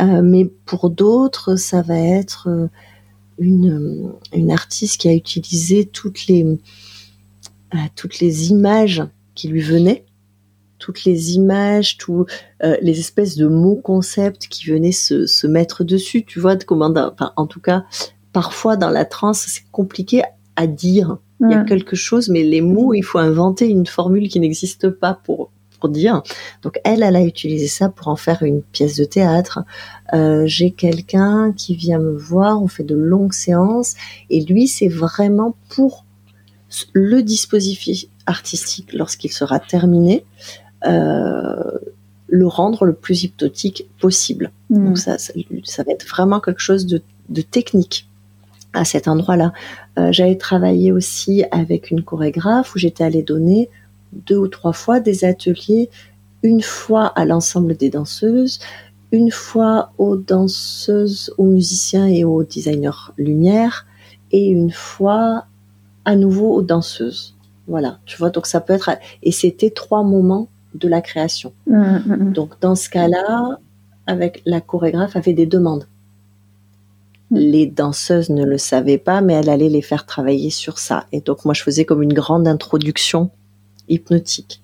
Euh, 0.00 0.22
mais 0.22 0.46
pour 0.64 0.90
d'autres, 0.90 1.56
ça 1.56 1.82
va 1.82 1.98
être 1.98 2.48
euh, 2.48 2.68
une, 3.38 4.12
une 4.32 4.50
artiste 4.50 5.00
qui 5.00 5.08
a 5.08 5.14
utilisé 5.14 5.84
toutes 5.84 6.26
les, 6.26 6.44
euh, 6.44 7.78
toutes 7.94 8.20
les 8.20 8.50
images 8.50 9.04
qui 9.34 9.48
lui 9.48 9.60
venaient, 9.60 10.04
toutes 10.78 11.04
les 11.04 11.34
images, 11.34 11.96
tous 11.96 12.26
les 12.60 12.98
espèces 12.98 13.36
de 13.36 13.46
mots 13.46 13.76
concepts 13.76 14.46
qui 14.48 14.66
venaient 14.66 14.92
se, 14.92 15.26
se 15.26 15.46
mettre 15.46 15.84
dessus. 15.84 16.24
Tu 16.24 16.38
vois, 16.38 16.54
de 16.56 16.64
comment, 16.64 16.92
enfin, 16.96 17.32
en 17.36 17.46
tout 17.46 17.60
cas, 17.60 17.84
parfois 18.36 18.76
dans 18.76 18.90
la 18.90 19.06
transe, 19.06 19.46
c'est 19.48 19.64
compliqué 19.72 20.22
à 20.56 20.66
dire. 20.66 21.16
Il 21.40 21.50
y 21.50 21.54
a 21.54 21.64
quelque 21.64 21.96
chose, 21.96 22.28
mais 22.28 22.42
les 22.42 22.60
mots, 22.60 22.92
il 22.92 23.00
faut 23.02 23.18
inventer 23.18 23.66
une 23.66 23.86
formule 23.86 24.28
qui 24.28 24.40
n'existe 24.40 24.90
pas 24.90 25.14
pour 25.14 25.50
pour 25.80 25.88
dire. 25.88 26.22
Donc 26.62 26.78
elle, 26.84 27.02
elle 27.02 27.16
a 27.16 27.22
utilisé 27.22 27.66
ça 27.66 27.88
pour 27.88 28.08
en 28.08 28.16
faire 28.16 28.42
une 28.42 28.60
pièce 28.62 28.96
de 28.98 29.04
théâtre. 29.04 29.60
Euh, 30.12 30.42
J'ai 30.44 30.70
quelqu'un 30.70 31.54
qui 31.56 31.76
vient 31.76 31.98
me 31.98 32.14
voir, 32.14 32.62
on 32.62 32.68
fait 32.68 32.84
de 32.84 32.94
longues 32.94 33.32
séances, 33.32 33.94
et 34.28 34.44
lui, 34.44 34.68
c'est 34.68 34.88
vraiment 34.88 35.56
pour 35.70 36.04
le 36.92 37.22
dispositif 37.22 38.04
artistique 38.26 38.92
lorsqu'il 38.92 39.32
sera 39.32 39.60
terminé, 39.60 40.26
euh, 40.84 41.78
le 42.26 42.46
rendre 42.46 42.84
le 42.84 42.92
plus 42.92 43.22
hypnotique 43.22 43.88
possible. 43.98 44.52
Mm. 44.68 44.84
Donc 44.84 44.98
ça, 44.98 45.16
ça, 45.16 45.32
ça, 45.64 45.84
va 45.84 45.92
être 45.92 46.06
vraiment 46.06 46.40
quelque 46.40 46.60
chose 46.60 46.84
de, 46.84 47.00
de 47.30 47.40
technique 47.40 48.10
à 48.76 48.84
cet 48.84 49.08
endroit-là. 49.08 49.52
Euh, 49.98 50.12
J'avais 50.12 50.36
travaillé 50.36 50.92
aussi 50.92 51.44
avec 51.50 51.90
une 51.90 52.02
chorégraphe 52.02 52.74
où 52.74 52.78
j'étais 52.78 53.04
allée 53.04 53.22
donner 53.22 53.70
deux 54.12 54.36
ou 54.36 54.48
trois 54.48 54.72
fois 54.72 55.00
des 55.00 55.24
ateliers, 55.24 55.90
une 56.42 56.62
fois 56.62 57.06
à 57.06 57.24
l'ensemble 57.24 57.76
des 57.76 57.90
danseuses, 57.90 58.60
une 59.12 59.30
fois 59.30 59.92
aux 59.98 60.16
danseuses, 60.16 61.32
aux 61.38 61.46
musiciens 61.46 62.06
et 62.06 62.24
aux 62.24 62.44
designers 62.44 63.12
lumière, 63.16 63.86
et 64.30 64.46
une 64.46 64.70
fois 64.70 65.46
à 66.04 66.16
nouveau 66.16 66.54
aux 66.54 66.62
danseuses. 66.62 67.34
Voilà, 67.66 67.98
tu 68.04 68.16
vois, 68.16 68.30
donc 68.30 68.46
ça 68.46 68.60
peut 68.60 68.74
être... 68.74 68.90
Et 69.22 69.32
c'était 69.32 69.70
trois 69.70 70.04
moments 70.04 70.48
de 70.74 70.88
la 70.88 71.00
création. 71.00 71.52
Mmh, 71.66 71.76
mmh, 71.76 72.02
mmh. 72.06 72.32
Donc 72.32 72.60
dans 72.60 72.74
ce 72.74 72.88
cas-là, 72.90 73.58
avec 74.06 74.42
la 74.46 74.60
chorégraphe 74.60 75.16
avait 75.16 75.32
des 75.32 75.46
demandes. 75.46 75.88
Les 77.30 77.66
danseuses 77.66 78.30
ne 78.30 78.44
le 78.44 78.56
savaient 78.56 78.98
pas, 78.98 79.20
mais 79.20 79.34
elle 79.34 79.50
allait 79.50 79.68
les 79.68 79.82
faire 79.82 80.06
travailler 80.06 80.50
sur 80.50 80.78
ça. 80.78 81.06
Et 81.12 81.20
donc 81.20 81.44
moi, 81.44 81.54
je 81.54 81.62
faisais 81.62 81.84
comme 81.84 82.02
une 82.02 82.12
grande 82.12 82.46
introduction 82.46 83.30
hypnotique. 83.88 84.62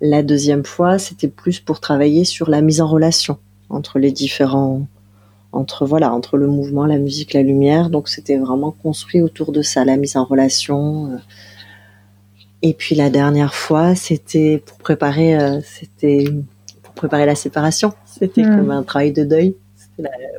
La 0.00 0.22
deuxième 0.22 0.64
fois, 0.64 0.98
c'était 0.98 1.28
plus 1.28 1.60
pour 1.60 1.80
travailler 1.80 2.24
sur 2.24 2.48
la 2.48 2.62
mise 2.62 2.80
en 2.80 2.86
relation 2.86 3.38
entre 3.70 3.98
les 3.98 4.12
différents, 4.12 4.86
entre 5.52 5.86
voilà, 5.86 6.12
entre 6.12 6.36
le 6.36 6.46
mouvement, 6.46 6.86
la 6.86 6.98
musique, 6.98 7.32
la 7.32 7.42
lumière. 7.42 7.90
Donc 7.90 8.08
c'était 8.08 8.36
vraiment 8.36 8.70
construit 8.70 9.22
autour 9.22 9.52
de 9.52 9.62
ça, 9.62 9.84
la 9.84 9.96
mise 9.96 10.16
en 10.16 10.24
relation. 10.24 11.06
Euh. 11.06 11.16
Et 12.62 12.74
puis 12.74 12.94
la 12.94 13.10
dernière 13.10 13.54
fois, 13.54 13.94
c'était 13.94 14.62
pour 14.64 14.78
préparer, 14.78 15.38
euh, 15.38 15.60
c'était 15.62 16.24
pour 16.82 16.94
préparer 16.94 17.26
la 17.26 17.34
séparation. 17.34 17.92
C'était 18.04 18.42
hmm. 18.42 18.56
comme 18.56 18.70
un 18.70 18.82
travail 18.82 19.12
de 19.12 19.24
deuil. 19.24 19.54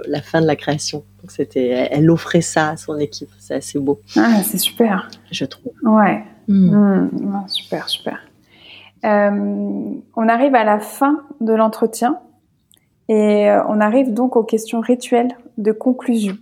La, 0.08 0.22
fin 0.22 0.42
de 0.42 0.48
la 0.48 0.56
création. 0.56 1.04
Donc 1.22 1.32
c'était, 1.32 1.90
elle 1.92 2.10
offrait 2.10 2.42
ça 2.42 2.70
à 2.70 2.78
son 2.78 2.98
équipe. 2.98 3.30
C'est 3.40 3.56
assez 3.56 3.80
beau. 3.80 4.00
Ah, 4.16 4.42
c'est 4.44 4.58
super. 4.58 5.10
Je 5.32 5.46
trouve. 5.46 5.74
Ouais. 5.84 6.24
Hmm. 6.48 7.08
Hmm. 7.08 7.48
super, 7.48 7.90
super. 7.90 8.20
Euh, 9.04 9.94
on 10.16 10.30
arrive 10.30 10.56
à 10.56 10.64
la 10.64 10.80
fin 10.80 11.22
de 11.40 11.54
l'entretien 11.54 12.20
et 13.10 13.50
euh, 13.50 13.64
on 13.68 13.82
arrive 13.82 14.14
donc 14.14 14.36
aux 14.36 14.44
questions 14.44 14.80
rituelles 14.80 15.36
de 15.58 15.72
conclusion. 15.72 16.38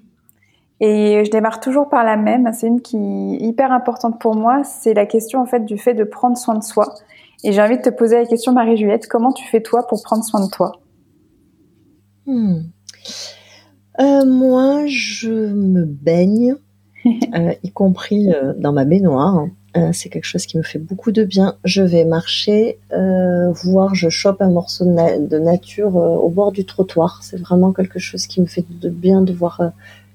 Et 0.81 1.23
je 1.25 1.31
démarre 1.31 1.59
toujours 1.59 1.89
par 1.89 2.05
la 2.05 2.15
même, 2.15 2.51
c'est 2.53 2.67
une 2.67 2.81
qui 2.81 2.97
est 2.97 3.45
hyper 3.45 3.71
importante 3.71 4.19
pour 4.19 4.35
moi, 4.35 4.63
c'est 4.63 4.93
la 4.93 5.05
question 5.05 5.41
en 5.41 5.45
fait 5.45 5.65
du 5.65 5.77
fait 5.77 5.93
de 5.93 6.05
prendre 6.05 6.37
soin 6.37 6.55
de 6.55 6.63
soi. 6.63 6.95
Et 7.43 7.51
j'ai 7.53 7.61
envie 7.61 7.77
de 7.77 7.81
te 7.81 7.89
poser 7.89 8.17
la 8.17 8.25
question, 8.25 8.53
Marie-Juliette, 8.53 9.07
comment 9.07 9.31
tu 9.31 9.45
fais 9.47 9.61
toi 9.61 9.87
pour 9.87 10.03
prendre 10.03 10.23
soin 10.23 10.45
de 10.45 10.49
toi? 10.49 10.73
Hmm. 12.25 12.59
Euh, 13.99 14.26
Moi, 14.26 14.85
je 14.88 15.30
me 15.30 15.85
baigne, 15.85 16.55
y 17.63 17.71
compris 17.71 18.30
dans 18.57 18.73
ma 18.73 18.85
baignoire. 18.85 19.45
Euh, 19.77 19.91
c'est 19.93 20.09
quelque 20.09 20.26
chose 20.26 20.45
qui 20.47 20.57
me 20.57 20.63
fait 20.63 20.80
beaucoup 20.80 21.11
de 21.11 21.23
bien. 21.23 21.55
Je 21.63 21.84
vais 21.84 22.03
marcher, 22.03 22.80
euh, 22.91 23.51
voir, 23.51 23.93
je 23.93 24.09
chope 24.09 24.41
un 24.41 24.49
morceau 24.49 24.85
de, 24.85 25.39
nature 25.39 25.95
euh, 25.97 26.15
au 26.15 26.30
bord 26.30 26.51
du 26.51 26.65
trottoir. 26.65 27.19
C'est 27.21 27.39
vraiment 27.39 27.71
quelque 27.71 27.99
chose 27.99 28.26
qui 28.26 28.41
me 28.41 28.47
fait 28.47 28.65
de 28.67 28.89
bien 28.89 29.21
de 29.21 29.31
voir 29.31 29.61
euh, 29.61 29.69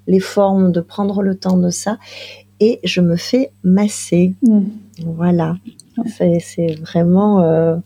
les 0.09 0.19
formes, 0.19 0.73
de 0.73 0.81
prendre 0.81 1.23
le 1.23 1.37
temps 1.37 1.57
de 1.57 1.71
ça. 1.71 1.99
Et 2.59 2.81
je 2.83 3.01
me 3.01 3.17
fais 3.17 3.53
masser. 3.63 4.35
Mm. 4.43 4.63
Voilà. 5.05 5.57
C'est 6.09 6.75
vraiment 6.81 7.81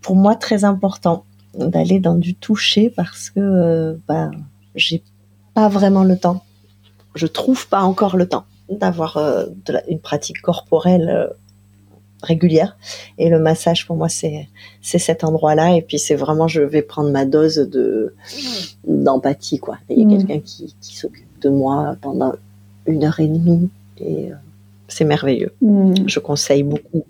pour 0.00 0.16
moi 0.16 0.34
très 0.34 0.64
important 0.64 1.24
d'aller 1.54 2.00
dans 2.00 2.14
du 2.14 2.34
toucher 2.34 2.90
parce 2.90 3.30
que 3.30 3.98
bah, 4.08 4.30
j'ai 4.74 5.02
pas 5.54 5.68
vraiment 5.68 6.04
le 6.04 6.16
temps. 6.16 6.42
Je 7.14 7.26
trouve 7.26 7.68
pas 7.68 7.82
encore 7.82 8.16
le 8.16 8.26
temps 8.26 8.44
d'avoir 8.70 9.16
euh, 9.16 9.46
une 9.88 10.00
pratique 10.00 10.40
corporelle 10.40 11.08
euh, 11.08 11.26
régulière. 12.22 12.76
Et 13.18 13.28
le 13.28 13.38
massage, 13.38 13.86
pour 13.86 13.96
moi, 13.96 14.08
c'est 14.08 14.48
c'est 14.80 14.98
cet 14.98 15.24
endroit-là. 15.24 15.76
Et 15.76 15.82
puis, 15.82 15.98
c'est 15.98 16.14
vraiment, 16.14 16.48
je 16.48 16.62
vais 16.62 16.82
prendre 16.82 17.10
ma 17.10 17.24
dose 17.24 17.56
de 17.56 18.14
d'empathie, 18.86 19.58
quoi. 19.58 19.78
Il 19.90 19.98
y 19.98 20.02
a 20.02 20.04
mm. 20.04 20.18
quelqu'un 20.18 20.40
qui, 20.40 20.74
qui 20.80 20.96
s'occupe 20.96 21.40
de 21.40 21.50
moi 21.50 21.96
pendant 22.00 22.32
une 22.86 23.04
heure 23.04 23.20
et 23.20 23.28
demie. 23.28 23.68
Et 23.98 24.32
euh, 24.32 24.36
c'est 24.88 25.04
merveilleux. 25.04 25.52
Mm. 25.60 25.94
Je 26.06 26.18
conseille 26.18 26.62
beaucoup. 26.62 27.04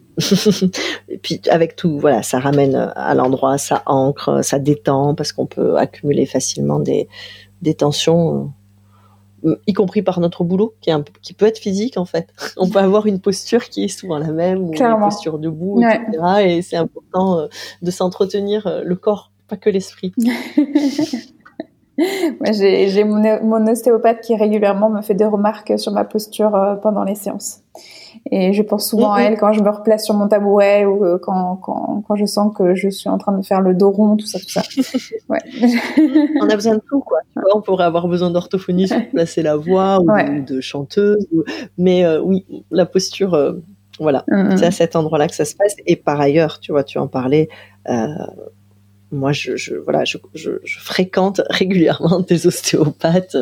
Et 1.09 1.19
puis, 1.19 1.41
avec 1.49 1.77
tout, 1.77 1.99
voilà, 1.99 2.23
ça 2.23 2.39
ramène 2.39 2.75
à 2.75 3.15
l'endroit, 3.15 3.59
ça 3.59 3.83
ancre, 3.87 4.45
ça 4.45 4.59
détend, 4.59 5.15
parce 5.15 5.33
qu'on 5.33 5.47
peut 5.47 5.77
accumuler 5.77 6.27
facilement 6.27 6.79
des, 6.79 7.09
des 7.63 7.75
tensions 7.75 8.53
y 9.67 9.73
compris 9.73 10.03
par 10.03 10.21
notre 10.21 10.45
boulot, 10.45 10.75
qui, 10.81 10.91
est 10.91 10.95
qui 11.21 11.35
peut 11.35 11.47
être 11.47 11.59
physique 11.59 11.97
en 11.97 12.05
fait. 12.05 12.29
On 12.57 12.69
peut 12.69 12.79
avoir 12.79 13.07
une 13.07 13.21
posture 13.21 13.69
qui 13.69 13.85
est 13.85 13.89
souvent 13.89 14.19
la 14.19 14.33
même, 14.33 14.63
ou 14.63 14.73
une 14.73 15.01
posture 15.01 15.39
debout, 15.39 15.83
etc. 15.83 16.23
Et 16.45 16.63
c'est 16.63 16.77
important 16.77 17.39
euh, 17.39 17.47
de 17.83 17.91
s'entretenir 17.91 18.67
euh, 18.67 18.83
le 18.85 18.97
corps, 18.97 19.33
pas 19.49 19.57
que 19.57 19.71
l'esprit. 19.71 20.13
j'ai 22.53 23.05
mon, 23.05 23.23
mon, 23.43 23.67
ostéopathe 23.67 24.21
qui 24.21 24.37
régulièrement 24.37 24.91
me 24.91 25.03
fait 25.03 25.15
des 25.15 25.25
remarques 25.25 25.79
sur 25.79 25.93
ma 25.93 26.05
posture 26.05 26.55
euh, 26.55 26.75
pendant 26.77 27.05
les 27.05 27.15
séances. 27.15 27.63
Et 28.31 28.53
je 28.53 28.63
pense 28.63 28.89
souvent 28.89 29.13
à 29.15 29.23
elle 29.23 29.37
quand 29.37 29.53
je 29.53 29.63
me 29.63 29.69
replace 29.69 30.05
sur 30.05 30.15
mon 30.15 30.29
tabouret 30.29 30.85
ou 30.85 31.05
euh, 31.05 31.19
quand, 31.21 31.57
quand, 31.57 32.05
quand, 32.07 32.17
je 32.17 32.25
sens 32.25 32.55
que 32.57 32.75
je 32.75 32.89
suis 32.89 33.09
en 33.09 33.19
train 33.19 33.37
de 33.37 33.45
faire 33.45 33.61
le 33.61 33.75
dos 33.75 33.91
rond, 33.91 34.17
tout 34.17 34.27
ça, 34.27 34.39
tout 34.39 34.49
ça. 34.49 34.63
Ouais. 35.29 35.39
on 36.41 36.49
a 36.49 36.55
besoin 36.55 36.75
de 36.75 36.83
tout, 36.89 37.01
quoi. 37.01 37.19
on 37.55 37.61
pourrait 37.61 37.85
avoir 37.85 38.07
besoin 38.07 38.31
d'orthophonie 38.31 38.87
pour 38.87 39.09
placer 39.11 39.43
la 39.43 39.57
voix 39.57 40.01
ou 40.01 40.43
de, 40.43 40.61
chanteuse. 40.61 41.27
Mais 41.79 42.05
euh, 42.05 42.21
oui, 42.21 42.45
la 42.71 42.87
posture, 42.87 43.35
euh, 43.35 43.53
voilà, 43.99 44.25
c'est 44.57 44.67
à 44.67 44.71
cet 44.71 44.95
endroit-là 44.95 45.29
que 45.29 45.35
ça 45.35 45.45
se 45.45 45.57
passe. 45.57 45.75
Et 45.87 45.97
par 45.97 46.21
ailleurs, 46.21 46.61
tu 46.61 46.73
vois, 46.73 46.85
tu 46.85 46.99
en 46.99 47.09
parlais. 47.09 47.49
Moi, 49.13 49.33
je, 49.33 49.57
je 49.57 49.75
voilà, 49.75 50.05
je, 50.05 50.19
je, 50.35 50.53
je, 50.65 50.79
fréquente 50.81 51.41
régulièrement 51.51 52.21
des 52.21 52.47
ostéopathes 52.47 53.37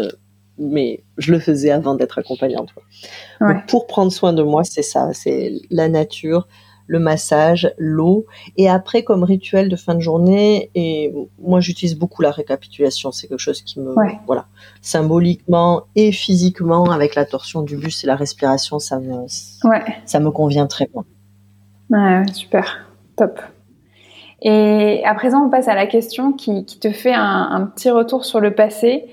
mais 0.61 1.03
je 1.17 1.33
le 1.33 1.41
faisais 1.41 1.71
avant 1.71 1.95
d'être 1.95 2.19
accompagnante. 2.19 2.75
pour 3.67 3.87
prendre 3.87 4.13
soin 4.13 4.33
de 4.33 4.43
moi, 4.43 4.63
c'est 4.63 4.83
ça, 4.83 5.09
c'est 5.15 5.55
la 5.71 5.89
nature, 5.89 6.47
le 6.87 6.99
massage, 6.99 7.73
l'eau, 7.79 8.27
et 8.57 8.69
après 8.69 9.03
comme 9.03 9.25
rituel 9.25 9.69
de 9.69 9.77
fin 9.77 9.95
de 9.95 10.01
journée, 10.01 10.71
et 10.75 11.13
moi 11.41 11.61
j'utilise 11.61 11.97
beaucoup 11.97 12.21
la 12.21 12.31
récapitulation, 12.31 13.11
c'est 13.11 13.27
quelque 13.27 13.39
chose 13.39 13.63
qui 13.63 13.81
me, 13.81 13.95
voilà, 14.27 14.47
symboliquement 14.83 15.85
et 15.97 16.13
physiquement 16.13 16.91
avec 16.91 17.15
la 17.15 17.25
torsion 17.25 17.63
du 17.63 17.77
buste 17.77 18.05
et 18.05 18.07
la 18.07 18.17
respiration, 18.17 18.79
ça 18.79 18.99
me, 19.01 19.25
ça 20.05 20.21
me 20.21 20.31
convient 20.31 20.67
très 20.67 20.89
bien. 20.93 21.05
Ouais, 21.91 22.25
super, 22.33 22.87
top. 23.17 23.41
Et 24.43 25.03
à 25.05 25.15
présent, 25.15 25.45
on 25.45 25.51
passe 25.51 25.69
à 25.69 25.75
la 25.75 25.87
question 25.87 26.33
qui, 26.33 26.65
te 26.65 26.91
fait 26.91 27.13
un 27.13 27.71
petit 27.75 27.91
retour 27.91 28.25
sur 28.25 28.41
le 28.41 28.55
passé 28.55 29.09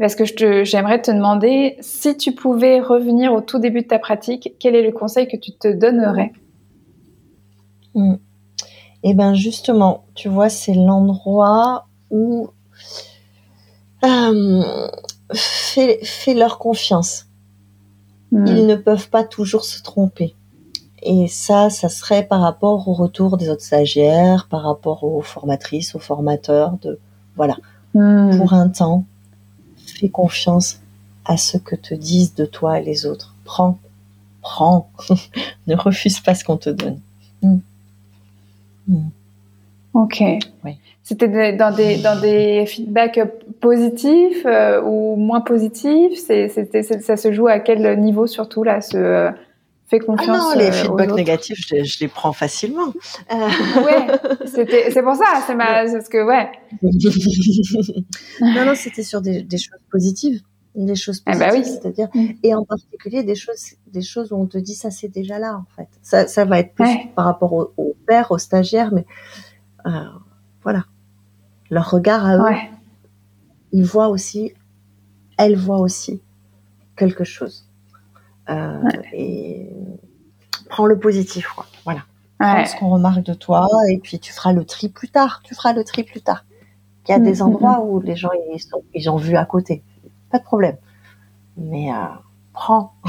parce 0.00 0.16
que 0.16 0.24
j'aimerais 0.64 1.00
te 1.00 1.10
demander 1.10 1.76
si 1.80 2.16
tu 2.16 2.32
pouvais 2.32 2.80
revenir 2.80 3.32
au 3.32 3.40
tout 3.40 3.58
début 3.58 3.82
de 3.82 3.86
ta 3.86 3.98
pratique, 3.98 4.54
quel 4.58 4.74
est 4.74 4.82
le 4.82 4.92
conseil 4.92 5.28
que 5.28 5.36
tu 5.36 5.52
te 5.52 5.68
donnerais? 5.68 6.32
Hmm. 7.94 8.16
Eh 9.04 9.14
bien 9.14 9.34
justement, 9.34 10.04
tu 10.14 10.28
vois, 10.28 10.48
c'est 10.48 10.74
l'endroit 10.74 11.86
où 12.10 12.48
euh, 14.04 14.62
fais, 15.32 16.34
leur 16.34 16.58
confiance. 16.58 17.26
mm. 18.32 18.46
ils 18.48 18.66
ne 18.66 18.74
peuvent 18.74 19.10
pas 19.10 19.22
toujours 19.22 19.64
se 19.64 19.80
tromper. 19.82 20.34
Et 21.04 21.28
ça, 21.28 21.68
ça 21.68 21.90
serait 21.90 22.26
par 22.26 22.40
rapport 22.40 22.88
au 22.88 22.94
retour 22.94 23.36
des 23.36 23.50
autres 23.50 23.62
stagiaires, 23.62 24.46
par 24.48 24.62
rapport 24.62 25.04
aux 25.04 25.20
formatrices, 25.20 25.94
aux 25.94 25.98
formateurs, 25.98 26.78
de 26.82 26.98
voilà. 27.36 27.56
Mm. 27.92 28.38
Pour 28.38 28.54
un 28.54 28.68
temps, 28.68 29.04
fais 29.76 30.08
confiance 30.08 30.80
à 31.26 31.36
ce 31.36 31.58
que 31.58 31.76
te 31.76 31.94
disent 31.94 32.34
de 32.34 32.46
toi 32.46 32.80
et 32.80 32.82
les 32.82 33.04
autres. 33.04 33.34
Prends, 33.44 33.78
prends. 34.40 34.88
ne 35.66 35.76
refuse 35.76 36.20
pas 36.20 36.34
ce 36.34 36.42
qu'on 36.42 36.56
te 36.56 36.70
donne. 36.70 37.00
Mm. 37.42 37.58
Ok. 39.92 40.22
Oui. 40.64 40.78
C'était 41.02 41.52
dans 41.52 41.74
des 41.74 41.98
dans 41.98 42.18
des 42.18 42.64
feedbacks 42.66 43.20
positifs 43.60 44.46
euh, 44.46 44.80
ou 44.82 45.16
moins 45.16 45.42
positifs? 45.42 46.18
C'est 46.18 46.48
ça 46.48 47.16
se 47.18 47.30
joue 47.30 47.46
à 47.46 47.58
quel 47.58 48.00
niveau 48.00 48.26
surtout 48.26 48.62
là 48.62 48.80
ce 48.80 49.30
euh, 49.84 49.88
fait 49.88 49.98
confiance. 50.00 50.36
Ah 50.40 50.54
non, 50.54 50.58
les 50.58 50.66
euh, 50.66 50.72
feedbacks 50.72 51.14
négatifs, 51.14 51.58
je, 51.66 51.84
je, 51.84 52.00
les 52.00 52.08
prends 52.08 52.32
facilement. 52.32 52.92
ouais, 53.30 54.06
c'était 54.46 54.90
c'est 54.90 55.02
pour 55.02 55.14
ça. 55.14 55.42
C'est 55.46 55.54
ma 55.54 55.84
parce 55.84 56.08
que 56.08 56.24
ouais. 56.24 56.50
non 58.40 58.66
non, 58.66 58.74
c'était 58.74 59.02
sur 59.02 59.20
des, 59.20 59.42
des 59.42 59.58
choses 59.58 59.80
positives 59.90 60.40
des 60.76 60.96
choses 60.96 61.22
ah 61.26 61.38
bah 61.38 61.50
positives, 61.50 61.78
c'est-à-dire 61.80 62.08
mm. 62.14 62.26
et 62.42 62.52
en 62.52 62.64
particulier 62.64 63.22
des 63.22 63.36
choses 63.36 63.74
des 63.86 64.02
choses 64.02 64.32
où 64.32 64.36
on 64.36 64.46
te 64.46 64.58
dit 64.58 64.74
ça 64.74 64.90
c'est 64.90 65.06
déjà 65.06 65.38
là 65.38 65.56
en 65.56 65.66
fait. 65.76 65.86
Ça, 66.02 66.26
ça 66.26 66.44
va 66.44 66.58
être 66.58 66.74
plus 66.74 67.12
par 67.14 67.26
rapport 67.26 67.52
au, 67.52 67.72
au 67.76 67.94
père, 68.08 68.32
aux 68.32 68.38
stagiaires, 68.38 68.92
mais 68.92 69.06
euh, 69.86 69.90
voilà 70.64 70.82
leur 71.70 71.90
regard 71.90 72.24
à 72.24 72.36
eux, 72.36 72.56
ils 73.72 73.84
voient 73.84 74.08
aussi, 74.08 74.54
elles 75.36 75.56
voient 75.56 75.80
aussi 75.80 76.22
quelque 76.96 77.24
chose. 77.24 77.63
Euh, 78.50 78.82
et 79.12 79.70
prends 80.68 80.86
le 80.86 80.98
positif, 80.98 81.46
quoi. 81.48 81.66
Voilà. 81.84 82.00
Prends 82.38 82.66
ce 82.66 82.76
qu'on 82.76 82.90
remarque 82.90 83.22
de 83.22 83.34
toi 83.34 83.66
et 83.90 83.98
puis 83.98 84.18
tu 84.18 84.32
feras 84.32 84.52
le 84.52 84.64
tri 84.64 84.88
plus 84.88 85.08
tard. 85.08 85.40
Tu 85.44 85.54
feras 85.54 85.72
le 85.72 85.84
tri 85.84 86.02
plus 86.02 86.20
tard. 86.20 86.44
Il 87.06 87.12
y 87.12 87.14
a 87.14 87.18
des 87.18 87.34
mm, 87.34 87.36
mm, 87.36 87.42
endroits 87.42 87.78
mm. 87.78 87.88
où 87.88 88.00
les 88.00 88.16
gens 88.16 88.30
ils, 88.52 88.60
sont, 88.60 88.82
ils 88.92 89.10
ont 89.10 89.16
vu 89.16 89.36
à 89.36 89.44
côté. 89.44 89.82
Pas 90.30 90.38
de 90.38 90.44
problème. 90.44 90.76
Mais 91.56 91.90
euh, 91.90 91.94
prends. 92.52 92.92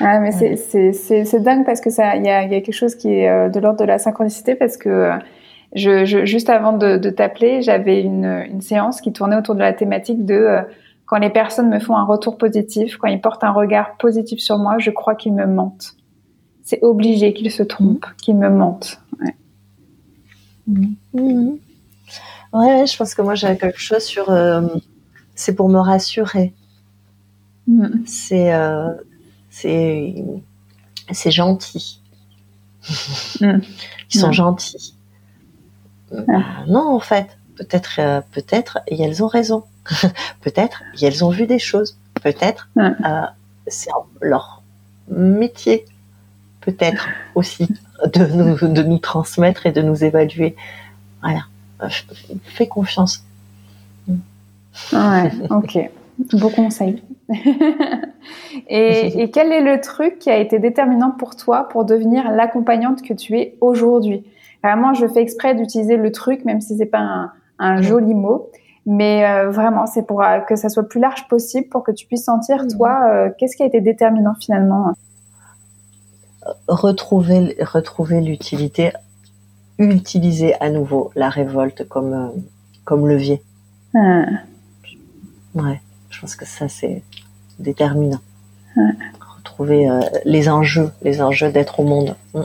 Ah, 0.00 0.18
mais 0.18 0.32
c'est 0.32 1.40
dingue 1.40 1.64
parce 1.64 1.80
que 1.80 1.90
ça, 1.90 2.16
il 2.16 2.24
y 2.24 2.28
a, 2.28 2.42
y 2.42 2.54
a, 2.56 2.60
quelque 2.60 2.72
chose 2.72 2.96
qui 2.96 3.08
est 3.12 3.28
euh, 3.28 3.48
de 3.48 3.60
l'ordre 3.60 3.78
de 3.78 3.84
la 3.84 3.98
synchronicité 3.98 4.56
parce 4.56 4.76
que 4.76 5.12
je, 5.74 6.04
je, 6.04 6.24
juste 6.24 6.50
avant 6.50 6.72
de, 6.72 6.96
de 6.96 7.10
t'appeler, 7.10 7.62
j'avais 7.62 8.02
une, 8.02 8.24
une, 8.50 8.60
séance 8.60 9.00
qui 9.00 9.12
tournait 9.12 9.36
autour 9.36 9.54
de 9.54 9.60
la 9.60 9.72
thématique 9.72 10.24
de 10.24 10.34
euh, 10.34 10.62
quand 11.10 11.18
les 11.18 11.30
personnes 11.30 11.68
me 11.68 11.80
font 11.80 11.96
un 11.96 12.04
retour 12.04 12.38
positif, 12.38 12.96
quand 12.96 13.08
ils 13.08 13.20
portent 13.20 13.42
un 13.42 13.50
regard 13.50 13.96
positif 13.96 14.38
sur 14.38 14.58
moi, 14.58 14.78
je 14.78 14.92
crois 14.92 15.16
qu'ils 15.16 15.34
me 15.34 15.44
mentent. 15.44 15.96
C'est 16.62 16.78
obligé 16.82 17.34
qu'ils 17.34 17.50
se 17.50 17.64
trompent, 17.64 18.06
mmh. 18.06 18.16
qu'ils 18.22 18.36
me 18.36 18.48
mentent. 18.48 19.02
Ouais. 19.18 19.34
Mmh. 20.68 21.56
ouais. 22.52 22.86
je 22.86 22.96
pense 22.96 23.16
que 23.16 23.22
moi 23.22 23.34
j'avais 23.34 23.58
quelque 23.58 23.80
chose 23.80 24.04
sur. 24.04 24.30
Euh, 24.30 24.68
c'est 25.34 25.56
pour 25.56 25.68
me 25.68 25.80
rassurer. 25.80 26.54
Mmh. 27.66 27.88
C'est 28.06 28.54
euh, 28.54 28.94
c'est 29.50 30.14
c'est 31.10 31.32
gentil. 31.32 32.00
Ils 33.40 33.62
sont 34.12 34.30
gentils. 34.30 34.94
Ah. 36.12 36.64
non, 36.68 36.94
en 36.94 37.00
fait, 37.00 37.36
peut-être, 37.56 37.98
euh, 37.98 38.20
peut-être, 38.30 38.78
et 38.86 39.02
elles 39.02 39.24
ont 39.24 39.28
raison. 39.28 39.64
peut-être, 40.42 40.82
et 41.00 41.06
elles 41.06 41.24
ont 41.24 41.30
vu 41.30 41.46
des 41.46 41.58
choses. 41.58 41.98
Peut-être, 42.22 42.68
euh, 42.78 42.90
c'est 43.66 43.90
leur 44.20 44.62
métier, 45.08 45.84
peut-être 46.60 47.08
aussi, 47.34 47.68
de 48.14 48.26
nous, 48.26 48.68
de 48.68 48.82
nous 48.82 48.98
transmettre 48.98 49.66
et 49.66 49.72
de 49.72 49.82
nous 49.82 50.04
évaluer. 50.04 50.54
Voilà. 51.22 51.42
Fais 52.44 52.66
confiance. 52.66 53.24
Ouais, 54.92 55.30
ok. 55.50 55.78
Beau 56.34 56.50
conseil. 56.50 57.02
et, 58.68 59.22
et, 59.22 59.30
quel 59.30 59.52
est 59.52 59.62
le 59.62 59.80
truc 59.80 60.18
qui 60.18 60.30
a 60.30 60.36
été 60.36 60.58
déterminant 60.58 61.12
pour 61.12 61.36
toi 61.36 61.68
pour 61.68 61.84
devenir 61.84 62.30
l'accompagnante 62.30 63.02
que 63.02 63.14
tu 63.14 63.38
es 63.38 63.56
aujourd'hui? 63.60 64.24
Vraiment, 64.62 64.92
je 64.94 65.06
fais 65.06 65.22
exprès 65.22 65.54
d'utiliser 65.54 65.96
le 65.96 66.12
truc, 66.12 66.44
même 66.44 66.60
si 66.60 66.76
c'est 66.76 66.86
pas 66.86 67.32
un, 67.58 67.82
joli 67.82 68.14
mot. 68.14 68.50
Mais 68.92 69.24
euh, 69.24 69.52
vraiment, 69.52 69.86
c'est 69.86 70.02
pour 70.02 70.20
euh, 70.20 70.40
que 70.40 70.56
ça 70.56 70.68
soit 70.68 70.82
plus 70.82 70.98
large 70.98 71.28
possible, 71.28 71.68
pour 71.68 71.84
que 71.84 71.92
tu 71.92 72.06
puisses 72.06 72.24
sentir, 72.24 72.66
toi, 72.66 73.08
euh, 73.08 73.30
qu'est-ce 73.38 73.56
qui 73.56 73.62
a 73.62 73.66
été 73.66 73.80
déterminant 73.80 74.34
finalement? 74.40 74.92
Retrouver, 76.66 77.56
retrouver 77.60 78.20
l'utilité, 78.20 78.90
utiliser 79.78 80.60
à 80.60 80.70
nouveau 80.70 81.12
la 81.14 81.28
révolte 81.28 81.86
comme, 81.86 82.32
comme 82.84 83.06
levier. 83.06 83.40
Ah. 83.94 84.24
Ouais, 85.54 85.80
je 86.10 86.20
pense 86.20 86.34
que 86.34 86.44
ça, 86.44 86.68
c'est 86.68 87.04
déterminant. 87.60 88.18
Retrouver 89.36 89.88
les 90.24 90.48
enjeux, 90.48 90.90
les 91.02 91.22
enjeux 91.22 91.52
d'être 91.52 91.78
au 91.78 91.84
monde. 91.84 92.16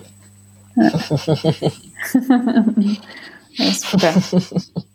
Super. 3.58 4.14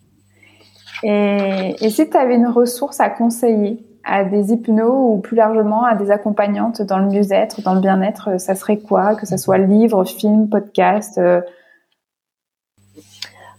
Et, 1.03 1.77
et 1.81 1.91
si 1.91 2.09
tu 2.09 2.17
avais 2.17 2.35
une 2.35 2.49
ressource 2.49 3.01
à 3.01 3.09
conseiller 3.09 3.85
à 4.05 4.25
des 4.25 4.53
hypnos 4.53 5.15
ou 5.15 5.21
plus 5.21 5.37
largement 5.37 5.85
à 5.85 5.95
des 5.95 6.11
accompagnantes 6.11 6.83
dans 6.83 6.99
le 6.99 7.07
mieux-être, 7.07 7.63
dans 7.63 7.75
le 7.75 7.81
bien-être, 7.81 8.41
ça 8.41 8.55
serait 8.55 8.79
quoi 8.79 9.15
Que 9.15 9.27
ce 9.27 9.37
soit 9.37 9.59
livre, 9.59 10.05
film, 10.05 10.49
podcast 10.49 11.19
euh? 11.19 11.41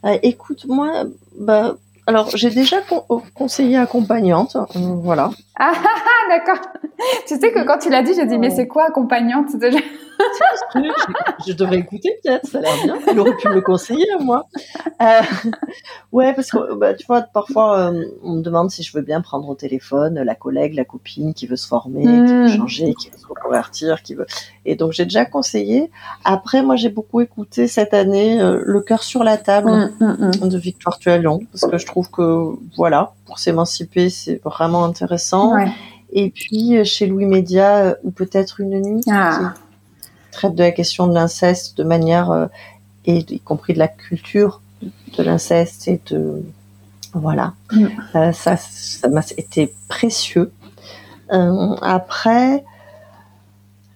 Euh, 0.05 0.17
Écoute, 0.23 0.65
moi, 0.67 1.03
bah, 1.39 1.75
alors, 2.07 2.29
j'ai 2.35 2.49
déjà 2.49 2.77
conseillé 3.35 3.77
accompagnante, 3.77 4.55
euh, 4.55 4.79
voilà. 5.03 5.29
Ah, 5.63 5.73
ah, 5.75 5.87
ah, 5.87 6.29
d'accord. 6.29 6.59
Tu 7.27 7.35
sais 7.35 7.51
que 7.51 7.63
quand 7.63 7.77
tu 7.77 7.91
l'as 7.91 8.01
dit, 8.01 8.15
j'ai 8.15 8.25
dit, 8.25 8.39
mais 8.39 8.49
c'est 8.49 8.67
quoi 8.67 8.85
accompagnante 8.85 9.55
déjà? 9.57 9.77
Je, 11.47 11.53
devrais 11.53 11.77
écouter 11.77 12.19
peut-être, 12.23 12.47
ça 12.47 12.59
a 12.59 12.61
l'air 12.61 12.73
bien. 12.83 12.97
Il 13.11 13.19
aurait 13.19 13.35
pu 13.35 13.47
me 13.49 13.61
conseiller, 13.61 14.07
moi. 14.21 14.47
Euh, 15.01 15.21
ouais, 16.11 16.33
parce 16.33 16.51
que 16.51 16.75
bah, 16.75 16.93
tu 16.93 17.05
vois, 17.05 17.21
parfois, 17.21 17.91
euh, 17.91 18.05
on 18.23 18.33
me 18.33 18.41
demande 18.41 18.71
si 18.71 18.83
je 18.83 18.95
veux 18.95 19.03
bien 19.03 19.21
prendre 19.21 19.47
au 19.49 19.55
téléphone 19.55 20.21
la 20.21 20.35
collègue, 20.35 20.73
la 20.75 20.85
copine 20.85 21.33
qui 21.33 21.47
veut 21.47 21.55
se 21.55 21.67
former, 21.67 22.03
qui 22.03 22.33
veut 22.33 22.45
hmm. 22.45 22.57
changer, 22.57 22.93
qui 22.95 23.09
veut 23.09 23.17
se 23.17 23.27
reconvertir, 23.27 24.01
qui 24.01 24.15
veut. 24.15 24.27
Et 24.65 24.75
donc, 24.75 24.93
j'ai 24.93 25.05
déjà 25.05 25.25
conseillé. 25.25 25.91
Après, 26.23 26.63
moi, 26.63 26.75
j'ai 26.75 26.89
beaucoup 26.89 27.21
écouté 27.21 27.67
cette 27.67 27.93
année 27.93 28.39
Le 28.39 28.81
cœur 28.81 29.03
sur 29.03 29.23
la 29.23 29.37
table 29.37 29.91
hmm, 29.99 30.31
hmm, 30.41 30.49
de 30.49 30.57
Victoire 30.57 30.97
Tualion, 30.99 31.39
parce 31.51 31.69
que 31.69 31.77
je 31.77 31.85
trouve 31.85 32.09
que, 32.09 32.55
voilà, 32.77 33.13
pour 33.31 33.39
s'émanciper, 33.39 34.09
c'est 34.09 34.41
vraiment 34.43 34.83
intéressant. 34.83 35.53
Et 36.11 36.29
puis, 36.29 36.77
euh, 36.77 36.83
chez 36.83 37.07
Louis 37.07 37.25
Média, 37.25 37.95
ou 38.03 38.11
peut-être 38.11 38.59
une 38.59 38.81
nuit. 38.81 39.01
Ah 39.09 39.53
traite 40.31 40.55
de 40.55 40.63
la 40.63 40.71
question 40.71 41.07
de 41.07 41.13
l'inceste 41.13 41.77
de 41.77 41.83
manière, 41.83 42.31
euh, 42.31 42.47
et 43.05 43.17
y 43.17 43.39
compris 43.39 43.73
de 43.73 43.79
la 43.79 43.87
culture 43.87 44.61
de 44.81 45.23
l'inceste 45.23 45.87
et 45.87 46.01
de 46.09 46.43
voilà, 47.13 47.53
mm. 47.71 47.87
euh, 48.15 48.31
ça, 48.31 48.55
ça 48.57 49.09
m'a 49.09 49.21
été 49.37 49.73
précieux. 49.89 50.51
Euh, 51.33 51.75
après, 51.81 52.63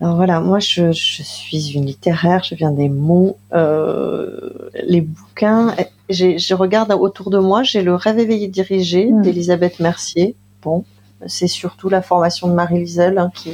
alors 0.01 0.17
voilà, 0.17 0.41
moi 0.41 0.59
je, 0.59 0.91
je, 0.91 1.23
suis 1.23 1.71
une 1.71 1.85
littéraire, 1.85 2.43
je 2.43 2.53
viens 2.55 2.71
des 2.71 2.89
mots, 2.89 3.37
euh, 3.53 4.69
les 4.83 5.01
bouquins. 5.01 5.73
Je 6.09 6.53
regarde 6.53 6.91
autour 6.91 7.29
de 7.29 7.39
moi, 7.39 7.63
j'ai 7.63 7.81
le 7.81 7.95
Rêve 7.95 8.19
éveillé 8.19 8.47
dirigé 8.47 9.11
mm. 9.11 9.21
d'Elisabeth 9.21 9.79
Mercier. 9.79 10.35
Bon, 10.61 10.83
c'est 11.27 11.47
surtout 11.47 11.87
la 11.87 12.01
formation 12.01 12.47
de 12.49 12.53
Marie 12.53 12.79
Lisel 12.79 13.17
hein, 13.17 13.31
qui, 13.33 13.53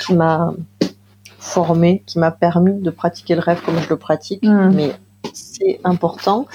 qui 0.00 0.14
m'a 0.14 0.54
formé, 1.38 2.02
qui 2.06 2.18
m'a 2.18 2.30
permis 2.30 2.80
de 2.80 2.90
pratiquer 2.90 3.34
le 3.34 3.40
rêve 3.40 3.60
comme 3.62 3.78
je 3.80 3.88
le 3.88 3.96
pratique, 3.96 4.44
mm. 4.44 4.70
mais 4.72 4.92
c'est 5.32 5.80
important. 5.82 6.46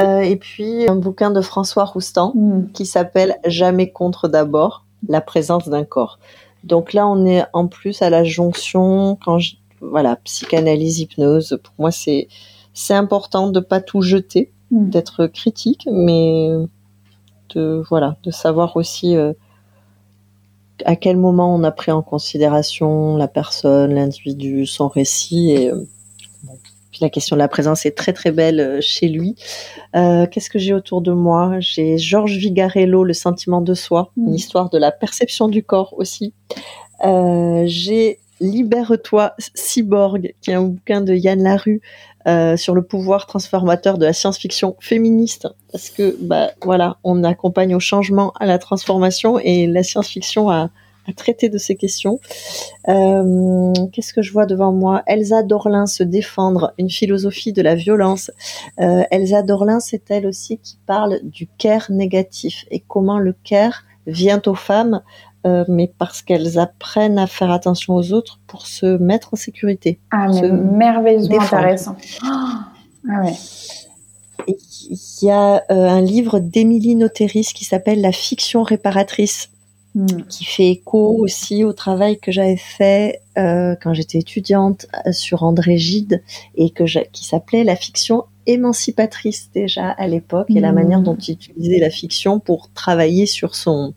Euh, 0.00 0.20
et 0.20 0.36
puis 0.36 0.88
un 0.88 0.96
bouquin 0.96 1.30
de 1.30 1.40
François 1.40 1.84
Roustan 1.84 2.32
mm. 2.34 2.72
qui 2.72 2.86
s'appelle 2.86 3.36
Jamais 3.44 3.90
contre 3.90 4.28
d'abord, 4.28 4.84
la 5.08 5.20
présence 5.20 5.68
d'un 5.68 5.84
corps. 5.84 6.18
Donc 6.64 6.92
là, 6.92 7.06
on 7.06 7.24
est 7.26 7.44
en 7.52 7.66
plus 7.66 8.02
à 8.02 8.10
la 8.10 8.24
jonction 8.24 9.16
quand 9.24 9.38
je, 9.38 9.56
voilà, 9.80 10.16
psychanalyse, 10.16 11.00
hypnose. 11.00 11.58
Pour 11.62 11.74
moi, 11.78 11.90
c'est 11.90 12.28
c'est 12.74 12.94
important 12.94 13.48
de 13.48 13.60
pas 13.60 13.80
tout 13.80 14.02
jeter, 14.02 14.52
mm. 14.70 14.90
d'être 14.90 15.26
critique, 15.26 15.88
mais 15.90 16.50
de 17.54 17.82
voilà, 17.88 18.16
de 18.22 18.30
savoir 18.30 18.76
aussi 18.76 19.16
euh, 19.16 19.32
à 20.84 20.96
quel 20.96 21.16
moment 21.16 21.54
on 21.54 21.64
a 21.64 21.70
pris 21.70 21.92
en 21.92 22.02
considération 22.02 23.16
la 23.16 23.28
personne, 23.28 23.94
l'individu, 23.94 24.66
son 24.66 24.88
récit 24.88 25.52
et 25.52 25.70
euh, 25.70 25.86
puis 26.96 27.04
la 27.04 27.10
question 27.10 27.36
de 27.36 27.40
la 27.40 27.48
présence 27.48 27.84
est 27.84 27.96
très 27.96 28.14
très 28.14 28.30
belle 28.30 28.60
euh, 28.60 28.78
chez 28.80 29.08
lui. 29.08 29.36
Euh, 29.94 30.26
Qu'est-ce 30.26 30.48
que 30.48 30.58
j'ai 30.58 30.72
autour 30.72 31.02
de 31.02 31.12
moi? 31.12 31.56
J'ai 31.60 31.98
Georges 31.98 32.36
Vigarello, 32.38 33.04
Le 33.04 33.12
sentiment 33.12 33.60
de 33.60 33.74
soi, 33.74 34.12
une 34.16 34.30
mm. 34.30 34.34
histoire 34.34 34.70
de 34.70 34.78
la 34.78 34.92
perception 34.92 35.48
du 35.48 35.62
corps 35.62 35.94
aussi. 35.98 36.32
j'ai 37.02 38.18
Libère-toi, 38.40 39.34
Cyborg, 39.54 40.34
qui 40.42 40.50
est 40.50 40.54
un 40.54 40.62
bouquin 40.62 41.00
de 41.00 41.14
Yann 41.14 41.42
Larue 41.42 41.80
euh, 42.26 42.56
sur 42.56 42.74
le 42.74 42.82
pouvoir 42.82 43.26
transformateur 43.26 43.96
de 43.96 44.04
la 44.04 44.12
science-fiction 44.12 44.76
féministe, 44.78 45.48
parce 45.72 45.88
que 45.88 46.16
bah 46.20 46.50
voilà, 46.62 46.98
on 47.02 47.24
accompagne 47.24 47.74
au 47.74 47.80
changement, 47.80 48.32
à 48.38 48.46
la 48.46 48.58
transformation, 48.58 49.38
et 49.38 49.66
la 49.66 49.82
science-fiction 49.82 50.50
a, 50.50 50.70
a, 51.08 51.12
traité 51.12 51.48
de 51.48 51.58
ces 51.58 51.76
questions. 51.76 52.20
Euh, 52.88 53.72
Qu'est-ce 53.92 54.12
que 54.12 54.22
je 54.22 54.32
vois 54.32 54.46
devant 54.46 54.72
moi? 54.72 55.02
Elsa 55.06 55.42
Dorlin 55.42 55.86
se 55.86 56.02
défendre, 56.02 56.72
une 56.78 56.90
philosophie 56.90 57.52
de 57.52 57.62
la 57.62 57.74
violence. 57.74 58.30
Euh, 58.80 59.02
Elsa 59.10 59.42
Dorlin, 59.42 59.80
c'est 59.80 60.10
elle 60.10 60.26
aussi 60.26 60.58
qui 60.58 60.78
parle 60.86 61.20
du 61.22 61.48
care 61.58 61.90
négatif 61.90 62.64
et 62.70 62.80
comment 62.80 63.18
le 63.18 63.34
care 63.44 63.84
vient 64.06 64.40
aux 64.46 64.54
femmes 64.54 65.02
euh, 65.46 65.64
mais 65.68 65.92
parce 65.98 66.22
qu'elles 66.22 66.58
apprennent 66.58 67.18
à 67.18 67.28
faire 67.28 67.52
attention 67.52 67.94
aux 67.94 68.12
autres 68.12 68.40
pour 68.48 68.66
se 68.66 68.98
mettre 68.98 69.34
en 69.34 69.36
sécurité. 69.36 70.00
Ah, 70.10 70.26
mais 70.28 70.50
merveilleusement 70.50 71.40
intéressant. 71.40 71.96
ah 72.24 72.72
ouais. 73.22 73.34
Il 74.48 74.98
y 75.22 75.30
a 75.30 75.62
euh, 75.70 75.88
un 75.88 76.00
livre 76.00 76.40
d'Émilie 76.40 76.96
Noteris 76.96 77.50
qui 77.54 77.64
s'appelle 77.64 78.00
La 78.00 78.12
fiction 78.12 78.62
réparatrice. 78.62 79.50
Qui 80.28 80.44
fait 80.44 80.68
écho 80.68 81.16
aussi 81.18 81.64
au 81.64 81.72
travail 81.72 82.18
que 82.18 82.30
j'avais 82.30 82.56
fait 82.56 83.20
euh, 83.38 83.74
quand 83.82 83.94
j'étais 83.94 84.18
étudiante 84.18 84.86
sur 85.12 85.42
André 85.42 85.78
Gide 85.78 86.22
et 86.54 86.70
que 86.70 86.84
qui 87.10 87.24
s'appelait 87.24 87.64
La 87.64 87.76
fiction 87.76 88.24
émancipatrice 88.46 89.50
déjà 89.52 89.90
à 89.90 90.06
l'époque 90.06 90.48
et 90.50 90.60
la 90.60 90.72
hmm. 90.72 90.74
manière 90.74 91.00
dont 91.00 91.16
il 91.16 91.32
utilisait 91.32 91.78
la 91.78 91.90
fiction 91.90 92.38
pour 92.40 92.70
travailler 92.72 93.26
sur 93.26 93.54
son 93.54 93.94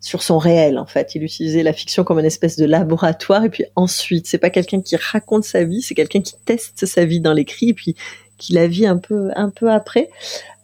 sur 0.00 0.22
son 0.22 0.38
réel 0.38 0.78
en 0.78 0.86
fait. 0.86 1.14
Il 1.14 1.22
utilisait 1.24 1.62
la 1.62 1.72
fiction 1.72 2.04
comme 2.04 2.18
une 2.18 2.24
espèce 2.24 2.56
de 2.56 2.64
laboratoire 2.64 3.44
et 3.44 3.50
puis 3.50 3.64
ensuite, 3.76 4.26
c'est 4.26 4.38
pas 4.38 4.50
quelqu'un 4.50 4.80
qui 4.80 4.96
raconte 4.96 5.44
sa 5.44 5.64
vie, 5.64 5.82
c'est 5.82 5.94
quelqu'un 5.94 6.20
qui 6.20 6.34
teste 6.44 6.86
sa 6.86 7.04
vie 7.04 7.20
dans 7.20 7.32
l'écrit 7.32 7.70
et 7.70 7.74
puis 7.74 7.96
qui 8.36 8.52
la 8.52 8.68
vit 8.68 8.86
un 8.86 8.98
peu 8.98 9.30
un 9.34 9.50
peu 9.50 9.70
après. 9.70 10.08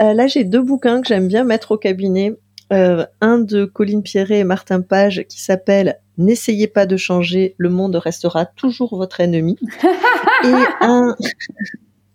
Euh, 0.00 0.14
là, 0.14 0.26
j'ai 0.26 0.44
deux 0.44 0.62
bouquins 0.62 1.00
que 1.00 1.08
j'aime 1.08 1.28
bien 1.28 1.44
mettre 1.44 1.72
au 1.72 1.76
cabinet. 1.76 2.34
Euh, 2.74 3.06
un 3.20 3.38
de 3.38 3.64
Colline 3.66 4.02
Pierret 4.02 4.40
et 4.40 4.44
Martin 4.44 4.80
Page 4.80 5.24
qui 5.28 5.40
s'appelle 5.40 6.00
N'essayez 6.18 6.66
pas 6.66 6.86
de 6.86 6.96
changer, 6.96 7.54
le 7.56 7.70
monde 7.70 7.94
restera 7.96 8.46
toujours 8.46 8.96
votre 8.96 9.20
ennemi. 9.20 9.56
et 10.44 10.52
un 10.80 11.14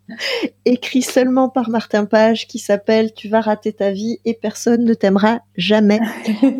écrit 0.66 1.02
seulement 1.02 1.48
par 1.48 1.70
Martin 1.70 2.04
Page 2.04 2.46
qui 2.46 2.58
s'appelle 2.58 3.14
Tu 3.14 3.28
vas 3.28 3.40
rater 3.40 3.72
ta 3.72 3.90
vie 3.90 4.18
et 4.26 4.34
personne 4.34 4.84
ne 4.84 4.94
t'aimera 4.94 5.40
jamais. 5.56 6.00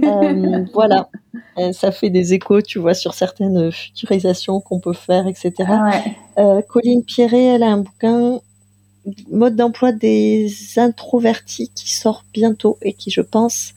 Euh, 0.02 0.64
voilà, 0.72 1.08
euh, 1.58 1.72
ça 1.72 1.92
fait 1.92 2.10
des 2.10 2.34
échos, 2.34 2.62
tu 2.62 2.78
vois, 2.78 2.94
sur 2.94 3.14
certaines 3.14 3.70
futurisations 3.70 4.60
qu'on 4.60 4.80
peut 4.80 4.92
faire, 4.92 5.26
etc. 5.26 5.52
Colline 6.68 7.04
Pierret, 7.04 7.44
elle 7.44 7.62
a 7.62 7.68
un 7.68 7.78
bouquin 7.78 8.40
mode 9.30 9.56
d'emploi 9.56 9.92
des 9.92 10.52
introvertis 10.76 11.70
qui 11.74 11.94
sort 11.94 12.24
bientôt 12.32 12.78
et 12.82 12.92
qui, 12.92 13.10
je 13.10 13.20
pense, 13.20 13.72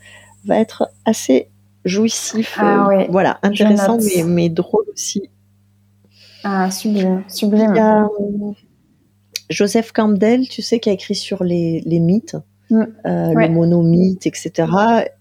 va 0.46 0.60
être 0.60 0.90
assez 1.06 1.50
jouissif. 1.86 2.58
Ah 2.58 3.06
voilà, 3.10 3.40
intéressant 3.44 3.98
mais, 4.26 4.50
drôle 4.50 4.86
aussi. 4.92 5.30
Ah, 6.44 6.70
sublime, 6.72 7.24
sublime. 7.28 7.74
Joseph 9.50 9.92
Campbell, 9.92 10.48
tu 10.48 10.62
sais, 10.62 10.80
qui 10.80 10.90
a 10.90 10.94
écrit 10.94 11.16
sur 11.16 11.44
les, 11.44 11.84
mythes, 11.86 12.36
mm. 12.70 12.82
euh, 13.06 13.34
le 13.34 13.50
monomythe, 13.50 14.26
etc. 14.28 14.52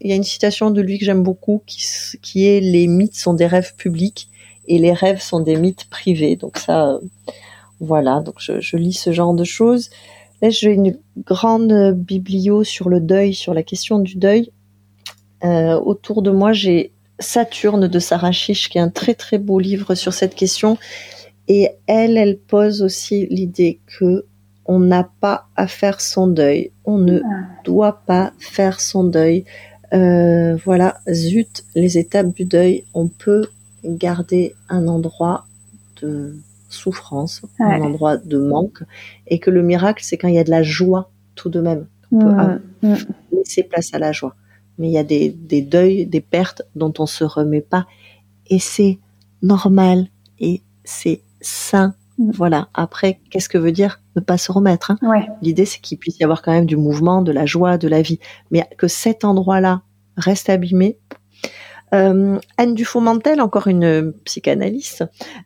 Il 0.00 0.10
y 0.10 0.12
a 0.12 0.16
une 0.16 0.24
citation 0.24 0.70
de 0.70 0.80
lui 0.80 0.98
que 0.98 1.04
j'aime 1.04 1.22
beaucoup 1.22 1.62
qui, 1.66 2.46
est 2.46 2.60
Les 2.60 2.86
mythes 2.86 3.16
sont 3.16 3.34
des 3.34 3.46
rêves 3.46 3.74
publics 3.76 4.28
et 4.66 4.78
les 4.78 4.92
rêves 4.92 5.20
sont 5.20 5.40
des 5.40 5.56
mythes 5.56 5.84
privés. 5.90 6.36
Donc 6.36 6.58
ça, 6.58 6.92
euh, 6.92 6.98
voilà, 7.82 8.20
donc 8.20 8.36
je, 8.38 8.76
lis 8.76 8.94
ce 8.94 9.12
genre 9.12 9.34
de 9.34 9.44
choses. 9.44 9.90
Là, 10.40 10.48
j'ai 10.50 10.70
une 10.70 10.96
grande 11.18 11.92
biblio 11.92 12.64
sur 12.64 12.88
le 12.88 13.00
deuil, 13.00 13.34
sur 13.34 13.52
la 13.52 13.62
question 13.62 13.98
du 13.98 14.16
deuil. 14.16 14.50
Euh, 15.44 15.78
autour 15.78 16.22
de 16.22 16.30
moi, 16.30 16.52
j'ai 16.52 16.92
Saturne 17.18 17.88
de 17.88 17.98
Sarah 17.98 18.32
Chiche, 18.32 18.70
qui 18.70 18.78
est 18.78 18.80
un 18.80 18.88
très 18.88 19.14
très 19.14 19.38
beau 19.38 19.58
livre 19.58 19.94
sur 19.94 20.14
cette 20.14 20.34
question 20.34 20.78
et 21.48 21.70
elle, 21.86 22.16
elle 22.16 22.38
pose 22.38 22.82
aussi 22.82 23.26
l'idée 23.26 23.80
que 23.86 24.24
on 24.64 24.78
n'a 24.78 25.10
pas 25.20 25.48
à 25.56 25.66
faire 25.66 26.00
son 26.00 26.28
deuil. 26.28 26.70
On 26.84 26.98
ne 26.98 27.18
ah. 27.18 27.62
doit 27.64 28.02
pas 28.06 28.32
faire 28.38 28.80
son 28.80 29.04
deuil. 29.04 29.44
Euh, 29.92 30.56
voilà, 30.64 30.98
zut, 31.10 31.64
les 31.74 31.98
étapes 31.98 32.32
du 32.32 32.44
deuil, 32.44 32.84
on 32.94 33.08
peut 33.08 33.48
garder 33.84 34.54
un 34.68 34.86
endroit 34.86 35.46
de 36.00 36.36
souffrance, 36.72 37.42
un 37.58 37.80
endroit 37.80 38.16
de 38.16 38.38
manque, 38.38 38.82
et 39.26 39.38
que 39.38 39.50
le 39.50 39.62
miracle, 39.62 40.02
c'est 40.04 40.16
quand 40.16 40.28
il 40.28 40.34
y 40.34 40.38
a 40.38 40.44
de 40.44 40.50
la 40.50 40.62
joie 40.62 41.10
tout 41.34 41.48
de 41.48 41.60
même. 41.60 41.86
On 42.10 42.18
peut 42.18 42.60
mmh, 42.82 42.94
laisser 43.32 43.62
place 43.62 43.94
à 43.94 43.98
la 43.98 44.12
joie. 44.12 44.34
Mais 44.78 44.88
il 44.88 44.92
y 44.92 44.98
a 44.98 45.04
des, 45.04 45.30
des 45.30 45.62
deuils, 45.62 46.06
des 46.06 46.20
pertes 46.20 46.62
dont 46.74 46.92
on 46.98 47.06
se 47.06 47.24
remet 47.24 47.60
pas, 47.60 47.86
et 48.48 48.58
c'est 48.58 48.98
normal, 49.42 50.08
et 50.38 50.62
c'est 50.84 51.22
sain. 51.40 51.94
Mm. 52.18 52.30
Voilà. 52.32 52.68
Après, 52.74 53.20
qu'est-ce 53.30 53.48
que 53.48 53.58
veut 53.58 53.72
dire 53.72 54.00
ne 54.16 54.20
pas 54.20 54.38
se 54.38 54.52
remettre 54.52 54.90
hein? 54.90 54.98
L'idée, 55.40 55.64
c'est 55.64 55.80
qu'il 55.80 55.98
puisse 55.98 56.18
y 56.18 56.24
avoir 56.24 56.42
quand 56.42 56.52
même 56.52 56.66
du 56.66 56.76
mouvement, 56.76 57.22
de 57.22 57.32
la 57.32 57.46
joie, 57.46 57.78
de 57.78 57.88
la 57.88 58.02
vie, 58.02 58.18
mais 58.50 58.68
que 58.76 58.88
cet 58.88 59.24
endroit-là 59.24 59.82
reste 60.16 60.50
abîmé. 60.50 60.98
Euh, 61.94 62.38
Anne 62.56 62.74
Dufourmentel, 62.74 63.40
encore 63.40 63.66
une 63.66 64.12
psychanalyste, 64.24 65.04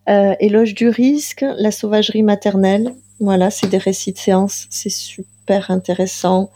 euh, 0.09 0.35
éloge 0.41 0.75
du 0.75 0.89
risque, 0.89 1.45
la 1.59 1.71
sauvagerie 1.71 2.23
maternelle. 2.23 2.95
Voilà, 3.19 3.51
c'est 3.51 3.69
des 3.69 3.79
récits 3.79 4.13
de 4.13 4.19
séance, 4.19 4.67
c'est 4.69 4.91
super 4.91 5.71
intéressant. 5.71 6.51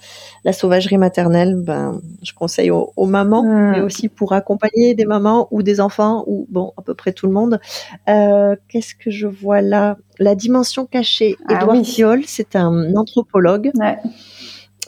La 0.44 0.52
sauvagerie 0.52 0.98
maternelle, 0.98 1.54
ben, 1.56 2.00
je 2.22 2.32
conseille 2.34 2.70
aux, 2.70 3.06
mamans, 3.06 3.42
hmm. 3.42 3.70
mais 3.70 3.80
aussi 3.80 4.08
pour 4.08 4.34
accompagner 4.34 4.94
des 4.94 5.06
mamans 5.06 5.48
ou 5.50 5.62
des 5.62 5.80
enfants, 5.80 6.22
ou 6.26 6.46
bon, 6.50 6.72
à 6.76 6.82
peu 6.82 6.94
près 6.94 7.12
tout 7.12 7.26
le 7.26 7.32
monde. 7.32 7.60
Euh, 8.08 8.56
qu'est-ce 8.68 8.94
que 8.94 9.10
je 9.10 9.26
vois 9.26 9.62
là? 9.62 9.96
La 10.18 10.34
dimension 10.34 10.84
cachée. 10.84 11.36
Edouard 11.48 11.78
ah, 11.78 12.16
c'est 12.26 12.56
un 12.56 12.94
anthropologue. 12.94 13.70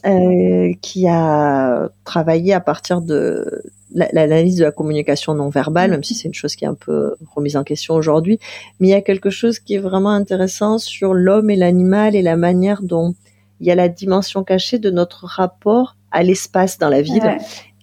Euh, 0.04 0.72
qui 0.80 1.06
a 1.06 1.88
travaillé 2.04 2.52
à 2.52 2.58
partir 2.58 3.02
de 3.02 3.62
l'analyse 3.94 4.56
de 4.56 4.64
la 4.64 4.72
communication 4.72 5.32
non 5.32 5.48
verbale, 5.48 5.90
hmm. 5.90 5.92
même 5.92 6.02
si 6.02 6.16
c'est 6.16 6.26
une 6.26 6.34
chose 6.34 6.56
qui 6.56 6.64
est 6.64 6.68
un 6.68 6.74
peu 6.74 7.14
remise 7.36 7.56
en 7.56 7.62
question 7.62 7.94
aujourd'hui, 7.94 8.40
mais 8.80 8.88
il 8.88 8.90
y 8.90 8.94
a 8.94 9.00
quelque 9.00 9.30
chose 9.30 9.60
qui 9.60 9.74
est 9.74 9.78
vraiment 9.78 10.10
intéressant 10.10 10.78
sur 10.78 11.14
l'homme 11.14 11.50
et 11.50 11.56
l'animal 11.56 12.16
et 12.16 12.22
la 12.22 12.36
manière 12.36 12.82
dont 12.82 13.14
il 13.60 13.68
y 13.68 13.70
a 13.70 13.76
la 13.76 13.88
dimension 13.88 14.42
cachée 14.42 14.80
de 14.80 14.90
notre 14.90 15.24
rapport 15.24 15.96
à 16.10 16.24
l'espace 16.24 16.78
dans 16.78 16.88
la 16.88 17.00
ville. 17.00 17.38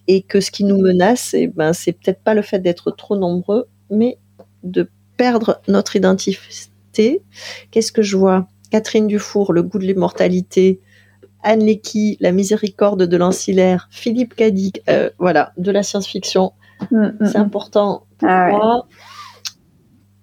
Et 0.08 0.22
que 0.22 0.42
ce 0.42 0.52
qui 0.52 0.66
nous 0.66 0.82
menace, 0.82 1.34
eh 1.34 1.48
ben, 1.48 1.72
c'est 1.72 1.94
peut-être 1.94 2.22
pas 2.22 2.34
le 2.34 2.42
fait 2.42 2.60
d'être 2.60 2.92
trop 2.92 3.16
nombreux, 3.16 3.68
mais 3.90 4.18
de 4.64 4.90
perdre 5.16 5.62
notre 5.70 5.96
identité. 5.96 7.22
Qu'est-ce 7.72 7.94
que 7.94 8.02
je 8.02 8.18
vois? 8.18 8.48
Catherine 8.72 9.08
Dufour, 9.08 9.54
Le 9.54 9.64
goût 9.64 9.80
de 9.80 9.86
l'immortalité. 9.86 10.82
Anne 11.44 11.66
Lecky, 11.66 12.18
La 12.20 12.32
miséricorde 12.32 13.04
de 13.04 13.18
l'ancillaire. 13.18 13.88
Philippe 13.92 14.36
Cadic, 14.36 14.82
euh, 14.90 15.10
voilà, 15.20 15.54
de 15.58 15.72
la 15.72 15.84
science-fiction. 15.84 16.54
Mm, 16.92 16.98
mm, 16.98 17.18
c'est 17.26 17.38
mm. 17.38 17.42
important 17.42 18.06
pour 18.18 18.30
ah 18.30 18.50
moi. 18.52 18.88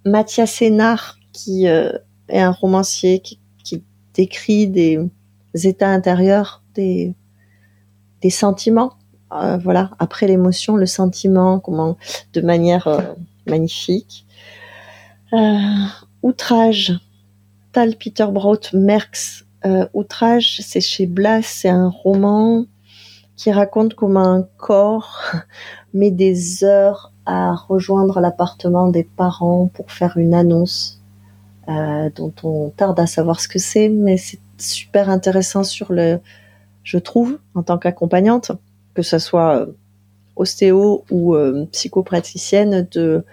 Mathias 0.05 0.53
Sénard, 0.53 1.19
qui 1.33 1.69
euh, 1.69 1.93
est 2.29 2.41
un 2.41 2.53
romancier 2.53 3.21
qui, 3.21 3.41
qui 3.65 3.83
décrit 4.15 4.67
des, 4.67 5.01
états 5.55 5.89
intérieurs, 5.89 6.63
des, 6.75 7.15
des 8.23 8.31
sentiments. 8.31 8.93
Euh, 9.33 9.57
voilà, 9.57 9.91
après 9.99 10.27
l'émotion, 10.27 10.77
le 10.77 10.87
sentiment, 10.87 11.59
comment, 11.59 11.97
de 12.33 12.41
manière 12.41 12.87
euh, 12.87 13.01
magnifique. 13.47 14.27
Euh, 15.33 15.59
outrage, 16.23 16.99
Tal 17.73 17.97
Peter 17.97 18.27
Brout, 18.31 18.73
Merx. 19.67 19.91
Outrage, 19.95 20.61
c'est 20.63 20.81
chez 20.81 21.07
Blas, 21.07 21.43
c'est 21.43 21.69
un 21.69 21.89
roman 21.89 22.67
qui 23.37 23.53
raconte 23.53 23.95
comment 23.95 24.25
un 24.25 24.43
corps 24.57 25.23
met 25.95 26.11
des 26.11 26.65
heures 26.65 27.13
à 27.27 27.55
rejoindre 27.55 28.21
l'appartement 28.21 28.89
des 28.89 29.05
parents 29.05 29.69
pour 29.75 29.91
faire 29.91 30.17
une 30.17 30.35
annonce 30.35 31.01
dont 32.15 32.33
on 32.45 32.71
tarde 32.71 33.01
à 33.01 33.07
savoir 33.07 33.41
ce 33.41 33.49
que 33.49 33.59
c'est, 33.59 33.89
mais 33.89 34.17
c'est 34.17 34.39
super 34.59 35.11
intéressant 35.11 35.65
sur 35.65 35.93
le, 35.93 36.21
je 36.85 36.99
trouve, 36.99 37.39
en 37.55 37.63
tant 37.63 37.79
qu'accompagnante, 37.79 38.53
que 38.95 39.03
ce 39.03 39.19
soit 39.19 39.57
euh, 39.57 39.67
ostéo 40.37 41.05
ou 41.11 41.35
euh, 41.35 41.67
psychopraticienne, 41.73 42.87
de, 42.93 43.25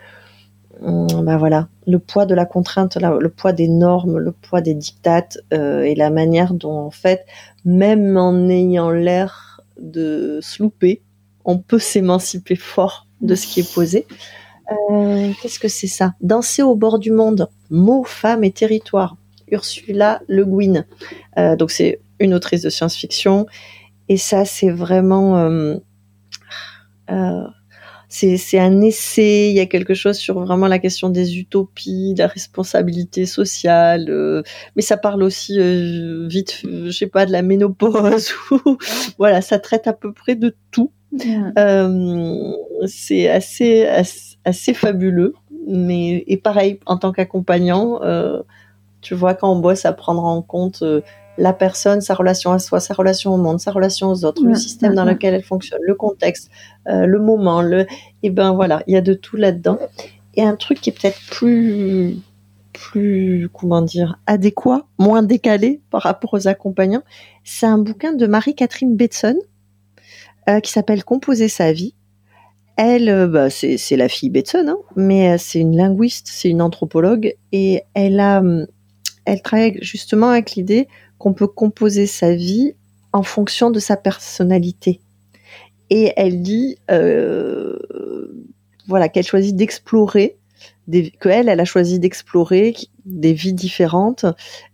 ben 0.82 1.38
voilà, 1.38 1.68
le 1.86 2.00
poids 2.00 2.26
de 2.26 2.36
la 2.36 2.46
contrainte, 2.46 2.98
le 2.98 3.30
poids 3.30 3.54
des 3.54 3.68
normes, 3.68 4.18
le 4.18 4.32
poids 4.32 4.62
des 4.62 4.74
dictates 4.74 5.38
euh, 5.54 5.84
et 5.84 5.96
la 5.96 6.10
manière 6.10 6.54
dont, 6.54 6.78
en 6.78 6.92
fait, 6.92 7.26
même 7.64 8.18
en 8.18 8.50
ayant 8.50 8.90
l'air 8.90 9.62
de 9.80 10.40
se 10.42 10.62
louper, 10.62 11.02
on 11.46 11.58
peut 11.58 11.80
s'émanciper 11.80 12.56
fort 12.56 13.08
de 13.22 13.36
ce 13.36 13.48
qui 13.48 13.60
est 13.60 13.74
posé. 13.74 14.08
Qu'est-ce 15.42 15.60
que 15.60 15.68
c'est 15.68 15.88
ça? 15.88 16.14
Danser 16.22 16.64
au 16.64 16.76
bord 16.76 16.98
du 16.98 17.12
monde, 17.12 17.50
mots, 17.70 18.04
femmes 18.04 18.44
et 18.44 18.52
territoire. 18.52 19.18
Ursula 19.52 20.22
Le 20.28 20.46
Guin. 20.46 20.86
donc 21.58 21.70
c'est 21.70 22.00
une 22.20 22.34
autrice 22.34 22.62
de 22.62 22.70
science-fiction. 22.70 23.46
Et 24.10 24.18
ça, 24.18 24.46
c'est 24.46 24.72
vraiment... 24.72 25.78
Euh, 28.14 28.28
euh, 28.28 28.38
c'est 28.38 28.60
un 28.60 28.82
essai, 28.82 29.50
il 29.50 29.56
y 29.56 29.60
a 29.60 29.66
quelque 29.66 29.94
chose 29.94 30.18
sur 30.18 30.40
vraiment 30.40 30.68
la 30.68 30.80
question 30.80 31.10
des 31.10 31.38
utopies, 31.38 32.14
de 32.14 32.20
la 32.20 32.28
responsabilité 32.28 33.26
sociale, 33.26 34.08
euh, 34.10 34.44
mais 34.76 34.82
ça 34.82 34.98
parle 34.98 35.24
aussi 35.24 35.58
vite, 36.28 36.62
je 36.64 36.92
sais 36.92 37.08
pas, 37.08 37.26
de 37.26 37.32
la 37.32 37.42
ménopause, 37.42 38.34
voilà, 39.18 39.42
ça 39.42 39.60
traite 39.60 39.88
à 39.88 39.94
peu 39.94 40.14
près 40.14 40.36
de 40.36 40.56
tout. 40.72 40.92
c'est 42.88 43.30
assez, 43.30 43.86
assez, 43.86 44.38
assez 44.46 44.74
fabuleux, 44.74 45.34
mais 45.68 46.24
et 46.28 46.38
pareil 46.38 46.80
en 46.86 46.98
tant 46.98 47.12
qu'accompagnant, 47.12 48.00
tu 49.02 49.16
vois 49.16 49.34
quand 49.34 49.52
on 49.52 49.60
bosse 49.60 49.86
à 49.86 49.94
prendre 49.94 50.24
en 50.24 50.42
compte 50.42 50.84
la 51.38 51.54
personne, 51.54 52.02
sa 52.02 52.14
relation 52.14 52.52
à 52.52 52.60
soi, 52.60 52.80
sa 52.80 52.94
relation 52.94 53.34
au 53.34 53.38
monde, 53.38 53.60
sa 53.60 53.72
relation 53.72 54.10
aux 54.10 54.26
autres, 54.26 54.46
le 54.46 54.56
système 54.56 54.94
dans 54.94 55.06
lequel 55.06 55.34
elle 55.34 55.44
fonctionne, 55.44 55.80
le 55.82 55.96
contexte, 55.96 56.52
euh, 56.88 57.06
le 57.06 57.20
moment, 57.20 57.62
le, 57.62 57.88
et 58.22 58.30
ben 58.30 58.54
voilà, 58.54 58.84
il 58.88 58.94
y 58.94 58.98
a 58.98 59.02
de 59.02 59.14
tout 59.14 59.38
là-dedans. 59.38 59.80
Et 60.36 60.44
un 60.44 60.56
truc 60.56 60.82
qui 60.82 60.90
est 60.90 60.94
peut-être 60.94 61.20
plus, 61.30 62.18
plus, 62.72 63.50
comment 63.52 63.82
dire, 63.82 64.20
adéquat, 64.28 64.86
moins 65.00 65.24
décalé 65.24 65.82
par 65.90 66.04
rapport 66.04 66.34
aux 66.34 66.48
accompagnants, 66.48 67.04
c'est 67.44 67.66
un 67.66 67.78
bouquin 67.78 68.14
de 68.14 68.28
Marie-Catherine 68.28 68.96
Betson 68.96 69.38
euh, 70.50 70.60
qui 70.60 70.72
s'appelle 70.72 71.04
Composer 71.04 71.48
sa 71.48 71.72
vie. 71.72 71.96
Elle, 72.76 73.10
euh, 73.10 73.28
bah, 73.28 73.50
c'est 73.50 73.98
la 73.98 74.10
fille 74.10 74.30
Betson, 74.30 74.66
hein, 74.68 74.78
mais 74.96 75.38
c'est 75.38 75.60
une 75.60 75.76
linguiste, 75.76 76.28
c'est 76.30 76.50
une 76.50 76.62
anthropologue, 76.62 77.36
et 77.52 77.84
elle 77.94 78.20
a, 78.20 78.42
elle 79.26 79.42
travaille 79.42 79.78
justement 79.82 80.30
avec 80.30 80.52
l'idée 80.52 80.88
qu'on 81.24 81.34
peut 81.34 81.48
composer 81.48 82.06
sa 82.06 82.36
vie 82.36 82.74
en 83.14 83.24
fonction 83.24 83.72
de 83.72 83.80
sa 83.80 83.96
personnalité. 83.96 85.00
Et 85.90 86.12
elle 86.18 86.42
dit, 86.42 86.76
euh, 86.92 87.78
voilà, 88.90 89.08
qu'elle 89.08 89.26
choisit 89.26 89.56
d'explorer, 89.56 90.38
que 90.92 91.30
elle, 91.30 91.48
elle 91.48 91.62
a 91.62 91.66
choisi 91.66 91.98
d'explorer 92.00 92.76
des 93.06 93.32
vies 93.32 93.54
différentes. 93.54 94.26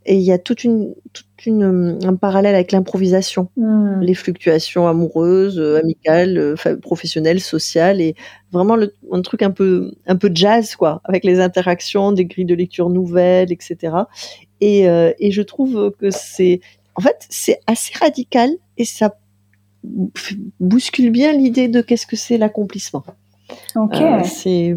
Et 0.08 0.16
il 0.16 0.24
y 0.24 0.32
a 0.32 0.40
toute 0.40 0.64
une, 0.64 0.96
toute 1.14 1.46
une 1.46 2.00
un 2.04 2.16
parallèle 2.16 2.56
avec 2.56 2.72
l'improvisation, 2.72 3.50
hmm. 3.56 4.00
les 4.02 4.16
fluctuations 4.16 4.88
amoureuses, 4.88 5.60
euh, 5.60 5.80
amicales, 5.80 6.40
euh, 6.40 6.56
professionnelles, 6.82 7.42
sociales, 7.42 8.02
et 8.02 8.16
vraiment 8.52 8.76
le, 8.76 8.96
un 9.12 9.22
truc 9.22 9.44
un 9.44 9.52
peu, 9.52 9.92
un 10.08 10.16
peu 10.16 10.32
jazz, 10.34 10.76
quoi, 10.76 11.02
avec 11.04 11.24
les 11.24 11.40
interactions, 11.40 12.12
des 12.12 12.26
grilles 12.26 12.46
de 12.46 12.56
lecture 12.56 12.90
nouvelles, 12.90 13.52
etc. 13.52 13.94
Et, 14.62 14.90
euh, 14.90 15.14
et 15.20 15.32
je 15.32 15.42
trouve 15.42 15.92
que 16.00 16.12
c'est, 16.12 16.60
en 16.96 17.02
fait, 17.02 17.26
c'est 17.30 17.60
assez 17.68 17.94
radical 17.98 18.52
et 18.78 18.86
ça 18.86 19.16
bouscule 20.60 21.12
bien 21.12 21.32
l'idée 21.34 21.68
de 21.68 21.82
qu'est-ce 21.82 22.06
que 22.06 22.16
c'est 22.16 22.38
l'accomplissement. 22.38 23.04
Ok. 23.76 23.96
Euh, 23.96 24.24
c'est 24.24 24.76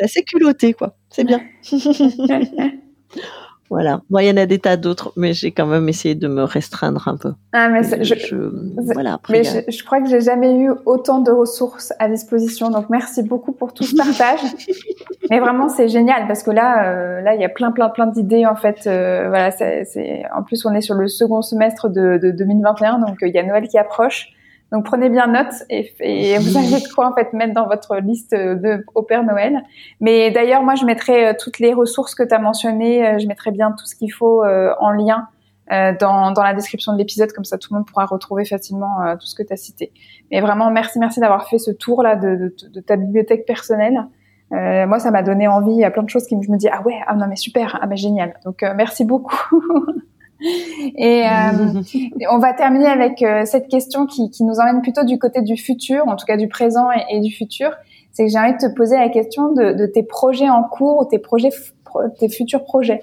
assez 0.00 0.22
culotté, 0.22 0.72
quoi. 0.72 0.96
C'est 1.10 1.24
bien. 1.24 1.40
Voilà. 3.70 4.00
Bon, 4.08 4.18
il 4.18 4.26
y 4.26 4.30
en 4.30 4.36
a 4.36 4.46
des 4.46 4.58
tas 4.58 4.76
d'autres, 4.76 5.12
mais 5.16 5.32
j'ai 5.32 5.52
quand 5.52 5.66
même 5.66 5.88
essayé 5.88 6.14
de 6.14 6.26
me 6.28 6.42
restreindre 6.42 7.06
un 7.08 7.16
peu. 7.16 7.32
Ah, 7.52 7.68
mais 7.68 7.82
je, 7.82 8.14
je, 8.14 8.36
voilà, 8.94 9.18
mais 9.28 9.44
je, 9.44 9.70
je, 9.70 9.84
crois 9.84 10.00
que 10.00 10.08
j'ai 10.08 10.20
jamais 10.20 10.56
eu 10.58 10.70
autant 10.86 11.20
de 11.20 11.30
ressources 11.30 11.92
à 11.98 12.08
disposition. 12.08 12.70
Donc, 12.70 12.88
merci 12.88 13.22
beaucoup 13.22 13.52
pour 13.52 13.74
tout 13.74 13.84
ce 13.84 13.94
partage. 13.96 14.40
mais 15.30 15.40
vraiment, 15.40 15.68
c'est 15.68 15.88
génial 15.88 16.26
parce 16.26 16.42
que 16.42 16.50
là, 16.50 16.88
euh, 16.88 17.20
là, 17.20 17.34
il 17.34 17.40
y 17.40 17.44
a 17.44 17.48
plein, 17.48 17.70
plein, 17.70 17.88
plein 17.88 18.06
d'idées 18.06 18.46
en 18.46 18.56
fait. 18.56 18.86
Euh, 18.86 19.28
voilà, 19.28 19.50
c'est, 19.50 20.22
en 20.34 20.42
plus, 20.42 20.64
on 20.64 20.74
est 20.74 20.80
sur 20.80 20.94
le 20.94 21.08
second 21.08 21.42
semestre 21.42 21.88
de, 21.88 22.18
de 22.18 22.30
2021, 22.30 22.98
donc 23.00 23.22
euh, 23.22 23.28
il 23.28 23.34
y 23.34 23.38
a 23.38 23.42
Noël 23.42 23.68
qui 23.68 23.78
approche. 23.78 24.28
Donc 24.72 24.84
prenez 24.84 25.08
bien 25.08 25.26
note 25.28 25.54
et, 25.70 25.92
et, 26.00 26.38
vous 26.38 26.56
avez 26.56 26.82
de 26.82 26.94
quoi 26.94 27.08
en 27.08 27.14
fait 27.14 27.32
mettre 27.32 27.54
dans 27.54 27.66
votre 27.66 27.96
liste 27.96 28.34
de 28.34 28.84
au 28.94 29.02
Père 29.02 29.24
Noël. 29.24 29.62
Mais 30.00 30.30
d'ailleurs, 30.30 30.62
moi, 30.62 30.74
je 30.74 30.84
mettrai 30.84 31.28
euh, 31.28 31.32
toutes 31.38 31.58
les 31.58 31.72
ressources 31.72 32.14
que 32.14 32.22
tu 32.22 32.34
as 32.34 32.38
mentionnées. 32.38 33.06
Euh, 33.06 33.18
je 33.18 33.26
mettrai 33.26 33.50
bien 33.50 33.70
tout 33.72 33.86
ce 33.86 33.96
qu'il 33.96 34.12
faut 34.12 34.44
euh, 34.44 34.74
en 34.78 34.90
lien 34.90 35.28
dans, 36.00 36.32
dans 36.32 36.42
la 36.42 36.54
description 36.54 36.94
de 36.94 36.98
l'épisode, 36.98 37.30
comme 37.32 37.44
ça 37.44 37.58
tout 37.58 37.74
le 37.74 37.76
monde 37.76 37.86
pourra 37.86 38.06
retrouver 38.06 38.46
facilement 38.46 39.14
tout 39.20 39.26
ce 39.26 39.34
que 39.34 39.42
tu 39.42 39.52
as 39.52 39.58
cité. 39.58 39.92
Mais 40.30 40.40
vraiment, 40.40 40.70
merci, 40.70 40.98
merci 40.98 41.20
d'avoir 41.20 41.46
fait 41.46 41.58
ce 41.58 41.70
tour 41.70 42.02
là 42.02 42.16
de, 42.16 42.36
de, 42.36 42.54
de 42.72 42.80
ta 42.80 42.96
bibliothèque 42.96 43.44
personnelle. 43.44 44.06
Euh, 44.52 44.86
moi, 44.86 44.98
ça 44.98 45.10
m'a 45.10 45.22
donné 45.22 45.46
envie. 45.46 45.84
A 45.84 45.90
plein 45.90 46.04
de 46.04 46.08
choses 46.08 46.26
qui 46.26 46.36
me, 46.36 46.42
je 46.42 46.50
me 46.50 46.56
dis 46.56 46.68
ah 46.68 46.80
ouais, 46.86 46.98
ah 47.06 47.14
non 47.14 47.26
mais 47.28 47.36
super, 47.36 47.78
ah 47.82 47.86
mais 47.86 47.98
génial. 47.98 48.40
Donc 48.46 48.64
merci 48.76 49.04
beaucoup. 49.04 49.36
Et 50.40 51.24
euh, 51.26 51.82
on 52.30 52.38
va 52.38 52.52
terminer 52.52 52.86
avec 52.86 53.22
euh, 53.22 53.44
cette 53.44 53.68
question 53.68 54.06
qui, 54.06 54.30
nous 54.40 54.60
emmène 54.60 54.82
plutôt 54.82 55.04
du 55.04 55.18
côté 55.18 55.42
du 55.42 55.56
futur, 55.56 56.06
en 56.06 56.16
tout 56.16 56.26
cas 56.26 56.36
du 56.36 56.48
présent 56.48 56.88
et, 57.10 57.20
du 57.20 57.32
futur. 57.32 57.70
C'est 58.12 58.26
que 58.26 58.30
j'ai 58.30 58.38
envie 58.38 58.52
de 58.52 58.58
te 58.58 58.74
poser 58.74 58.96
la 58.96 59.08
question 59.08 59.52
de, 59.52 59.72
de, 59.72 59.86
tes 59.86 60.02
projets 60.02 60.48
en 60.48 60.62
cours 60.62 61.00
ou 61.00 61.04
tes 61.04 61.18
projets, 61.18 61.50
tes 62.18 62.28
futurs 62.28 62.64
projets. 62.64 63.02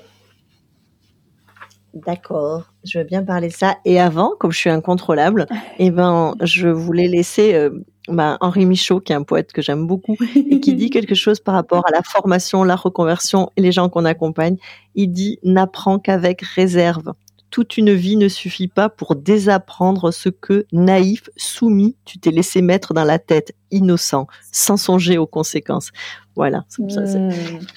D'accord, 1.94 2.74
je 2.84 3.00
veux 3.00 3.06
bien 3.06 3.24
parler 3.24 3.48
de 3.48 3.54
ça. 3.54 3.78
Et 3.86 4.02
avant, 4.02 4.34
comme 4.38 4.52
je 4.52 4.58
suis 4.58 4.70
incontrôlable, 4.70 5.46
eh 5.80 5.92
ben, 5.92 6.36
je 6.42 6.68
voulais 6.68 7.08
laisser 7.08 7.54
euh, 7.54 7.70
bah, 8.10 8.38
Henri 8.42 8.66
Michaud, 8.66 9.00
qui 9.00 9.14
est 9.14 9.16
un 9.16 9.24
poète 9.24 9.54
que 9.54 9.62
j'aime 9.62 9.88
beaucoup, 9.88 10.18
et 10.36 10.60
qui 10.60 10.74
dit 10.74 10.90
quelque 10.90 11.16
chose 11.16 11.40
par 11.40 11.56
rapport 11.56 11.86
à 11.88 11.92
la 11.92 12.02
formation, 12.04 12.64
la 12.66 12.76
reconversion 12.76 13.50
et 13.56 13.62
les 13.62 13.72
gens 13.72 13.88
qu'on 13.88 14.04
accompagne. 14.04 14.58
Il 14.96 15.08
dit 15.14 15.40
n'apprends 15.44 15.98
qu'avec 15.98 16.42
réserve 16.42 17.14
toute 17.50 17.78
une 17.78 17.94
vie 17.94 18.18
ne 18.18 18.28
suffit 18.28 18.68
pas 18.68 18.90
pour 18.90 19.16
désapprendre 19.16 20.12
ce 20.12 20.30
que, 20.30 20.66
naïf, 20.72 21.30
soumis, 21.38 21.96
tu 22.06 22.20
t'es 22.20 22.32
laissé 22.32 22.62
mettre 22.62 22.94
dans 22.94 23.04
la 23.04 23.20
tête, 23.20 23.54
innocent, 23.72 24.28
sans 24.52 24.78
songer 24.78 25.18
aux 25.18 25.28
conséquences. 25.28 25.92
Voilà, 26.36 26.66
hmm. 26.78 27.30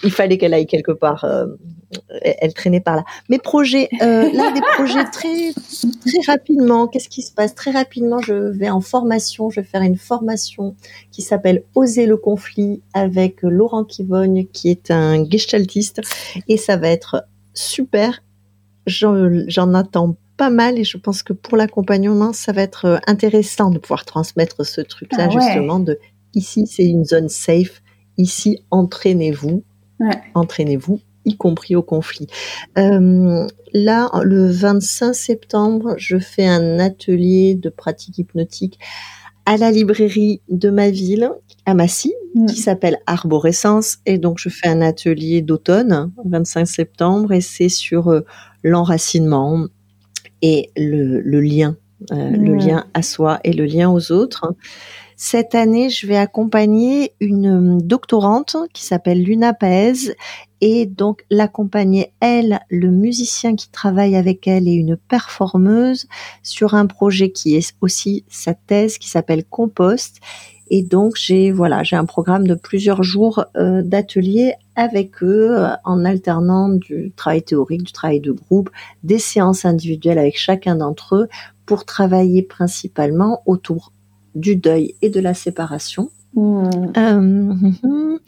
il 0.03 0.11
fallait 0.11 0.36
qu'elle 0.36 0.53
aille 0.53 0.66
quelque 0.66 0.90
part. 0.90 1.24
Euh, 1.24 1.47
elle 2.20 2.53
traînait 2.55 2.81
par 2.81 2.97
là. 2.97 3.05
Mes 3.28 3.39
projets, 3.39 3.89
euh, 4.03 4.31
l'un 4.32 4.51
des 4.51 4.61
projets 4.74 5.05
très 5.05 5.53
très 5.55 6.20
rapidement. 6.27 6.86
Qu'est-ce 6.86 7.09
qui 7.09 7.23
se 7.23 7.32
passe? 7.32 7.55
Très 7.55 7.70
rapidement 7.70 8.19
Je 8.20 8.35
vais 8.35 8.69
en 8.69 8.81
formation. 8.81 9.49
Je 9.49 9.61
vais 9.61 9.66
faire 9.66 9.82
une 9.82 9.97
formation 9.97 10.74
qui 11.12 11.23
s'appelle 11.23 11.62
Oser 11.74 12.07
le 12.07 12.16
conflit 12.16 12.82
avec 12.95 13.43
Laurent 13.43 13.85
Kivogne, 13.85 14.47
qui 14.53 14.70
est 14.70 14.90
un 14.90 15.24
gestaltiste, 15.28 16.01
et 16.49 16.57
ça 16.57 16.77
va 16.77 16.89
être 16.89 17.24
super 17.55 18.23
j'en 18.89 19.74
attends 19.74 20.16
pas 20.36 20.51
mal 20.51 20.78
et 20.78 20.85
je 20.85 20.97
pense 20.97 21.23
que 21.23 21.32
pour 21.32 21.56
l'accompagnement, 21.56 22.32
ça 22.32 22.52
va 22.52 22.62
être 22.62 22.85
euh, 22.86 22.98
intéressant 23.06 23.70
de 23.70 23.78
pouvoir 23.78 24.05
transmettre 24.05 24.65
ce 24.65 24.81
truc-là, 24.81 25.28
ah 25.28 25.31
justement, 25.31 25.81
de 25.81 25.98
ici, 26.35 26.66
c'est 26.66 26.86
une 26.86 27.05
zone 27.05 27.28
safe, 27.28 27.82
ici, 28.16 28.62
entraînez-vous, 28.70 29.65
entraînez-vous, 30.35 31.01
y 31.24 31.36
compris 31.36 31.74
au 31.74 31.82
conflit. 31.82 32.28
Euh, 32.78 33.47
là, 33.73 34.10
le 34.23 34.47
25 34.47 35.12
septembre, 35.12 35.94
je 35.98 36.19
fais 36.19 36.47
un 36.47 36.78
atelier 36.78 37.55
de 37.55 37.69
pratique 37.69 38.19
hypnotique 38.19 38.78
à 39.49 39.57
la 39.57 39.70
librairie 39.70 40.43
de 40.51 40.69
ma 40.69 40.91
ville, 40.91 41.33
à 41.65 41.73
Massy, 41.73 42.12
mm. 42.35 42.47
qui 42.47 42.57
s'appelle 42.57 42.99
Arborescence. 43.07 43.97
Et 44.05 44.19
donc, 44.19 44.39
je 44.39 44.51
fais 44.51 44.69
un 44.69 44.83
atelier 44.83 45.41
d'automne, 45.41 46.12
25 46.27 46.66
septembre, 46.66 47.33
et 47.33 47.41
c'est 47.41 47.70
sur 47.70 48.09
euh, 48.09 48.27
l'enracinement 48.62 49.65
et 50.43 50.70
le, 50.77 51.41
lien, 51.41 51.77
euh, 52.12 52.31
le 52.31 52.57
lien 52.57 52.85
à 52.93 53.01
soi 53.01 53.41
et 53.43 53.55
le 53.55 53.65
lien 53.65 53.91
aux 53.91 54.12
autres. 54.12 54.55
Cette 55.16 55.55
année, 55.55 55.89
je 55.89 56.07
vais 56.07 56.19
accompagner 56.19 57.15
une 57.19 57.79
doctorante 57.79 58.55
qui 58.75 58.85
s'appelle 58.85 59.23
Luna 59.23 59.55
Paez 59.55 60.15
et 60.60 60.86
donc 60.86 61.24
l'accompagner, 61.30 62.12
elle, 62.20 62.60
le 62.70 62.90
musicien 62.90 63.56
qui 63.56 63.70
travaille 63.70 64.16
avec 64.16 64.47
elle 64.47 64.68
et 64.68 64.72
une 64.72 64.97
performeuse 64.97 66.06
sur 66.43 66.74
un 66.74 66.86
projet 66.86 67.30
qui 67.30 67.56
est 67.56 67.74
aussi 67.80 68.24
sa 68.28 68.55
thèse 68.55 68.98
qui 68.98 69.09
s'appelle 69.09 69.44
Compost 69.44 70.20
et 70.70 70.82
donc 70.82 71.14
j'ai 71.16 71.51
voilà, 71.51 71.82
j'ai 71.82 71.97
un 71.97 72.05
programme 72.05 72.47
de 72.47 72.55
plusieurs 72.55 73.02
jours 73.02 73.44
euh, 73.56 73.82
d'ateliers 73.82 74.55
avec 74.76 75.22
eux 75.22 75.56
euh, 75.56 75.70
en 75.85 76.05
alternant 76.05 76.68
du 76.68 77.12
travail 77.16 77.43
théorique, 77.43 77.85
du 77.85 77.93
travail 77.93 78.20
de 78.20 78.32
groupe, 78.32 78.70
des 79.02 79.18
séances 79.18 79.64
individuelles 79.64 80.18
avec 80.18 80.39
chacun 80.39 80.76
d'entre 80.76 81.16
eux 81.16 81.28
pour 81.66 81.85
travailler 81.85 82.43
principalement 82.43 83.43
autour 83.47 83.93
du 84.35 84.56
deuil 84.56 84.94
et 85.02 85.10
de 85.10 85.20
la 85.20 85.35
séparation. 85.35 86.10
Mmh. 86.35 86.70
Euh, 86.97 88.18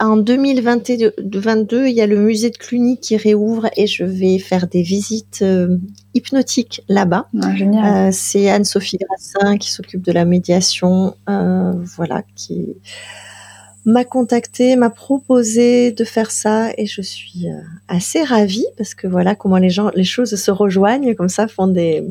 en 0.00 0.16
2022, 0.16 1.86
il 1.86 1.94
y 1.94 2.00
a 2.00 2.06
le 2.06 2.16
musée 2.16 2.50
de 2.50 2.56
Cluny 2.56 2.98
qui 2.98 3.16
réouvre 3.16 3.68
et 3.76 3.86
je 3.86 4.04
vais 4.04 4.38
faire 4.38 4.66
des 4.66 4.82
visites 4.82 5.40
euh, 5.42 5.78
hypnotiques 6.14 6.82
là-bas. 6.88 7.28
Ah, 7.40 8.06
euh, 8.06 8.10
c'est 8.12 8.50
Anne-Sophie 8.50 8.98
Grassin 8.98 9.56
qui 9.56 9.70
s'occupe 9.70 10.02
de 10.02 10.10
la 10.10 10.24
médiation, 10.24 11.14
euh, 11.28 11.72
voilà, 11.96 12.22
qui 12.34 12.74
m'a 13.84 14.04
contacté, 14.04 14.74
m'a 14.74 14.90
proposé 14.90 15.92
de 15.92 16.04
faire 16.04 16.32
ça 16.32 16.70
et 16.76 16.86
je 16.86 17.02
suis 17.02 17.46
assez 17.86 18.24
ravie 18.24 18.66
parce 18.76 18.94
que 18.94 19.06
voilà 19.06 19.34
comment 19.36 19.58
les 19.58 19.70
gens, 19.70 19.90
les 19.94 20.04
choses 20.04 20.34
se 20.34 20.50
rejoignent 20.50 21.14
comme 21.14 21.28
ça, 21.28 21.46
font 21.46 21.68
des. 21.68 22.02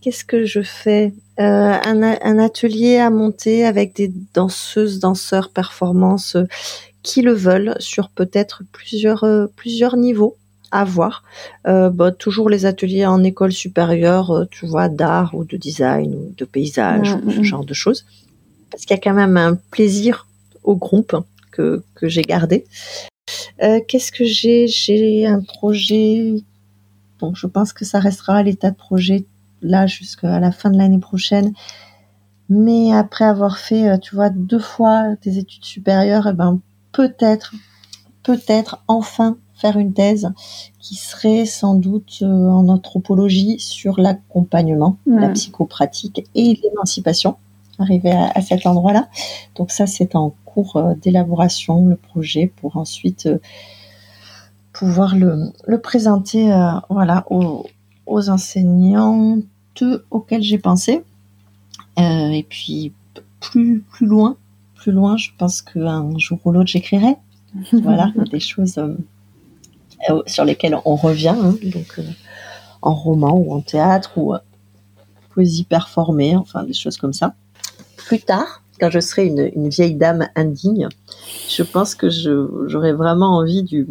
Qu'est-ce 0.00 0.24
que 0.24 0.44
je 0.44 0.62
fais? 0.62 1.12
Un, 1.38 2.02
un, 2.02 2.38
atelier 2.38 2.96
à 2.96 3.10
monter 3.10 3.66
avec 3.66 3.94
des 3.94 4.10
danseuses, 4.32 5.00
danseurs, 5.00 5.50
performances 5.50 6.38
qui 7.06 7.22
le 7.22 7.32
veulent 7.32 7.76
sur 7.78 8.10
peut-être 8.10 8.64
plusieurs 8.72 9.24
plusieurs 9.54 9.96
niveaux 9.96 10.36
à 10.72 10.84
voir. 10.84 11.22
Euh, 11.68 11.88
bah, 11.88 12.10
toujours 12.10 12.50
les 12.50 12.66
ateliers 12.66 13.06
en 13.06 13.22
école 13.22 13.52
supérieure, 13.52 14.46
tu 14.50 14.66
vois, 14.66 14.88
d'art 14.88 15.34
ou 15.34 15.44
de 15.44 15.56
design 15.56 16.12
ou 16.14 16.34
de 16.36 16.44
paysage 16.44 17.14
mmh, 17.14 17.20
ou 17.24 17.30
ce 17.30 17.40
mmh. 17.40 17.44
genre 17.44 17.64
de 17.64 17.74
choses. 17.74 18.04
Parce 18.70 18.84
qu'il 18.84 18.96
y 18.96 18.98
a 18.98 19.02
quand 19.02 19.14
même 19.14 19.36
un 19.36 19.54
plaisir 19.70 20.26
au 20.64 20.74
groupe 20.74 21.16
que, 21.52 21.84
que 21.94 22.08
j'ai 22.08 22.22
gardé. 22.22 22.66
Euh, 23.62 23.80
Qu'est-ce 23.86 24.10
que 24.12 24.24
j'ai? 24.24 24.66
J'ai 24.66 25.26
un 25.26 25.40
projet. 25.40 26.34
Bon, 27.20 27.34
je 27.34 27.46
pense 27.46 27.72
que 27.72 27.84
ça 27.84 28.00
restera 28.00 28.36
à 28.36 28.42
l'état 28.42 28.70
de 28.70 28.76
projet 28.76 29.24
là 29.62 29.86
jusqu'à 29.86 30.38
la 30.40 30.52
fin 30.52 30.70
de 30.70 30.76
l'année 30.76 30.98
prochaine. 30.98 31.52
Mais 32.48 32.92
après 32.92 33.24
avoir 33.24 33.58
fait, 33.58 33.88
euh, 33.88 33.98
tu 33.98 34.14
vois, 34.14 34.30
deux 34.30 34.58
fois 34.58 35.14
des 35.22 35.38
études 35.38 35.64
supérieures, 35.64 36.28
eh 36.28 36.32
ben 36.32 36.60
peut-être, 36.96 37.54
peut-être 38.22 38.82
enfin 38.88 39.36
faire 39.54 39.78
une 39.78 39.92
thèse 39.92 40.32
qui 40.80 40.96
serait 40.96 41.46
sans 41.46 41.74
doute 41.74 42.18
euh, 42.22 42.26
en 42.26 42.68
anthropologie 42.68 43.58
sur 43.58 44.00
l'accompagnement, 44.00 44.98
la 45.06 45.30
psychopratique 45.30 46.26
et 46.34 46.60
l'émancipation, 46.62 47.36
arriver 47.78 48.10
à, 48.10 48.30
à 48.34 48.40
cet 48.42 48.66
endroit-là. 48.66 49.08
Donc 49.54 49.70
ça, 49.70 49.86
c'est 49.86 50.14
en 50.16 50.34
euh, 50.76 50.94
d'élaboration, 50.94 51.86
le 51.86 51.96
projet, 51.96 52.50
pour 52.56 52.76
ensuite 52.76 53.26
euh, 53.26 53.38
pouvoir 54.72 55.14
le, 55.14 55.52
présenter 55.78 56.52
euh, 56.52 56.70
voilà, 56.88 57.26
aux, 57.30 57.66
enseignantes 58.06 59.44
auxquelles 60.10 60.42
j'ai 60.42 60.58
pensé. 60.58 61.04
et 61.98 62.46
puis 62.48 62.92
plus, 63.40 63.80
plus 63.80 64.06
loin, 64.06 64.36
plus 64.86 64.92
loin, 64.92 65.16
je 65.16 65.30
pense 65.36 65.62
qu'un 65.62 66.16
jour 66.16 66.38
ou 66.44 66.52
l'autre, 66.52 66.68
j'écrirai. 66.68 67.16
voilà, 67.72 68.12
des 68.30 68.38
choses 68.38 68.80
sur 70.26 70.44
lesquelles 70.44 70.78
on 70.84 70.94
revient, 70.94 71.34
hein. 71.36 71.56
donc 71.64 72.00
en 72.82 72.94
roman 72.94 73.34
ou 73.34 73.52
en 73.52 73.60
théâtre 73.62 74.16
ou 74.16 74.34
poésie 75.34 75.64
performée, 75.64 76.36
enfin 76.36 76.62
des 76.62 76.72
choses 76.72 76.98
comme 76.98 77.12
ça. 77.12 77.34
Plus 77.96 78.20
tard, 78.20 78.62
quand 78.78 78.90
je 78.90 79.00
serai 79.00 79.26
une, 79.26 79.68
vieille 79.68 79.96
dame 79.96 80.28
indigne, 80.36 80.88
je 81.48 81.64
pense 81.64 81.96
que 81.96 82.08
j'aurais 82.68 82.92
vraiment 82.92 83.38
envie 83.38 83.64
du, 83.64 83.88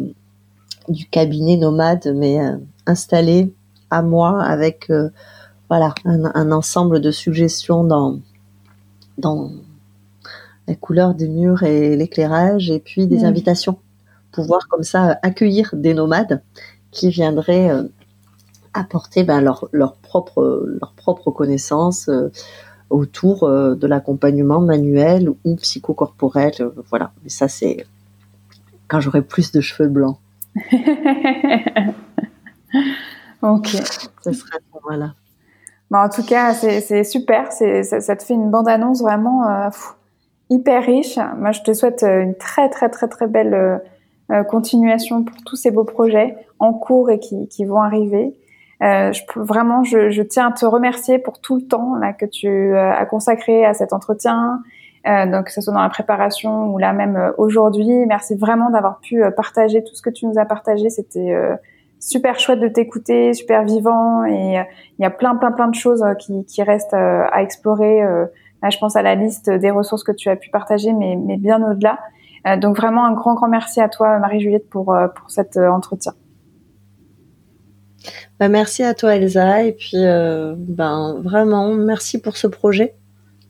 du 0.88 1.04
cabinet 1.10 1.58
nomade, 1.58 2.10
mais 2.16 2.40
euh, 2.40 2.56
installé 2.86 3.52
à 3.90 4.00
moi 4.00 4.42
avec 4.42 4.88
euh, 4.88 5.10
voilà 5.68 5.94
un, 6.06 6.52
ensemble 6.52 7.02
de 7.02 7.10
suggestions 7.10 7.84
dans 7.84 8.18
dans 9.18 9.50
la 10.68 10.74
couleur 10.74 11.14
des 11.14 11.28
murs 11.28 11.62
et 11.62 11.96
l'éclairage, 11.96 12.70
et 12.70 12.80
puis 12.80 13.06
des 13.06 13.24
invitations, 13.24 13.78
pouvoir 14.32 14.68
comme 14.68 14.82
ça 14.82 15.18
accueillir 15.22 15.70
des 15.74 15.94
nomades 15.94 16.42
qui 16.90 17.10
viendraient 17.10 17.70
euh, 17.70 17.84
apporter 18.74 19.24
ben, 19.24 19.40
leur, 19.40 19.68
leur 19.72 19.94
propre 19.96 20.66
leur 20.80 20.92
propre 20.92 21.30
connaissance 21.30 22.10
autour 22.90 23.44
euh, 23.44 23.74
de 23.74 23.86
l'accompagnement 23.86 24.60
manuel 24.60 25.30
ou 25.44 25.56
psychocorporel. 25.56 26.52
Euh, 26.60 26.70
voilà, 26.90 27.12
mais 27.22 27.28
ça 27.28 27.48
c'est 27.48 27.86
quand 28.88 29.00
j'aurai 29.00 29.22
plus 29.22 29.52
de 29.52 29.60
cheveux 29.60 29.88
blancs. 29.88 30.18
ok. 33.42 33.66
Ça 34.20 34.32
sera 34.32 34.58
voilà. 34.82 35.14
en 35.92 36.08
tout 36.08 36.24
cas, 36.24 36.54
c'est 36.54 37.04
super. 37.04 37.52
Ça, 37.52 37.82
ça, 37.82 38.16
te 38.16 38.22
fait 38.22 38.34
une 38.34 38.50
bande-annonce 38.50 39.02
vraiment 39.02 39.48
euh, 39.48 39.68
hyper 40.50 40.84
riche. 40.84 41.18
Moi, 41.36 41.52
je 41.52 41.62
te 41.62 41.72
souhaite 41.72 42.02
une 42.02 42.34
très, 42.34 42.68
très, 42.68 42.88
très, 42.88 43.08
très 43.08 43.26
belle 43.26 43.80
continuation 44.48 45.22
pour 45.22 45.36
tous 45.44 45.56
ces 45.56 45.70
beaux 45.70 45.84
projets 45.84 46.36
en 46.58 46.72
cours 46.72 47.10
et 47.10 47.18
qui, 47.18 47.48
qui 47.48 47.64
vont 47.64 47.80
arriver. 47.80 48.34
Euh, 48.82 49.12
je 49.12 49.22
vraiment, 49.36 49.84
je, 49.84 50.10
je, 50.10 50.22
tiens 50.22 50.48
à 50.48 50.52
te 50.52 50.66
remercier 50.66 51.18
pour 51.18 51.40
tout 51.40 51.56
le 51.56 51.62
temps 51.62 51.94
là 51.94 52.12
que 52.12 52.26
tu 52.26 52.48
euh, 52.48 52.92
as 52.92 53.06
consacré 53.06 53.64
à 53.64 53.72
cet 53.72 53.94
entretien, 53.94 54.60
euh, 55.06 55.24
donc 55.26 55.46
que 55.46 55.52
ce 55.52 55.62
soit 55.62 55.72
dans 55.72 55.80
la 55.80 55.88
préparation 55.88 56.66
ou 56.66 56.78
là 56.78 56.92
même 56.92 57.16
euh, 57.16 57.32
aujourd'hui. 57.38 58.04
Merci 58.06 58.36
vraiment 58.36 58.68
d'avoir 58.68 59.00
pu 59.00 59.22
partager 59.34 59.82
tout 59.82 59.94
ce 59.94 60.02
que 60.02 60.10
tu 60.10 60.26
nous 60.26 60.38
as 60.38 60.44
partagé. 60.44 60.90
C'était 60.90 61.34
super 62.00 62.38
chouette 62.38 62.60
de 62.60 62.68
t'écouter, 62.68 63.32
super 63.32 63.64
vivant 63.64 64.24
et 64.26 64.62
il 64.98 65.02
y 65.02 65.06
a 65.06 65.10
plein 65.10 65.36
plein 65.36 65.52
plein 65.52 65.68
de 65.68 65.74
choses 65.74 66.04
qui, 66.18 66.44
qui 66.44 66.62
restent 66.62 66.94
à 66.94 67.42
explorer. 67.42 68.02
Là, 68.62 68.70
je 68.70 68.78
pense 68.78 68.96
à 68.96 69.02
la 69.02 69.14
liste 69.14 69.50
des 69.50 69.70
ressources 69.70 70.04
que 70.04 70.12
tu 70.12 70.28
as 70.28 70.36
pu 70.36 70.50
partager, 70.50 70.92
mais, 70.92 71.16
mais 71.16 71.36
bien 71.36 71.62
au-delà. 71.62 71.98
donc 72.58 72.76
vraiment 72.76 73.04
un 73.04 73.12
grand 73.12 73.34
grand 73.34 73.48
merci 73.48 73.80
à 73.80 73.88
toi 73.88 74.18
Marie-Juliette 74.18 74.68
pour 74.68 74.96
pour 75.14 75.30
cet 75.30 75.56
entretien. 75.56 76.12
Bah, 78.38 78.48
merci 78.48 78.82
à 78.82 78.92
toi 78.92 79.16
Elsa 79.16 79.62
et 79.62 79.72
puis 79.72 79.96
euh, 79.96 80.54
ben 80.58 81.18
vraiment 81.22 81.72
merci 81.72 82.20
pour 82.20 82.36
ce 82.36 82.46
projet. 82.46 82.94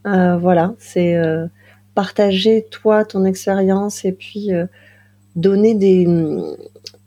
Euh, 0.07 0.37
voilà, 0.37 0.75
c'est 0.79 1.17
euh, 1.17 1.47
partager 1.95 2.67
toi 2.71 3.05
ton 3.05 3.25
expérience 3.25 4.05
et 4.05 4.13
puis 4.13 4.51
donner 5.35 5.75
des 5.75 6.07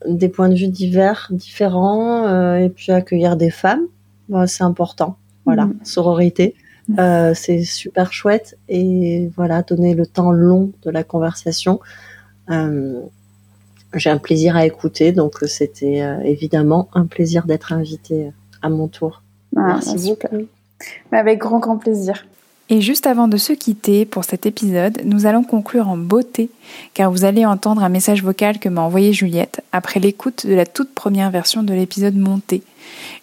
des 0.07 0.29
points 0.29 0.49
de 0.49 0.55
vue 0.55 0.67
divers, 0.67 1.27
différents 1.31 2.55
et 2.57 2.69
puis 2.69 2.91
accueillir 2.91 3.37
des 3.37 3.49
femmes. 3.49 3.85
Bah, 4.27 4.45
c'est 4.45 4.63
important. 4.63 5.17
Voilà, 5.45 5.65
mmh. 5.65 5.79
sororité. 5.83 6.55
Mmh. 6.89 7.33
c'est 7.35 7.63
super 7.63 8.11
chouette 8.11 8.57
et 8.67 9.29
voilà 9.35 9.61
donner 9.61 9.93
le 9.93 10.07
temps 10.07 10.31
long 10.31 10.71
de 10.81 10.89
la 10.89 11.03
conversation 11.03 11.79
j'ai 13.93 14.09
un 14.09 14.17
plaisir 14.17 14.55
à 14.55 14.65
écouter, 14.65 15.11
donc 15.11 15.41
euh, 15.41 15.47
c'était 15.47 16.01
euh, 16.01 16.19
évidemment 16.21 16.89
un 16.93 17.05
plaisir 17.05 17.45
d'être 17.45 17.73
invitée 17.73 18.27
euh, 18.27 18.31
à 18.61 18.69
mon 18.69 18.87
tour. 18.87 19.23
Ah, 19.55 19.79
Merci 19.85 20.09
beaucoup. 20.09 20.45
Avec 21.11 21.39
grand, 21.39 21.59
grand 21.59 21.77
plaisir. 21.77 22.25
Et 22.71 22.81
juste 22.81 23.07
avant 23.07 23.27
de 23.27 23.37
se 23.37 23.51
quitter 23.51 24.05
pour 24.05 24.23
cet 24.23 24.45
épisode, 24.45 24.99
nous 25.03 25.25
allons 25.25 25.43
conclure 25.43 25.87
en 25.87 25.97
beauté, 25.97 26.51
car 26.93 27.11
vous 27.11 27.25
allez 27.25 27.43
entendre 27.43 27.83
un 27.83 27.89
message 27.89 28.23
vocal 28.23 28.59
que 28.59 28.69
m'a 28.69 28.81
envoyé 28.81 29.11
Juliette 29.11 29.61
après 29.71 29.99
l'écoute 29.99 30.45
de 30.45 30.53
la 30.53 30.67
toute 30.67 30.93
première 30.93 31.31
version 31.31 31.63
de 31.63 31.73
l'épisode 31.73 32.15
monté. 32.15 32.61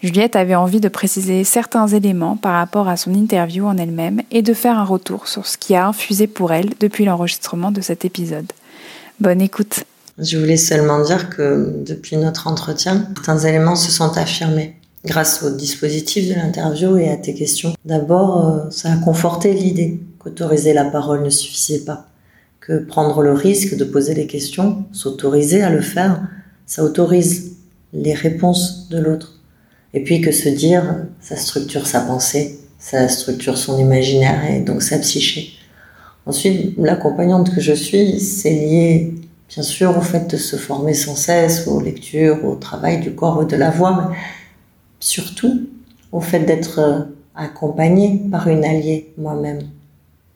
Juliette 0.03 0.35
avait 0.35 0.57
envie 0.57 0.81
de 0.81 0.89
préciser 0.89 1.45
certains 1.45 1.87
éléments 1.87 2.37
par 2.37 2.55
rapport 2.55 2.89
à 2.89 2.97
son 2.97 3.15
interview 3.15 3.65
en 3.67 3.79
elle-même 3.79 4.23
et 4.33 4.43
de 4.43 4.53
faire 4.53 4.79
un 4.79 4.85
retour 4.85 5.29
sur 5.29 5.47
ce 5.47 5.59
qui 5.59 5.77
a 5.77 5.87
infusé 5.87 6.27
pour 6.27 6.53
elle 6.53 6.71
depuis 6.81 7.05
l'enregistrement 7.05 7.71
de 7.71 7.81
cet 7.81 8.05
épisode. 8.05 8.53
Bonne 9.21 9.41
écoute. 9.41 9.85
Je 10.19 10.39
voulais 10.39 10.57
seulement 10.57 11.03
dire 11.03 11.31
que 11.31 11.73
depuis 11.87 12.17
notre 12.17 12.49
entretien, 12.49 13.07
certains 13.15 13.39
éléments 13.39 13.77
se 13.77 13.93
sont 13.93 14.17
affirmés 14.17 14.76
grâce 15.07 15.43
au 15.43 15.51
dispositif 15.51 16.29
de 16.29 16.35
l'interview 16.35 16.97
et 16.99 17.09
à 17.09 17.17
tes 17.17 17.35
questions. 17.35 17.75
D'abord, 17.85 18.47
euh, 18.47 18.71
ça 18.71 18.93
a 18.93 18.97
conforté 18.97 19.55
l'idée 19.55 20.01
qu'autoriser 20.19 20.73
la 20.73 20.85
parole 20.85 21.23
ne 21.23 21.31
suffisait 21.31 21.85
pas, 21.85 22.09
que 22.61 22.79
prendre 22.79 23.23
le 23.23 23.33
risque 23.33 23.77
de 23.77 23.85
poser 23.85 24.15
les 24.15 24.27
questions, 24.27 24.85
s'autoriser 24.93 25.63
à 25.63 25.71
le 25.71 25.81
faire, 25.81 26.21
ça 26.67 26.83
autorise 26.83 27.57
les 27.93 28.15
réponses 28.15 28.89
de 28.91 28.99
l'autre. 28.99 29.41
Et 29.95 30.03
puis 30.03 30.21
que 30.21 30.33
se 30.33 30.49
dire, 30.49 31.07
ça 31.21 31.37
structure 31.37 31.87
sa 31.87 32.01
pensée, 32.01 32.59
ça 32.79 33.09
structure 33.09 33.57
son 33.57 33.79
imaginaire 33.79 34.51
et 34.51 34.61
donc 34.61 34.83
sa 34.83 34.99
psyché. 34.99 35.53
Ensuite, 36.27 36.75
l'accompagnante 36.77 37.55
que 37.55 37.61
je 37.61 37.73
suis, 37.73 38.21
c'est 38.21 38.51
lié 38.51 39.15
bien 39.49 39.63
sûr 39.63 39.97
au 39.97 40.01
fait 40.01 40.29
de 40.29 40.37
se 40.37 40.57
former 40.57 40.93
sans 40.93 41.15
cesse, 41.15 41.69
aux 41.69 41.81
lectures, 41.81 42.45
au 42.45 42.57
travail 42.57 43.01
du 43.01 43.15
corps 43.15 43.45
et 43.45 43.47
de 43.47 43.57
la 43.57 43.71
voix, 43.71 44.11
surtout 45.07 45.69
au 46.11 46.21
fait 46.21 46.41
d'être 46.41 46.81
euh, 46.81 47.01
accompagné 47.37 48.23
par 48.31 48.49
une 48.49 48.65
alliée 48.65 49.13
moi-même. 49.19 49.61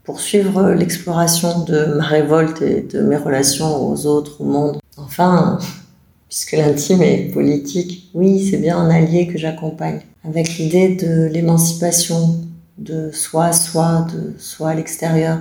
Poursuivre 0.05 0.71
l'exploration 0.71 1.65
de 1.65 1.87
ma 1.97 2.05
révolte 2.05 2.63
et 2.63 2.83
de 2.83 3.01
mes 3.01 3.17
relations 3.17 3.91
aux 3.91 4.07
autres, 4.07 4.41
au 4.41 4.45
monde. 4.45 4.79
Enfin, 4.97 5.59
puisque 6.29 6.53
l'intime 6.53 7.03
est 7.03 7.33
politique, 7.33 8.11
oui, 8.15 8.47
c'est 8.49 8.59
bien 8.59 8.79
un 8.79 8.91
allié 8.91 9.27
que 9.27 9.39
j'accompagne, 9.39 10.03
avec 10.25 10.57
l'idée 10.57 10.95
de 10.95 11.25
l'émancipation 11.25 12.37
de 12.79 13.11
soi 13.11 13.53
soi, 13.53 14.07
de 14.15 14.35
soi 14.39 14.71
à 14.71 14.75
l'extérieur, 14.75 15.41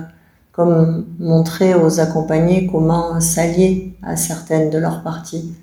comme 0.52 1.06
montrer 1.20 1.74
aux 1.74 2.00
accompagnés 2.00 2.66
comment 2.70 3.20
s'allier 3.20 3.94
à 4.02 4.16
certaines 4.16 4.70
de 4.70 4.78
leurs 4.78 5.04
parties, 5.04 5.54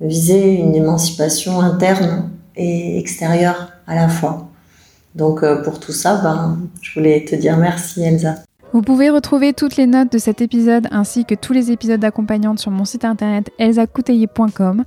viser 0.00 0.52
une 0.60 0.74
émancipation 0.74 1.60
interne 1.60 2.30
et 2.56 2.98
extérieure 2.98 3.72
à 3.86 3.94
la 3.94 4.08
fois. 4.08 4.48
Donc 5.14 5.42
euh, 5.42 5.62
pour 5.62 5.80
tout 5.80 5.92
ça, 5.92 6.20
ben, 6.22 6.58
je 6.82 6.98
voulais 6.98 7.24
te 7.24 7.34
dire 7.34 7.56
merci 7.56 8.02
Elsa. 8.02 8.36
Vous 8.72 8.82
pouvez 8.82 9.08
retrouver 9.08 9.54
toutes 9.54 9.76
les 9.76 9.86
notes 9.86 10.12
de 10.12 10.18
cet 10.18 10.42
épisode 10.42 10.88
ainsi 10.90 11.24
que 11.24 11.34
tous 11.34 11.52
les 11.52 11.70
épisodes 11.70 12.00
d'accompagnante 12.00 12.58
sur 12.58 12.70
mon 12.70 12.84
site 12.84 13.04
internet 13.04 13.50
elsacouteiller.com. 13.58 14.84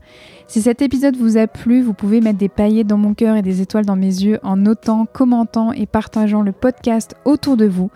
Si 0.47 0.61
cet 0.61 0.81
épisode 0.81 1.15
vous 1.15 1.37
a 1.37 1.47
plu, 1.47 1.81
vous 1.81 1.93
pouvez 1.93 2.21
mettre 2.21 2.37
des 2.37 2.49
paillettes 2.49 2.87
dans 2.87 2.97
mon 2.97 3.13
cœur 3.13 3.35
et 3.35 3.41
des 3.41 3.61
étoiles 3.61 3.85
dans 3.85 3.95
mes 3.95 4.05
yeux 4.05 4.39
en 4.43 4.57
notant, 4.57 5.07
commentant 5.11 5.71
et 5.71 5.85
partageant 5.85 6.41
le 6.41 6.51
podcast 6.51 7.15
autour 7.25 7.57
de 7.57 7.65
vous. 7.65 7.89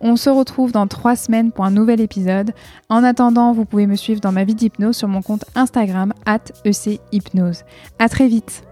On 0.00 0.16
se 0.16 0.30
retrouve 0.30 0.72
dans 0.72 0.86
trois 0.86 1.16
semaines 1.16 1.50
pour 1.50 1.64
un 1.64 1.70
nouvel 1.70 2.00
épisode. 2.00 2.52
En 2.88 3.02
attendant, 3.02 3.52
vous 3.52 3.64
pouvez 3.64 3.86
me 3.86 3.96
suivre 3.96 4.20
dans 4.20 4.32
ma 4.32 4.44
vie 4.44 4.54
d'hypnose 4.54 4.96
sur 4.96 5.08
mon 5.08 5.22
compte 5.22 5.44
Instagram 5.54 6.12
at 6.26 6.52
echypnose. 6.64 7.64
À 7.98 8.08
très 8.08 8.28
vite 8.28 8.62